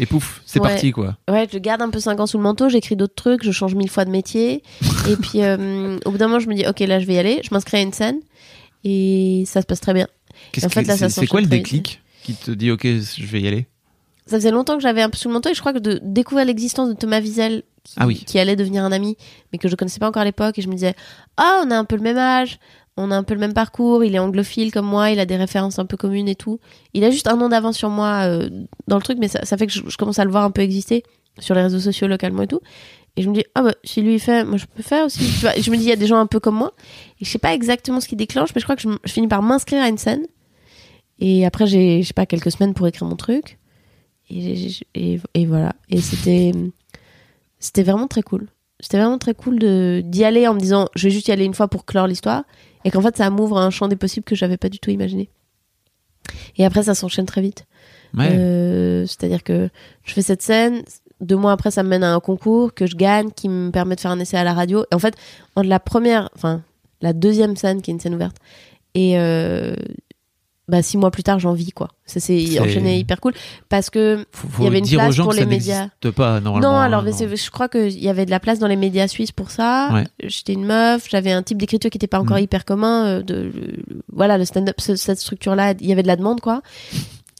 Et 0.00 0.06
pouf, 0.06 0.42
c'est 0.46 0.60
Ouais. 0.60 0.68
parti, 0.68 0.90
quoi. 0.92 1.16
Ouais, 1.30 1.46
je 1.52 1.58
garde 1.58 1.82
un 1.82 1.90
peu 1.90 1.98
5 2.00 2.18
ans 2.20 2.26
sous 2.26 2.36
le 2.38 2.42
manteau, 2.44 2.68
j'écris 2.68 2.94
d'autres 2.96 3.14
trucs, 3.14 3.42
je 3.44 3.50
change 3.50 3.74
mille 3.74 3.90
fois 3.90 4.04
de 4.04 4.10
métier. 4.10 4.62
et 5.08 5.16
puis, 5.16 5.42
euh, 5.42 5.98
au 6.04 6.10
bout 6.12 6.18
d'un 6.18 6.28
moment, 6.28 6.38
je 6.40 6.48
me 6.48 6.54
dis, 6.54 6.66
ok, 6.66 6.80
là, 6.80 7.00
je 7.00 7.06
vais 7.06 7.14
y 7.14 7.18
aller. 7.18 7.40
Je 7.42 7.48
m'inscris 7.52 7.78
à 7.78 7.80
une 7.80 7.92
scène. 7.92 8.18
Et 8.84 9.44
ça 9.46 9.60
se 9.60 9.66
passe 9.66 9.80
très 9.80 9.94
bien. 9.94 10.06
Qu'est-ce 10.52 10.66
En 10.66 10.68
fait, 10.68 10.82
que- 10.82 10.88
là, 10.88 10.96
ça 10.96 11.08
c'est 11.08 11.20
c'est 11.22 11.26
quoi 11.26 11.40
le 11.40 11.46
déclic 11.46 12.00
qui 12.22 12.34
te 12.34 12.50
dit, 12.50 12.70
ok, 12.70 12.84
je 12.84 13.26
vais 13.26 13.40
y 13.40 13.48
aller? 13.48 13.66
Ça 14.26 14.36
faisait 14.36 14.50
longtemps 14.50 14.76
que 14.76 14.82
j'avais 14.82 15.02
un 15.02 15.10
peu 15.10 15.16
sous 15.16 15.28
le 15.28 15.34
manteau 15.34 15.48
et 15.50 15.54
je 15.54 15.60
crois 15.60 15.72
que 15.72 15.78
de 15.78 16.00
découvrir 16.02 16.46
l'existence 16.46 16.88
de 16.90 16.94
Thomas 16.94 17.20
Wiesel, 17.20 17.62
qui, 17.82 17.94
Ah 17.96 18.06
oui. 18.06 18.22
qui 18.26 18.38
allait 18.38 18.56
devenir 18.56 18.84
un 18.84 18.92
ami, 18.92 19.16
mais 19.52 19.58
que 19.58 19.68
je 19.68 19.74
connaissais 19.74 19.98
pas 19.98 20.08
encore 20.08 20.20
à 20.22 20.24
l'époque, 20.26 20.58
et 20.58 20.62
je 20.62 20.68
me 20.68 20.74
disais, 20.74 20.94
ah, 21.38 21.62
on 21.64 21.70
a 21.70 21.76
un 21.76 21.84
peu 21.86 21.96
le 21.96 22.02
même 22.02 22.18
âge, 22.18 22.58
on 22.98 23.12
a 23.12 23.16
un 23.16 23.22
peu 23.22 23.34
le 23.34 23.40
même 23.40 23.54
parcours, 23.54 24.02
il 24.02 24.14
est 24.14 24.18
anglophile 24.18 24.72
comme 24.72 24.86
moi, 24.86 25.10
il 25.10 25.20
a 25.20 25.26
des 25.26 25.36
références 25.36 25.78
un 25.78 25.86
peu 25.86 25.96
communes 25.96 26.28
et 26.28 26.34
tout. 26.34 26.58
Il 26.94 27.04
a 27.04 27.10
juste 27.10 27.28
un 27.28 27.40
an 27.40 27.48
d'avance 27.48 27.76
sur 27.76 27.90
moi 27.90 28.24
euh, 28.26 28.50
dans 28.88 28.96
le 28.96 29.02
truc, 29.02 29.18
mais 29.20 29.28
ça, 29.28 29.56
fait 29.56 29.66
que 29.66 29.72
je, 29.72 29.96
commence 29.96 30.18
à 30.18 30.24
le 30.24 30.30
voir 30.30 30.42
un 30.42 30.50
peu 30.50 30.62
exister 30.62 31.04
sur 31.38 31.54
les 31.54 31.62
réseaux 31.62 31.78
sociaux 31.78 32.08
localement 32.08 32.42
et 32.42 32.48
tout. 32.48 32.60
Et 33.16 33.22
je 33.22 33.30
me 33.30 33.34
dis, 33.34 33.44
ah 33.54 33.62
bah, 33.62 33.74
si 33.84 34.02
lui 34.02 34.18
fait, 34.18 34.44
moi 34.44 34.58
je 34.58 34.66
peux 34.66 34.82
faire 34.82 35.06
aussi. 35.06 35.24
Je 35.26 35.70
me 35.70 35.76
dis, 35.76 35.84
il 35.84 35.88
y 35.88 35.92
a 35.92 35.96
des 35.96 36.08
gens 36.08 36.18
un 36.18 36.26
peu 36.26 36.40
comme 36.40 36.56
moi. 36.56 36.74
Et 37.20 37.24
je 37.24 37.30
sais 37.30 37.38
pas 37.38 37.54
exactement 37.54 38.00
ce 38.00 38.08
qui 38.08 38.16
déclenche, 38.16 38.50
mais 38.54 38.60
je 38.60 38.66
crois 38.66 38.74
que 38.74 38.82
je, 38.82 38.88
finis 39.06 39.28
par 39.28 39.42
m'inscrire 39.42 39.82
à 39.82 39.88
une 39.88 39.98
scène. 39.98 40.26
Et 41.20 41.46
après, 41.46 41.66
j'ai, 41.66 42.02
je 42.02 42.08
sais 42.08 42.14
pas, 42.14 42.26
quelques 42.26 42.50
semaines 42.50 42.74
pour 42.74 42.86
écrire 42.88 43.06
mon 43.06 43.16
truc. 43.16 43.58
Et 44.28 45.46
voilà. 45.46 45.72
Et 45.88 46.00
c'était, 46.00 46.52
c'était 47.60 47.84
vraiment 47.84 48.08
très 48.08 48.22
cool. 48.22 48.48
C'était 48.80 48.98
vraiment 48.98 49.18
très 49.18 49.34
cool 49.34 49.58
de, 49.58 50.02
d'y 50.04 50.24
aller 50.24 50.46
en 50.46 50.54
me 50.54 50.60
disant, 50.60 50.88
je 50.94 51.04
vais 51.04 51.10
juste 51.10 51.28
y 51.28 51.32
aller 51.32 51.44
une 51.44 51.54
fois 51.54 51.68
pour 51.68 51.84
clore 51.84 52.06
l'histoire. 52.06 52.44
Et 52.84 52.90
qu'en 52.90 53.02
fait, 53.02 53.16
ça 53.16 53.30
m'ouvre 53.30 53.58
un 53.58 53.70
champ 53.70 53.88
des 53.88 53.96
possibles 53.96 54.24
que 54.24 54.34
j'avais 54.34 54.56
pas 54.56 54.68
du 54.68 54.78
tout 54.78 54.90
imaginé. 54.90 55.28
Et 56.56 56.64
après, 56.64 56.84
ça 56.84 56.94
s'enchaîne 56.94 57.26
très 57.26 57.40
vite. 57.40 57.66
Ouais. 58.14 58.28
Euh, 58.30 59.06
C'est-à-dire 59.06 59.42
que 59.42 59.68
je 60.04 60.12
fais 60.12 60.22
cette 60.22 60.42
scène, 60.42 60.82
deux 61.20 61.36
mois 61.36 61.52
après, 61.52 61.70
ça 61.70 61.82
me 61.82 61.88
mène 61.88 62.04
à 62.04 62.14
un 62.14 62.20
concours 62.20 62.74
que 62.74 62.86
je 62.86 62.96
gagne, 62.96 63.30
qui 63.30 63.48
me 63.48 63.70
permet 63.70 63.96
de 63.96 64.00
faire 64.00 64.10
un 64.10 64.20
essai 64.20 64.36
à 64.36 64.44
la 64.44 64.54
radio. 64.54 64.84
Et 64.90 64.94
en 64.94 64.98
fait, 64.98 65.14
entre 65.56 65.68
la 65.68 65.80
première, 65.80 66.30
enfin, 66.34 66.62
la 67.00 67.12
deuxième 67.12 67.56
scène, 67.56 67.82
qui 67.82 67.90
est 67.90 67.94
une 67.94 68.00
scène 68.00 68.14
ouverte, 68.14 68.36
et 68.94 69.18
euh, 69.18 69.74
bah, 70.68 70.82
six 70.82 70.96
mois 70.98 71.10
plus 71.10 71.22
tard, 71.22 71.38
j'en 71.38 71.54
vis, 71.54 71.72
quoi. 71.72 71.88
Ça 72.04 72.20
s'est 72.20 72.38
C'est- 72.46 72.60
enchaîné 72.60 72.98
hyper 72.98 73.20
cool. 73.20 73.32
Parce 73.68 73.88
que, 73.90 74.24
il 74.58 74.64
y 74.64 74.66
avait 74.66 74.78
une 74.80 74.86
place 74.86 75.16
pour 75.16 75.32
les 75.32 75.46
médias. 75.46 75.82
n'existe 76.02 76.10
pas, 76.12 76.40
normalement. 76.40 76.70
non, 76.70 76.76
hein, 76.76 76.82
alors, 76.82 77.02
non. 77.02 77.10
je 77.12 77.50
crois 77.50 77.68
qu'il 77.68 77.98
y 77.98 78.08
avait 78.08 78.26
de 78.26 78.30
la 78.30 78.40
place 78.40 78.58
dans 78.58 78.66
les 78.66 78.76
médias 78.76 79.08
suisses 79.08 79.32
pour 79.32 79.50
ça. 79.50 79.90
Ouais. 79.92 80.04
J'étais 80.22 80.52
une 80.52 80.64
meuf, 80.66 81.06
j'avais 81.10 81.32
un 81.32 81.42
type 81.42 81.58
d'écriture 81.58 81.90
qui 81.90 81.96
n'était 81.96 82.06
pas 82.06 82.20
encore 82.20 82.36
Mhm. 82.36 82.42
hyper 82.44 82.64
commun. 82.64 83.06
euh, 83.06 83.22
de, 83.22 83.50
voilà, 84.12 84.36
le 84.38 84.44
stand-up, 84.44 84.76
ce- 84.80 84.96
cette 84.96 85.18
structure-là, 85.18 85.74
il 85.80 85.86
y 85.86 85.92
avait 85.92 86.02
de 86.02 86.06
la 86.08 86.16
demande, 86.16 86.40
quoi. 86.40 86.62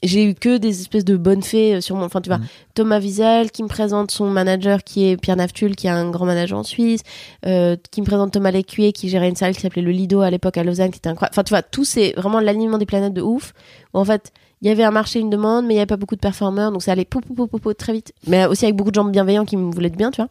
J'ai 0.01 0.23
eu 0.23 0.33
que 0.33 0.57
des 0.57 0.79
espèces 0.79 1.03
de 1.03 1.17
bonnes 1.17 1.43
fées 1.43 1.75
euh, 1.75 1.81
sur 1.81 1.95
mon. 1.97 2.05
Enfin, 2.05 2.21
tu 2.21 2.29
vois, 2.29 2.37
Mhm. 2.37 2.45
Thomas 2.73 2.99
Wiesel 3.01 3.51
qui 3.51 3.63
me 3.63 3.67
présente 3.67 4.11
son 4.11 4.29
manager 4.29 4.83
qui 4.83 5.05
est 5.09 5.17
Pierre 5.17 5.35
Naftul, 5.35 5.75
qui 5.75 5.87
est 5.87 5.89
un 5.89 6.09
grand 6.09 6.25
manager 6.25 6.57
en 6.57 6.63
Suisse, 6.63 7.01
euh, 7.45 7.75
qui 7.91 7.99
me 7.99 8.05
présente 8.05 8.31
Thomas 8.31 8.51
Lécuyer 8.51 8.93
qui 8.93 9.09
gérait 9.09 9.27
une 9.27 9.35
salle 9.35 9.53
qui 9.55 9.59
s'appelait 9.61 9.81
le 9.81 9.91
Lido 9.91 10.21
à 10.21 10.29
l'époque 10.29 10.57
à 10.57 10.63
Lausanne, 10.63 10.91
qui 10.91 10.97
était 10.99 11.09
incroyable. 11.09 11.33
Enfin, 11.33 11.43
tu 11.43 11.49
vois, 11.53 11.61
tout 11.63 11.83
c'est 11.83 12.13
vraiment 12.15 12.39
l'alignement 12.39 12.77
des 12.77 12.85
planètes 12.85 13.13
de 13.13 13.21
ouf. 13.21 13.53
Où 13.93 13.99
en 13.99 14.05
fait, 14.05 14.31
il 14.61 14.67
y 14.69 14.71
avait 14.71 14.83
un 14.85 14.91
marché, 14.91 15.19
une 15.19 15.29
demande, 15.29 15.65
mais 15.65 15.73
il 15.73 15.77
y 15.77 15.79
avait 15.81 15.85
pas 15.85 15.97
beaucoup 15.97 16.15
de 16.15 16.21
performeurs, 16.21 16.71
donc 16.71 16.81
ça 16.83 16.93
allait 16.93 17.03
pou, 17.05 17.19
pou, 17.19 17.33
pou, 17.33 17.47
pou, 17.47 17.59
pou, 17.59 17.73
très 17.73 17.91
vite. 17.93 18.13
Mais 18.27 18.45
aussi 18.45 18.63
avec 18.65 18.75
beaucoup 18.77 18.91
de 18.91 18.95
gens 18.95 19.03
bienveillants 19.05 19.45
qui 19.45 19.57
me 19.57 19.69
voulaient 19.71 19.89
du 19.89 19.97
bien, 19.97 20.11
tu 20.11 20.21
vois. 20.21 20.29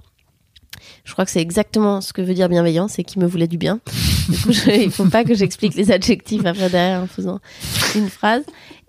Je 1.04 1.12
crois 1.12 1.24
que 1.24 1.30
c'est 1.30 1.40
exactement 1.40 2.00
ce 2.00 2.12
que 2.12 2.22
veut 2.22 2.34
dire 2.34 2.48
bienveillant, 2.48 2.86
c'est 2.88 3.02
qui 3.02 3.18
me 3.18 3.26
voulait 3.26 3.48
du 3.48 3.58
bien. 3.58 3.80
Du 4.28 4.38
coup, 4.38 4.52
je- 4.52 4.70
il 4.84 4.90
faut 4.90 5.06
pas 5.06 5.24
que 5.24 5.34
j'explique 5.34 5.74
les 5.74 5.90
adjectifs 5.90 6.44
après 6.46 6.68
derrière 6.70 7.02
en 7.02 7.06
faisant 7.06 7.40
une 7.96 8.08
phrase. 8.08 8.44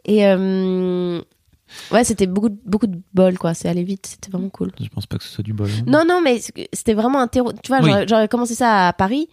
Et 0.05 0.25
euh, 0.25 1.21
ouais, 1.91 2.03
c'était 2.03 2.27
beaucoup, 2.27 2.49
de- 2.49 2.57
beaucoup 2.65 2.87
de 2.87 2.99
bol, 3.13 3.37
quoi. 3.37 3.53
C'est 3.53 3.67
allé 3.69 3.83
vite, 3.83 4.07
c'était 4.07 4.31
vraiment 4.31 4.49
cool. 4.49 4.71
Je 4.81 4.87
pense 4.89 5.05
pas 5.05 5.17
que 5.17 5.23
ce 5.23 5.29
soit 5.29 5.43
du 5.43 5.53
bol. 5.53 5.67
hein. 5.69 5.83
Non, 5.87 6.03
non, 6.07 6.21
mais 6.23 6.39
c'était 6.73 6.93
vraiment 6.93 7.19
un 7.19 7.27
terreau. 7.27 7.51
Tu 7.53 7.67
vois, 7.71 7.79
Oui. 7.81 7.91
j'aurais- 8.07 8.27
commencé 8.27 8.55
ça 8.55 8.87
à 8.87 8.93
Paris. 8.93 9.27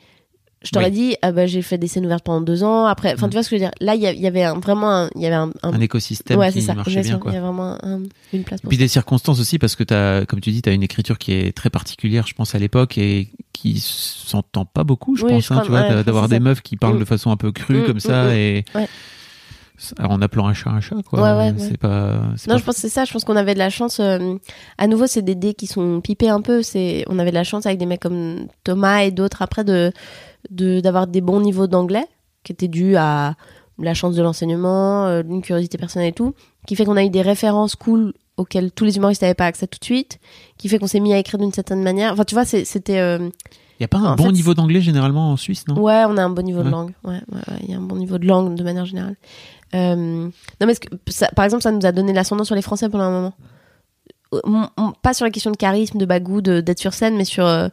Je 0.62 0.70
t'aurais 0.70 0.86
Oui. 0.86 0.90
dit, 0.92 1.16
ah 1.22 1.30
bah, 1.32 1.46
j'ai 1.46 1.62
fait 1.62 1.78
des 1.78 1.86
scènes 1.86 2.06
ouvertes 2.06 2.24
pendant 2.24 2.40
deux 2.40 2.64
ans. 2.64 2.86
Après, 2.86 3.12
enfin, 3.12 3.26
Mm. 3.26 3.30
tu 3.30 3.34
vois 3.36 3.42
ce 3.44 3.50
que 3.50 3.56
je 3.56 3.60
veux 3.62 3.66
dire. 3.68 3.74
Là, 3.80 3.94
il 3.94 4.00
y, 4.00 4.26
avait 4.26 4.42
un- 4.42 4.58
vraiment 4.58 4.90
un, 4.90 5.10
il 5.14 5.20
y 5.22 5.26
avait 5.26 5.36
un, 5.36 5.50
un- 5.62 5.72
Un 5.74 5.80
écosystème 5.80 6.38
ouais, 6.38 6.48
qui 6.50 6.60
c'est 6.60 6.66
ça. 6.68 6.74
marchait 6.74 7.02
bien. 7.02 7.20
Il 7.26 7.32
y 7.32 7.36
a 7.36 7.40
vraiment 7.40 7.76
un- 7.84 8.00
une 8.32 8.42
place 8.42 8.60
Et 8.64 8.66
puis 8.66 8.76
ça. 8.76 8.82
des 8.82 8.88
circonstances 8.88 9.38
aussi, 9.38 9.58
parce 9.58 9.76
que 9.76 9.84
t'as, 9.84 10.24
comme 10.24 10.40
tu 10.40 10.50
dis, 10.50 10.62
tu 10.62 10.68
as 10.68 10.72
une 10.72 10.82
écriture 10.82 11.18
qui 11.18 11.32
est 11.34 11.54
très 11.56 11.70
particulière, 11.70 12.26
je 12.26 12.34
pense, 12.34 12.54
à 12.54 12.58
l'époque, 12.58 12.96
et 12.98 13.28
qui 13.52 13.78
s'entend 13.78 14.64
pas 14.64 14.82
beaucoup, 14.82 15.14
je 15.14 15.24
Oui, 15.24 15.32
pense, 15.34 15.44
je 15.46 15.52
hein, 15.52 15.56
crois, 15.56 15.64
tu 15.66 15.70
vois, 15.70 15.96
ouais, 15.98 16.04
d'avoir 16.04 16.24
ça. 16.24 16.28
des 16.30 16.40
meufs 16.40 16.62
qui 16.62 16.76
parlent 16.76 16.96
Mm. 16.96 17.00
de 17.00 17.04
façon 17.04 17.30
un 17.30 17.36
peu 17.36 17.52
crue 17.52 17.82
Mm, 17.82 17.86
comme 17.86 18.00
ça, 18.00 18.34
et 18.34 18.64
Ouais. 18.74 18.88
Alors, 19.98 20.12
en 20.12 20.22
appelant 20.22 20.46
un 20.46 20.54
chat 20.54 20.70
un 20.70 20.80
chat, 20.80 20.96
quoi. 21.08 21.20
Ouais, 21.20 21.30
ouais, 21.38 21.52
ouais. 21.52 21.58
C'est 21.58 21.76
pas. 21.76 22.14
Non, 22.14 22.30
pas- 22.46 22.56
je 22.58 22.64
pense 22.64 22.74
que 22.76 22.80
c'est 22.80 22.88
ça. 22.88 23.04
Je 23.04 23.12
pense 23.12 23.24
qu'on 23.24 23.36
avait 23.36 23.54
de 23.54 23.58
la 23.58 23.70
chance. 23.70 24.00
euh, 24.00 24.36
à 24.78 24.86
nouveau, 24.86 25.06
c'est 25.06 25.22
des 25.22 25.34
dés 25.34 25.54
qui 25.54 25.66
sont 25.66 26.00
pipés 26.00 26.28
un 26.30 26.40
peu. 26.40 26.62
C'est, 26.62 27.04
on 27.08 27.18
avait 27.18 27.30
de 27.30 27.34
la 27.36 27.44
chance 27.44 27.66
avec 27.66 27.78
des 27.78 27.86
mecs 27.86 28.00
comme 28.00 28.46
Thomas 28.64 29.00
et 29.02 29.10
d'autres 29.10 29.42
après 29.42 29.64
de, 29.64 29.92
de 30.50 30.80
d'avoir 30.80 31.06
des 31.06 31.20
bons 31.20 31.40
niveaux 31.40 31.66
d'anglais 31.66 32.06
qui 32.44 32.52
étaient 32.52 32.68
dus 32.68 32.96
à 32.96 33.34
la 33.78 33.92
chance 33.94 34.14
de 34.14 34.22
l'enseignement, 34.22 35.06
euh, 35.06 35.22
une 35.28 35.42
curiosité 35.42 35.76
personnelle 35.78 36.08
et 36.08 36.12
tout, 36.12 36.34
qui 36.66 36.76
fait 36.76 36.84
qu'on 36.86 36.96
a 36.96 37.04
eu 37.04 37.10
des 37.10 37.20
références 37.22 37.74
cool 37.76 38.14
auxquelles 38.38 38.70
tous 38.72 38.84
les 38.84 38.96
humoristes 38.96 39.20
n'avaient 39.22 39.34
pas 39.34 39.46
accès 39.46 39.66
tout 39.66 39.78
de 39.78 39.84
suite, 39.84 40.18
qui 40.56 40.68
fait 40.68 40.78
qu'on 40.78 40.86
s'est 40.86 41.00
mis 41.00 41.12
à 41.12 41.18
écrire 41.18 41.38
d'une 41.38 41.52
certaine 41.52 41.82
manière. 41.82 42.12
Enfin, 42.12 42.24
tu 42.24 42.34
vois, 42.34 42.44
c'était. 42.46 42.98
euh, 42.98 43.28
Il 43.78 43.82
y 43.82 43.84
a 43.84 43.88
pas 43.88 43.98
un 43.98 44.12
en 44.12 44.16
bon 44.16 44.24
fait, 44.24 44.32
niveau 44.32 44.54
d'anglais 44.54 44.80
généralement 44.80 45.32
en 45.32 45.36
Suisse, 45.36 45.66
non? 45.68 45.78
Ouais, 45.80 46.04
on 46.08 46.16
a 46.16 46.22
un 46.24 46.30
bon 46.30 46.42
niveau 46.42 46.62
de 46.62 46.70
langue. 46.70 46.92
Ouais, 47.04 47.20
ouais, 47.30 47.38
ouais, 47.48 47.58
il 47.62 47.70
y 47.70 47.74
a 47.74 47.76
un 47.76 47.82
bon 47.82 47.96
niveau 47.96 48.16
de 48.18 48.26
langue 48.26 48.54
de 48.54 48.62
manière 48.64 48.86
générale. 48.86 49.16
Euh, 49.74 49.94
non, 49.96 50.66
mais 50.66 50.74
que 50.76 50.88
ça- 51.08 51.28
par 51.36 51.44
exemple, 51.44 51.62
ça 51.62 51.72
nous 51.72 51.84
a 51.84 51.92
donné 51.92 52.12
l'ascendant 52.12 52.44
sur 52.44 52.54
les 52.54 52.62
Français 52.62 52.88
pendant 52.88 53.04
un 53.04 53.10
moment? 53.10 53.34
Euh, 54.34 54.40
Pas 55.02 55.14
sur 55.14 55.24
la 55.24 55.30
question 55.30 55.50
de 55.50 55.56
charisme, 55.56 55.98
de 55.98 56.06
bagou, 56.06 56.40
de- 56.40 56.60
d'être 56.60 56.80
sur 56.80 56.94
scène, 56.94 57.16
mais 57.16 57.24
sur 57.24 57.44
euh, 57.46 57.68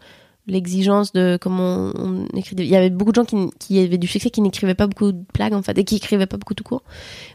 l'exigence 0.45 1.13
de 1.13 1.37
comment 1.41 1.91
on, 1.95 2.25
on 2.33 2.37
écrit. 2.37 2.55
des- 2.55 2.63
Il 2.65 2.69
y 2.69 2.75
avait 2.75 2.89
beaucoup 2.89 3.11
de 3.11 3.15
gens 3.15 3.25
qui, 3.25 3.37
qui 3.59 3.79
avaient 3.79 3.97
du 3.97 4.07
succès 4.07 4.29
qui 4.29 4.41
n'écrivaient 4.41 4.75
pas 4.75 4.87
beaucoup 4.87 5.11
de 5.13 5.23
blagues 5.33 5.53
en 5.53 5.61
fait, 5.63 5.77
et 5.77 5.83
qui 5.83 5.95
écrivaient 5.95 6.25
pas 6.27 6.37
beaucoup 6.37 6.53
tout 6.53 6.63
court. 6.65 6.83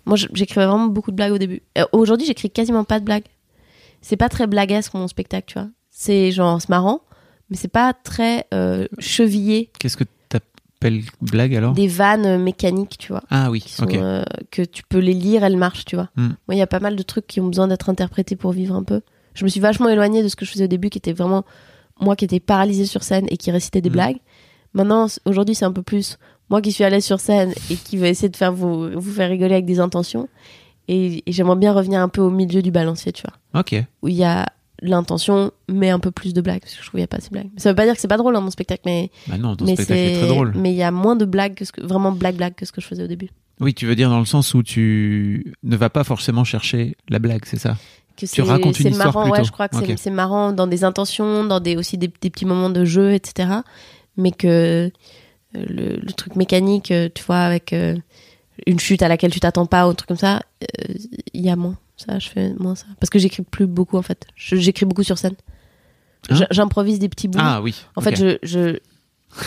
Moi, 0.07 0.17
j'écrivais 0.35 0.67
vraiment 0.67 0.87
beaucoup 0.89 1.11
de 1.11 1.17
blagues 1.17 1.33
au 1.33 1.39
début. 1.39 1.63
Euh, 1.79 1.85
Aujourd'hui, 1.93 2.27
j'écris 2.27 2.51
quasiment 2.51 2.85
pas 2.85 3.01
de 3.01 3.05
blagues. 3.05 3.25
C'est 4.03 4.17
pas 4.17 4.29
très 4.29 4.47
blaguesque 4.47 4.93
mon 4.95 5.09
spectacle, 5.09 5.47
tu 5.49 5.55
vois. 5.59 5.69
C'est 5.91 6.31
genre, 6.31 6.61
c'est 6.61 6.69
marrant, 6.69 7.01
mais 7.51 7.57
c'est 7.57 7.69
pas 7.69 7.93
très 7.95 8.47
euh, 8.55 8.87
chevillé 8.99 9.71
Qu'est-ce 9.79 9.97
que 9.97 10.05
t'appelles 10.29 11.03
blague 11.21 11.55
alors? 11.57 11.73
Des 11.75 11.89
vannes 11.89 12.43
mécaniques, 12.43 12.97
tu 12.99 13.13
vois, 13.13 13.23
Ah 13.31 13.51
oui, 13.51 13.61
sont, 13.67 13.87
euh, 13.93 14.23
que 14.51 14.63
tu 14.63 14.83
peux 14.89 14.99
les 14.99 15.15
lire, 15.15 15.45
elles 15.45 15.57
marchent, 15.57 15.85
tu 15.85 15.97
vois. 15.97 16.11
Hmm. 16.17 16.29
Moi, 16.47 16.55
il 16.55 16.59
y 16.59 16.63
a 16.63 16.67
pas 16.67 16.81
mal 16.81 16.97
de 16.97 17.03
trucs 17.03 17.27
qui 17.27 17.41
ont 17.41 17.47
besoin 17.47 17.69
d'être 17.69 17.89
interprétés 17.91 18.37
pour 18.37 18.53
vivre 18.53 18.75
un 18.75 18.85
peu. 18.85 19.01
Je 19.35 19.45
me 19.45 19.49
suis 19.49 19.61
vachement 19.61 19.89
éloignée 19.89 20.23
de 20.23 20.29
ce 20.29 20.37
que 20.37 20.45
je 20.45 20.51
faisais 20.51 20.65
au 20.65 20.69
début, 20.69 20.91
qui 20.91 20.99
était 20.99 21.13
vraiment 21.13 21.45
moi 22.01 22.15
qui 22.17 22.25
étais 22.25 22.41
paralysée 22.41 22.87
sur 22.87 23.03
scène 23.03 23.27
et 23.29 23.37
qui 23.37 23.51
récitait 23.51 23.81
des 23.81 23.89
Hmm. 23.91 23.93
blagues. 23.93 24.17
Maintenant, 24.75 25.07
aujourd'hui, 25.25 25.55
c'est 25.55 25.65
un 25.65 25.73
peu 25.73 25.83
plus 25.83 26.19
moi 26.51 26.61
qui 26.63 26.73
suis 26.73 26.85
à 26.85 26.91
l'aise 26.91 27.05
sur 27.05 27.21
scène 27.21 27.53
et 27.71 27.75
qui 27.77 27.97
va 27.97 28.09
essayer 28.09 28.29
de 28.29 28.37
faire 28.37 28.53
vous, 28.53 28.91
vous 28.99 29.11
faire 29.13 29.29
rigoler 29.31 29.55
avec 29.55 29.67
des 29.67 29.81
intentions. 29.81 30.29
Et, 30.89 31.23
et 31.27 31.33
j'aimerais 31.33 31.57
bien 31.57 31.73
revenir 31.73 32.01
un 32.01 32.09
peu 32.09 32.21
au 32.23 32.31
milieu 32.31 32.63
du 32.63 32.71
balancier, 32.71 33.13
tu 33.13 33.23
vois, 33.23 33.61
Ok. 33.61 33.75
où 34.03 34.09
il 34.09 34.15
y 34.15 34.25
a 34.25 34.47
l'intention, 34.81 35.51
mais 35.69 35.91
un 35.91 35.99
peu 35.99 36.11
plus 36.11 36.35
de 36.35 36.41
blagues, 36.41 36.61
parce 36.61 36.75
que 36.75 36.83
je 36.85 37.03
a 37.03 37.07
pas 37.07 37.17
assez 37.19 37.29
de 37.29 37.33
blagues. 37.35 37.51
Ça 37.57 37.71
veut 37.71 37.75
pas 37.77 37.85
dire 37.85 37.95
que 37.95 38.01
c'est 38.01 38.09
pas 38.09 38.17
drôle 38.17 38.35
dans 38.35 38.41
mon 38.41 38.51
spectacle, 38.51 38.83
mais 38.87 39.11
Bah 39.27 39.37
non, 39.39 39.57
ton 39.57 39.65
mais 39.65 39.75
spectacle 39.75 39.99
est 40.01 40.15
c'est 40.15 40.21
très 40.21 40.29
drôle. 40.29 40.53
mais 40.57 40.71
il 40.73 40.77
y 40.77 40.83
a 40.83 40.91
moins 40.91 41.17
de 41.17 41.25
blagues 41.25 41.55
que 41.55 41.65
ce 41.65 41.73
que 41.73 41.81
vraiment 41.81 42.13
blague 42.13 42.37
blague 42.37 42.55
que 42.55 42.65
ce 42.67 42.73
que 42.73 42.81
je 42.81 42.87
faisais 42.87 43.03
au 43.03 43.07
début 43.09 43.29
Oui, 43.61 43.75
tu 43.75 43.87
veux 43.87 43.97
dire 43.97 44.09
dans 44.11 44.21
le 44.21 44.25
sens 44.25 44.55
où 44.55 44.63
tu 44.63 45.53
ne 45.63 45.77
vas 45.77 45.91
pas 45.91 46.05
forcément 46.05 46.45
chercher 46.45 46.97
la 47.09 47.19
blague, 47.19 47.45
c'est 47.45 47.59
ça? 47.59 47.77
Que 48.17 48.27
c'est 48.27 48.43
racontes 48.43 48.79
une 48.79 48.85
c'est 48.85 48.91
histoire 48.91 49.13
marrant 49.15 49.25
ouais 49.27 49.31
plutôt. 49.33 49.47
je 49.47 49.53
crois 49.53 49.69
que 49.69 49.77
c'est- 49.77 50.11
marrant 50.11 50.53
dans 50.53 50.67
des 50.67 50.83
intentions 50.85 51.45
dans 51.45 51.61
des 51.61 51.77
aussi 51.77 51.99
des, 51.99 52.11
des 52.21 52.31
petits 52.31 52.45
moments 52.47 52.71
de 52.71 52.85
jeu 52.85 53.13
etc 53.13 53.49
mais 54.17 54.33
que 54.33 54.47
euh, 54.47 54.91
le, 55.55 55.97
le 55.97 56.13
truc 56.13 56.35
mécanique 56.35 56.91
euh, 56.91 57.09
tu 57.15 57.23
vois 57.25 57.39
avec 57.39 57.73
euh, 57.73 57.97
une 58.67 58.81
chute 58.81 59.03
à 59.03 59.09
laquelle 59.09 59.31
tu 59.31 59.39
t'attends 59.39 59.67
pas 59.67 59.87
ou 59.87 59.91
un 59.91 59.95
truc 59.95 60.09
comme 60.09 60.17
ça 60.17 60.43
euh, 60.65 60.95
il 61.33 61.43
y 61.43 61.49
a 61.49 61.55
moins 61.55 61.77
ça 61.99 62.19
je 62.19 62.29
fais 62.31 62.55
moins 62.59 62.75
ça 62.75 62.87
parce 63.01 63.11
que 63.11 63.19
j'écris 63.19 63.43
plus 63.43 63.67
beaucoup 63.67 63.99
en 63.99 64.03
fait 64.03 64.27
j'écris 64.37 64.87
beaucoup 64.87 65.03
sur 65.03 65.19
scène 65.19 65.35
Hein 66.31 66.47
j'improvise 66.51 66.99
des 66.99 67.09
petits 67.09 67.29
bouts 67.29 67.39
Ah 67.41 67.63
oui. 67.63 67.85
En 67.95 68.01
fait, 68.01 68.17
je, 68.43 68.79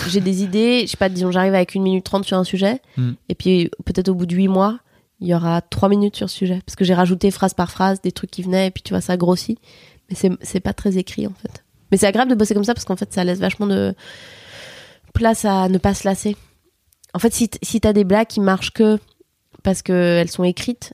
j'ai 0.08 0.22
des 0.22 0.42
idées, 0.44 0.84
je 0.86 0.92
sais 0.92 0.98
pas, 0.98 1.10
disons, 1.10 1.30
j'arrive 1.32 1.54
avec 1.54 1.76
une 1.76 1.84
minute 1.84 2.04
trente 2.06 2.26
sur 2.26 2.38
un 2.38 2.44
sujet, 2.44 2.82
Hmm. 2.98 3.12
et 3.30 3.36
puis 3.36 3.70
peut-être 3.86 4.08
au 4.10 4.16
bout 4.16 4.26
de 4.26 4.36
huit 4.36 4.48
mois, 4.48 4.80
il 5.20 5.28
y 5.28 5.36
aura 5.36 5.62
trois 5.62 5.90
minutes 5.90 6.16
sur 6.16 6.30
ce 6.30 6.38
sujet. 6.38 6.62
Parce 6.66 6.76
que 6.76 6.86
j'ai 6.86 6.94
rajouté 6.94 7.30
phrase 7.30 7.54
par 7.54 7.70
phrase 7.70 8.02
des 8.02 8.12
trucs 8.12 8.32
qui 8.32 8.42
venaient 8.42 8.68
et 8.68 8.72
puis 8.72 8.82
tu 8.84 8.94
vois, 8.94 9.02
ça 9.02 9.18
grossit. 9.18 9.60
Mais 10.10 10.16
c'est, 10.16 10.32
c'est 10.42 10.60
pas 10.62 10.74
très 10.74 10.98
écrit 10.98 11.28
en 11.28 11.34
fait. 11.34 11.64
Mais 11.92 11.98
c'est 11.98 12.08
agréable 12.08 12.32
de 12.32 12.36
bosser 12.36 12.54
comme 12.54 12.64
ça 12.64 12.74
parce 12.74 12.86
qu'en 12.86 12.96
fait, 12.96 13.12
ça 13.14 13.24
laisse 13.24 13.40
vachement 13.40 13.68
de 13.68 13.94
place 15.14 15.46
à 15.46 15.68
ne 15.68 15.78
pas 15.78 15.94
se 15.94 16.08
lasser. 16.08 16.38
En 17.14 17.20
fait, 17.20 17.34
si, 17.34 17.50
si 17.62 17.82
t'as 17.82 17.94
des 17.94 18.06
blagues 18.06 18.28
qui 18.28 18.40
marchent 18.40 18.72
que 18.72 18.98
parce 19.64 19.82
qu'elles 19.82 20.32
sont 20.32 20.46
écrites, 20.46 20.94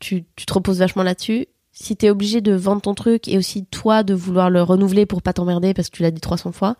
tu, 0.00 0.24
tu 0.36 0.46
te 0.46 0.52
reposes 0.52 0.78
vachement 0.78 1.02
là-dessus. 1.02 1.46
Si 1.72 1.94
t'es 1.96 2.08
obligé 2.10 2.40
de 2.40 2.52
vendre 2.54 2.80
ton 2.82 2.94
truc 2.94 3.28
et 3.28 3.36
aussi 3.36 3.66
toi 3.66 4.02
de 4.02 4.14
vouloir 4.14 4.48
le 4.50 4.62
renouveler 4.62 5.04
pour 5.06 5.20
pas 5.22 5.32
t'emmerder 5.34 5.74
parce 5.74 5.90
que 5.90 5.96
tu 5.96 6.02
l'as 6.02 6.10
dit 6.10 6.20
300 6.22 6.52
fois, 6.52 6.76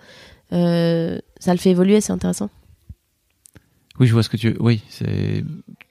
euh, 0.53 1.19
ça 1.39 1.53
le 1.53 1.59
fait 1.59 1.71
évoluer, 1.71 2.01
c'est 2.01 2.13
intéressant. 2.13 2.49
Oui, 3.99 4.07
je 4.07 4.13
vois 4.13 4.23
ce 4.23 4.29
que 4.29 4.37
tu. 4.37 4.57
Oui, 4.61 4.83
c'est 4.91 5.43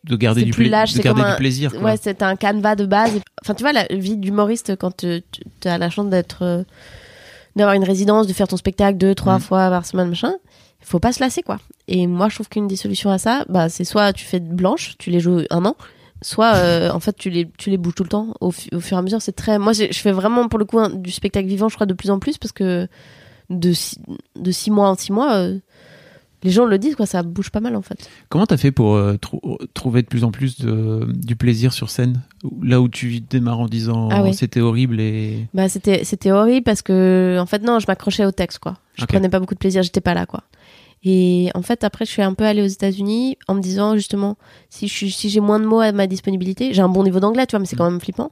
de 0.04 0.16
garder 0.16 0.44
du, 0.44 0.52
plus 0.52 0.70
lâche, 0.70 0.92
de 0.92 0.98
c'est 0.98 1.04
garder 1.04 1.22
du 1.24 1.28
un- 1.28 1.36
plaisir. 1.36 1.72
quoi. 1.72 1.82
Ouais, 1.82 1.98
c'est 2.00 2.22
un 2.22 2.36
canevas 2.36 2.76
de 2.76 2.86
base. 2.86 3.20
Enfin, 3.44 3.56
tu 3.56 3.64
vois, 3.64 3.74
la 3.74 3.86
vie 3.90 4.18
d'humoriste, 4.18 4.76
quand 4.76 4.98
tu 4.98 5.24
as 5.68 5.78
la 5.80 5.90
chance 5.90 6.10
d'être, 6.10 6.44
euh, 6.44 6.64
d'avoir 7.56 7.76
une 7.76 7.84
résidence, 7.84 8.28
de 8.28 8.34
faire 8.34 8.48
ton 8.48 8.58
spectacle 8.58 8.98
deux, 8.98 9.16
trois 9.16 9.36
Mhm. 9.36 9.42
fois 9.42 9.70
par 9.70 9.86
semaine, 9.88 10.10
machin, 10.10 10.34
il 10.82 10.86
faut 10.86 11.00
pas 11.00 11.12
se 11.14 11.20
lasser, 11.20 11.42
quoi. 11.42 11.60
Et 11.88 12.06
moi, 12.06 12.30
je 12.30 12.36
trouve 12.36 12.50
qu'une 12.50 12.68
des 12.68 12.76
solutions 12.76 13.10
à 13.10 13.18
ça, 13.18 13.44
bah, 13.50 13.70
c'est 13.70 13.86
soit 13.86 14.14
tu 14.14 14.26
fais 14.26 14.40
de 14.40 14.54
blanche, 14.54 14.96
tu 15.00 15.10
les 15.10 15.20
joues 15.20 15.42
un 15.50 15.66
an, 15.66 15.76
soit, 16.26 16.56
euh, 16.56 16.90
en 16.92 17.00
fait, 17.00 17.16
tu 17.16 17.30
les, 17.30 17.48
tu 17.58 17.70
les 17.70 17.78
bouges 17.78 17.94
tout 17.96 18.04
le 18.04 18.10
temps. 18.10 18.34
Au, 18.42 18.48
au 18.48 18.80
fur 18.80 18.98
et 18.98 19.00
à 19.00 19.02
mesure, 19.02 19.22
c'est 19.22 19.32
très. 19.36 19.60
Moi, 19.60 19.74
je 19.74 19.86
fais 19.94 20.12
vraiment, 20.12 20.48
pour 20.48 20.58
le 20.60 20.66
coup, 20.66 20.80
un- 20.80 20.90
du 20.90 21.12
spectacle 21.12 21.48
vivant, 21.48 21.70
je 21.70 21.76
crois, 21.76 21.86
de 21.86 21.94
plus 21.94 22.10
en 22.10 22.20
plus, 22.20 22.38
parce 22.38 22.52
que 22.52 22.88
de 23.50 23.74
six, 23.74 23.98
de 24.36 24.52
six 24.52 24.72
mois 24.72 24.90
en 24.90 24.96
six 24.96 25.12
mois, 25.12 25.34
euh, 25.36 25.60
les 26.44 26.52
gens 26.52 26.66
le 26.66 26.78
disent, 26.78 26.96
quoi, 26.96 27.06
ça 27.06 27.24
bouge 27.24 27.50
pas 27.50 27.60
mal, 27.60 27.76
en 27.76 27.82
fait. 27.82 28.10
Comment 28.30 28.46
t'as 28.46 28.58
fait 28.58 28.72
pour 28.72 28.96
euh, 28.96 29.18
trou- 29.18 29.58
trouver 29.74 30.02
de 30.04 30.08
plus 30.08 30.24
en 30.24 30.32
plus 30.32 30.60
de, 30.60 31.08
du 31.14 31.36
plaisir 31.36 31.74
sur 31.74 31.90
scène? 31.90 32.22
Là 32.62 32.82
où 32.82 32.90
tu 32.90 33.20
démarres 33.22 33.60
en 33.60 33.66
disant 33.68 34.10
Ah 34.12 34.32
c'était 34.34 34.62
horrible 34.62 35.00
et. 35.00 35.48
Bah 35.56 35.68
c'était 35.70 36.04
c'était 36.04 36.32
horrible 36.32 36.64
parce 36.64 36.84
que 36.84 37.38
en 37.40 37.48
fait 37.48 37.64
non, 37.64 37.80
je 37.80 37.86
m'accrochais 37.88 38.26
au 38.26 38.32
texte 38.32 38.60
quoi. 38.60 38.78
Je 38.96 39.04
Ok. 39.04 39.10
prenais 39.10 39.30
pas 39.30 39.40
beaucoup 39.40 39.56
de 39.56 39.60
plaisir, 39.60 39.82
j'étais 39.82 40.02
pas 40.02 40.14
là 40.14 40.28
quoi. 40.28 40.44
Et 41.04 41.50
en 41.54 41.62
fait 41.62 41.84
après 41.84 42.06
je 42.06 42.12
suis 42.12 42.22
un 42.22 42.34
peu 42.34 42.46
allée 42.46 42.62
aux 42.64 42.68
États-Unis 42.68 43.38
en 43.48 43.56
me 43.56 43.62
disant 43.62 43.96
justement 43.96 44.38
si 44.70 44.90
suis 44.90 45.12
si 45.12 45.30
j'ai 45.30 45.40
moins 45.40 45.60
de 45.60 45.66
mots 45.66 45.80
à 45.80 45.92
ma 45.92 46.08
disponibilité, 46.08 46.74
j'ai 46.74 46.82
un 46.82 46.90
bon 46.90 47.04
niveau 47.04 47.20
d'anglais 47.20 47.46
tu 47.46 47.52
vois 47.52 47.60
mais 47.60 47.66
c'est 47.68 47.76
quand 47.76 47.90
même 47.90 48.02
flippant. 48.02 48.32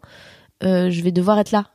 euh, 0.64 0.90
je 0.90 1.02
vais 1.02 1.12
devoir 1.12 1.38
être 1.40 1.52
là. 1.52 1.70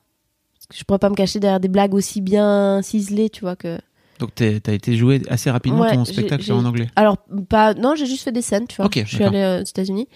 Parce 0.54 0.66
que 0.66 0.76
je 0.76 0.84
pourrais 0.84 0.98
pas 0.98 1.10
me 1.10 1.14
cacher 1.14 1.38
derrière 1.40 1.60
des 1.60 1.68
blagues 1.68 1.94
aussi 1.94 2.20
bien 2.20 2.80
ciselées, 2.82 3.30
tu 3.30 3.42
vois 3.42 3.54
que 3.56 3.78
Donc 4.18 4.34
t'as 4.34 4.72
été 4.72 4.96
joué 4.96 5.22
assez 5.28 5.50
rapidement 5.50 5.82
Ouais, 5.82 5.94
ton 5.94 6.04
j'ai- 6.04 6.12
spectacle 6.14 6.42
j'ai- 6.42 6.52
en 6.52 6.64
anglais? 6.64 6.88
Alors, 6.96 7.16
pas. 7.48 7.74
Non, 7.74 7.94
j'ai 7.94 8.06
juste 8.06 8.24
fait 8.24 8.32
des 8.32 8.42
scènes, 8.42 8.66
tu 8.66 8.76
vois. 8.76 8.86
Ok, 8.86 9.00
je 9.06 9.14
suis 9.14 9.22
allée 9.24 9.38
euh, 9.38 9.60
aux 9.60 9.64
États-Unis 9.64 10.08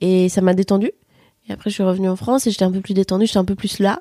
et 0.00 0.28
ça 0.28 0.40
m'a 0.40 0.54
détendu. 0.54 0.92
Et 1.48 1.52
après, 1.52 1.68
je 1.70 1.74
suis 1.74 1.82
revenue 1.82 2.08
en 2.08 2.14
France 2.16 2.46
et 2.46 2.50
j'étais 2.52 2.64
un 2.64 2.70
peu 2.70 2.80
plus 2.80 2.94
détendue, 2.94 3.26
j'étais 3.26 3.38
un 3.38 3.44
peu 3.44 3.54
plus 3.56 3.80
là. 3.80 4.00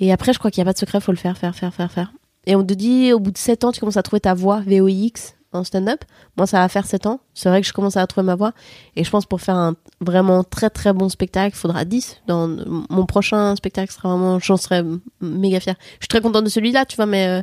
Et 0.00 0.10
après, 0.12 0.32
je 0.32 0.38
crois 0.38 0.50
qu'il 0.50 0.60
n'y 0.60 0.68
a 0.68 0.70
pas 0.70 0.72
de 0.72 0.78
secret, 0.78 1.00
faut 1.00 1.12
le 1.12 1.18
faire, 1.18 1.36
faire, 1.38 1.54
faire, 1.54 1.72
faire, 1.74 1.92
faire. 1.92 2.12
Et 2.46 2.56
on 2.56 2.64
te 2.64 2.72
dit, 2.74 3.12
au 3.12 3.20
bout 3.20 3.30
de 3.30 3.38
7 3.38 3.62
ans, 3.64 3.72
tu 3.72 3.80
commences 3.80 3.96
à 3.98 4.02
trouver 4.02 4.20
ta 4.20 4.32
voix 4.34 4.60
VOIX 4.66 5.12
en 5.52 5.64
stand-up. 5.64 6.04
Moi, 6.36 6.46
ça 6.46 6.58
va 6.58 6.68
faire 6.68 6.84
7 6.86 7.06
ans. 7.06 7.20
C'est 7.34 7.48
vrai 7.48 7.60
que 7.62 7.66
je 7.66 7.72
commence 7.72 7.96
à 7.96 8.06
trouver 8.06 8.26
ma 8.26 8.34
voix. 8.34 8.52
Et 8.96 9.04
je 9.04 9.10
pense 9.10 9.24
pour 9.26 9.40
faire 9.40 9.56
un 9.56 9.74
vraiment 10.00 10.44
très 10.44 10.68
très 10.70 10.92
bon 10.92 11.08
spectacle, 11.08 11.54
il 11.56 11.58
faudra 11.58 11.84
10. 11.84 12.20
Dans 12.26 12.48
mon 12.90 13.06
prochain 13.06 13.56
spectacle 13.56 13.92
sera 13.92 14.10
vraiment, 14.10 14.38
j'en 14.38 14.56
serais 14.56 14.78
m- 14.80 15.00
méga 15.20 15.60
fière. 15.60 15.76
Je 16.00 16.04
suis 16.04 16.08
très 16.08 16.20
contente 16.20 16.44
de 16.44 16.50
celui-là, 16.50 16.84
tu 16.84 16.96
vois, 16.96 17.06
mais, 17.06 17.26
euh, 17.26 17.42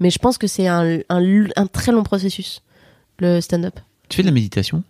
mais 0.00 0.10
je 0.10 0.18
pense 0.18 0.36
que 0.38 0.46
c'est 0.46 0.66
un, 0.68 0.98
un, 1.08 1.44
un 1.56 1.66
très 1.66 1.90
long 1.92 2.02
processus, 2.02 2.62
le 3.18 3.40
stand-up. 3.40 3.78
Tu 4.08 4.16
fais 4.16 4.22
de 4.22 4.28
la 4.28 4.32
méditation? 4.34 4.82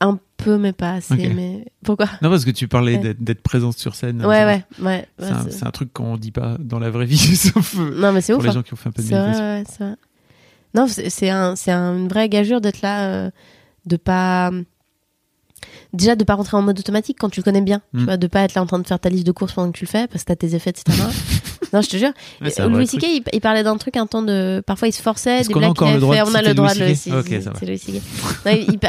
Un 0.00 0.18
peu, 0.38 0.58
mais 0.58 0.72
pas 0.72 0.94
assez. 0.94 1.14
Mais 1.28 1.64
pourquoi? 1.84 2.06
Non, 2.20 2.28
parce 2.30 2.44
que 2.44 2.50
tu 2.50 2.66
parlais 2.66 2.96
Ouais. 2.98 3.14
d'être- 3.18 3.42
présente 3.42 3.78
sur 3.78 3.94
scène. 3.94 4.24
Ouais, 4.26 4.44
ouais, 4.44 4.64
ouais. 4.82 5.08
C'est 5.50 5.64
un, 5.64 5.70
truc 5.70 5.92
qu'on 5.92 6.16
dit 6.16 6.32
pas 6.32 6.56
dans 6.58 6.78
la 6.78 6.90
vraie 6.90 7.06
vie, 7.06 7.16
sauf 7.36 7.76
euh, 7.78 7.94
Non, 7.96 8.12
mais 8.12 8.20
c'est 8.20 8.32
pour 8.32 8.40
ouf. 8.40 8.44
les 8.44 8.50
hein. 8.50 8.54
gens 8.54 8.62
qui 8.62 8.72
ont 8.72 8.76
fait 8.76 8.88
un 8.88 8.92
peu 8.92 9.02
de 9.02 9.06
C'est 9.08 9.14
vrai, 9.14 9.28
méditation. 9.58 9.86
ouais. 9.90 9.94
Non, 10.74 10.86
c'est 10.88 11.30
un, 11.30 11.56
c'est 11.56 11.70
un- 11.72 11.96
une 11.96 12.08
vraie 12.08 12.28
gageure 12.28 12.60
d'être 12.60 12.82
là, 12.82 13.06
euh, 13.08 13.30
de 13.86 13.96
pas. 13.96 14.50
Déjà, 15.92 16.16
de 16.16 16.24
pas 16.24 16.34
rentrer 16.34 16.56
en 16.56 16.62
mode 16.62 16.78
automatique 16.78 17.16
quand 17.20 17.28
tu 17.30 17.38
le 17.40 17.44
connais 17.44 17.60
bien. 17.60 17.80
Mm. 17.92 17.98
Tu 18.00 18.04
vois, 18.04 18.16
de 18.16 18.26
pas 18.26 18.40
être 18.42 18.54
là 18.54 18.62
en 18.62 18.66
train 18.66 18.80
de 18.80 18.86
faire 18.86 18.98
ta 18.98 19.08
liste 19.08 19.26
de 19.26 19.32
courses 19.32 19.52
pendant 19.52 19.70
que 19.70 19.78
tu 19.78 19.84
le 19.84 19.88
fais, 19.90 20.08
parce 20.08 20.24
que 20.24 20.28
t'as 20.28 20.36
tes 20.36 20.54
effets, 20.56 20.70
etc. 20.70 20.84
non, 21.72 21.80
je 21.80 21.88
te 21.88 21.96
jure. 21.96 22.10
Ouais, 22.40 22.50
Louis. 22.68 22.86
C.K., 22.88 23.02
il, 23.04 23.22
il 23.32 23.40
parlait 23.40 23.62
d'un 23.62 23.76
truc 23.76 23.96
un 23.96 24.06
temps 24.06 24.22
de. 24.22 24.62
Parfois, 24.66 24.88
il 24.88 24.92
se 24.92 25.00
forçait. 25.00 25.42
Des 25.42 25.54
blagues 25.54 25.74
qu'il 25.74 25.86
avait 25.86 26.00
fait. 26.16 26.22
On 26.22 26.34
a 26.34 26.42
le 26.42 26.54
droit 26.54 26.74
Louis 26.74 26.80
de 26.80 26.88
le. 26.88 26.94
C'est 26.94 27.66
Louis 27.66 27.78
C.K. 27.78 28.02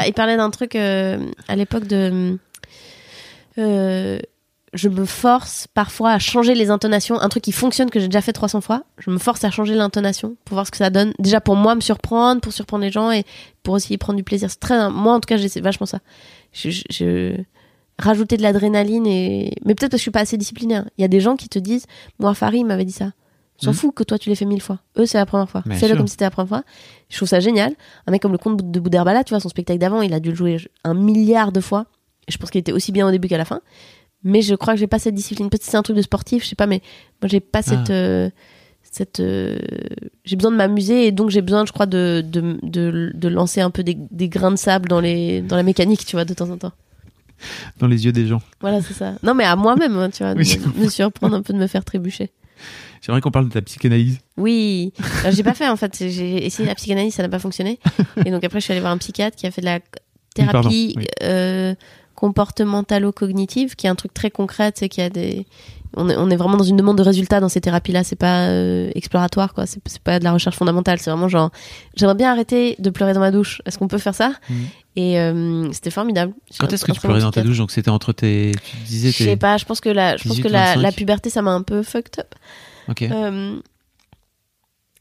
Il 0.06 0.12
parlait 0.14 0.36
d'un 0.36 0.50
truc 0.50 0.74
euh, 0.74 1.18
à 1.46 1.54
l'époque 1.54 1.86
de. 1.86 2.36
euh, 3.58 4.18
je 4.76 4.88
me 4.88 5.04
force 5.04 5.66
parfois 5.74 6.12
à 6.12 6.18
changer 6.18 6.54
les 6.54 6.70
intonations. 6.70 7.18
Un 7.20 7.28
truc 7.28 7.42
qui 7.42 7.52
fonctionne 7.52 7.90
que 7.90 7.98
j'ai 7.98 8.06
déjà 8.08 8.20
fait 8.20 8.32
300 8.32 8.60
fois. 8.60 8.84
Je 8.98 9.10
me 9.10 9.18
force 9.18 9.42
à 9.44 9.50
changer 9.50 9.74
l'intonation 9.74 10.36
pour 10.44 10.54
voir 10.54 10.66
ce 10.66 10.70
que 10.70 10.76
ça 10.76 10.90
donne. 10.90 11.12
Déjà 11.18 11.40
pour 11.40 11.56
moi 11.56 11.74
me 11.74 11.80
surprendre, 11.80 12.40
pour 12.40 12.52
surprendre 12.52 12.84
les 12.84 12.90
gens 12.90 13.10
et 13.10 13.24
pour 13.62 13.74
aussi 13.74 13.94
y 13.94 13.98
prendre 13.98 14.16
du 14.16 14.22
plaisir. 14.24 14.50
C'est 14.50 14.60
très. 14.60 14.90
Moi 14.90 15.14
en 15.14 15.20
tout 15.20 15.26
cas, 15.26 15.36
j'essaie 15.36 15.60
vachement 15.60 15.86
ça. 15.86 15.98
Je, 16.52 16.70
je- 16.70 16.82
je- 16.90 17.42
rajouter 17.98 18.36
de 18.36 18.42
l'adrénaline 18.42 19.06
et. 19.06 19.54
Mais 19.64 19.74
peut-être 19.74 19.90
parce 19.90 19.92
que 19.92 19.96
je 19.98 20.02
suis 20.02 20.10
pas 20.10 20.20
assez 20.20 20.36
disciplinaire. 20.36 20.84
Il 20.98 21.02
y 21.02 21.04
a 21.04 21.08
des 21.08 21.20
gens 21.20 21.36
qui 21.36 21.48
te 21.48 21.58
disent, 21.58 21.86
moi 22.18 22.34
Farid 22.34 22.66
m'avait 22.66 22.84
dit 22.84 22.92
ça. 22.92 23.12
S'en 23.58 23.70
Mhm. 23.70 23.76
fout 23.76 23.94
que 23.94 24.02
toi 24.04 24.18
tu 24.18 24.28
l'aies 24.28 24.34
fait 24.36 24.44
mille 24.44 24.60
fois. 24.60 24.80
Eux 24.98 25.06
c'est 25.06 25.16
la 25.16 25.24
première 25.24 25.48
fois. 25.48 25.62
Fais-le 25.78 25.96
comme 25.96 26.06
si 26.06 26.12
c'était 26.12 26.26
la 26.26 26.30
première 26.30 26.48
fois. 26.48 26.62
Je 27.08 27.16
trouve 27.16 27.28
ça 27.28 27.40
génial. 27.40 27.72
Un 28.06 28.10
mec 28.12 28.20
comme 28.20 28.32
le 28.32 28.36
comte 28.38 28.70
de 28.70 28.80
Boudherbala, 28.80 29.24
tu 29.24 29.30
vois, 29.32 29.40
son 29.40 29.48
spectacle 29.48 29.78
d'avant, 29.78 30.02
il 30.02 30.12
a 30.12 30.20
dû 30.20 30.28
le 30.28 30.34
jouer 30.36 30.58
un 30.84 30.92
milliard 30.92 31.52
de 31.52 31.60
fois. 31.62 31.86
Je 32.28 32.36
pense 32.36 32.50
qu'il 32.50 32.58
était 32.58 32.72
aussi 32.72 32.92
bien 32.92 33.06
au 33.08 33.10
début 33.10 33.28
qu'à 33.28 33.38
la 33.38 33.44
fin. 33.46 33.60
Mais 34.26 34.42
je 34.42 34.54
crois 34.54 34.74
que 34.74 34.80
j'ai 34.80 34.86
pas 34.88 34.98
cette 34.98 35.14
discipline. 35.14 35.48
Peut-être 35.48 35.64
que 35.64 35.70
c'est 35.70 35.76
un 35.76 35.82
truc 35.82 35.96
de 35.96 36.02
sportif, 36.02 36.42
je 36.42 36.48
sais 36.48 36.56
pas, 36.56 36.66
mais 36.66 36.82
moi 37.22 37.28
j'ai 37.28 37.40
pas 37.40 37.62
cette. 37.62 37.90
Ah. 37.90 37.92
euh, 37.92 38.30
cette 38.90 39.20
euh, 39.20 39.58
j'ai 40.24 40.36
besoin 40.36 40.50
de 40.50 40.56
m'amuser 40.56 41.06
et 41.06 41.12
donc 41.12 41.30
j'ai 41.30 41.42
besoin, 41.42 41.64
je 41.66 41.72
crois, 41.72 41.86
de, 41.86 42.24
de, 42.26 42.58
de, 42.62 43.12
de 43.14 43.28
lancer 43.28 43.60
un 43.60 43.70
peu 43.70 43.82
des, 43.84 43.96
des 44.10 44.28
grains 44.28 44.50
de 44.50 44.56
sable 44.56 44.88
dans, 44.88 45.00
les, 45.00 45.42
dans 45.42 45.56
la 45.56 45.62
mécanique, 45.62 46.04
tu 46.06 46.16
vois, 46.16 46.24
de 46.24 46.34
temps 46.34 46.50
en 46.50 46.56
temps. 46.56 46.72
Dans 47.78 47.86
les 47.86 48.06
yeux 48.06 48.12
des 48.12 48.26
gens. 48.26 48.40
Voilà, 48.60 48.80
c'est 48.80 48.94
ça. 48.94 49.14
Non, 49.22 49.34
mais 49.34 49.44
à 49.44 49.54
moi-même, 49.54 49.96
hein, 49.98 50.08
tu 50.10 50.22
vois, 50.22 50.32
Oui, 50.32 50.56
de 50.56 50.84
me, 50.84 50.88
surprendre 50.88 51.36
un 51.36 51.42
peu, 51.42 51.52
de 51.52 51.58
me 51.58 51.66
faire 51.66 51.84
trébucher. 51.84 52.30
J'aimerais 53.02 53.20
qu'on 53.20 53.30
parle 53.30 53.48
de 53.48 53.52
ta 53.52 53.60
psychanalyse. 53.60 54.18
Oui, 54.38 54.92
j'ai 55.30 55.42
pas 55.42 55.52
fait 55.54 55.68
en 55.68 55.76
fait. 55.76 55.94
J'ai 55.98 56.44
essayé 56.46 56.66
la 56.66 56.74
psychanalyse, 56.74 57.14
ça 57.14 57.22
n'a 57.22 57.28
pas 57.28 57.38
fonctionné. 57.38 57.78
Et 58.24 58.30
donc 58.30 58.42
après, 58.44 58.58
je 58.60 58.64
suis 58.64 58.72
allée 58.72 58.80
voir 58.80 58.92
un 58.92 58.98
psychiatre 58.98 59.36
qui 59.36 59.46
a 59.46 59.50
fait 59.50 59.60
de 59.60 59.66
la 59.66 59.80
pardon, 60.34 60.60
thérapie 60.70 60.94
oui. 60.96 61.04
euh, 61.22 61.74
comportementalo-cognitive, 62.16 63.76
qui 63.76 63.86
est 63.86 63.90
un 63.90 63.94
truc 63.94 64.12
très 64.12 64.30
concret, 64.30 64.72
c'est 64.74 64.88
qu'il 64.88 65.02
y 65.02 65.06
a 65.06 65.10
des. 65.10 65.46
On 65.98 66.10
est, 66.10 66.16
on 66.16 66.28
est 66.28 66.36
vraiment 66.36 66.56
dans 66.56 66.64
une 66.64 66.76
demande 66.76 66.98
de 66.98 67.02
résultats 67.02 67.40
dans 67.40 67.48
ces 67.48 67.60
thérapies-là. 67.60 68.04
C'est 68.04 68.16
pas 68.16 68.48
euh, 68.48 68.90
exploratoire, 68.94 69.54
quoi. 69.54 69.64
C'est 69.66 69.80
pas 70.00 70.18
de 70.18 70.24
la 70.24 70.32
recherche 70.32 70.56
fondamentale. 70.56 70.98
C'est 70.98 71.10
vraiment 71.10 71.28
genre, 71.28 71.50
j'aimerais 71.94 72.16
bien 72.16 72.32
arrêter 72.32 72.76
de 72.78 72.90
pleurer 72.90 73.14
dans 73.14 73.20
ma 73.20 73.30
douche. 73.30 73.62
Est-ce 73.64 73.78
qu'on 73.78 73.88
peut 73.88 73.98
faire 73.98 74.14
ça? 74.14 74.32
Mhm. 74.50 74.56
Et 74.96 75.20
euh, 75.20 75.72
c'était 75.72 75.90
formidable. 75.90 76.34
Quand 76.58 76.72
est-ce 76.72 76.84
que 76.84 76.92
tu 76.92 77.00
pleurais 77.00 77.20
dans 77.20 77.30
ta 77.30 77.42
douche? 77.42 77.58
Donc 77.58 77.70
c'était 77.70 77.90
entre 77.90 78.12
tes. 78.12 78.52
Tu 78.64 78.76
disais 78.86 79.12
Je 79.12 79.24
sais 79.24 79.36
pas. 79.36 79.56
Je 79.58 79.64
pense 79.64 79.80
que 79.80 79.88
la, 79.88 80.16
je 80.16 80.24
pense 80.24 80.36
18, 80.36 80.42
que 80.42 80.48
la, 80.48 80.64
25. 80.64 80.82
la 80.82 80.92
puberté, 80.92 81.30
ça 81.30 81.42
m'a 81.42 81.52
un 81.52 81.62
peu 81.62 81.82
fucked 81.82 82.18
up. 82.18 82.34
Ok. 82.88 83.02
Euh, 83.02 83.56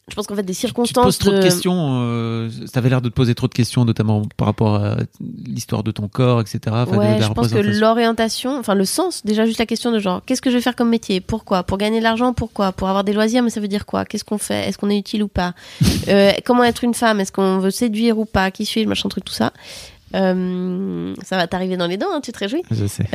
je 0.07 0.13
pense 0.15 0.27
qu'en 0.27 0.35
fait 0.35 0.43
des 0.43 0.53
Tu- 0.53 0.59
Tu 0.59 0.61
te 0.61 0.67
circonstances 0.67 1.05
poses 1.05 1.17
trop 1.17 1.31
de, 1.31 1.41
questions. 1.41 2.01
Euh, 2.03 2.49
T'avais 2.71 2.89
l'air 2.89 3.01
de 3.01 3.09
te 3.09 3.13
poser 3.13 3.33
trop 3.33 3.47
de 3.47 3.53
questions, 3.53 3.85
notamment 3.85 4.21
par 4.37 4.45
rapport 4.47 4.75
à 4.75 4.97
l'histoire 5.19 5.81
de 5.81 5.89
ton 5.89 6.07
corps, 6.07 6.41
etc. 6.41 6.59
Enfin, 6.69 6.97
de 7.17 7.21
je 7.23 7.27
pense 7.33 7.47
que 7.51 7.57
l'orientation, 7.57 8.57
enfin 8.59 8.75
le 8.75 8.85
sens, 8.85 9.25
déjà 9.25 9.45
juste 9.47 9.57
la 9.57 9.65
question 9.65 9.91
de 9.91 9.97
genre, 9.97 10.21
qu'est-ce 10.23 10.43
que 10.43 10.51
je 10.51 10.57
vais 10.57 10.61
faire 10.61 10.75
comme 10.75 10.89
métier? 10.89 11.21
Pourquoi? 11.21 11.63
Pour 11.63 11.79
gagner 11.79 11.97
de 11.99 12.03
l'argent 12.03 12.33
Pourquoi? 12.33 12.71
Pour 12.71 12.87
avoir 12.87 13.03
des 13.03 13.13
loisirs, 13.13 13.41
mais 13.41 13.49
ça 13.49 13.59
veut 13.59 13.67
dire 13.67 13.87
quoi? 13.87 14.05
Qu'est-ce 14.05 14.23
qu'on 14.23 14.37
fait? 14.37 14.69
Est-ce 14.69 14.77
qu'on 14.77 14.91
est 14.91 14.97
utile 14.97 15.23
ou 15.23 15.27
pas? 15.27 15.53
Euh, 16.07 16.31
Comment 16.45 16.63
être 16.63 16.83
une 16.83 16.93
femme? 16.93 17.19
Est-ce 17.19 17.31
qu'on 17.31 17.57
veut 17.57 17.71
séduire 17.71 18.19
ou 18.19 18.25
pas? 18.25 18.51
Qui 18.51 18.65
suis-je? 18.65 18.87
Machin 18.87 19.09
truc, 19.09 19.25
tout 19.25 19.33
ça. 19.33 19.53
Euh, 20.13 21.15
ça 21.23 21.35
va 21.35 21.47
t'arriver 21.47 21.77
dans 21.77 21.87
les 21.87 21.97
dents, 21.97 22.07
hein, 22.13 22.21
tu 22.21 22.31
te 22.31 22.37
réjouis. 22.37 22.61
Je 22.69 22.85
sais. 22.85 23.05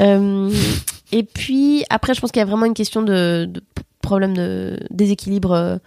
Et 1.13 1.23
puis 1.23 1.85
après, 1.89 2.15
je 2.15 2.21
pense 2.21 2.33
qu'il 2.33 2.41
y 2.41 2.43
a 2.43 2.47
vraiment 2.47 2.67
une 2.67 2.75
question 2.75 3.03
de, 3.03 3.49
problème 4.03 4.37
de 4.37 4.81
déséquilibre 4.91 5.79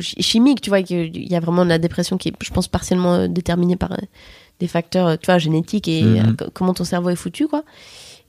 chimique, 0.00 0.60
tu 0.60 0.70
vois, 0.70 0.82
qu'il 0.82 1.30
y 1.30 1.34
a 1.34 1.40
vraiment 1.40 1.64
de 1.64 1.68
la 1.70 1.78
dépression 1.78 2.16
qui 2.16 2.28
est, 2.28 2.32
je 2.42 2.50
pense, 2.50 2.68
partiellement 2.68 3.14
euh, 3.14 3.28
déterminée 3.28 3.76
par 3.76 3.92
euh, 3.92 3.96
des 4.60 4.68
facteurs, 4.68 5.06
euh, 5.08 5.16
tu 5.16 5.26
vois, 5.26 5.38
génétiques 5.38 5.88
et 5.88 6.02
Mhm. 6.04 6.28
euh, 6.28 6.32
co- 6.44 6.50
comment 6.52 6.74
ton 6.74 6.84
cerveau 6.84 7.10
est 7.10 7.16
foutu, 7.16 7.48
quoi. 7.48 7.64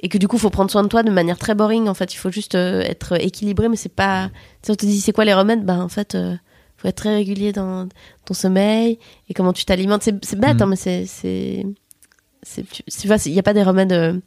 Et 0.01 0.09
que 0.09 0.17
du 0.17 0.27
coup, 0.27 0.35
il 0.37 0.39
faut 0.39 0.49
prendre 0.49 0.69
soin 0.71 0.83
de 0.83 0.87
toi 0.89 1.03
de 1.03 1.11
manière 1.11 1.37
très 1.37 1.55
boring. 1.55 1.87
En 1.87 1.93
fait, 1.93 2.13
il 2.13 2.17
faut 2.17 2.31
juste 2.31 2.55
euh, 2.55 2.81
être 2.81 3.21
équilibré, 3.21 3.69
mais 3.69 3.75
c'est 3.77 3.93
pas. 3.93 4.29
Si 4.61 4.71
on 4.71 4.75
te 4.75 4.85
dit 4.85 4.99
c'est 4.99 5.13
quoi 5.13 5.23
les 5.25 5.33
remèdes, 5.33 5.63
ben 5.63 5.81
en 5.81 5.87
fait, 5.89 6.15
euh, 6.15 6.35
faut 6.77 6.87
être 6.87 6.95
très 6.97 7.15
régulier 7.15 7.53
dans 7.53 7.87
ton 8.25 8.33
sommeil 8.33 8.99
et 9.29 9.33
comment 9.33 9.53
tu 9.53 9.63
t'alimentes. 9.65 10.03
C'est 10.03 10.39
bête, 10.39 10.55
Mhm. 10.55 10.61
hein, 10.63 10.65
mais 10.65 10.75
c'est 11.05 11.65
tu 12.99 13.07
vois, 13.07 13.17
il 13.25 13.31
n'y 13.31 13.39
a 13.39 13.43
pas 13.43 13.53
des 13.53 13.63
remèdes 13.63 13.93
euh, 13.93 14.19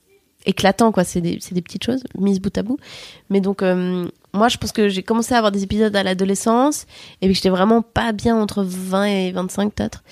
éclatants, 0.46 0.90
quoi. 0.92 1.04
C'est 1.04 1.20
des 1.20 1.38
des 1.50 1.62
petites 1.62 1.84
choses 1.84 2.02
mises 2.18 2.40
bout 2.40 2.56
à 2.56 2.62
bout. 2.62 2.78
Mais 3.30 3.40
donc, 3.40 3.62
euh, 3.62 4.08
moi, 4.34 4.48
je 4.48 4.56
pense 4.58 4.72
que 4.72 4.88
j'ai 4.88 5.02
commencé 5.02 5.34
à 5.34 5.38
avoir 5.38 5.52
des 5.52 5.62
épisodes 5.62 5.94
à 5.96 6.02
l'adolescence 6.02 6.86
et 7.20 7.26
puis 7.26 7.30
que 7.30 7.34
j'étais 7.36 7.48
vraiment 7.48 7.82
pas 7.82 8.12
bien 8.12 8.36
entre 8.36 8.62
20 8.62 9.04
et 9.06 9.32
25 9.32 9.72
peut-être. 9.72 10.02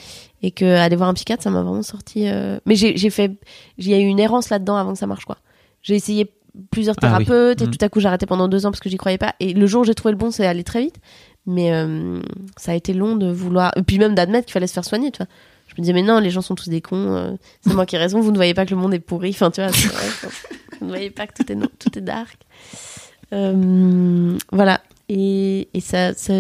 Et 0.43 0.51
que 0.51 0.64
aller 0.64 0.97
voir 0.97 1.09
un 1.09 1.14
psychiatre, 1.14 1.43
ça 1.43 1.51
m'a 1.51 1.62
vraiment 1.62 1.83
sorti. 1.83 2.29
euh, 2.29 2.59
Mais 2.67 2.77
j'ai 2.77 3.11
fait. 3.11 3.33
Il 3.79 3.89
y 3.89 3.95
a 3.95 3.99
eu 3.99 4.05
une 4.05 4.19
errance 4.21 4.49
là-dedans 4.51 4.77
avant 4.77 4.93
que 4.93 4.99
ça 4.99 5.07
marche, 5.07 5.25
quoi. 5.25 5.39
j'ai 5.83 5.95
essayé 5.95 6.31
plusieurs 6.71 6.97
Ah 7.03 7.19
oui. 7.19 7.25
thérapeutes 7.27 7.62
et 7.62 7.67
Mm. 7.67 7.71
tout 7.71 7.85
à 7.85 7.89
coup 7.91 8.01
j'ai 8.01 8.09
arrêté 8.09 8.25
pendant 8.27 8.49
deux 8.49 8.64
ans 8.64 8.71
parce 8.71 8.81
que 8.81 8.89
j'y 8.89 8.97
croyais 8.97 9.19
pas. 9.19 9.35
Et 9.41 9.53
le 9.53 9.67
jour 9.67 9.83
où 9.83 9.85
j'ai 9.85 9.95
trouvé 9.95 10.12
le 10.12 10.19
bon, 10.19 10.31
c'est 10.31 10.47
allé 10.47 10.64
très 10.64 10.81
vite. 10.83 10.97
Mais 11.47 11.73
euh, 11.73 12.21
ça 12.57 12.73
a 12.73 12.75
été 12.75 12.93
long 12.95 13.17
de 13.17 13.31
vouloir. 13.31 13.73
Et 13.77 13.83
puis 13.83 13.99
même 13.99 14.14
d'admettre 14.14 14.47
qu'il 14.47 14.53
fallait 14.55 14.67
se 14.67 14.73
faire 14.73 14.85
soigner, 14.85 15.11
tu 15.11 15.19
vois. 15.19 15.27
Je 15.69 15.75
me 15.75 15.81
disais, 15.83 15.93
mais 15.93 16.03
non, 16.03 16.19
les 16.21 16.31
gens 16.31 16.41
sont 16.43 16.55
tous 16.55 16.69
des 16.69 16.81
cons. 16.81 17.14
euh, 17.17 17.33
c'est 17.61 17.75
moi 17.75 17.85
qui 17.87 17.97
ai 17.97 17.99
raison. 17.99 18.21
Vous 18.21 18.31
ne 18.31 18.37
voyez 18.37 18.55
pas 18.55 18.64
que 18.64 18.71
le 18.71 18.77
monde 18.81 18.95
est 18.95 19.01
pourri. 19.01 19.31
Enfin, 19.31 19.51
tu 19.51 19.61
vois, 19.61 19.71
vrai, 19.71 20.07
vous 20.81 20.87
ne 20.87 20.91
voyez 20.91 21.11
pas 21.11 21.27
que 21.27 21.35
tout 21.43 21.51
est, 21.53 21.55
no- 21.57 21.67
tout 21.79 21.97
est 21.99 22.03
dark. 22.03 22.39
Euh, 23.33 24.37
voilà. 24.53 24.81
Et, 25.09 25.68
et 25.74 25.81
ça. 25.81 26.14
ça 26.14 26.35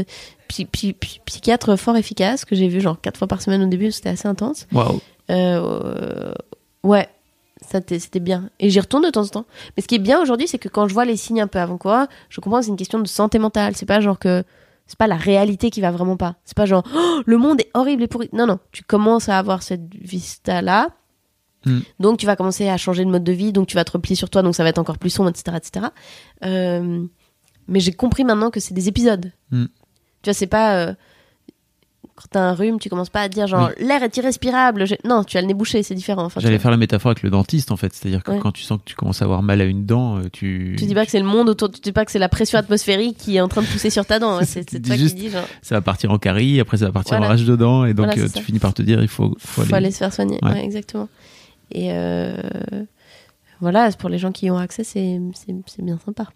psy- 0.48 0.66
psy- 0.66 0.94
psychiatre 1.24 1.76
fort 1.76 1.96
efficace 1.96 2.44
que 2.44 2.54
j'ai 2.54 2.68
vu 2.68 2.80
genre 2.80 3.00
quatre 3.00 3.16
fois 3.18 3.26
par 3.28 3.42
semaine 3.42 3.62
au 3.62 3.66
début, 3.66 3.90
c'était 3.92 4.10
assez 4.10 4.28
intense. 4.28 4.66
Waouh. 4.72 5.00
Euh, 5.30 6.32
ouais, 6.84 7.08
c'était 7.68 8.20
bien. 8.20 8.50
Et 8.60 8.70
j'y 8.70 8.78
retourne 8.80 9.04
de 9.04 9.10
temps 9.10 9.22
en 9.22 9.28
temps. 9.28 9.46
Mais 9.76 9.82
ce 9.82 9.88
qui 9.88 9.96
est 9.96 10.00
bien 10.00 10.20
aujourd'hui, 10.20 10.46
c'est 10.48 10.58
que 10.58 10.68
quand 10.68 10.86
je 10.88 10.94
vois 10.94 11.04
les 11.04 11.16
signes 11.16 11.40
un 11.40 11.46
peu 11.48 11.58
avant 11.58 11.78
quoi, 11.78 12.06
je 12.28 12.40
comprends 12.40 12.60
que 12.60 12.64
c'est 12.66 12.70
une 12.70 12.76
question 12.76 13.00
de 13.00 13.08
santé 13.08 13.38
mentale. 13.38 13.74
C'est 13.76 13.86
pas 13.86 14.00
genre 14.00 14.18
que 14.20 14.44
c'est 14.86 14.98
pas 14.98 15.08
la 15.08 15.16
réalité 15.16 15.70
qui 15.70 15.80
va 15.80 15.90
vraiment 15.90 16.16
pas. 16.16 16.36
C'est 16.44 16.56
pas 16.56 16.66
genre 16.66 16.84
Oh, 16.94 17.20
le 17.26 17.38
monde 17.38 17.60
est 17.60 17.70
horrible 17.74 18.04
et 18.04 18.06
pourri. 18.06 18.28
Non 18.32 18.46
non, 18.46 18.60
tu 18.70 18.84
commences 18.84 19.28
à 19.28 19.38
avoir 19.38 19.62
cette 19.64 19.92
vista 19.94 20.62
Mm. 21.66 21.78
Donc 22.00 22.18
tu 22.18 22.26
vas 22.26 22.36
commencer 22.36 22.68
à 22.68 22.76
changer 22.76 23.04
de 23.04 23.10
mode 23.10 23.24
de 23.24 23.32
vie, 23.32 23.52
donc 23.52 23.66
tu 23.66 23.74
vas 23.74 23.84
te 23.84 23.92
replier 23.92 24.16
sur 24.16 24.30
toi, 24.30 24.42
donc 24.42 24.54
ça 24.54 24.62
va 24.62 24.68
être 24.70 24.78
encore 24.78 24.98
plus 24.98 25.10
sombre, 25.10 25.28
etc., 25.30 25.56
etc. 25.56 25.86
Euh, 26.44 27.04
mais 27.68 27.80
j'ai 27.80 27.92
compris 27.92 28.24
maintenant 28.24 28.50
que 28.50 28.60
c'est 28.60 28.74
des 28.74 28.88
épisodes. 28.88 29.32
Mm. 29.50 29.64
Tu 30.22 30.30
vois, 30.30 30.34
c'est 30.34 30.46
pas 30.46 30.76
euh, 30.76 30.94
quand 32.14 32.24
t'as 32.30 32.40
un 32.40 32.54
rhume, 32.54 32.78
tu 32.78 32.88
commences 32.88 33.10
pas 33.10 33.20
à 33.20 33.28
dire 33.28 33.46
genre 33.46 33.70
l'air 33.78 34.02
est 34.02 34.16
irrespirable. 34.16 34.84
Non, 35.04 35.22
tu 35.22 35.36
as 35.36 35.42
le 35.42 35.48
nez 35.48 35.52
bouché, 35.54 35.82
c'est 35.82 35.94
différent. 35.94 36.24
Enfin, 36.24 36.40
J'allais 36.40 36.58
faire 36.58 36.70
la 36.70 36.78
métaphore 36.78 37.10
avec 37.10 37.22
le 37.22 37.28
dentiste 37.28 37.70
en 37.72 37.76
fait, 37.76 37.92
c'est-à-dire 37.92 38.22
que 38.24 38.30
Ouais. 38.30 38.38
quand 38.38 38.52
tu 38.52 38.62
sens 38.62 38.78
que 38.78 38.84
tu 38.86 38.94
commences 38.94 39.20
à 39.20 39.26
avoir 39.26 39.42
mal 39.42 39.60
à 39.60 39.64
une 39.64 39.84
dent, 39.84 40.16
euh, 40.18 40.22
tu, 40.32 40.76
Tu 40.78 40.86
dis 40.86 40.94
pas 40.94 41.04
que 41.04 41.10
c'est 41.10 41.18
le 41.20 41.26
monde 41.26 41.50
autour, 41.50 41.70
tu 41.70 41.80
dis 41.80 41.92
pas 41.92 42.06
que 42.06 42.10
c'est 42.10 42.18
la 42.18 42.30
pression 42.30 42.58
atmosphérique 42.58 43.18
qui 43.18 43.36
est 43.36 43.40
en 43.42 43.48
train 43.48 43.60
de 43.60 43.66
pousser 43.66 43.90
sur 43.90 44.06
ta 44.06 44.18
dent. 44.18 44.40
C'est 44.44 44.64
toi 44.64 44.96
juste- 44.96 45.14
qui 45.14 45.22
dis 45.24 45.30
genre 45.30 45.44
ça 45.60 45.74
va 45.74 45.82
partir 45.82 46.10
en 46.10 46.18
carie, 46.18 46.58
après 46.58 46.78
ça 46.78 46.86
va 46.86 46.92
partir 46.92 47.16
Voilà. 47.18 47.26
en 47.26 47.28
rage 47.30 47.44
de 47.44 47.54
dents, 47.54 47.84
et 47.84 47.92
donc 47.92 48.06
Voilà, 48.06 48.22
euh, 48.22 48.28
tu 48.34 48.42
finis 48.42 48.60
par 48.60 48.72
te 48.72 48.80
dire 48.80 49.02
il 49.02 49.08
faut, 49.08 49.36
faut, 49.38 49.62
faut 49.64 49.74
aller 49.74 49.90
se 49.90 49.98
faire 49.98 50.14
soigner. 50.14 50.38
Ouais. 50.42 50.52
Ouais, 50.52 50.64
exactement. 50.64 51.08
Et 51.70 51.88
euh, 51.92 52.36
voilà, 53.60 53.90
pour 53.92 54.08
les 54.08 54.18
gens 54.18 54.32
qui 54.32 54.46
y 54.46 54.50
ont 54.50 54.58
accès, 54.58 54.84
c'est 54.84 55.18
bien 55.78 55.98
sympa. 56.04 56.28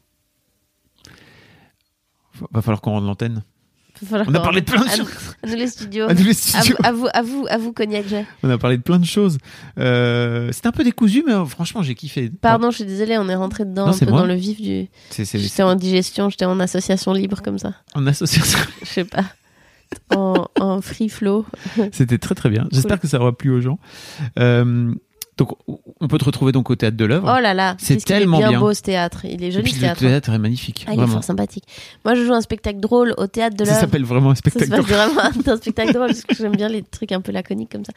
Va 2.53 2.63
falloir 2.63 2.81
qu'on 2.81 2.93
rende 2.93 3.07
l'antenne. 3.07 3.43
On 4.11 4.35
a 4.35 4.41
parlé 4.41 4.63
de 4.63 4.67
plein 4.71 4.83
de 4.85 4.89
choses. 4.89 5.11
À 5.43 5.47
nous 5.47 5.57
les 5.57 5.67
studios. 5.67 6.09
À 6.09 6.15
nous 6.15 6.25
les 6.25 6.33
studios. 6.33 6.75
vous, 6.79 6.87
à 6.87 6.93
vous, 6.93 7.09
à 7.13 7.23
vous, 7.23 7.47
à 7.51 7.59
vous, 7.59 7.73
Cognac 7.75 8.07
Jet. 8.09 8.25
On 8.43 8.49
a 8.49 8.57
parlé 8.57 8.79
de 8.79 8.83
plein 8.83 8.99
de 8.99 9.05
choses. 9.05 9.37
Euh, 9.79 10.51
C'était 10.53 10.69
un 10.69 10.73
peu 10.73 10.85
décousu, 10.85 11.23
mais 11.27 11.35
euh, 11.35 11.45
franchement 11.45 11.83
j'ai 11.83 11.95
kiffé. 11.95 12.31
Pardon, 12.31 12.71
je 12.71 12.77
suis 12.77 12.87
désolée, 12.87 13.19
on 13.19 13.29
est 13.29 13.35
rentré 13.35 13.67
dedans 13.67 13.87
Non, 13.89 13.93
un 13.93 13.99
peu 13.99 14.07
moi. 14.07 14.21
dans 14.21 14.27
le 14.27 14.35
vif 14.35 14.59
du. 14.61 14.89
J'étais 15.15 15.63
en 15.63 15.75
digestion, 15.75 16.31
j'étais 16.31 16.47
en 16.47 16.59
association 16.61 17.13
libre 17.13 17.43
comme 17.43 17.59
ça. 17.59 17.75
en 17.95 18.07
association. 18.07 18.59
Je 18.83 18.87
sais 18.89 19.05
pas. 19.05 19.25
En, 20.17 20.47
en 20.59 20.81
free 20.81 21.09
flow. 21.11 21.45
C'était 21.93 22.19
très 22.19 22.35
très 22.37 22.49
bien. 22.49 22.69
J'espère 22.71 23.01
que 23.01 23.09
ça 23.09 23.19
aura 23.21 23.37
plu 23.37 23.51
aux 23.51 23.61
gens. 23.61 23.79
Euh, 24.39 24.95
donc 25.41 25.57
on 26.03 26.07
peut 26.09 26.19
te 26.19 26.25
retrouver 26.25 26.53
donc 26.53 26.71
au 26.71 26.77
théâtre 26.77 26.97
de 26.97 27.05
l'œuvre. 27.05 27.35
Oh 27.37 27.41
là 27.41 27.53
là, 27.55 27.75
C'est 27.79 27.97
tellement 28.05 28.37
est 28.39 28.41
bien, 28.43 28.51
bien. 28.51 28.61
beau 28.61 28.73
ce 28.75 28.83
théâtre. 28.83 29.25
Il 29.25 29.43
est 29.43 29.51
joli 29.51 29.65
puis 29.65 29.73
ce 29.73 29.77
le 29.79 29.83
théâtre. 29.87 30.01
théâtre 30.01 30.31
est 30.31 30.39
magnifique. 30.39 30.85
Ah, 30.89 30.93
il 30.95 31.01
est 31.03 31.07
fort 31.07 31.25
sympathique. 31.25 31.65
Moi, 32.05 32.15
je 32.15 32.25
joue 32.25 32.33
un 32.35 32.41
spectacle 32.41 32.79
drôle 32.81 33.15
au 33.19 33.27
théâtre 33.27 33.57
de 33.57 33.65
Ça 33.65 33.71
l'œuvre. 33.73 33.81
s'appelle 33.81 34.05
vraiment 34.05 34.31
un 34.31 34.35
Ça 34.35 34.43
se 34.45 34.51
spectacle. 34.51 34.71
passe 34.71 34.87
vraiment 34.97 35.21
un 35.25 35.57
spectacle 35.57 35.93
drôle 35.93 36.07
parce 36.09 36.23
que 36.23 36.35
j'aime 36.35 36.57
bien 36.57 36.69
les 36.69 36.83
trucs 36.83 37.13
un 37.13 37.21
peu 37.21 37.33
laconiques 37.33 37.71
comme 37.73 37.85
ça. 37.85 37.93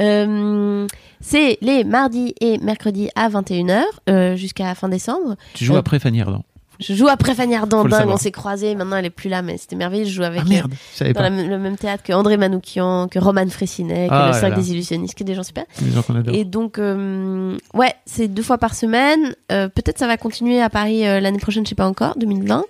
Euh, 0.00 0.86
c'est 1.20 1.58
les 1.60 1.84
mardis 1.84 2.34
et 2.40 2.58
mercredis 2.58 3.08
à 3.14 3.28
21h 3.28 3.82
euh, 4.08 4.36
jusqu'à 4.36 4.74
fin 4.74 4.88
décembre. 4.88 5.36
Tu 5.54 5.64
joues 5.64 5.74
Euh, 5.74 5.78
après 5.78 5.98
Fanny 5.98 6.20
Ardant. 6.20 6.44
Je 6.80 6.94
joue 6.94 7.08
après 7.08 7.34
Fanny 7.34 7.54
Ardant, 7.54 7.82
dingue, 7.90 8.08
on 8.14 8.16
s'est 8.18 8.30
croisés, 8.30 8.74
maintenant 8.74 8.96
elle 8.96 9.06
est 9.06 9.10
plus 9.10 9.28
là, 9.28 9.42
mais 9.42 9.56
c'était 9.58 9.76
merveilleux. 9.76 10.04
Je 10.04 10.10
joue 10.10 10.22
avec 10.24 10.42
Ah 10.44 10.48
merde, 10.48 10.72
euh, 11.02 11.12
dans 11.12 11.22
la- 11.22 11.30
le 11.30 11.58
même 11.58 11.76
théâtre 11.76 12.02
que 12.02 12.12
André 12.12 12.36
Manoukian, 12.36 13.08
que 13.08 13.18
Roman 13.18 13.48
Frécinet, 13.48 14.08
que 14.08 14.12
Ah 14.14 14.30
le 14.34 14.48
là. 14.50 14.54
des 14.56 14.72
illusionnistes, 14.72 15.14
que 15.16 15.24
des 15.24 15.34
gens 15.34 15.42
super. 15.42 15.64
Les 15.82 15.90
gens. 15.90 16.02
Et 16.32 16.44
donc, 16.44 16.78
euh, 16.78 17.56
ouais, 17.74 17.94
c'est 18.04 18.28
deux 18.28 18.42
fois 18.42 18.58
par 18.58 18.74
semaine. 18.74 19.34
Euh, 19.52 19.68
Peut-être 19.68 19.98
ça 19.98 20.06
va 20.06 20.16
continuer 20.16 20.60
à 20.60 20.68
Paris 20.70 21.06
euh, 21.06 21.20
l'année 21.20 21.38
prochaine, 21.38 21.64
je 21.64 21.70
sais 21.70 21.74
pas 21.74 21.86
encore, 21.88 22.16
2020. 22.18 22.64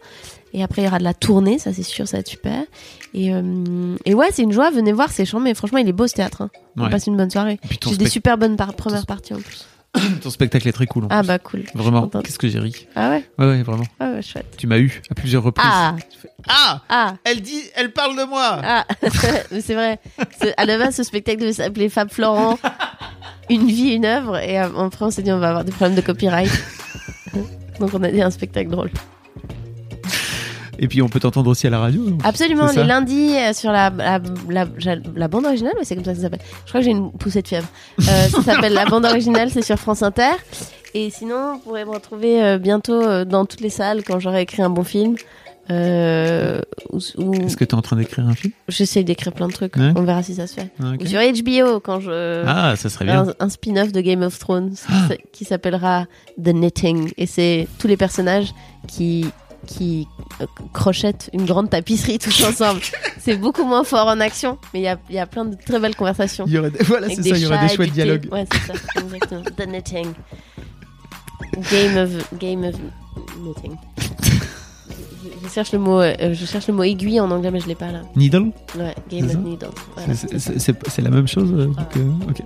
Et 0.54 0.62
après, 0.62 0.82
il 0.82 0.84
y 0.86 0.88
aura 0.88 0.98
de 0.98 1.04
la 1.04 1.12
tournée, 1.12 1.59
ça 1.59 1.72
c'est 1.72 1.82
sûr, 1.82 2.07
ça 2.09 2.16
va 2.16 2.20
être 2.20 2.28
super. 2.28 2.62
Et, 3.12 3.34
euh, 3.34 3.96
et 4.07 4.14
ouais, 4.14 4.28
c'est 4.32 4.42
une 4.42 4.52
joie, 4.52 4.70
venez 4.70 4.92
voir, 4.92 5.11
c'est 5.11 5.24
chiant, 5.24 5.40
mais 5.40 5.52
franchement, 5.54 5.78
il 5.78 5.88
est 5.88 5.92
beau 5.92 6.07
ce 6.07 6.14
théâtre. 6.14 6.42
Hein. 6.42 6.50
On 6.78 6.88
passe 6.90 7.07
une 7.07 7.16
bonne 7.16 7.30
soirée. 7.30 7.59
J'ai 7.90 7.96
des 7.96 8.09
super 8.09 8.38
bonnes 8.38 8.57
par- 8.57 8.72
premières 8.74 9.04
parties 9.07 9.34
en 9.34 9.38
plus. 9.40 9.66
ton 10.22 10.30
spectacle 10.30 10.66
est 10.68 10.72
très 10.72 10.86
cool. 10.86 11.05
en 11.05 11.09
Ah 11.11 11.20
plus. 11.20 11.26
bah 11.28 11.38
cool. 11.38 11.64
Vraiment, 11.74 12.09
qu'est-ce 12.09 12.38
que 12.38 12.49
j'ai 12.49 12.59
ri. 12.59 12.86
Ah 12.94 13.11
ouais? 13.11 13.24
Ouais, 13.38 13.47
ouais, 13.47 13.62
vraiment. 13.62 13.84
Ah 14.01 14.11
ouais, 14.12 14.22
chouette. 14.22 14.55
Tu 14.59 14.66
m'as 14.66 14.78
eu 14.78 15.03
à 15.11 15.14
plusieurs 15.14 15.42
reprises. 15.42 15.66
Ah 15.70 15.94
Ah 16.49 16.80
Ah 16.88 17.14
Elle 17.24 17.40
dit, 17.42 17.61
elle 17.74 17.92
parle 17.92 18.16
de 18.16 18.24
moi 18.24 18.61
Ah 18.62 18.84
c'est 19.61 19.74
vrai. 19.74 19.99
À 20.57 20.64
la 20.66 20.78
base, 20.78 20.97
ce 20.97 21.03
spectacle 21.03 21.40
devait 21.40 21.53
s'appeler 21.53 21.88
Fab 21.88 22.11
Florent, 22.11 22.59
une 23.51 23.66
vie, 23.66 23.94
une 23.94 24.05
œuvre. 24.05 24.38
Et 24.38 24.59
euh, 24.61 24.68
après, 24.86 25.05
on 25.05 25.11
s'est 25.11 25.22
dit, 25.22 25.32
on 25.32 25.38
va 25.38 25.49
avoir 25.49 25.64
des 25.64 25.72
problèmes 25.72 25.97
de 25.97 26.01
copyright. 26.03 26.51
Donc 27.80 27.90
on 27.92 28.03
a 28.03 28.11
dit 28.11 28.22
un 28.22 28.30
spectacle 28.30 28.70
drôle. 28.70 28.90
Et 30.79 30.89
puis 30.89 31.03
on 31.03 31.09
peut 31.09 31.20
t'entendre 31.20 31.51
aussi 31.51 31.66
à 31.66 31.70
la 31.70 31.79
radio. 31.81 32.05
donc. 32.11 32.20
Absolument, 32.24 32.70
les 32.74 32.85
lundis 32.85 33.35
euh, 33.37 33.53
sur 33.53 33.72
la, 33.72 33.91
la, 33.91 34.20
la, 34.49 34.66
la- 34.85 34.97
la 35.14 35.29
bande 35.29 35.47
originale, 35.47 35.74
c'est 35.83 35.95
comme 35.95 36.05
ça 36.05 36.12
que 36.12 36.16
ça 36.18 36.22
s'appelle. 36.24 36.41
Je 36.64 36.68
crois 36.70 36.81
que 36.81 36.85
j'ai 36.85 36.91
une 36.93 37.11
poussée 37.12 37.43
de 37.43 37.49
fièvre. 37.49 37.68
Euh, 38.01 38.29
ça 38.29 38.43
s'appelle 38.45 38.72
la 38.74 38.85
bande 38.87 39.05
originale, 39.05 39.51
c'est 39.51 39.62
sur 39.62 39.77
France 39.79 40.03
Inter. 40.03 40.33
Et 40.95 41.11
sinon, 41.11 41.55
vous 41.55 41.59
pourrez 41.61 41.85
me 41.85 41.91
retrouver 41.91 42.43
euh, 42.43 42.59
bientôt 42.59 43.24
dans 43.24 43.45
toutes 43.47 43.61
les 43.61 43.70
salles 43.70 44.03
quand 44.05 44.18
j'aurai 44.20 44.43
écrit 44.43 44.62
un 44.62 44.70
bon 44.70 44.85
film. 44.85 45.16
Euh, 45.68 46.61
ou, 46.93 46.99
ou- 47.18 47.35
Est-ce 47.35 47.57
que 47.57 47.64
tu 47.64 47.72
es 47.72 47.74
en 47.74 47.83
train 47.83 47.97
d'écrire 47.97 48.27
un 48.27 48.35
film? 48.35 48.53
J'essaye 48.68 49.05
d'écrire 49.05 49.33
plein 49.33 49.49
de 49.49 49.53
trucs. 49.53 49.77
Ouais. 49.77 49.91
On 49.97 50.03
verra 50.03 50.22
si 50.22 50.35
ça 50.37 50.47
se 50.47 50.55
fait. 50.55 50.68
Ah. 50.81 50.93
Ou 51.01 51.07
sur 51.07 51.20
HBO 51.20 51.81
quand 51.81 51.99
je 52.01 52.45
Ah, 52.47 52.77
ça 52.77 52.89
serait 52.89 53.05
bien. 53.07 53.27
un, 53.29 53.35
un 53.47 53.49
spin-off 53.49 53.91
de 53.93 54.01
Game 54.01 54.22
of 54.22 54.39
Thrones 54.39 54.74
Ah. 54.89 55.09
qui 55.33 55.45
s'appellera 55.45 56.07
The 56.43 56.51
Knitting 56.53 57.11
et 57.18 57.27
c'est 57.27 57.66
tous 57.81 57.89
les 57.89 57.97
personnages 57.97 58.55
qui 58.87 59.27
qui 59.67 60.09
euh, 60.41 60.47
crochettent 60.73 61.31
une 61.33 61.45
grande 61.45 61.71
tapisserie 61.71 62.19
tous 62.19 62.45
ensemble. 62.45 62.81
c'est 63.19 63.37
beaucoup 63.37 63.64
moins 63.64 63.85
fort 63.85 64.07
en 64.07 64.21
action, 64.21 64.59
mais 64.73 64.81
il 64.81 64.83
y 64.85 64.89
a, 64.89 64.99
y 65.11 65.19
a 65.19 65.27
plein 65.27 65.45
de 65.45 65.57
très 65.57 65.79
belles 65.79 65.97
conversations. 65.97 66.45
Il 66.47 66.55
y 66.55 66.59
aurait 66.59 66.71
des, 66.71 66.83
voilà, 66.85 67.09
c'est 67.09 67.23
ça, 67.23 67.37
il 67.37 67.39
y 67.39 67.47
aurait 67.47 67.67
des 67.67 67.73
et 67.73 67.77
chouettes 67.77 67.93
dialogues. 67.93 68.29
Ouais, 68.33 68.45
c'est 68.51 68.73
ça, 68.73 69.01
exactement. 69.01 69.43
The 69.57 69.67
Knitting. 69.67 70.12
Game 71.71 71.97
of 71.97 72.39
Game 72.39 72.64
of 72.64 72.75
Knitting. 73.43 73.77
Je, 75.43 75.49
cherche 75.49 75.73
le 75.73 75.79
mot, 75.79 76.01
euh, 76.01 76.35
je 76.35 76.47
cherche 76.47 76.69
le 76.69 76.75
mot 76.75 76.83
aiguille 76.83 77.21
en 77.21 77.31
anglais, 77.31 77.51
mais 77.51 77.61
je 77.61 77.67
l'ai 77.67 77.75
pas 77.75 77.93
là. 77.93 78.03
Needle? 78.14 78.53
Ouais, 78.77 78.95
Game 79.11 79.27
of. 79.27 79.75
Voilà, 79.95 80.14
C'est- 80.14 81.03
la 81.03 81.11
même 81.11 81.29
chose 81.29 81.51
euh, 81.53 81.67
donc, 81.67 81.97
euh, 81.97 82.31
ok. 82.31 82.43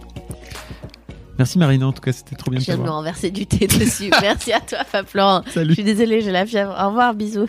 Merci 1.41 1.59
Marina, 1.59 1.86
en 1.86 1.93
tout 1.95 2.03
cas, 2.03 2.12
c'était 2.12 2.36
trop 2.36 2.51
bien 2.51 2.61
Je 2.61 2.66
viens 2.66 2.76
de 2.76 2.82
me 2.82 2.91
renverser 2.91 3.30
du 3.30 3.47
thé 3.47 3.66
dessus. 3.66 4.11
Merci 4.20 4.53
à 4.53 4.61
toi, 4.61 4.84
Fab 4.84 5.07
Florent. 5.07 5.41
Je 5.47 5.53
Salut. 5.53 5.72
suis 5.72 5.84
désolée, 5.84 6.20
j'ai 6.20 6.32
la 6.32 6.45
fièvre. 6.45 6.76
Au 6.78 6.88
revoir, 6.88 7.14
bisous. 7.14 7.49